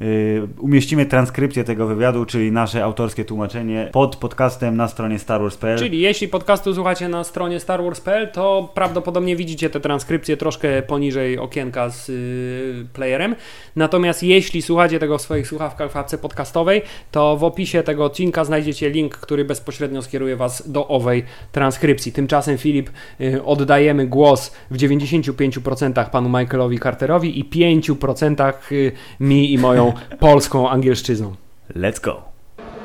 Y, 0.01 0.49
umieścimy 0.59 1.07
transkrypcję 1.07 1.65
tego 1.65 1.87
wywiadu, 1.87 2.27
czyli 2.27 2.53
nasze 2.53 2.85
autorskie 2.85 3.25
tłumaczenie 3.25 3.89
pod 3.93 4.17
podcastem 4.17 4.77
na 4.77 4.89
stronie 4.89 5.19
starwars.pl. 5.19 5.79
Czyli 5.79 6.01
jeśli 6.01 6.29
podcastu 6.29 6.75
słuchacie 6.75 7.09
na 7.09 7.25
stronie 7.25 7.61
starwars.pl, 7.61 8.33
to 8.33 8.73
prawdopodobnie 8.75 9.37
widzicie 9.37 9.71
te 9.71 9.81
transkrypcje 9.81 10.37
troszkę 10.37 10.83
poniżej 10.83 11.39
okienka 11.39 11.91
z 11.91 12.09
y, 12.09 12.87
playerem. 12.93 13.35
Natomiast 13.77 14.23
jeśli 14.23 14.63
słuchacie 14.63 14.99
tego 14.99 15.19
w 15.19 15.23
swoich 15.23 15.47
słuchawkach 15.49 15.93
w 15.93 15.97
apce 15.97 16.19
podcastowej, 16.19 16.83
to 17.11 17.37
w 17.37 17.45
opisie 17.45 17.83
tego 17.83 18.05
odcinka 18.05 18.45
znajdziecie 18.45 18.91
link, 18.91 19.17
który 19.17 19.45
bezpośrednio 19.45 20.03
skieruje 20.03 20.37
Was 20.37 20.71
do 20.71 20.89
owej 20.89 21.25
transkrypcji. 21.53 22.13
Tymczasem 22.13 22.59
Filip, 22.59 22.91
y, 23.21 23.45
oddajemy 23.45 24.07
głos 24.07 24.53
w 24.71 24.77
95% 24.77 26.11
panu 26.11 26.29
Michaelowi 26.29 26.79
Carterowi 26.79 27.41
i 27.41 27.45
5% 27.45 28.73
y, 28.73 28.93
mi 29.21 29.53
i 29.53 29.59
moją 29.59 29.90
polską 30.19 30.71
angielszczyzną. 30.71 31.35
Let's 31.75 32.01
go! 32.01 32.23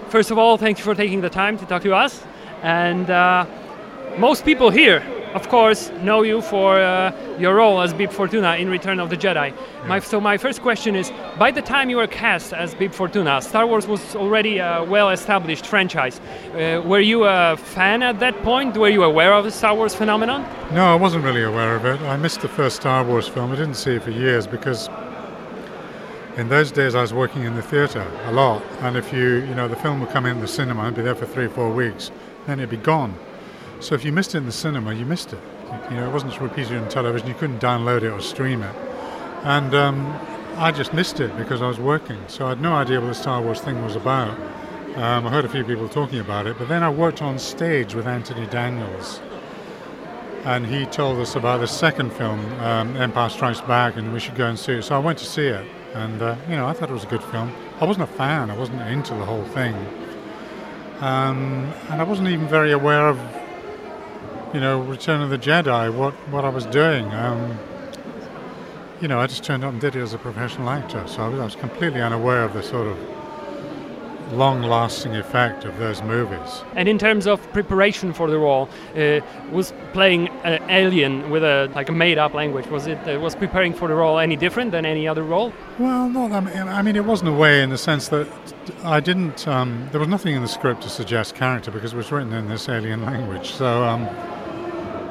First 0.10 0.32
of 0.32 0.38
all, 0.38 0.58
thank 0.58 0.78
you 0.78 0.84
for 0.84 0.96
taking 0.96 1.22
the 1.22 1.30
time 1.30 1.58
to 1.58 1.66
talk 1.66 1.84
to 1.84 1.94
us. 2.06 2.24
And 2.64 3.10
uh, 3.10 3.46
most 4.18 4.46
people 4.46 4.70
here, 4.70 5.04
of 5.34 5.50
course, 5.50 5.92
know 6.02 6.24
you 6.24 6.42
for 6.42 6.80
uh, 6.80 7.12
your 7.38 7.56
role 7.56 7.82
as 7.82 7.94
Bib 7.94 8.12
Fortuna 8.12 8.56
in 8.56 8.70
Return 8.70 9.02
of 9.02 9.10
the 9.10 9.18
Jedi. 9.18 9.54
My, 9.86 10.00
so 10.00 10.22
my 10.22 10.38
first 10.38 10.62
question 10.62 10.96
is: 10.96 11.12
By 11.38 11.52
the 11.52 11.62
time 11.62 11.90
you 11.90 11.98
were 11.98 12.08
cast 12.08 12.54
as 12.54 12.74
Bib 12.74 12.94
Fortuna, 12.94 13.42
Star 13.42 13.68
Wars 13.68 13.88
was 13.88 14.16
already 14.16 14.60
a 14.60 14.84
well-established 14.84 15.66
franchise. 15.66 16.22
Uh, 16.54 16.82
were 16.86 17.02
you 17.02 17.26
a 17.26 17.58
fan 17.58 18.02
at 18.02 18.20
that 18.20 18.42
point? 18.44 18.78
Were 18.78 18.90
you 18.90 19.04
aware 19.04 19.34
of 19.34 19.44
the 19.44 19.52
Star 19.52 19.76
Wars 19.76 19.94
phenomenon? 19.94 20.46
No, 20.72 20.86
I 20.86 20.96
wasn't 20.96 21.26
really 21.26 21.44
aware 21.44 21.76
of 21.76 21.86
it. 21.86 22.00
I 22.04 22.16
missed 22.16 22.42
the 22.42 22.48
first 22.48 22.78
Star 22.78 23.04
Wars 23.04 23.28
film. 23.28 23.52
I 23.52 23.56
didn't 23.56 23.76
see 23.76 23.96
it 23.96 24.04
for 24.04 24.12
years 24.12 24.48
because 24.48 24.88
in 26.38 26.50
those 26.50 26.72
days 26.72 26.96
I 26.96 27.02
was 27.02 27.14
working 27.14 27.44
in 27.44 27.56
the 27.56 27.62
theatre 27.62 28.06
a 28.26 28.32
lot, 28.32 28.62
and 28.82 28.98
if 28.98 29.14
you, 29.14 29.36
you 29.36 29.56
know, 29.56 29.68
the 29.68 29.76
film 29.76 30.02
would 30.02 30.10
come 30.10 30.26
in 30.26 30.42
the 30.42 30.48
cinema 30.48 30.84
and 30.84 30.96
be 30.96 31.02
there 31.02 31.16
for 31.16 31.26
three, 31.26 31.46
or 31.46 31.50
four 31.50 31.72
weeks, 31.72 32.12
then 32.46 32.60
it'd 32.60 32.70
be 32.70 32.78
gone. 32.78 33.16
So 33.80 33.96
if 33.96 34.04
you 34.04 34.12
missed 34.12 34.36
it 34.36 34.40
in 34.40 34.46
the 34.46 34.52
cinema, 34.52 34.94
you 34.94 35.06
missed 35.06 35.34
it. 35.34 35.40
You 35.90 35.98
know, 35.98 36.10
it 36.10 36.14
wasn't 36.14 36.40
repeated 36.40 36.78
on 36.78 36.90
television. 36.90 37.28
You 37.28 37.34
couldn't 37.34 37.60
download 37.60 38.04
it 38.04 38.10
or 38.10 38.22
stream 38.22 38.62
it, 38.62 38.76
and 39.44 39.74
um, 39.74 40.06
I 40.58 40.72
just 40.72 40.94
missed 40.94 41.20
it 41.20 41.36
because 41.38 41.62
I 41.62 41.68
was 41.68 41.80
working. 41.80 42.18
So 42.28 42.46
I 42.46 42.50
had 42.50 42.62
no 42.62 42.74
idea 42.74 43.00
what 43.02 43.08
the 43.08 43.16
Star 43.16 43.42
Wars 43.42 43.62
thing 43.62 43.82
was 43.84 43.96
about. 43.96 44.38
Um, 44.96 45.28
I 45.28 45.30
heard 45.30 45.44
a 45.44 45.50
few 45.50 45.66
people 45.66 45.90
talking 45.90 46.20
about 46.20 46.48
it, 46.48 46.58
but 46.58 46.70
then 46.70 46.82
I 46.82 46.90
worked 46.90 47.22
on 47.22 47.38
stage 47.38 47.96
with 47.96 48.08
Anthony 48.08 48.46
Daniels, 48.48 49.20
and 50.46 50.66
he 50.66 50.86
told 50.86 51.20
us 51.20 51.36
about 51.36 51.60
the 51.60 51.68
second 51.68 52.14
film, 52.14 52.40
um, 52.62 52.96
Empire 52.96 53.30
Strikes 53.30 53.60
Back, 53.60 53.98
and 53.98 54.14
we 54.14 54.20
should 54.22 54.36
go 54.36 54.48
and 54.48 54.58
see 54.58 54.74
it. 54.74 54.84
So 54.84 54.96
I 54.96 55.00
went 55.00 55.18
to 55.20 55.26
see 55.26 55.48
it, 55.48 55.66
and 55.96 56.22
uh, 56.22 56.36
you 56.50 56.56
know 56.56 56.68
I 56.68 56.74
thought 56.74 56.90
it 56.90 56.94
was 56.94 57.04
a 57.04 57.08
good 57.08 57.24
film. 57.24 57.52
I 57.80 57.86
wasn't 57.86 58.10
a 58.10 58.14
fan. 58.14 58.52
I 58.52 58.58
wasn't 58.58 58.82
into 58.82 59.14
the 59.16 59.26
whole 59.26 59.46
thing, 59.46 59.74
um, 61.00 61.74
and 61.90 62.02
I 62.02 62.04
wasn't 62.04 62.28
even 62.28 62.48
very 62.48 62.72
aware 62.72 63.08
of, 63.08 63.20
you 64.54 64.60
know, 64.60 64.82
Return 64.82 65.22
of 65.22 65.30
the 65.30 65.38
Jedi. 65.38 65.94
What 65.94 66.14
what 66.30 66.46
I 66.46 66.50
was 66.50 66.66
doing. 66.66 67.12
Um, 67.14 67.58
you 69.02 69.10
know, 69.10 69.20
I 69.20 69.28
just 69.28 69.44
turned 69.44 69.64
up 69.64 69.72
and 69.72 69.82
did 69.82 69.96
it 69.96 70.02
as 70.02 70.14
a 70.14 70.18
professional 70.18 70.70
actor, 70.70 71.04
so 71.06 71.24
I 71.24 71.28
was, 71.28 71.40
I 71.40 71.44
was 71.44 71.56
completely 71.56 72.02
unaware 72.02 72.44
of 72.44 72.54
the 72.54 72.64
sort 72.64 72.88
of 72.88 72.98
long-lasting 74.32 75.16
effect 75.16 75.66
of 75.66 75.78
those 75.78 76.02
movies. 76.02 76.64
And 76.76 76.88
in 76.88 76.98
terms 76.98 77.28
of 77.28 77.42
preparation 77.54 78.14
for 78.14 78.30
the 78.30 78.38
role, 78.38 78.70
uh, 78.96 79.20
was 79.52 79.74
playing 79.94 80.30
an 80.44 80.62
alien 80.70 81.30
with 81.30 81.44
a 81.44 81.72
like 81.76 81.90
a 81.90 81.92
made-up 81.92 82.34
language. 82.34 82.68
Was 82.68 82.88
it 82.88 82.98
uh, 83.08 83.20
was 83.20 83.36
preparing 83.36 83.74
for 83.74 83.88
the 83.88 83.96
role 83.96 84.20
any 84.20 84.36
different 84.36 84.72
than 84.72 84.86
any 84.86 85.08
other 85.08 85.24
role? 85.24 85.54
Well, 85.80 86.10
not. 86.10 86.32
I 86.32 86.40
mean, 86.40 86.58
I 86.58 86.82
mean, 86.82 86.96
it 86.96 87.06
wasn't 87.06 87.30
a 87.30 87.34
way 87.34 87.62
in 87.62 87.70
the 87.70 87.78
sense 87.78 88.08
that 88.10 88.28
I 88.84 89.00
didn't. 89.00 89.48
Um, 89.48 89.88
there 89.92 90.00
was 90.00 90.10
nothing 90.10 90.36
in 90.36 90.42
the 90.42 90.48
script 90.48 90.82
to 90.84 90.90
suggest 90.90 91.36
character 91.36 91.72
because 91.72 91.94
it 91.94 91.98
was 91.98 92.12
written 92.12 92.34
in 92.34 92.50
this 92.50 92.68
alien 92.70 93.04
language. 93.04 93.52
So 93.52 93.84
um, 93.84 94.04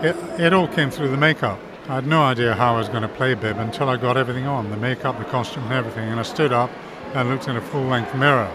it 0.05 0.17
it 0.41 0.53
all 0.53 0.69
came 0.69 0.91
through 0.91 1.09
the 1.09 1.17
makeup. 1.17 1.59
I 1.87 1.97
had 1.97 2.07
no 2.07 2.23
idea 2.23 2.55
how 2.55 2.77
I 2.77 2.79
was 2.79 2.89
going 2.89 3.03
to 3.03 3.09
play 3.09 3.35
Bib 3.35 3.59
until 3.59 3.91
I 3.91 3.99
got 3.99 4.17
everything 4.17 4.47
on 4.47 4.71
the 4.71 4.77
makeup, 4.79 5.19
the 5.19 5.25
costume, 5.27 5.65
and 5.65 5.75
everything. 5.75 6.09
And 6.09 6.19
I 6.19 6.23
stood 6.23 6.51
up 6.51 6.71
and 7.15 7.29
looked 7.29 7.47
in 7.47 7.57
a 7.57 7.61
full-length 7.61 8.15
mirror, 8.15 8.51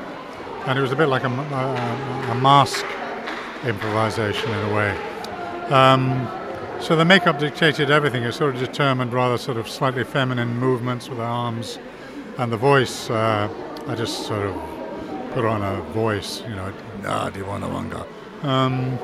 and 0.70 0.78
it 0.78 0.84
was 0.84 0.92
a 0.92 0.96
bit 0.96 1.08
like 1.08 1.24
a, 1.24 1.30
a, 1.30 2.32
a 2.32 2.36
mask 2.36 2.86
improvisation 3.66 4.52
in 4.52 4.70
a 4.70 4.76
way. 4.76 4.92
Um, 5.74 6.30
so 6.80 6.96
the 6.96 7.04
makeup 7.04 7.40
dictated 7.40 7.90
everything. 7.90 8.22
It 8.22 8.34
sort 8.34 8.54
of 8.54 8.62
determined 8.62 9.12
rather 9.12 9.40
sort 9.40 9.58
of 9.58 9.68
slightly 9.68 10.04
feminine 10.04 10.60
movements 10.60 11.10
with 11.10 11.18
the 11.18 11.24
arms, 11.24 11.80
and 12.38 12.52
the 12.52 12.58
voice. 12.58 13.10
Uh, 13.10 13.50
I 13.88 13.96
just 13.96 14.28
sort 14.28 14.44
of 14.44 14.56
put 15.34 15.44
on 15.44 15.64
a 15.64 15.82
voice, 15.92 16.44
you 16.44 16.56
know, 16.56 16.72
ah, 17.06 17.32
Diwanawanga. 17.34 18.06
Um, 18.44 19.00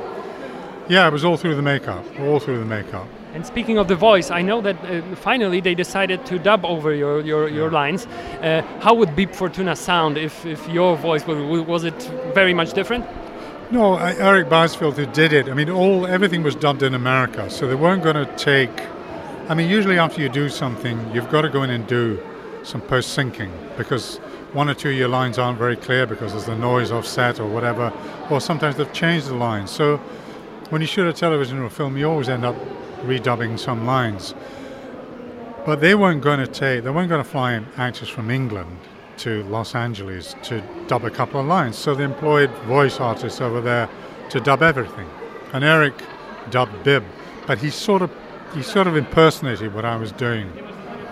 yeah, 0.89 1.07
it 1.07 1.11
was 1.13 1.23
all 1.25 1.37
through 1.37 1.55
the 1.55 1.61
makeup, 1.61 2.03
all 2.19 2.39
through 2.39 2.59
the 2.59 2.65
makeup. 2.65 3.07
And 3.33 3.45
speaking 3.45 3.77
of 3.77 3.87
the 3.89 3.95
voice, 3.97 4.31
I 4.31 4.41
know 4.41 4.61
that 4.61 4.77
uh, 4.85 5.01
finally 5.15 5.59
they 5.59 5.75
decided 5.75 6.25
to 6.27 6.39
dub 6.39 6.63
over 6.65 6.93
your 6.93 7.19
your, 7.21 7.49
your 7.49 7.69
lines. 7.69 8.05
Uh, 8.41 8.61
how 8.79 8.93
would 8.93 9.15
Beep 9.15 9.33
Fortuna 9.35 9.75
sound 9.75 10.17
if, 10.17 10.45
if 10.45 10.67
your 10.69 10.95
voice 10.95 11.27
was 11.27 11.37
was 11.67 11.83
it 11.83 12.01
very 12.33 12.53
much 12.53 12.73
different? 12.73 13.05
No, 13.71 13.95
I- 13.95 14.13
Eric 14.13 14.47
Bisfield 14.47 14.95
who 14.95 15.05
did 15.07 15.33
it. 15.33 15.49
I 15.49 15.53
mean, 15.53 15.69
all 15.69 16.05
everything 16.07 16.43
was 16.43 16.55
dubbed 16.55 16.83
in 16.83 16.93
America, 16.93 17.49
so 17.49 17.67
they 17.67 17.75
weren't 17.75 18.03
going 18.03 18.15
to 18.15 18.31
take. 18.37 18.71
I 19.49 19.53
mean, 19.53 19.69
usually 19.69 19.99
after 19.99 20.21
you 20.21 20.29
do 20.29 20.49
something, 20.49 20.97
you've 21.13 21.29
got 21.29 21.41
to 21.41 21.49
go 21.49 21.63
in 21.63 21.69
and 21.71 21.85
do 21.87 22.19
some 22.63 22.81
post 22.81 23.17
syncing 23.17 23.51
because 23.77 24.17
one 24.53 24.69
or 24.69 24.73
two 24.73 24.89
of 24.89 24.95
your 24.95 25.09
lines 25.09 25.37
aren't 25.37 25.59
very 25.59 25.75
clear 25.75 26.05
because 26.05 26.31
there's 26.31 26.45
the 26.45 26.55
noise 26.55 26.91
offset 26.91 27.39
or 27.39 27.47
whatever, 27.47 27.91
or 28.29 28.39
sometimes 28.39 28.77
they've 28.77 28.93
changed 28.93 29.27
the 29.27 29.35
lines. 29.35 29.69
So 29.71 29.99
when 30.69 30.81
you 30.81 30.87
shoot 30.87 31.07
a 31.07 31.13
television 31.13 31.59
or 31.59 31.65
a 31.65 31.69
film, 31.69 31.97
you 31.97 32.09
always 32.09 32.29
end 32.29 32.43
up 32.43 32.55
redubbing 33.03 33.59
some 33.59 33.85
lines. 33.85 34.33
But 35.65 35.81
they 35.81 35.95
weren't 35.95 36.21
going 36.21 36.39
to 36.39 36.47
take, 36.47 36.83
they 36.83 36.89
weren't 36.89 37.09
going 37.09 37.23
to 37.23 37.29
fly 37.29 37.63
actors 37.77 38.09
from 38.09 38.29
England 38.29 38.77
to 39.17 39.43
Los 39.43 39.75
Angeles 39.75 40.35
to 40.43 40.61
dub 40.87 41.05
a 41.05 41.09
couple 41.09 41.39
of 41.39 41.47
lines. 41.47 41.77
So 41.77 41.95
they 41.95 42.03
employed 42.03 42.49
voice 42.65 42.99
artists 42.99 43.41
over 43.41 43.61
there 43.61 43.89
to 44.29 44.39
dub 44.39 44.61
everything. 44.61 45.09
And 45.53 45.63
Eric 45.63 45.93
dubbed 46.49 46.83
Bib, 46.83 47.03
but 47.47 47.57
he 47.59 47.69
sort 47.69 48.01
of 48.01 48.11
he 48.53 48.61
sort 48.61 48.87
of 48.87 48.95
impersonated 48.95 49.73
what 49.73 49.85
I 49.85 49.97
was 49.97 50.11
doing 50.11 50.51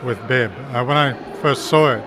with 0.03 0.19
Bib. 0.27 0.51
Uh, 0.71 0.84
when 0.85 0.97
I 0.97 1.34
first 1.35 1.65
saw 1.65 1.95
it, 1.95 2.03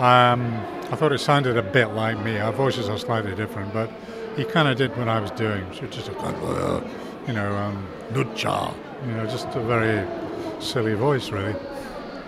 um, 0.00 0.54
I 0.90 0.96
thought 0.96 1.12
it 1.12 1.18
sounded 1.18 1.56
a 1.56 1.62
bit 1.62 1.88
like 1.88 2.18
me. 2.24 2.38
Our 2.38 2.52
voices 2.52 2.88
are 2.88 2.98
slightly 2.98 3.34
different, 3.34 3.72
but 3.72 3.90
he 4.38 4.44
kind 4.44 4.68
of 4.68 4.78
did 4.78 4.96
what 4.96 5.08
I 5.08 5.18
was 5.18 5.32
doing. 5.32 5.66
So 5.74 5.86
just 5.88 6.08
a 6.08 6.14
kind 6.14 6.36
of, 6.36 6.44
uh, 6.44 6.88
you 7.26 7.32
know, 7.32 7.56
um, 7.56 7.86
Nucha, 8.12 8.72
you 9.04 9.12
know, 9.12 9.26
just 9.26 9.48
a 9.48 9.60
very 9.60 10.06
silly 10.60 10.94
voice, 10.94 11.30
really. 11.30 11.56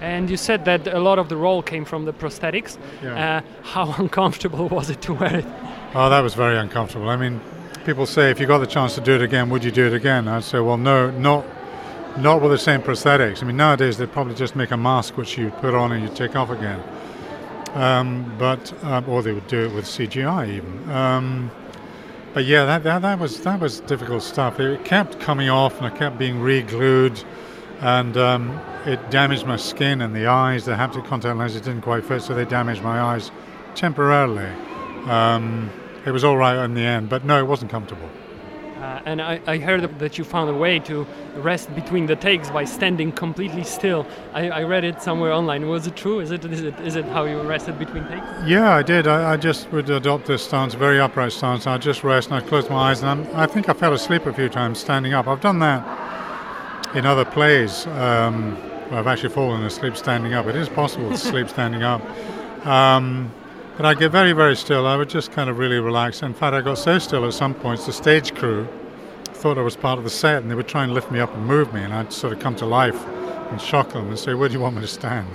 And 0.00 0.28
you 0.28 0.36
said 0.36 0.64
that 0.64 0.88
a 0.88 0.98
lot 0.98 1.20
of 1.20 1.28
the 1.28 1.36
role 1.36 1.62
came 1.62 1.84
from 1.84 2.06
the 2.06 2.12
prosthetics. 2.12 2.78
Yeah. 3.00 3.36
Uh, 3.36 3.62
how 3.62 3.94
uncomfortable 3.98 4.68
was 4.68 4.90
it 4.90 5.00
to 5.02 5.14
wear 5.14 5.36
it? 5.36 5.44
Oh, 5.94 6.10
that 6.10 6.20
was 6.20 6.34
very 6.34 6.58
uncomfortable. 6.58 7.08
I 7.08 7.16
mean, 7.16 7.40
people 7.84 8.06
say 8.06 8.30
if 8.30 8.40
you 8.40 8.46
got 8.46 8.58
the 8.58 8.66
chance 8.66 8.96
to 8.96 9.00
do 9.00 9.14
it 9.14 9.22
again, 9.22 9.48
would 9.50 9.62
you 9.62 9.70
do 9.70 9.86
it 9.86 9.92
again? 9.92 10.26
I'd 10.26 10.42
say, 10.42 10.58
well, 10.58 10.78
no, 10.78 11.10
not 11.12 11.46
not 12.18 12.42
with 12.42 12.50
the 12.50 12.58
same 12.58 12.82
prosthetics. 12.82 13.40
I 13.40 13.46
mean, 13.46 13.56
nowadays 13.56 13.96
they'd 13.96 14.10
probably 14.10 14.34
just 14.34 14.56
make 14.56 14.72
a 14.72 14.76
mask 14.76 15.16
which 15.16 15.38
you 15.38 15.50
put 15.50 15.74
on 15.74 15.92
and 15.92 16.02
you 16.02 16.12
take 16.12 16.34
off 16.34 16.50
again. 16.50 16.82
Um, 17.74 18.34
but 18.36 18.72
um, 18.82 19.08
or 19.08 19.22
they 19.22 19.32
would 19.32 19.46
do 19.46 19.66
it 19.66 19.72
with 19.72 19.84
CGI 19.84 20.48
even. 20.48 20.90
Um, 20.90 21.52
but 22.32 22.44
yeah, 22.44 22.64
that, 22.64 22.82
that 22.84 23.02
that 23.02 23.18
was 23.18 23.40
that 23.42 23.60
was 23.60 23.80
difficult 23.80 24.22
stuff. 24.22 24.60
It 24.60 24.84
kept 24.84 25.20
coming 25.20 25.48
off 25.48 25.78
and 25.78 25.86
I 25.86 25.90
kept 25.90 26.18
being 26.18 26.40
re-glued, 26.40 27.22
and 27.80 28.16
um, 28.16 28.60
it 28.86 29.10
damaged 29.10 29.46
my 29.46 29.56
skin 29.56 30.00
and 30.00 30.14
the 30.14 30.26
eyes. 30.26 30.64
The 30.64 30.72
haptic 30.72 31.04
contact 31.06 31.36
lenses 31.36 31.60
didn't 31.60 31.82
quite 31.82 32.04
fit, 32.04 32.22
so 32.22 32.34
they 32.34 32.44
damaged 32.44 32.82
my 32.82 33.00
eyes 33.00 33.30
temporarily. 33.74 34.48
Um, 35.06 35.70
it 36.06 36.12
was 36.12 36.24
all 36.24 36.36
right 36.36 36.64
in 36.64 36.74
the 36.74 36.82
end, 36.82 37.08
but 37.08 37.24
no, 37.24 37.38
it 37.38 37.46
wasn't 37.46 37.70
comfortable. 37.70 38.08
Uh, 38.80 39.02
and 39.04 39.20
I, 39.20 39.40
I 39.46 39.58
heard 39.58 39.98
that 39.98 40.16
you 40.16 40.24
found 40.24 40.48
a 40.48 40.54
way 40.54 40.78
to 40.80 41.06
rest 41.36 41.74
between 41.74 42.06
the 42.06 42.16
takes 42.16 42.50
by 42.50 42.64
standing 42.64 43.12
completely 43.12 43.62
still. 43.62 44.06
I, 44.32 44.48
I 44.48 44.62
read 44.62 44.84
it 44.84 45.02
somewhere 45.02 45.32
online. 45.32 45.68
Was 45.68 45.86
it 45.86 45.96
true? 45.96 46.20
Is 46.20 46.30
it, 46.30 46.44
is 46.46 46.62
it 46.62 46.80
is 46.80 46.96
it 46.96 47.04
how 47.06 47.24
you 47.24 47.42
rested 47.42 47.78
between 47.78 48.06
takes? 48.08 48.26
Yeah, 48.46 48.74
I 48.74 48.82
did. 48.82 49.06
I, 49.06 49.32
I 49.32 49.36
just 49.36 49.70
would 49.70 49.90
adopt 49.90 50.26
this 50.26 50.42
stance, 50.42 50.72
very 50.74 50.98
upright 50.98 51.32
stance. 51.32 51.66
I'd 51.66 51.82
just 51.82 52.02
rest 52.02 52.30
and 52.30 52.36
I'd 52.36 52.46
close 52.48 52.70
my 52.70 52.90
eyes, 52.90 53.02
and 53.02 53.10
I'm, 53.10 53.36
I 53.36 53.46
think 53.46 53.68
I 53.68 53.74
fell 53.74 53.92
asleep 53.92 54.24
a 54.24 54.32
few 54.32 54.48
times 54.48 54.78
standing 54.78 55.12
up. 55.12 55.26
I've 55.28 55.42
done 55.42 55.58
that 55.58 56.96
in 56.96 57.04
other 57.04 57.24
plays. 57.24 57.86
Um, 57.86 58.56
I've 58.90 59.06
actually 59.06 59.28
fallen 59.28 59.62
asleep 59.64 59.96
standing 59.96 60.32
up. 60.32 60.46
It 60.46 60.56
is 60.56 60.68
possible 60.68 61.10
to 61.10 61.18
sleep 61.18 61.48
standing 61.56 61.82
up. 61.82 62.02
Um, 62.66 63.32
but 63.76 63.86
I'd 63.86 63.98
get 63.98 64.12
very, 64.12 64.32
very 64.32 64.56
still. 64.56 64.86
I 64.86 64.96
would 64.96 65.08
just 65.08 65.32
kind 65.32 65.48
of 65.48 65.58
really 65.58 65.78
relax. 65.78 66.22
In 66.22 66.34
fact, 66.34 66.54
I 66.54 66.60
got 66.60 66.78
so 66.78 66.98
still 66.98 67.26
at 67.26 67.34
some 67.34 67.54
points, 67.54 67.86
the 67.86 67.92
stage 67.92 68.34
crew 68.34 68.68
thought 69.32 69.56
I 69.56 69.62
was 69.62 69.76
part 69.76 69.98
of 69.98 70.04
the 70.04 70.10
set 70.10 70.42
and 70.42 70.50
they 70.50 70.54
would 70.54 70.68
try 70.68 70.84
and 70.84 70.92
lift 70.92 71.10
me 71.10 71.18
up 71.18 71.34
and 71.34 71.46
move 71.46 71.72
me, 71.72 71.82
and 71.82 71.94
I'd 71.94 72.12
sort 72.12 72.32
of 72.32 72.40
come 72.40 72.54
to 72.56 72.66
life 72.66 73.06
and 73.50 73.60
shock 73.60 73.90
them 73.92 74.08
and 74.08 74.18
say, 74.18 74.34
"Where 74.34 74.48
do 74.48 74.54
you 74.54 74.60
want 74.60 74.76
me 74.76 74.82
to 74.82 74.86
stand?" 74.86 75.28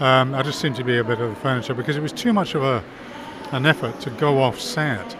Um, 0.00 0.34
I 0.34 0.42
just 0.42 0.58
seemed 0.58 0.76
to 0.76 0.84
be 0.84 0.98
a 0.98 1.04
bit 1.04 1.20
of 1.20 1.30
the 1.30 1.36
furniture 1.36 1.74
because 1.74 1.96
it 1.96 2.02
was 2.02 2.12
too 2.12 2.32
much 2.32 2.54
of 2.54 2.62
a 2.62 2.82
an 3.52 3.66
effort 3.66 4.00
to 4.00 4.10
go 4.10 4.40
off 4.42 4.58
set. 4.58 5.16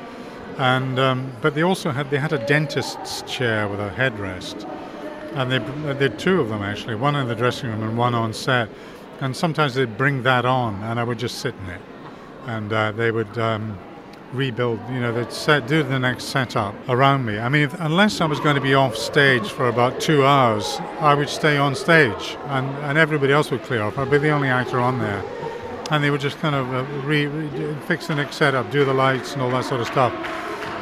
And 0.59 0.99
um, 0.99 1.33
but 1.41 1.55
they 1.55 1.63
also 1.63 1.91
had 1.91 2.11
they 2.11 2.19
had 2.19 2.33
a 2.33 2.45
dentist's 2.47 3.23
chair 3.23 3.69
with 3.69 3.81
a 3.81 3.91
headrest, 3.91 4.67
and 5.35 5.53
they 5.53 5.59
they 5.95 6.09
had 6.09 6.19
two 6.19 6.41
of 6.41 6.49
them 6.49 6.63
actually, 6.63 6.95
one 6.95 7.15
in 7.17 7.29
the 7.29 7.35
dressing 7.35 7.71
room 7.71 7.83
and 7.83 7.97
one 7.97 8.15
on 8.15 8.33
set. 8.33 8.69
And 9.21 9.37
sometimes 9.37 9.75
they'd 9.75 9.97
bring 9.97 10.25
that 10.25 10.45
on, 10.45 10.83
and 10.83 10.99
I 10.99 11.05
would 11.05 11.19
just 11.19 11.39
sit 11.39 11.55
in 11.65 11.71
it, 11.71 11.81
and 12.47 12.73
uh, 12.73 12.93
they 12.93 13.11
would. 13.11 13.39
Um, 13.39 13.79
rebuild, 14.33 14.81
you 14.91 15.01
know, 15.01 15.13
they'd 15.13 15.33
set, 15.33 15.67
do 15.67 15.83
the 15.83 15.99
next 15.99 16.25
setup 16.25 16.75
around 16.89 17.25
me. 17.25 17.39
I 17.39 17.49
mean, 17.49 17.63
if, 17.63 17.81
unless 17.81 18.21
I 18.21 18.27
was 18.27 18.41
going 18.41 18.55
to 18.55 18.61
be 18.61 18.75
off 18.75 18.97
stage 18.97 19.51
for 19.51 19.69
about 19.69 20.01
two 20.01 20.25
hours, 20.25 20.79
I 21.01 21.15
would 21.15 21.29
stay 21.29 21.57
on 21.57 21.75
stage 21.75 22.37
and, 22.47 22.67
and 22.85 22.99
everybody 22.99 23.33
else 23.33 23.51
would 23.51 23.63
clear 23.63 23.83
off. 23.83 23.99
I'd 23.99 24.11
be 24.11 24.19
the 24.19 24.31
only 24.31 24.49
actor 24.49 24.79
on 24.79 24.99
there. 24.99 25.23
And 25.91 26.03
they 26.03 26.11
would 26.11 26.21
just 26.21 26.39
kind 26.39 26.55
of 26.55 26.73
uh, 26.73 26.85
re, 27.07 27.27
re, 27.27 27.75
fix 27.87 28.07
the 28.07 28.15
next 28.15 28.37
setup, 28.37 28.71
do 28.71 28.85
the 28.85 28.95
lights 28.95 29.35
and 29.35 29.43
all 29.43 29.51
that 29.51 29.65
sort 29.65 29.81
of 29.81 29.87
stuff. 29.87 30.13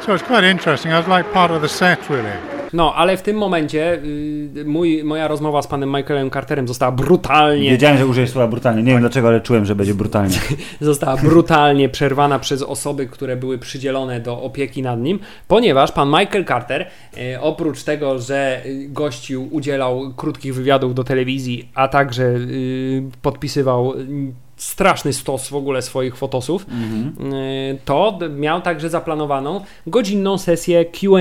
So 0.05 0.13
it's 0.13 0.23
quite 0.23 0.43
interesting. 0.43 0.93
I 0.93 0.97
was 0.97 1.07
like 1.07 1.31
part 1.33 1.51
of 1.51 1.61
the 1.61 1.69
set, 1.69 2.09
really. 2.09 2.60
No, 2.73 2.95
ale 2.95 3.17
w 3.17 3.21
tym 3.21 3.37
momencie 3.37 3.93
y, 4.57 4.65
mój, 4.65 5.03
moja 5.03 5.27
rozmowa 5.27 5.61
z 5.61 5.67
panem 5.67 5.89
Michaelem 5.89 6.31
Carterem 6.31 6.67
została 6.67 6.91
brutalnie. 6.91 7.69
Wiedziałem, 7.69 7.97
że 7.97 8.07
użyjesz 8.07 8.29
słowa 8.29 8.47
brutalnie. 8.47 8.83
Nie 8.83 8.91
wiem 8.91 9.01
dlaczego, 9.01 9.27
ale 9.27 9.41
czułem, 9.41 9.65
że 9.65 9.75
będzie 9.75 9.93
brutalnie. 9.93 10.37
została 10.81 11.17
brutalnie 11.17 11.89
przerwana 11.89 12.39
przez 12.39 12.61
osoby, 12.61 13.07
które 13.07 13.35
były 13.35 13.57
przydzielone 13.57 14.19
do 14.19 14.41
opieki 14.41 14.81
nad 14.81 14.99
nim, 14.99 15.19
ponieważ 15.47 15.91
pan 15.91 16.09
Michael 16.09 16.45
Carter, 16.45 16.87
y, 17.17 17.41
oprócz 17.41 17.83
tego, 17.83 18.19
że 18.19 18.61
y, 18.65 18.87
gościł, 18.89 19.47
udzielał 19.51 20.13
krótkich 20.15 20.55
wywiadów 20.55 20.95
do 20.95 21.03
telewizji, 21.03 21.69
a 21.75 21.87
także 21.87 22.23
y, 22.23 23.03
podpisywał 23.21 23.93
y, 23.99 24.07
straszny 24.61 25.13
stos 25.13 25.49
w 25.49 25.55
ogóle 25.55 25.81
swoich 25.81 26.15
fotosów, 26.15 26.65
Mhm. 26.69 27.33
y, 27.33 27.77
to 27.85 28.19
miał 28.37 28.61
także 28.61 28.89
zaplanowaną 28.89 29.61
godzinną 29.87 30.37
sesję 30.37 30.85
QA, 30.85 31.17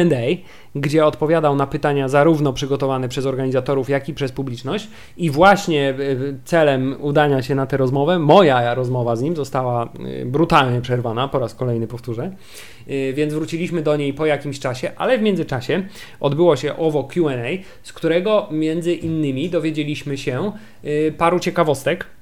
gdzie 0.74 1.06
odpowiadał 1.06 1.56
na 1.56 1.66
pytania 1.66 2.08
zarówno 2.08 2.52
przygotowane 2.52 3.08
przez 3.08 3.26
organizatorów, 3.26 3.88
jak 3.88 4.08
i 4.08 4.14
przez 4.14 4.32
publiczność. 4.32 4.88
I 5.16 5.30
właśnie 5.30 5.90
y, 6.00 6.38
celem 6.44 6.96
udania 7.00 7.42
się 7.42 7.54
na 7.54 7.66
tę 7.66 7.76
rozmowę, 7.76 8.18
moja 8.18 8.74
rozmowa 8.74 9.16
z 9.16 9.22
nim 9.22 9.36
została 9.36 9.88
y, 10.22 10.26
brutalnie 10.26 10.80
przerwana, 10.80 11.28
po 11.28 11.38
raz 11.38 11.54
kolejny 11.54 11.86
powtórzę. 11.86 12.30
Y, 12.90 13.12
Więc 13.16 13.34
wróciliśmy 13.34 13.82
do 13.82 13.96
niej 13.96 14.14
po 14.14 14.26
jakimś 14.26 14.58
czasie, 14.60 14.90
ale 14.96 15.18
w 15.18 15.22
międzyczasie 15.22 15.82
odbyło 16.20 16.56
się 16.56 16.76
owo 16.76 17.04
QA, 17.04 17.62
z 17.82 17.92
którego 17.92 18.48
między 18.50 18.94
innymi 18.94 19.50
dowiedzieliśmy 19.50 20.18
się 20.18 20.52
y, 20.84 21.14
paru 21.18 21.40
ciekawostek 21.40 22.04
y, 22.04 22.19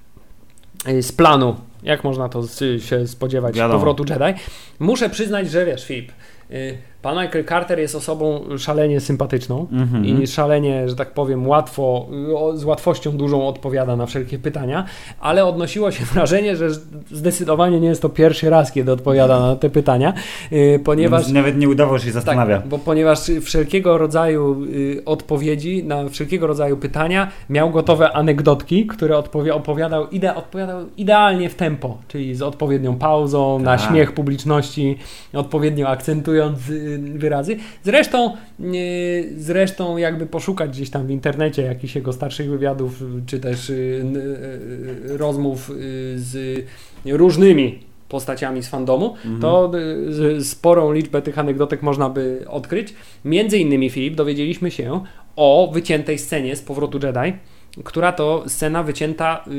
z 1.00 1.12
planu, 1.12 1.56
jak 1.82 2.04
można 2.04 2.28
to 2.28 2.42
z- 2.42 2.82
się 2.84 3.06
spodziewać 3.06 3.56
Wiadomo. 3.56 3.74
powrotu 3.78 4.04
Jedi. 4.08 4.40
Muszę 4.78 5.10
przyznać, 5.10 5.50
że 5.50 5.66
wiesz, 5.66 5.84
Filip, 5.84 6.12
y, 6.50 6.78
pan 7.02 7.16
Michael 7.24 7.44
Carter 7.44 7.78
jest 7.78 7.94
osobą 7.94 8.40
szalenie 8.58 9.00
sympatyczną 9.00 9.66
Mhm. 9.72 10.04
i 10.06 10.26
szalenie, 10.26 10.88
że 10.88 10.96
tak 10.96 11.10
powiem, 11.14 11.48
łatwo, 11.48 12.06
z 12.54 12.64
łatwością 12.64 13.12
dużą 13.16 13.48
odpowiada 13.48 13.96
na 13.96 14.06
wszelkie 14.06 14.38
pytania, 14.38 14.84
ale 15.20 15.44
odnosiło 15.44 15.90
się 15.90 16.04
wrażenie, 16.14 16.56
że 16.56 16.70
zdecydowanie 17.10 17.80
nie 17.80 17.88
jest 17.88 18.02
to 18.02 18.08
pierwszy 18.08 18.50
raz, 18.50 18.72
kiedy 18.72 18.92
odpowiada 18.92 19.40
na 19.40 19.56
te 19.56 19.70
pytania, 19.70 20.12
y, 20.52 20.80
ponieważ 20.84 21.28
Nawet 21.28 21.58
nie 21.58 21.68
udało, 21.68 21.98
się 21.98 22.10
zastanawia. 22.12 22.56
tak, 22.58 22.68
bo 22.68 22.78
ponieważ 22.78 23.18
wszelkiego 23.42 23.98
rodzaju 23.98 24.62
y, 24.64 25.02
odpowiedzi 25.04 25.84
na 25.84 26.08
wszelkiego 26.08 26.46
rodzaju 26.46 26.76
pytania 26.76 27.28
miał 27.50 27.70
gotowe 27.70 28.12
anegdotki, 28.12 28.86
które 28.86 29.18
odpowie, 29.18 29.54
opowiadał, 29.54 30.08
ide, 30.08 30.34
odpowiadał 30.34 30.80
idealnie 30.96 31.48
w 31.50 31.54
tempo, 31.54 31.98
czyli 32.08 32.34
z 32.34 32.42
odpowiednią 32.42 32.96
pauzą, 32.96 33.58
na 33.58 33.76
Tak. 33.78 33.88
śmiech 33.88 34.12
publiczności, 34.14 34.98
odpowiednio 35.32 35.88
akcentując 35.88 36.58
y, 36.70 36.87
wyrazy. 36.98 37.56
Zresztą, 37.84 38.34
y, 38.60 39.32
zresztą 39.36 39.96
jakby 39.96 40.26
poszukać 40.26 40.70
gdzieś 40.70 40.90
tam 40.90 41.06
w 41.06 41.10
internecie 41.10 41.62
jakichś 41.62 41.94
jego 41.96 42.12
starszych 42.12 42.50
wywiadów, 42.50 43.02
y, 43.02 43.04
czy 43.26 43.40
też 43.40 43.70
y, 43.70 43.74
y, 43.74 45.10
y, 45.12 45.16
rozmów 45.18 45.70
y, 45.70 45.74
z 46.16 46.64
różnymi 47.06 47.78
postaciami 48.08 48.62
z 48.62 48.68
fandomu, 48.68 49.14
to 49.40 49.70
y, 50.08 50.12
z- 50.12 50.48
sporą 50.48 50.92
liczbę 50.92 51.22
tych 51.22 51.38
anegdotek 51.38 51.82
można 51.82 52.10
by 52.10 52.44
odkryć. 52.48 52.94
Między 53.24 53.58
innymi, 53.58 53.90
Filip, 53.90 54.14
dowiedzieliśmy 54.14 54.70
się 54.70 55.00
o 55.36 55.70
wyciętej 55.74 56.18
scenie 56.18 56.56
z 56.56 56.62
powrotu 56.62 56.98
Jedi, 57.02 57.36
która 57.84 58.12
to 58.12 58.44
scena 58.46 58.82
wycięta 58.82 59.44
y, 59.46 59.50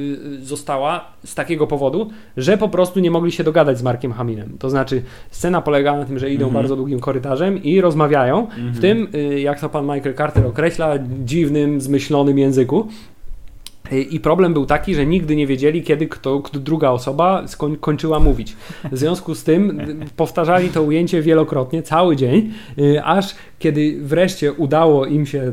y, 0.41 0.45
została 0.45 1.06
z 1.26 1.36
takiego 1.36 1.68
powodu, 1.68 2.10
że 2.38 2.57
po 2.57 2.69
prostu 2.69 2.99
nie 2.99 3.11
mogli 3.11 3.31
się 3.31 3.44
dogadać 3.44 3.77
z 3.77 3.84
Markiem 3.84 4.14
Hamilem. 4.14 4.57
To 4.60 4.69
znaczy, 4.69 5.02
scena 5.31 5.61
polega 5.61 5.98
na 5.98 6.06
tym, 6.06 6.19
że 6.19 6.30
idą 6.30 6.45
Mhm. 6.45 6.53
bardzo 6.53 6.76
długim 6.76 6.99
korytarzem 6.99 7.64
i 7.64 7.81
rozmawiają 7.81 8.48
w 8.73 8.80
tym, 8.80 9.07
y, 9.15 9.40
jak 9.40 9.60
to 9.60 9.69
pan 9.69 9.86
Michael 9.86 10.15
Carter 10.15 10.45
określa, 10.48 10.94
dziwnym, 11.26 11.81
zmyślonym 11.81 12.38
języku. 12.40 12.88
I 14.10 14.19
problem 14.19 14.53
był 14.53 14.65
taki, 14.65 14.95
że 14.95 15.06
nigdy 15.06 15.36
nie 15.36 15.48
wiedzieli, 15.48 15.84
kiedy 15.84 16.07
kto, 16.07 16.44
druga 16.53 16.90
osoba 16.90 17.48
skoń, 17.48 17.77
kończyła 17.77 18.19
mówić. 18.19 18.56
W 18.91 18.98
związku 18.98 19.36
z 19.36 19.44
tym 19.44 19.81
powtarzali 20.15 20.69
to 20.69 20.84
ujęcie 20.84 21.22
wielokrotnie, 21.22 21.84
cały 21.84 22.15
dzień, 22.15 22.52
aż 23.03 23.36
kiedy 23.60 23.98
wreszcie 24.02 24.53
udało 24.53 25.06
im 25.06 25.26
się 25.26 25.52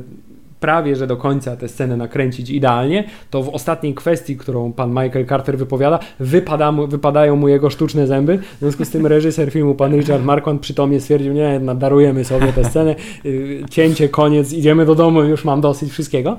prawie 0.61 0.97
że 0.97 1.07
do 1.07 1.17
końca 1.17 1.57
tę 1.57 1.69
scenę 1.69 1.97
nakręcić 1.97 2.51
idealnie, 2.51 3.05
to 3.31 3.43
w 3.43 3.49
ostatniej 3.49 3.95
kwestii, 3.95 4.37
którą 4.37 4.73
pan 4.73 4.91
Michael 4.91 5.27
Carter 5.27 5.59
wypowiada, 5.59 5.99
wypada 6.21 6.73
mu, 6.73 6.87
wypadają 6.87 7.37
mu 7.37 7.49
jego 7.49 7.71
sztuczne 7.71 8.07
zęby. 8.07 8.39
W 8.39 8.59
związku 8.59 8.85
z 8.85 8.91
tym 8.91 9.07
reżyser 9.07 9.53
filmu, 9.53 9.75
pan 9.75 9.97
Richard 9.97 10.25
Marquand 10.25 10.61
przytomnie 10.61 11.01
stwierdził, 11.01 11.33
nie, 11.33 11.61
darujemy 11.75 12.25
sobie 12.25 12.53
tę 12.53 12.65
scenę, 12.65 12.95
y, 13.27 13.65
cięcie, 13.71 14.09
koniec, 14.09 14.53
idziemy 14.53 14.87
do 14.87 14.95
domu, 14.95 15.23
już 15.23 15.45
mam 15.45 15.61
dosyć 15.61 15.91
wszystkiego. 15.91 16.37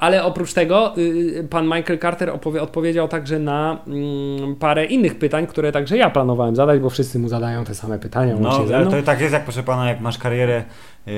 Y, 0.00 0.10
ale 0.10 0.24
oprócz 0.24 0.52
tego 0.54 0.98
y, 0.98 1.46
pan 1.50 1.64
Michael 1.64 1.98
Carter 1.98 2.30
opowie, 2.30 2.62
odpowiedział 2.62 3.08
także 3.08 3.38
na 3.38 3.78
mm, 3.86 4.56
parę 4.56 4.84
innych 4.84 5.18
pytań, 5.18 5.46
które 5.46 5.72
także 5.72 5.96
ja 5.96 6.10
planowałem 6.10 6.56
zadać, 6.56 6.80
bo 6.80 6.90
wszyscy 6.90 7.18
mu 7.18 7.28
zadają 7.28 7.64
te 7.64 7.74
same 7.74 7.98
pytania. 7.98 8.34
No, 8.40 8.58
to 8.90 9.02
tak 9.04 9.20
jest, 9.20 9.32
jak 9.32 9.44
proszę 9.44 9.62
pana, 9.62 9.88
jak 9.88 10.00
masz 10.00 10.18
karierę, 10.18 10.64
e, 11.06 11.12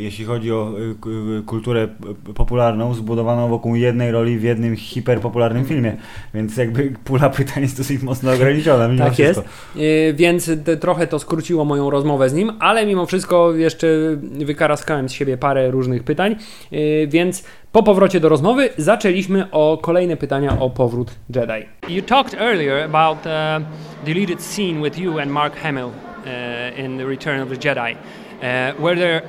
jeśli 0.00 0.24
chodzi 0.24 0.52
o 0.52 0.72
e, 0.78 1.38
e, 1.38 1.42
kulturę 1.42 1.88
popularną, 2.34 2.94
zbudowaną 2.94 3.48
wokół 3.48 3.76
jednej 3.76 4.10
roli 4.10 4.38
w 4.38 4.42
jednym 4.42 4.76
hiperpopularnym 4.76 5.64
filmie, 5.64 5.96
więc 6.34 6.56
jakby 6.56 6.92
pula 7.04 7.30
pytań 7.30 7.62
jest 7.62 7.76
dosyć 7.78 8.02
mocno 8.02 8.32
ograniczona. 8.32 8.88
mimo 8.88 9.04
Tak 9.04 9.12
wszystko. 9.12 9.44
jest. 9.74 10.10
Y, 10.10 10.14
Więc 10.16 10.50
te, 10.64 10.76
trochę 10.76 11.06
to 11.06 11.18
skróciło 11.18 11.64
moją 11.64 11.90
rozmowę 11.90 12.28
z 12.28 12.34
nim, 12.34 12.52
ale 12.58 12.86
mimo 12.86 13.06
wszystko 13.06 13.52
jeszcze 13.54 13.86
wykaraskałem 14.20 15.08
z 15.08 15.12
siebie 15.12 15.36
parę 15.36 15.70
różnych 15.70 16.04
pytań. 16.04 16.36
Y, 16.72 17.08
Więc 17.10 17.44
po 17.72 17.82
powrocie 17.82 18.20
do 18.20 18.28
rozmowy 18.28 18.68
zaczęliśmy 18.76 19.50
o 19.50 19.78
kolejne 19.82 20.16
pytania 20.16 20.56
o 20.60 20.70
powrót 20.70 21.14
Jedi. 21.34 21.66
You 21.88 22.02
talked 22.02 22.40
earlier 22.40 22.84
about 22.84 23.18
uh, 23.18 23.68
deleted 24.04 24.42
scene 24.42 24.82
with 24.82 24.98
you 24.98 25.18
and 25.18 25.30
Mark 25.30 25.56
Hamill 25.56 25.86
uh, 25.86 26.78
in 26.78 26.98
The 26.98 27.04
Return 27.06 27.40
of 27.40 27.48
the 27.48 27.56
Jedi. 27.56 27.92
Uh, 27.92 28.82
were 28.82 28.96
there 28.96 29.22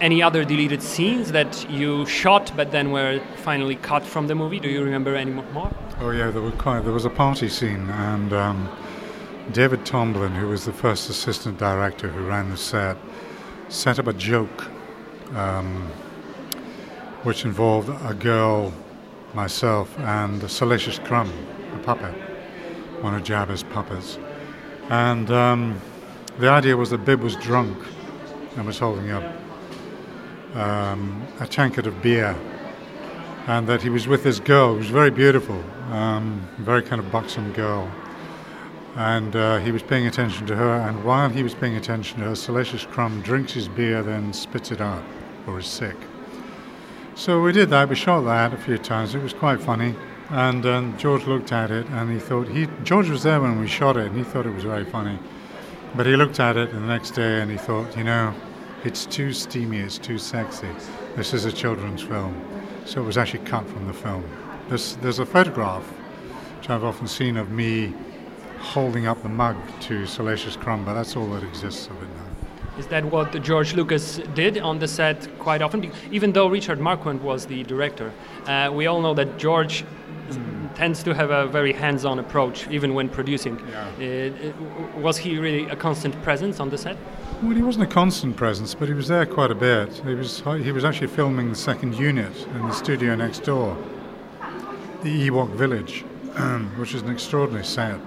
any 0.00 0.22
other 0.22 0.44
deleted 0.44 0.82
scenes 0.82 1.32
that 1.32 1.70
you 1.70 2.06
shot 2.06 2.52
but 2.56 2.70
then 2.70 2.90
were 2.90 3.20
finally 3.36 3.76
cut 3.76 4.02
from 4.06 4.26
the 4.26 4.34
movie? 4.34 4.60
Do 4.60 4.68
you 4.68 4.84
remember 4.84 5.14
any 5.16 5.30
mo- 5.30 5.44
more? 5.52 5.70
Oh 6.00 6.10
yeah, 6.10 6.32
there 6.32 6.42
was 6.42 6.54
quite. 6.58 6.80
There 6.82 6.94
was 6.94 7.04
a 7.04 7.10
party 7.10 7.48
scene, 7.48 7.90
and 7.90 8.32
um, 8.32 8.68
David 9.52 9.84
Tomlin, 9.84 10.32
who 10.32 10.48
was 10.48 10.64
the 10.64 10.72
first 10.72 11.10
assistant 11.10 11.58
director 11.58 12.08
who 12.08 12.26
ran 12.28 12.50
the 12.50 12.56
set, 12.56 12.96
set 13.68 13.98
up 13.98 14.08
a 14.08 14.12
joke, 14.12 14.66
um, 15.36 15.88
which 17.24 17.44
involved 17.44 17.90
a 18.08 18.14
girl, 18.14 18.72
myself, 19.34 19.98
and 20.00 20.42
a 20.42 20.48
Salacious 20.48 20.98
Crumb, 21.00 21.32
a 21.74 21.78
puppet, 21.78 22.14
one 23.02 23.14
of 23.14 23.22
Jabba's 23.22 23.62
puppets, 23.64 24.18
and 24.90 25.30
um, 25.30 25.80
the 26.38 26.48
idea 26.48 26.76
was 26.76 26.90
that 26.90 27.04
Bib 27.04 27.20
was 27.20 27.36
drunk 27.36 27.76
and 28.56 28.66
was 28.66 28.78
holding 28.78 29.10
up 29.10 29.24
um, 30.54 31.26
a 31.40 31.46
tankard 31.46 31.86
of 31.86 32.00
beer 32.02 32.36
and 33.46 33.66
that 33.66 33.82
he 33.82 33.90
was 33.90 34.08
with 34.08 34.24
this 34.24 34.40
girl 34.40 34.72
who 34.72 34.78
was 34.78 34.88
very 34.88 35.10
beautiful, 35.10 35.62
um, 35.90 36.48
very 36.58 36.82
kind 36.82 36.98
of 37.00 37.10
buxom 37.12 37.52
girl. 37.52 37.90
And 38.96 39.34
uh, 39.36 39.58
he 39.58 39.72
was 39.72 39.82
paying 39.82 40.06
attention 40.06 40.46
to 40.46 40.56
her, 40.56 40.76
and 40.76 41.04
while 41.04 41.28
he 41.28 41.42
was 41.42 41.54
paying 41.54 41.76
attention 41.76 42.20
to 42.20 42.26
her, 42.26 42.34
Salacious 42.36 42.86
Crumb 42.86 43.20
drinks 43.22 43.52
his 43.52 43.68
beer, 43.68 44.02
then 44.02 44.32
spits 44.32 44.70
it 44.70 44.80
out, 44.80 45.02
or 45.46 45.58
is 45.58 45.66
sick. 45.66 45.96
So 47.16 47.40
we 47.40 47.52
did 47.52 47.70
that. 47.70 47.88
We 47.88 47.94
shot 47.94 48.22
that 48.22 48.52
a 48.52 48.56
few 48.56 48.76
times. 48.76 49.14
It 49.14 49.22
was 49.22 49.32
quite 49.32 49.60
funny. 49.60 49.94
And 50.30 50.66
um, 50.66 50.98
George 50.98 51.26
looked 51.26 51.52
at 51.52 51.70
it, 51.70 51.86
and 51.90 52.10
he 52.10 52.18
thought 52.18 52.48
he 52.48 52.66
George 52.82 53.08
was 53.08 53.22
there 53.22 53.40
when 53.40 53.60
we 53.60 53.68
shot 53.68 53.96
it, 53.96 54.06
and 54.06 54.16
he 54.16 54.24
thought 54.24 54.46
it 54.46 54.54
was 54.54 54.64
very 54.64 54.84
funny. 54.84 55.18
But 55.94 56.06
he 56.06 56.16
looked 56.16 56.40
at 56.40 56.56
it 56.56 56.72
the 56.72 56.80
next 56.80 57.12
day, 57.12 57.40
and 57.40 57.50
he 57.50 57.56
thought, 57.56 57.96
you 57.96 58.02
know, 58.02 58.34
it's 58.84 59.06
too 59.06 59.32
steamy, 59.32 59.78
it's 59.78 59.96
too 59.96 60.18
sexy. 60.18 60.68
This 61.14 61.32
is 61.32 61.44
a 61.44 61.52
children's 61.52 62.02
film. 62.02 62.34
so 62.84 63.00
it 63.00 63.04
was 63.06 63.16
actually 63.16 63.44
cut 63.44 63.66
from 63.68 63.86
the 63.86 63.92
film. 63.92 64.24
There's, 64.68 64.96
there's 64.96 65.20
a 65.20 65.26
photograph 65.26 65.84
which 66.58 66.68
I've 66.68 66.84
often 66.84 67.06
seen 67.06 67.36
of 67.36 67.50
me 67.50 67.94
holding 68.58 69.06
up 69.06 69.22
the 69.22 69.28
mug 69.28 69.56
to 69.82 70.06
Salacious 70.06 70.56
Crumb, 70.56 70.84
but 70.84 70.94
that's 70.94 71.16
all 71.16 71.28
that 71.28 71.44
exists 71.44 71.86
of 71.86 72.02
it. 72.02 72.08
Is 72.78 72.86
that 72.88 73.04
what 73.04 73.40
George 73.42 73.74
Lucas 73.74 74.20
did 74.34 74.58
on 74.58 74.78
the 74.78 74.88
set 74.88 75.28
quite 75.38 75.62
often? 75.62 75.92
Even 76.10 76.32
though 76.32 76.48
Richard 76.48 76.80
Marquand 76.80 77.22
was 77.22 77.46
the 77.46 77.62
director, 77.64 78.12
uh, 78.46 78.70
we 78.72 78.86
all 78.86 79.00
know 79.00 79.14
that 79.14 79.38
George 79.38 79.84
tends 80.74 81.02
to 81.04 81.14
have 81.14 81.30
a 81.30 81.46
very 81.46 81.72
hands-on 81.72 82.18
approach, 82.18 82.68
even 82.68 82.94
when 82.94 83.08
producing. 83.08 83.58
Uh, 83.60 83.82
uh, 84.02 85.00
was 85.00 85.16
he 85.16 85.38
really 85.38 85.68
a 85.68 85.76
constant 85.76 86.20
presence 86.22 86.60
on 86.60 86.68
the 86.68 86.78
set? 86.78 86.96
Well, 87.42 87.54
he 87.54 87.62
wasn't 87.62 87.84
a 87.84 87.92
constant 87.92 88.36
presence, 88.36 88.74
but 88.74 88.88
he 88.88 88.94
was 88.94 89.08
there 89.08 89.26
quite 89.26 89.50
a 89.50 89.54
bit. 89.54 89.92
He 90.04 90.14
was 90.14 90.42
he 90.62 90.72
was 90.72 90.84
actually 90.84 91.08
filming 91.08 91.50
the 91.50 91.56
second 91.56 91.94
unit 91.94 92.34
in 92.54 92.62
the 92.62 92.72
studio 92.72 93.14
next 93.14 93.44
door, 93.44 93.76
the 95.02 95.28
Ewok 95.28 95.50
Village, 95.54 96.00
which 96.76 96.94
is 96.94 97.02
an 97.02 97.10
extraordinary 97.10 97.64
set, 97.64 98.00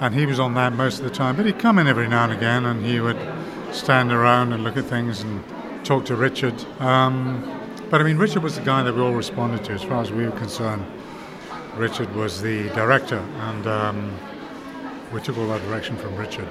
and 0.00 0.14
he 0.14 0.26
was 0.26 0.38
on 0.40 0.54
that 0.54 0.72
most 0.72 0.98
of 0.98 1.04
the 1.04 1.10
time. 1.10 1.36
But 1.36 1.46
he'd 1.46 1.58
come 1.58 1.78
in 1.78 1.86
every 1.86 2.08
now 2.08 2.24
and 2.24 2.32
again, 2.32 2.66
and 2.66 2.84
he 2.84 3.00
would 3.00 3.18
stand 3.72 4.12
around 4.12 4.52
and 4.52 4.64
look 4.64 4.76
at 4.76 4.84
things 4.84 5.20
and 5.22 5.42
talk 5.84 6.04
to 6.06 6.16
Richard. 6.16 6.54
Um, 6.80 7.58
but 7.90 8.00
I 8.00 8.04
mean, 8.04 8.16
Richard 8.16 8.42
was 8.42 8.56
the 8.56 8.62
guy 8.62 8.82
that 8.82 8.94
we 8.94 9.00
all 9.00 9.12
responded 9.12 9.64
to, 9.64 9.72
as 9.72 9.82
far 9.82 10.00
as 10.00 10.10
we 10.10 10.24
were 10.24 10.36
concerned. 10.38 10.84
Richard 11.76 12.14
was 12.14 12.40
the 12.40 12.68
director, 12.70 13.18
and 13.18 13.66
um, 13.66 14.18
we 15.12 15.20
took 15.20 15.38
all 15.38 15.48
that 15.48 15.62
direction 15.62 15.96
from 15.96 16.16
Richard. 16.16 16.48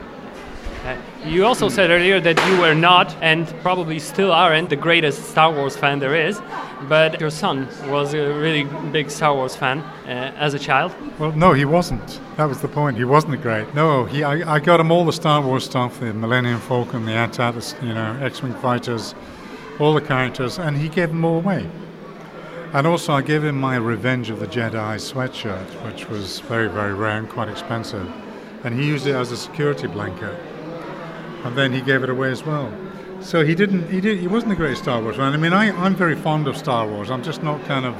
Uh, 0.84 0.98
you 1.24 1.45
also 1.45 1.70
said 1.70 1.91
earlier 1.91 2.20
that 2.20 2.44
you 2.48 2.60
were 2.60 2.74
not, 2.74 3.16
and 3.22 3.48
probably 3.62 3.99
still 3.99 4.32
aren't, 4.32 4.68
the 4.72 4.76
greatest 4.76 5.30
Star 5.30 5.53
Wars 5.53 5.78
fan 5.78 5.99
there 5.99 6.16
is, 6.16 6.41
but 6.90 7.22
your 7.22 7.30
son 7.30 7.68
was 7.88 8.16
a 8.16 8.34
really 8.34 8.64
big 8.91 9.12
Star 9.12 9.36
Wars 9.36 9.56
fan 9.56 9.80
uh, 9.80 10.34
as 10.38 10.56
a 10.56 10.60
child. 10.60 10.91
Well, 11.20 11.34
no, 11.34 11.53
he 11.53 11.66
wasn't. 11.66 12.20
That 12.38 12.45
was 12.45 12.62
the 12.62 12.68
point. 12.68 12.98
He 12.98 13.03
wasn't 13.03 13.40
great. 13.44 13.76
No, 13.76 14.06
he. 14.06 14.24
I, 14.24 14.56
I 14.56 14.60
got 14.60 14.80
him 14.80 14.91
all 14.91 15.06
the 15.06 15.14
Star 15.14 15.40
Wars 15.40 15.66
stuff: 15.66 15.99
the 15.99 16.16
Millennium 16.16 16.60
Falcon, 16.60 17.06
the 17.06 17.14
AT-AT, 17.14 17.76
you 17.84 17.94
know, 17.94 18.18
X-wing 18.20 18.56
fighters, 18.56 19.14
all 19.80 19.94
the 19.94 20.02
characters, 20.02 20.58
and 20.58 20.76
he 20.76 20.90
gave 20.90 21.10
them 21.10 21.24
all 21.24 21.38
away. 21.38 21.70
And 22.74 22.88
also, 22.88 23.14
I 23.14 23.22
gave 23.22 23.44
him 23.44 23.60
my 23.60 23.76
Revenge 23.76 24.32
of 24.32 24.40
the 24.40 24.48
Jedi 24.48 24.95
sweatshirt, 24.95 25.68
which 25.86 26.10
was 26.10 26.40
very, 26.40 26.70
very 26.70 26.95
rare 26.95 27.18
and 27.20 27.30
quite 27.30 27.49
expensive, 27.49 28.12
and 28.64 28.74
he 28.74 28.88
used 28.88 29.06
it 29.06 29.14
as 29.14 29.32
a 29.32 29.38
security 29.38 29.86
blanket. 29.86 30.34
And 31.44 31.58
then 31.58 31.72
he 31.72 31.82
gave 31.82 32.04
it 32.04 32.10
away 32.10 32.32
as 32.32 32.46
well. 32.46 32.72
So 33.22 33.46
he 33.46 33.56
didn't. 33.56 33.90
He 33.90 34.02
did. 34.02 34.20
He 34.20 34.28
wasn't 34.28 34.52
a 34.52 34.56
great 34.56 34.78
Star 34.78 35.02
Wars 35.02 35.16
fan. 35.16 35.34
I 35.34 35.38
mean, 35.38 35.54
I, 35.54 35.72
I'm 35.84 35.96
very 35.96 36.16
fond 36.16 36.48
of 36.48 36.58
Star 36.58 36.88
Wars. 36.88 37.12
I'm 37.12 37.24
just 37.24 37.44
not 37.44 37.64
kind 37.66 37.86
of 37.86 37.96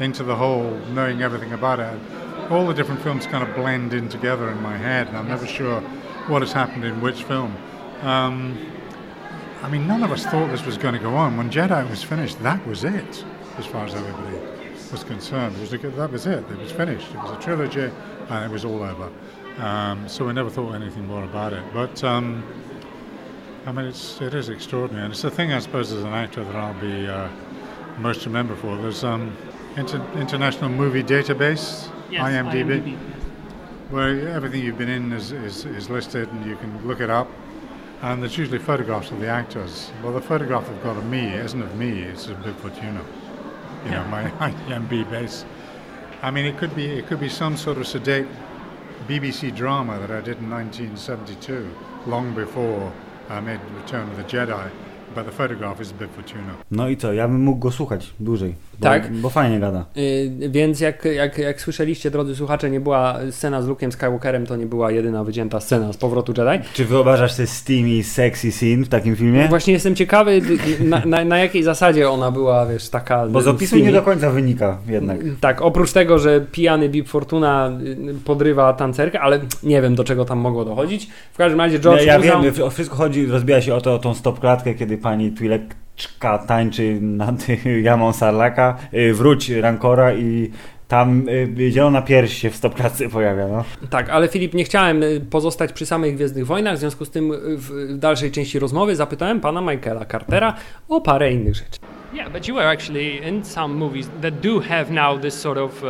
into 0.00 0.22
the 0.22 0.34
whole 0.34 0.70
knowing 0.94 1.22
everything 1.22 1.52
about 1.52 1.78
it. 1.78 2.50
All 2.50 2.66
the 2.66 2.74
different 2.74 3.00
films 3.02 3.26
kind 3.26 3.46
of 3.46 3.54
blend 3.54 3.92
in 3.94 4.08
together 4.08 4.50
in 4.50 4.60
my 4.62 4.76
head, 4.76 5.08
and 5.08 5.16
I'm 5.16 5.28
never 5.28 5.46
sure 5.46 5.80
what 6.28 6.42
has 6.42 6.52
happened 6.52 6.84
in 6.84 7.00
which 7.00 7.24
film. 7.24 7.54
Um, 8.00 8.58
I 9.62 9.68
mean, 9.68 9.86
none 9.86 10.02
of 10.02 10.10
us 10.10 10.24
thought 10.24 10.50
this 10.50 10.64
was 10.66 10.76
going 10.76 10.94
to 10.94 11.00
go 11.00 11.14
on. 11.14 11.36
When 11.36 11.50
Jedi 11.50 11.88
was 11.88 12.02
finished, 12.02 12.42
that 12.42 12.66
was 12.66 12.84
it, 12.84 13.24
as 13.58 13.66
far 13.66 13.86
as 13.86 13.94
everybody 13.94 14.38
was 14.90 15.04
concerned. 15.04 15.56
It 15.56 15.60
was 15.60 15.72
a, 15.72 15.78
that 15.78 16.10
was 16.10 16.26
it. 16.26 16.44
It 16.50 16.58
was 16.58 16.72
finished. 16.72 17.10
It 17.10 17.16
was 17.18 17.30
a 17.30 17.40
trilogy, 17.40 17.90
and 18.28 18.44
it 18.44 18.50
was 18.50 18.64
all 18.64 18.82
over. 18.82 19.10
Um, 19.58 20.08
so 20.08 20.26
we 20.26 20.32
never 20.32 20.50
thought 20.50 20.74
anything 20.74 21.06
more 21.06 21.24
about 21.24 21.52
it. 21.52 21.62
But 21.72 22.02
um, 22.02 22.42
I 23.64 23.70
mean, 23.72 23.86
it's 23.86 24.20
it 24.20 24.34
is 24.34 24.48
extraordinary, 24.48 25.04
and 25.04 25.12
it's 25.12 25.22
the 25.22 25.30
thing 25.30 25.52
I 25.52 25.60
suppose 25.60 25.92
as 25.92 26.02
an 26.02 26.12
actor 26.12 26.42
that 26.44 26.56
I'll 26.56 26.80
be 26.80 27.06
uh, 27.06 27.28
most 27.98 28.26
remembered 28.26 28.58
for. 28.58 28.76
There's 28.76 29.04
um, 29.04 29.36
inter- 29.76 30.04
International 30.16 30.68
Movie 30.68 31.02
Database, 31.02 31.88
Yes, 32.10 32.22
IMDb, 32.22 32.82
IMDb. 32.82 32.96
where 33.90 34.28
everything 34.28 34.64
you've 34.64 34.78
been 34.78 34.88
in 34.88 35.12
is, 35.12 35.30
is, 35.30 35.64
is 35.64 35.88
listed, 35.88 36.28
and 36.30 36.44
you 36.44 36.56
can 36.56 36.86
look 36.86 37.00
it 37.00 37.10
up. 37.10 37.28
And 38.02 38.20
there's 38.20 38.36
usually 38.36 38.58
photographs 38.58 39.12
of 39.12 39.20
the 39.20 39.28
actors. 39.28 39.92
Well, 40.02 40.12
the 40.12 40.20
photograph 40.20 40.68
I've 40.68 40.82
got 40.82 40.96
of 40.96 41.06
me 41.06 41.32
isn't 41.34 41.62
of 41.62 41.76
me; 41.76 42.00
it's 42.02 42.26
of 42.26 42.38
Bigfoot 42.38 42.74
Juno. 42.80 43.04
You 43.84 43.90
know, 43.92 44.04
my 44.06 44.24
IMDb 44.40 45.08
base. 45.08 45.44
I 46.20 46.32
mean, 46.32 46.46
it 46.46 46.58
could 46.58 46.74
be 46.74 46.86
it 46.86 47.06
could 47.06 47.20
be 47.20 47.28
some 47.28 47.56
sort 47.56 47.78
of 47.78 47.86
sedate 47.86 48.26
BBC 49.06 49.54
drama 49.54 50.00
that 50.00 50.10
I 50.10 50.20
did 50.20 50.38
in 50.38 50.50
1972, 50.50 51.72
long 52.06 52.34
before 52.34 52.92
made 53.28 53.60
Return 53.84 54.08
of 54.10 54.16
the 54.16 54.24
Jedi. 54.24 54.70
But 55.14 55.24
the 55.26 55.32
photograph 55.32 55.80
is 55.80 55.92
Bigfoot 55.92 56.30
Juno. 56.30 56.52
No 56.70 56.88
i 56.88 56.96
co, 56.96 57.12
ja 57.12 57.28
bym 57.28 57.42
mógł 57.42 57.58
go 57.58 57.70
słuchać 57.70 58.14
dłużej. 58.20 58.54
Bo, 58.82 58.88
Tak. 58.88 59.12
Bo 59.12 59.30
fajnie 59.30 59.60
gada. 59.60 59.84
Y, 59.96 60.30
więc 60.48 60.80
jak, 60.80 61.04
jak, 61.04 61.38
jak 61.38 61.60
słyszeliście, 61.60 62.10
drodzy 62.10 62.36
słuchacze, 62.36 62.70
nie 62.70 62.80
była 62.80 63.18
scena 63.30 63.62
z 63.62 63.66
Luke'em 63.68 63.90
Skywalkerem, 63.90 64.46
to 64.46 64.56
nie 64.56 64.66
była 64.66 64.90
jedyna 64.90 65.24
wycięta 65.24 65.60
scena 65.60 65.92
z 65.92 65.96
powrotu 65.96 66.32
Jedi. 66.38 66.64
Czy 66.74 66.84
wyobrażasz 66.84 67.32
sobie 67.32 67.46
steamy, 67.46 68.02
sexy 68.02 68.52
scene 68.52 68.84
w 68.84 68.88
takim 68.88 69.16
filmie? 69.16 69.48
Właśnie 69.48 69.72
jestem 69.72 69.94
ciekawy, 69.94 70.40
na, 70.80 71.02
na, 71.06 71.24
na 71.24 71.38
jakiej 71.38 71.62
zasadzie 71.62 72.10
ona 72.10 72.30
była, 72.30 72.66
wiesz, 72.66 72.88
taka... 72.88 73.26
Bo 73.26 73.40
z 73.42 73.48
opisu 73.48 73.76
nie 73.76 73.92
do 73.92 74.02
końca 74.02 74.30
wynika 74.30 74.78
jednak. 74.88 75.18
Tak, 75.40 75.62
oprócz 75.62 75.92
tego, 75.92 76.18
że 76.18 76.40
pijany 76.52 76.88
Bib 76.88 77.08
Fortuna 77.08 77.70
y, 78.10 78.14
podrywa 78.24 78.72
tancerkę, 78.72 79.20
ale 79.20 79.40
nie 79.62 79.82
wiem 79.82 79.94
do 79.94 80.04
czego 80.04 80.24
tam 80.24 80.38
mogło 80.38 80.64
dochodzić. 80.64 81.08
W 81.32 81.36
każdym 81.36 81.60
razie 81.60 81.78
George 81.80 82.04
ja, 82.06 82.12
ja 82.12 82.18
uznał- 82.18 82.42
wiem, 82.42 82.64
o 82.66 82.70
wszystko 82.70 82.96
chodzi, 82.96 83.26
rozbija 83.26 83.60
się 83.60 83.74
o, 83.74 83.80
to, 83.80 83.94
o 83.94 83.98
tą 83.98 84.14
stopklatkę, 84.14 84.74
kiedy 84.74 84.98
pani 84.98 85.30
Twileczka 86.02 86.38
tańczy 86.38 87.00
nad 87.00 87.46
jamą 87.82 88.12
Sarlaka, 88.12 88.78
y, 88.94 89.14
wróć 89.14 89.50
Rancora 89.50 90.14
i 90.14 90.50
tam 90.88 91.28
y, 91.28 91.70
zielona 91.70 92.02
pierś 92.02 92.38
się 92.38 92.50
w 92.50 92.56
stopklatce 92.56 93.08
pojawia, 93.08 93.48
no. 93.48 93.64
Tak, 93.90 94.10
ale 94.10 94.28
Filip, 94.28 94.54
nie 94.54 94.64
chciałem 94.64 95.02
y, 95.02 95.20
pozostać 95.30 95.72
przy 95.72 95.86
samych 95.86 96.14
Gwiezdnych 96.14 96.46
Wojnach, 96.46 96.76
w 96.76 96.78
związku 96.78 97.04
z 97.04 97.10
tym 97.10 97.32
w 97.56 97.70
w 97.70 97.98
dalszej 97.98 98.30
części 98.30 98.58
rozmowy 98.58 98.96
zapytałem 98.96 99.40
pana 99.40 99.60
Michaela 99.60 100.04
Cartera 100.04 100.54
o 100.88 101.00
parę 101.00 101.32
innych 101.32 101.54
rzeczy. 101.54 101.78
Yeah, 102.14 102.32
but 102.32 102.48
you 102.48 102.54
were 102.54 102.68
actually 102.68 103.28
in 103.28 103.44
some 103.44 103.74
movies 103.74 104.10
that 104.22 104.40
do 104.40 104.60
have 104.60 104.90
now 104.90 105.20
this 105.20 105.34
sort 105.34 105.58
of 105.58 105.84
uh, 105.84 105.88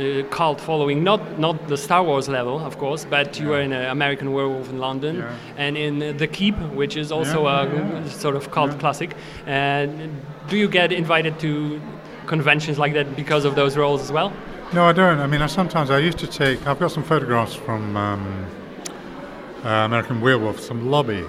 uh, 0.00 0.22
cult 0.30 0.60
following, 0.60 1.04
not 1.04 1.38
not 1.38 1.68
the 1.68 1.76
Star 1.76 2.02
Wars 2.02 2.28
level, 2.28 2.58
of 2.58 2.78
course, 2.78 3.04
but 3.04 3.38
you 3.38 3.48
were 3.48 3.60
in 3.60 3.72
uh, 3.72 3.88
American 3.90 4.32
Werewolf 4.32 4.70
in 4.70 4.78
London 4.78 5.24
and 5.56 5.76
in 5.76 6.02
uh, 6.02 6.12
The 6.18 6.26
Keep, 6.26 6.56
which 6.74 6.96
is 6.96 7.12
also 7.12 7.44
Yeah, 7.44 7.62
a 7.62 7.74
yeah, 7.74 8.08
sort 8.08 8.36
of 8.36 8.50
cult 8.50 8.78
classic. 8.78 9.14
And 9.46 10.20
do 10.48 10.56
you 10.56 10.68
get 10.68 10.92
invited 10.92 11.38
to 11.40 11.80
conventions 12.26 12.78
like 12.78 12.94
that 12.94 13.16
because 13.16 13.44
of 13.44 13.54
those 13.54 13.76
roles 13.76 14.00
as 14.02 14.10
well? 14.12 14.32
No, 14.72 14.84
I 14.84 14.92
don't. 14.92 15.18
I 15.18 15.26
mean, 15.26 15.42
I 15.42 15.46
sometimes 15.48 15.90
I 15.90 15.98
used 15.98 16.18
to 16.18 16.26
take. 16.26 16.66
I've 16.66 16.78
got 16.78 16.92
some 16.92 17.02
photographs 17.02 17.54
from 17.54 17.96
um, 17.96 18.46
uh, 19.64 19.68
American 19.68 20.20
Werewolf, 20.20 20.60
some 20.60 20.90
lobby 20.90 21.24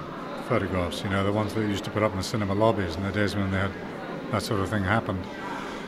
photographs. 0.48 1.04
You 1.04 1.10
know, 1.10 1.24
the 1.24 1.32
ones 1.32 1.54
that 1.56 1.62
used 1.62 1.84
to 1.86 1.92
put 1.92 2.04
up 2.04 2.12
in 2.12 2.18
the 2.18 2.24
cinema 2.24 2.54
lobbies 2.54 2.96
in 2.96 3.04
the 3.04 3.12
days 3.12 3.36
when 3.36 3.52
they 3.52 3.58
had 3.58 3.72
that 4.32 4.44
sort 4.44 4.60
of 4.60 4.70
thing 4.70 4.84
happened. 4.84 5.24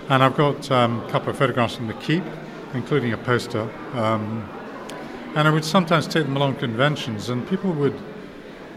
And 0.10 0.24
I've 0.24 0.36
got 0.36 0.70
um, 0.72 1.02
a 1.04 1.10
couple 1.12 1.30
of 1.30 1.38
photographs 1.38 1.76
from 1.76 1.88
the 1.88 1.94
Keep, 1.94 2.24
including 2.74 3.14
a 3.14 3.18
poster. 3.18 3.70
Um, 3.94 4.48
and 5.36 5.48
I 5.48 5.52
would 5.52 5.66
sometimes 5.66 6.08
take 6.08 6.26
them 6.26 6.36
along 6.36 6.56
to 6.56 6.60
conventions, 6.62 7.30
and 7.30 7.48
people 7.48 7.72
would 7.74 8.00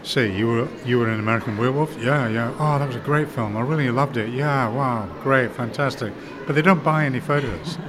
say, 0.03 0.31
"You 0.35 0.47
were 0.47 0.67
you 0.85 0.99
were 0.99 1.09
in 1.09 1.19
American 1.19 1.57
Werewolf? 1.57 1.95
Yeah, 2.01 2.27
yeah. 2.27 2.53
Oh, 2.59 2.79
that 2.79 2.87
was 2.87 2.95
a 2.95 2.99
great 2.99 3.29
film. 3.29 3.55
I 3.55 3.61
really 3.61 3.91
loved 3.91 4.17
it. 4.17 4.29
Yeah, 4.29 4.69
wow, 4.69 5.07
great, 5.23 5.51
fantastic." 5.51 6.13
But 6.45 6.55
they 6.55 6.61
don't 6.61 6.83
buy 6.83 7.05
any 7.05 7.19
photos. 7.19 7.77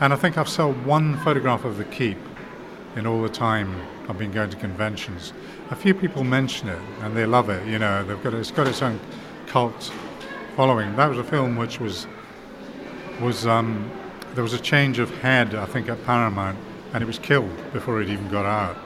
And 0.00 0.12
I 0.12 0.16
think 0.16 0.38
I've 0.38 0.48
sold 0.48 0.86
one 0.86 1.16
photograph 1.24 1.64
of 1.64 1.76
the 1.76 1.84
keep 1.84 2.18
in 2.94 3.04
all 3.04 3.20
the 3.20 3.28
time 3.28 3.74
I've 4.08 4.16
been 4.16 4.30
going 4.30 4.48
to 4.50 4.56
conventions. 4.56 5.32
A 5.70 5.76
few 5.76 5.92
people 5.92 6.22
mention 6.22 6.68
it 6.68 6.78
and 7.02 7.16
they 7.16 7.26
love 7.26 7.50
it. 7.50 7.66
You 7.66 7.80
know, 7.80 8.04
they've 8.04 8.22
got 8.22 8.32
it's 8.32 8.52
got 8.52 8.68
its 8.68 8.80
own 8.80 9.00
cult 9.48 9.92
following. 10.56 10.94
That 10.96 11.08
was 11.08 11.18
a 11.18 11.24
film 11.24 11.56
which 11.56 11.80
was 11.80 12.06
was 13.20 13.46
um, 13.46 13.90
there 14.34 14.42
was 14.42 14.52
a 14.52 14.58
change 14.58 14.98
of 14.98 15.10
head, 15.18 15.54
I 15.54 15.66
think, 15.66 15.88
at 15.88 16.04
Paramount, 16.04 16.58
and 16.92 17.02
it 17.02 17.06
was 17.06 17.18
killed 17.18 17.50
before 17.72 18.00
it 18.00 18.08
even 18.08 18.28
got 18.28 18.46
out. 18.46 18.76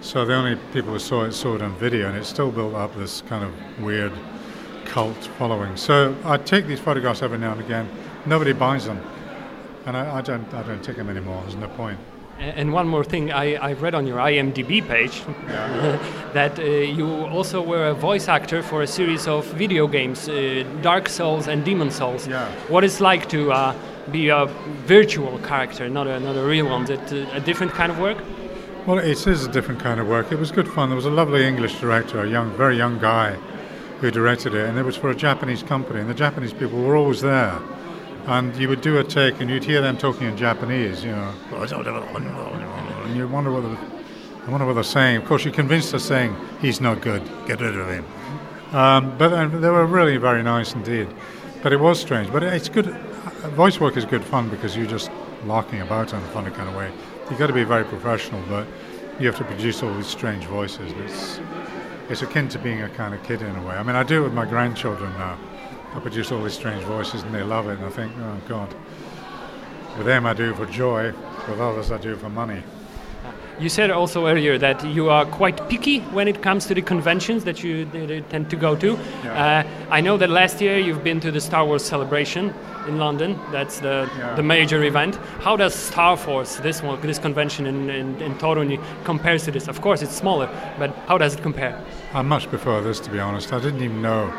So 0.00 0.24
the 0.24 0.34
only 0.34 0.56
people 0.72 0.92
who 0.92 0.98
saw 0.98 1.24
it 1.24 1.32
saw 1.32 1.54
it 1.54 1.62
on 1.62 1.74
video, 1.76 2.08
and 2.08 2.16
it 2.16 2.24
still 2.24 2.50
built 2.50 2.74
up 2.74 2.94
this 2.96 3.22
kind 3.22 3.44
of 3.44 3.82
weird 3.82 4.12
cult 4.84 5.16
following. 5.38 5.76
So 5.76 6.16
I 6.24 6.38
take 6.38 6.66
these 6.66 6.80
photographs 6.80 7.22
every 7.22 7.38
now 7.38 7.52
and 7.52 7.60
again. 7.60 7.88
Nobody 8.26 8.52
buys 8.52 8.86
them, 8.86 9.00
and 9.86 9.96
I, 9.96 10.18
I 10.18 10.20
don't 10.20 10.52
I 10.54 10.62
don't 10.62 10.82
take 10.82 10.96
them 10.96 11.08
anymore. 11.08 11.40
There's 11.42 11.56
no 11.56 11.68
point. 11.68 11.98
And 12.38 12.72
one 12.72 12.88
more 12.88 13.04
thing, 13.04 13.30
I, 13.30 13.54
I 13.54 13.72
read 13.74 13.94
on 13.94 14.04
your 14.04 14.18
IMDb 14.18 14.86
page 14.86 15.22
that 16.32 16.58
uh, 16.58 16.62
you 16.62 17.06
also 17.26 17.62
were 17.62 17.86
a 17.88 17.94
voice 17.94 18.26
actor 18.26 18.64
for 18.64 18.82
a 18.82 18.86
series 18.86 19.28
of 19.28 19.46
video 19.46 19.86
games, 19.86 20.28
uh, 20.28 20.64
Dark 20.82 21.08
Souls 21.08 21.46
and 21.46 21.64
Demon 21.64 21.90
Souls. 21.92 22.26
Yeah. 22.26 22.50
What 22.68 22.82
it's 22.82 23.00
like 23.00 23.28
to 23.28 23.52
uh, 23.52 23.74
be 24.10 24.28
a 24.28 24.46
virtual 24.86 25.38
character, 25.40 25.88
not 25.88 26.06
a, 26.06 26.18
not 26.18 26.36
a 26.36 26.42
real 26.44 26.68
one? 26.68 26.84
Is 26.84 26.90
it 26.90 27.12
a 27.32 27.40
different 27.40 27.72
kind 27.72 27.92
of 27.92 27.98
work? 27.98 28.18
Well, 28.86 28.98
it 28.98 29.26
is 29.26 29.46
a 29.46 29.52
different 29.52 29.80
kind 29.80 30.00
of 30.00 30.08
work. 30.08 30.32
It 30.32 30.38
was 30.38 30.50
good 30.50 30.68
fun. 30.68 30.88
There 30.88 30.96
was 30.96 31.04
a 31.04 31.10
lovely 31.10 31.44
English 31.46 31.78
director, 31.78 32.20
a 32.20 32.28
young, 32.28 32.50
very 32.56 32.76
young 32.76 32.98
guy, 32.98 33.34
who 34.00 34.10
directed 34.10 34.54
it, 34.54 34.68
and 34.68 34.76
it 34.76 34.82
was 34.82 34.96
for 34.96 35.10
a 35.10 35.14
Japanese 35.14 35.62
company. 35.62 36.00
And 36.00 36.10
the 36.10 36.14
Japanese 36.14 36.52
people 36.52 36.82
were 36.82 36.96
always 36.96 37.20
there, 37.20 37.60
and 38.26 38.56
you 38.56 38.68
would 38.68 38.80
do 38.80 38.98
a 38.98 39.04
take 39.04 39.40
and 39.40 39.48
you'd 39.48 39.62
hear 39.62 39.80
them 39.80 39.96
talking 39.96 40.26
in 40.26 40.36
Japanese, 40.36 41.04
you 41.04 41.12
know, 41.12 41.32
and 41.52 43.16
you 43.16 43.28
wonder 43.28 43.52
what 43.52 43.62
they're, 43.62 43.78
I 44.46 44.50
wonder 44.50 44.66
what 44.66 44.74
they're 44.74 44.82
saying. 44.82 45.18
Of 45.18 45.26
course, 45.26 45.44
you're 45.44 45.54
convinced 45.54 45.92
they're 45.92 46.00
saying 46.00 46.34
he's 46.60 46.80
not 46.80 47.00
good, 47.02 47.22
get 47.46 47.60
rid 47.60 47.76
of 47.76 47.88
him. 47.88 48.04
Um, 48.72 49.16
but 49.18 49.32
uh, 49.32 49.46
they 49.46 49.70
were 49.70 49.86
really 49.86 50.16
very 50.16 50.42
nice 50.42 50.74
indeed. 50.74 51.06
But 51.62 51.72
it 51.72 51.78
was 51.78 52.00
strange. 52.00 52.32
But 52.32 52.42
it's 52.42 52.68
good. 52.68 52.96
Voice 53.50 53.80
work 53.80 53.96
is 53.96 54.04
good 54.04 54.22
fun 54.22 54.48
because 54.48 54.76
you're 54.76 54.86
just 54.86 55.10
larking 55.44 55.80
about 55.80 56.12
in 56.12 56.18
a 56.20 56.26
funny 56.28 56.50
kind 56.52 56.68
of 56.68 56.76
way. 56.76 56.92
You've 57.28 57.40
got 57.40 57.48
to 57.48 57.52
be 57.52 57.64
very 57.64 57.84
professional, 57.84 58.40
but 58.48 58.68
you 59.18 59.26
have 59.26 59.36
to 59.38 59.44
produce 59.44 59.82
all 59.82 59.92
these 59.94 60.06
strange 60.06 60.44
voices. 60.44 60.92
It's 60.98 61.40
it's 62.08 62.22
akin 62.22 62.48
to 62.50 62.58
being 62.60 62.82
a 62.82 62.88
kind 62.90 63.14
of 63.14 63.22
kid 63.24 63.42
in 63.42 63.54
a 63.56 63.62
way. 63.62 63.74
I 63.74 63.82
mean, 63.82 63.96
I 63.96 64.04
do 64.04 64.20
it 64.20 64.24
with 64.24 64.32
my 64.32 64.46
grandchildren 64.46 65.12
now. 65.14 65.38
I 65.92 65.98
produce 65.98 66.30
all 66.30 66.42
these 66.42 66.54
strange 66.54 66.84
voices 66.84 67.24
and 67.24 67.34
they 67.34 67.42
love 67.42 67.68
it, 67.68 67.78
and 67.78 67.84
I 67.84 67.90
think, 67.90 68.12
oh 68.16 68.40
God. 68.46 68.72
With 69.96 70.06
them, 70.06 70.24
I 70.24 70.34
do 70.34 70.54
for 70.54 70.66
joy. 70.66 71.12
With 71.48 71.60
others, 71.60 71.90
I 71.90 71.98
do 71.98 72.14
for 72.16 72.28
money. 72.28 72.62
You 73.60 73.68
said 73.68 73.90
also 73.90 74.26
earlier 74.26 74.58
that 74.58 74.84
you 74.84 75.08
are 75.10 75.24
quite 75.26 75.68
picky 75.68 76.00
when 76.12 76.26
it 76.26 76.42
comes 76.42 76.66
to 76.66 76.74
the 76.74 76.82
conventions 76.82 77.44
that 77.44 77.62
you 77.62 77.84
tend 78.30 78.50
to 78.50 78.56
go 78.56 78.74
to. 78.76 78.96
Uh, 79.24 79.62
I 79.90 80.00
know 80.00 80.16
that 80.16 80.30
last 80.30 80.60
year 80.60 80.78
you've 80.78 81.04
been 81.04 81.20
to 81.20 81.30
the 81.30 81.40
Star 81.40 81.64
Wars 81.64 81.84
celebration 81.84 82.52
in 82.88 82.98
London. 82.98 83.38
That's 83.52 83.78
the 83.80 84.08
Yeah. 84.18 84.34
the 84.34 84.42
major 84.42 84.82
event. 84.82 85.16
How 85.40 85.56
does 85.56 85.74
Star 85.74 86.16
Force, 86.16 86.56
this 86.56 86.82
one, 86.82 87.00
this 87.02 87.18
convention 87.18 87.66
in, 87.66 87.90
in, 87.90 88.20
in 88.22 88.34
Torun, 88.38 88.78
compares 89.04 89.44
to 89.44 89.50
this? 89.52 89.68
Of 89.68 89.80
course, 89.80 90.02
it's 90.02 90.16
smaller, 90.16 90.48
but 90.78 90.90
how 91.06 91.18
does 91.18 91.34
it 91.34 91.42
compare? 91.42 91.74
I 92.14 92.22
much 92.22 92.48
prefer 92.48 92.80
this, 92.82 93.00
to 93.00 93.10
be 93.10 93.20
honest. 93.20 93.52
I 93.52 93.60
didn't 93.60 93.82
even 93.82 94.02
know 94.02 94.32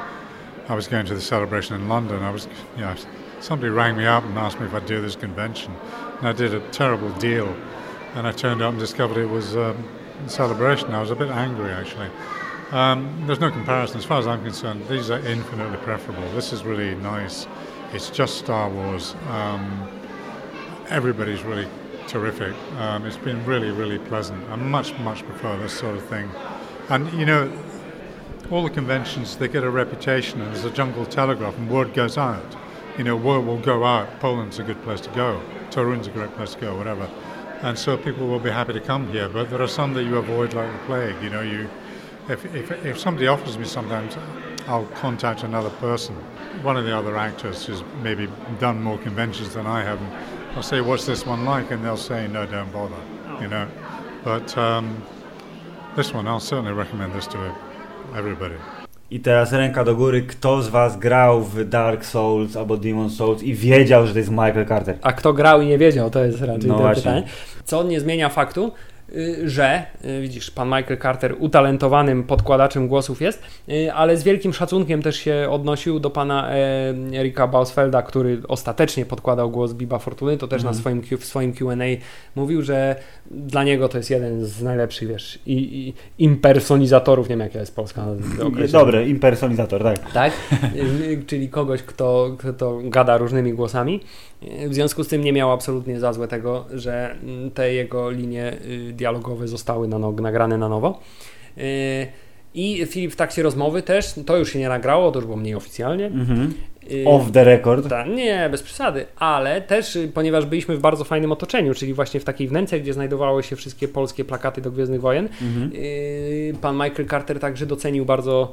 I 0.67 0.75
was 0.75 0.87
going 0.87 1.05
to 1.05 1.13
the 1.13 1.21
celebration 1.21 1.75
in 1.75 1.87
London. 1.87 2.21
I 2.23 2.31
was, 2.31 2.47
you 2.75 2.81
know, 2.83 2.95
somebody 3.39 3.69
rang 3.69 3.95
me 3.95 4.05
up 4.05 4.23
and 4.25 4.37
asked 4.37 4.59
me 4.59 4.65
if 4.65 4.73
I'd 4.73 4.85
do 4.85 5.01
this 5.01 5.15
convention, 5.15 5.73
and 6.19 6.27
I 6.27 6.33
did 6.33 6.53
a 6.53 6.59
terrible 6.71 7.11
deal. 7.19 7.55
And 8.15 8.27
I 8.27 8.31
turned 8.31 8.61
up 8.61 8.71
and 8.71 8.79
discovered 8.79 9.17
it 9.17 9.29
was 9.29 9.55
um, 9.55 9.83
a 10.25 10.29
celebration. 10.29 10.91
I 10.91 11.01
was 11.01 11.11
a 11.11 11.15
bit 11.15 11.29
angry, 11.29 11.71
actually. 11.71 12.09
Um, 12.71 13.23
there's 13.25 13.39
no 13.39 13.51
comparison, 13.51 13.97
as 13.97 14.05
far 14.05 14.19
as 14.19 14.27
I'm 14.27 14.43
concerned. 14.43 14.87
These 14.87 15.11
are 15.11 15.19
infinitely 15.19 15.77
preferable. 15.77 16.29
This 16.31 16.53
is 16.53 16.63
really 16.63 16.95
nice. 16.95 17.47
It's 17.91 18.09
just 18.09 18.37
Star 18.37 18.69
Wars. 18.69 19.15
Um, 19.29 19.87
everybody's 20.89 21.43
really 21.43 21.67
terrific. 22.07 22.53
Um, 22.77 23.05
it's 23.05 23.17
been 23.17 23.43
really, 23.45 23.71
really 23.71 23.99
pleasant. 23.99 24.43
I 24.49 24.55
much, 24.55 24.97
much 24.99 25.23
prefer 25.25 25.57
this 25.57 25.73
sort 25.73 25.95
of 25.95 26.03
thing. 26.05 26.29
And 26.89 27.11
you 27.13 27.25
know, 27.25 27.51
all 28.51 28.63
the 28.63 28.69
conventions 28.69 29.37
they 29.37 29.47
get 29.47 29.63
a 29.63 29.69
reputation 29.69 30.41
as 30.41 30.65
a 30.65 30.71
jungle 30.71 31.05
telegraph, 31.05 31.57
and 31.57 31.69
word 31.69 31.93
goes 31.93 32.17
out. 32.17 32.55
You 32.97 33.03
know, 33.03 33.15
word 33.15 33.41
will 33.41 33.59
go 33.59 33.83
out. 33.83 34.19
Poland's 34.19 34.59
a 34.59 34.63
good 34.63 34.81
place 34.83 35.01
to 35.01 35.09
go. 35.11 35.41
Torun's 35.71 36.07
a 36.07 36.11
great 36.11 36.31
place 36.35 36.53
to 36.53 36.61
go. 36.61 36.77
Whatever. 36.77 37.09
And 37.63 37.79
so 37.79 37.97
people 37.97 38.27
will 38.27 38.39
be 38.39 38.49
happy 38.49 38.73
to 38.73 38.81
come 38.81 39.09
here. 39.11 39.29
But 39.29 39.49
there 39.49 39.61
are 39.61 39.69
some 39.69 39.93
that 39.93 40.03
you 40.03 40.17
avoid 40.17 40.53
like 40.53 40.71
the 40.71 40.85
plague. 40.85 41.15
You 41.23 41.29
know, 41.29 41.41
you 41.41 41.69
if 42.29 42.45
if, 42.55 42.85
if 42.85 42.99
somebody 42.99 43.27
offers 43.27 43.57
me 43.57 43.65
sometimes, 43.65 44.17
I'll 44.67 44.85
contact 45.01 45.43
another 45.43 45.69
person. 45.69 46.15
One 46.61 46.77
of 46.77 46.85
the 46.85 46.95
other 46.97 47.17
actors 47.17 47.65
who's 47.65 47.81
maybe 48.01 48.27
done 48.59 48.81
more 48.83 48.97
conventions 48.97 49.53
than 49.53 49.65
I 49.65 49.81
have. 49.83 49.99
and 50.01 50.11
I'll 50.55 50.63
say, 50.63 50.81
"What's 50.81 51.05
this 51.05 51.25
one 51.25 51.45
like?" 51.45 51.71
And 51.71 51.83
they'll 51.83 51.97
say, 51.97 52.27
"No, 52.27 52.45
don't 52.45 52.71
bother." 52.73 53.01
You 53.41 53.47
know. 53.47 53.67
But 54.23 54.57
um, 54.57 55.01
this 55.95 56.13
one, 56.13 56.27
I'll 56.27 56.39
certainly 56.39 56.73
recommend 56.73 57.13
this 57.13 57.27
to 57.27 57.55
everybody. 58.15 58.55
I 59.11 59.19
teraz 59.19 59.51
ręka 59.51 59.83
do 59.83 59.95
góry, 59.95 60.21
kto 60.21 60.61
z 60.61 60.69
was 60.69 60.97
grał 60.97 61.41
w 61.41 61.63
Dark 61.69 62.05
Souls 62.05 62.55
albo 62.55 62.77
Demon 62.77 63.09
Souls 63.09 63.43
i 63.43 63.53
wiedział, 63.53 64.07
że 64.07 64.13
to 64.13 64.19
jest 64.19 64.31
Michael 64.31 64.65
Carter? 64.67 64.97
A 65.01 65.13
kto 65.13 65.33
grał 65.33 65.61
i 65.61 65.67
nie 65.67 65.77
wiedział, 65.77 66.09
to 66.09 66.25
jest 66.25 66.41
raczej 66.41 66.69
No 66.69 66.77
to 66.77 66.95
pytanie. 66.95 67.23
Co 67.65 67.83
nie 67.83 67.99
zmienia 67.99 68.29
faktu, 68.29 68.71
y, 69.15 69.49
że 69.49 69.83
y, 70.05 70.21
widzisz, 70.21 70.51
pan 70.51 70.67
Michael 70.67 70.97
Carter 71.01 71.35
utalentowanym 71.39 72.23
podkładaczem 72.23 72.87
głosów 72.87 73.21
jest, 73.21 73.43
y, 73.69 73.93
ale 73.93 74.17
z 74.17 74.23
wielkim 74.23 74.53
szacunkiem 74.53 75.01
też 75.01 75.15
się 75.15 75.47
odnosił 75.51 75.99
do 75.99 76.09
pana 76.09 76.49
e, 76.51 76.55
Erika 77.19 77.47
Bausfelda, 77.47 78.01
który 78.01 78.41
ostatecznie 78.47 79.05
podkładał 79.05 79.49
głos 79.51 79.73
Biba 79.73 79.99
Fortuny, 79.99 80.37
to 80.37 80.47
też 80.47 80.61
Mhm. 80.61 80.75
na 80.75 80.81
swoim, 80.81 81.01
Q- 81.01 81.17
w 81.17 81.25
swoim 81.25 81.53
Q&A 81.53 81.85
mówił, 82.35 82.61
że 82.61 82.95
dla 83.31 83.63
niego 83.63 83.89
to 83.89 83.97
jest 83.97 84.09
jeden 84.09 84.45
z 84.45 84.61
najlepszych, 84.63 85.07
wiesz, 85.09 85.39
i, 85.45 85.53
i 85.87 85.93
impersonizatorów, 86.23 87.29
nie 87.29 87.35
wiem 87.35 87.39
jaka 87.47 87.59
jest 87.59 87.75
polska. 87.75 88.05
Dobry, 88.71 89.09
impersonizator, 89.09 89.83
tak. 89.83 90.11
Tak? 90.13 90.33
Czyli 91.27 91.49
kogoś, 91.49 91.83
kto, 91.83 92.35
kto 92.39 92.79
gada 92.83 93.17
różnymi 93.17 93.53
głosami. 93.53 93.99
W 94.67 94.73
związku 94.73 95.03
z 95.03 95.07
tym 95.07 95.23
nie 95.23 95.33
miał 95.33 95.51
absolutnie 95.51 95.99
za 95.99 96.13
złe 96.13 96.27
tego, 96.27 96.65
że 96.73 97.15
mm, 97.23 97.51
te 97.51 97.73
jego 97.73 98.09
linie 98.09 98.53
y, 98.89 98.93
dialogowe 98.93 99.47
zostały 99.47 99.87
na 99.87 99.99
no, 99.99 100.11
nagrane 100.11 100.57
na 100.57 100.69
nowo. 100.69 100.99
Y, 101.57 102.07
I 102.53 102.85
Filip 102.85 103.11
w 103.11 103.15
trakcie 103.15 103.43
rozmowy 103.43 103.81
też, 103.81 104.13
to 104.25 104.37
już 104.37 104.53
się 104.53 104.59
nie 104.59 104.69
nagrało, 104.69 105.11
to 105.11 105.19
już 105.19 105.25
było 105.25 105.37
mniej 105.37 105.55
oficjalnie. 105.55 106.05
Mhm. 106.05 106.53
Y, 106.91 107.03
Off 107.07 107.31
the 107.31 107.43
record. 107.43 107.89
ta, 107.89 108.05
nie, 108.07 108.47
bez 108.51 108.63
przesady, 108.63 109.05
ale 109.15 109.61
też, 109.61 109.97
ponieważ 110.13 110.45
byliśmy 110.45 110.77
w 110.77 110.79
bardzo 110.79 111.03
fajnym 111.03 111.31
otoczeniu, 111.31 111.73
czyli 111.73 111.93
właśnie 111.93 112.19
w 112.19 112.23
takiej 112.23 112.47
wnęce, 112.47 112.79
gdzie 112.79 112.93
znajdowały 112.93 113.43
się 113.43 113.55
wszystkie 113.55 113.87
polskie 113.87 114.25
plakaty 114.25 114.61
do 114.61 114.71
Gwiezdnych 114.71 115.01
Wojen, 115.01 115.29
Mhm. 115.41 115.71
pan 116.61 116.75
Michael 116.75 117.07
Carter 117.09 117.39
także 117.39 117.65
docenił 117.65 118.05
bardzo 118.05 118.51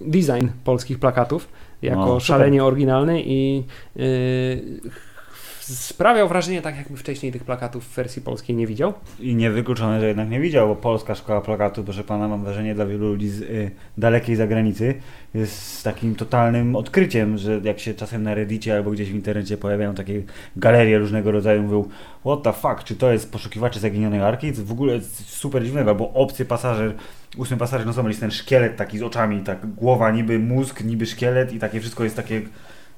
design 0.00 0.46
polskich 0.64 0.98
plakatów 0.98 1.48
jako 1.82 2.06
No, 2.06 2.20
szalenie 2.20 2.64
oryginalny 2.64 3.22
i 3.26 3.62
y, 3.96 4.80
sprawiał 5.68 6.28
wrażenie, 6.28 6.62
tak 6.62 6.76
jakby 6.76 6.96
wcześniej 6.96 7.32
tych 7.32 7.44
plakatów 7.44 7.84
w 7.84 7.94
wersji 7.94 8.22
polskiej 8.22 8.56
nie 8.56 8.66
widział. 8.66 8.92
I 9.20 9.34
niewykluczone, 9.34 10.00
że 10.00 10.08
jednak 10.08 10.30
nie 10.30 10.40
widział, 10.40 10.68
bo 10.68 10.76
polska 10.76 11.14
szkoła 11.14 11.40
plakatu, 11.40 11.84
proszę 11.84 12.04
pana, 12.04 12.28
mam 12.28 12.44
wrażenie 12.44 12.74
dla 12.74 12.86
wielu 12.86 13.08
ludzi 13.08 13.28
z 13.28 13.40
y, 13.40 13.70
dalekiej 13.98 14.36
zagranicy 14.36 14.94
jest 15.34 15.84
takim 15.84 16.14
totalnym 16.14 16.76
odkryciem, 16.76 17.38
że 17.38 17.60
jak 17.64 17.78
się 17.78 17.94
czasem 17.94 18.22
na 18.22 18.34
reddicie 18.34 18.76
albo 18.76 18.90
gdzieś 18.90 19.10
w 19.10 19.14
internecie 19.14 19.56
pojawiają 19.56 19.94
takie 19.94 20.22
galerie 20.56 20.98
różnego 20.98 21.32
rodzaju, 21.32 21.62
mówią 21.62 21.84
what 22.20 22.42
the 22.42 22.52
fuck, 22.52 22.84
czy 22.84 22.96
to 22.96 23.12
jest 23.12 23.32
poszukiwacze 23.32 23.80
zaginionej 23.80 24.20
arki? 24.20 24.52
W 24.52 24.72
ogóle 24.72 25.00
super 25.26 25.64
dziwnego, 25.64 25.94
bo 25.94 26.12
obcy 26.12 26.44
pasażer, 26.44 26.94
ósmy 27.36 27.56
pasażer, 27.56 27.86
no 27.86 27.92
zobacz, 27.92 28.08
jest 28.08 28.20
ten 28.20 28.30
szkielet 28.30 28.76
taki 28.76 28.98
z 28.98 29.02
oczami, 29.02 29.40
tak 29.40 29.66
głowa 29.66 30.10
niby 30.10 30.38
mózg, 30.38 30.84
niby 30.84 31.06
szkielet 31.06 31.52
i 31.52 31.58
takie 31.58 31.80
wszystko 31.80 32.04
jest 32.04 32.16
takie 32.16 32.42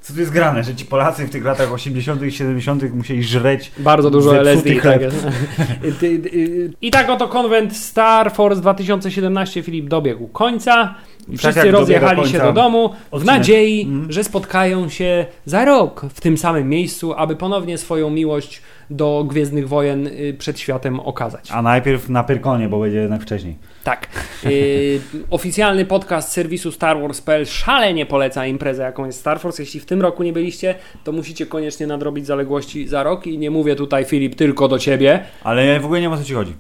co 0.03 0.13
tu 0.13 0.21
jest 0.21 0.33
grane, 0.33 0.65
że 0.65 0.75
ci 0.75 0.85
Polacy 0.85 1.27
w 1.27 1.31
tych 1.31 1.45
latach 1.45 1.73
80 1.73 2.23
i 2.23 2.31
70 2.33 2.95
musieli 2.95 3.23
żreć 3.25 3.73
Bardzo 3.79 4.11
dużo 4.11 4.37
LSD. 4.41 4.75
Tak. 4.83 5.01
I 6.03 6.05
y, 6.07 6.73
I 6.83 6.91
tak 6.91 7.11
oto 7.11 7.29
konwent 7.29 7.77
Star 7.77 8.33
Force 8.33 8.61
2017 8.61 9.63
Filip 9.63 9.89
dobiegł 9.89 10.29
końca. 10.29 10.95
I 11.29 11.37
Wszyscy 11.37 11.47
tak 11.47 11.57
jak 11.57 11.65
dobiega 11.75 12.01
rozjechali 12.01 12.33
się 12.33 12.39
do 12.39 12.53
domu 12.53 12.89
w 12.89 13.15
odcinek. 13.15 13.37
nadziei, 13.37 13.83
Mhm. 13.85 14.13
że 14.13 14.25
spotkają 14.25 14.89
się 14.89 15.27
za 15.45 15.65
rok 15.65 16.07
w 16.15 16.21
tym 16.21 16.39
samym 16.39 16.69
miejscu, 16.69 17.15
aby 17.15 17.37
ponownie 17.37 17.79
swoją 17.79 18.11
miłość 18.11 18.63
do 18.91 19.25
Gwiezdnych 19.29 19.69
Wojen 19.69 20.07
y, 20.07 20.37
przed 20.39 20.59
światem 20.61 21.01
okazać. 21.01 21.51
A 21.51 21.63
najpierw 21.63 22.09
na 22.09 22.25
Pyrkonie, 22.25 22.69
bo 22.69 22.81
będzie 22.81 22.99
jednak 22.99 23.23
wcześniej. 23.23 23.57
Tak. 23.85 24.09
Y, 24.47 25.01
oficjalny 25.31 25.85
podcast 25.85 26.33
serwisu 26.33 26.73
Star 26.73 27.01
Wars.pl 27.01 27.47
szalenie 27.47 28.07
poleca 28.07 28.47
imprezę, 28.47 28.83
jaką 28.83 29.07
jest 29.07 29.21
Star 29.21 29.41
Force. 29.41 29.63
Jeśli 29.63 29.81
w 29.81 29.87
tym 29.87 30.03
roku 30.03 30.23
nie 30.23 30.33
byliście, 30.33 30.75
to 31.05 31.13
musicie 31.13 31.47
koniecznie 31.47 31.87
nadrobić 31.87 32.27
zaległości 32.27 32.89
za 32.89 33.03
rok 33.03 33.27
i 33.27 33.39
nie 33.39 33.51
mówię 33.51 33.77
tutaj, 33.77 34.05
Filip, 34.05 34.35
tylko 34.35 34.69
do 34.69 34.79
ciebie. 34.79 35.25
Ale 35.45 35.67
ja 35.67 35.81
w 35.81 35.85
ogóle 35.85 36.01
nie 36.01 36.07
wiem 36.07 36.13
o 36.13 36.19
co 36.19 36.25
ci 36.25 36.35
chodzi. 36.35 36.53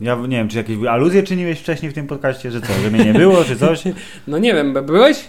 Ja 0.00 0.16
nie 0.16 0.36
wiem, 0.36 0.48
czy 0.48 0.56
jakieś 0.56 0.76
aluzje 0.90 1.22
czyniłeś 1.22 1.58
wcześniej 1.58 1.90
w 1.90 1.94
tym 1.94 2.06
podcaście, 2.06 2.50
że 2.50 2.60
co, 2.60 2.72
że 2.82 2.90
mnie 2.90 3.04
nie 3.04 3.14
było, 3.14 3.44
czy 3.44 3.56
coś? 3.56 3.82
No 4.26 4.38
nie 4.38 4.54
wiem, 4.54 4.72
by- 4.72 4.82
byłeś? 4.82 5.24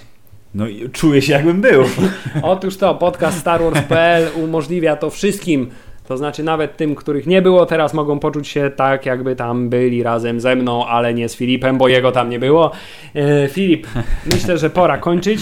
No 0.55 0.67
i 0.67 0.89
czuję 0.89 1.21
się 1.21 1.33
jakbym 1.33 1.61
był. 1.61 1.83
Otóż 2.41 2.77
to, 2.77 2.95
podcast 2.95 3.39
StarWars.pl 3.39 4.27
umożliwia 4.43 4.95
to 4.95 5.09
wszystkim. 5.09 5.69
To 6.07 6.17
znaczy 6.17 6.43
nawet 6.43 6.77
tym, 6.77 6.95
których 6.95 7.27
nie 7.27 7.41
było, 7.41 7.65
teraz 7.65 7.93
mogą 7.93 8.19
poczuć 8.19 8.47
się 8.47 8.71
tak, 8.75 9.05
jakby 9.05 9.35
tam 9.35 9.69
byli 9.69 10.03
razem 10.03 10.41
ze 10.41 10.55
mną, 10.55 10.87
ale 10.87 11.13
nie 11.13 11.29
z 11.29 11.35
Filipem, 11.35 11.77
bo 11.77 11.87
jego 11.87 12.11
tam 12.11 12.29
nie 12.29 12.39
było. 12.39 12.71
E, 13.15 13.47
Filip, 13.47 13.87
myślę, 14.33 14.57
że 14.57 14.69
pora 14.69 14.97
kończyć. 14.97 15.41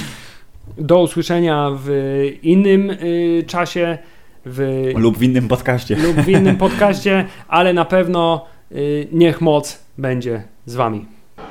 Do 0.77 1.01
usłyszenia 1.01 1.71
w 1.83 1.89
innym 2.43 2.89
y, 2.89 3.43
czasie, 3.47 3.97
w, 4.45 4.91
Lub 4.95 5.17
w 5.17 5.23
innym 5.23 5.47
podcaście. 5.47 5.95
lub 5.95 6.15
w 6.15 6.29
innym 6.29 6.57
podcaście, 6.67 7.25
ale 7.47 7.73
na 7.73 7.85
pewno 7.85 8.45
y, 8.71 9.07
niech 9.11 9.41
moc 9.41 9.83
będzie 9.97 10.43
z 10.65 10.75
wami. 10.75 11.05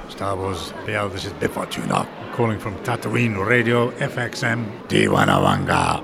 Star 0.09 0.39
Wars, 0.39 0.73
Bill, 0.87 1.11
this 1.13 1.25
is 1.25 1.33
Biff 1.41 1.53
Fortuna 1.53 2.07
calling 2.37 2.61
from 2.61 2.75
Tatooine 2.85 3.37
Radio 3.49 3.93
FXM 3.99 4.65
D101. 4.89 6.01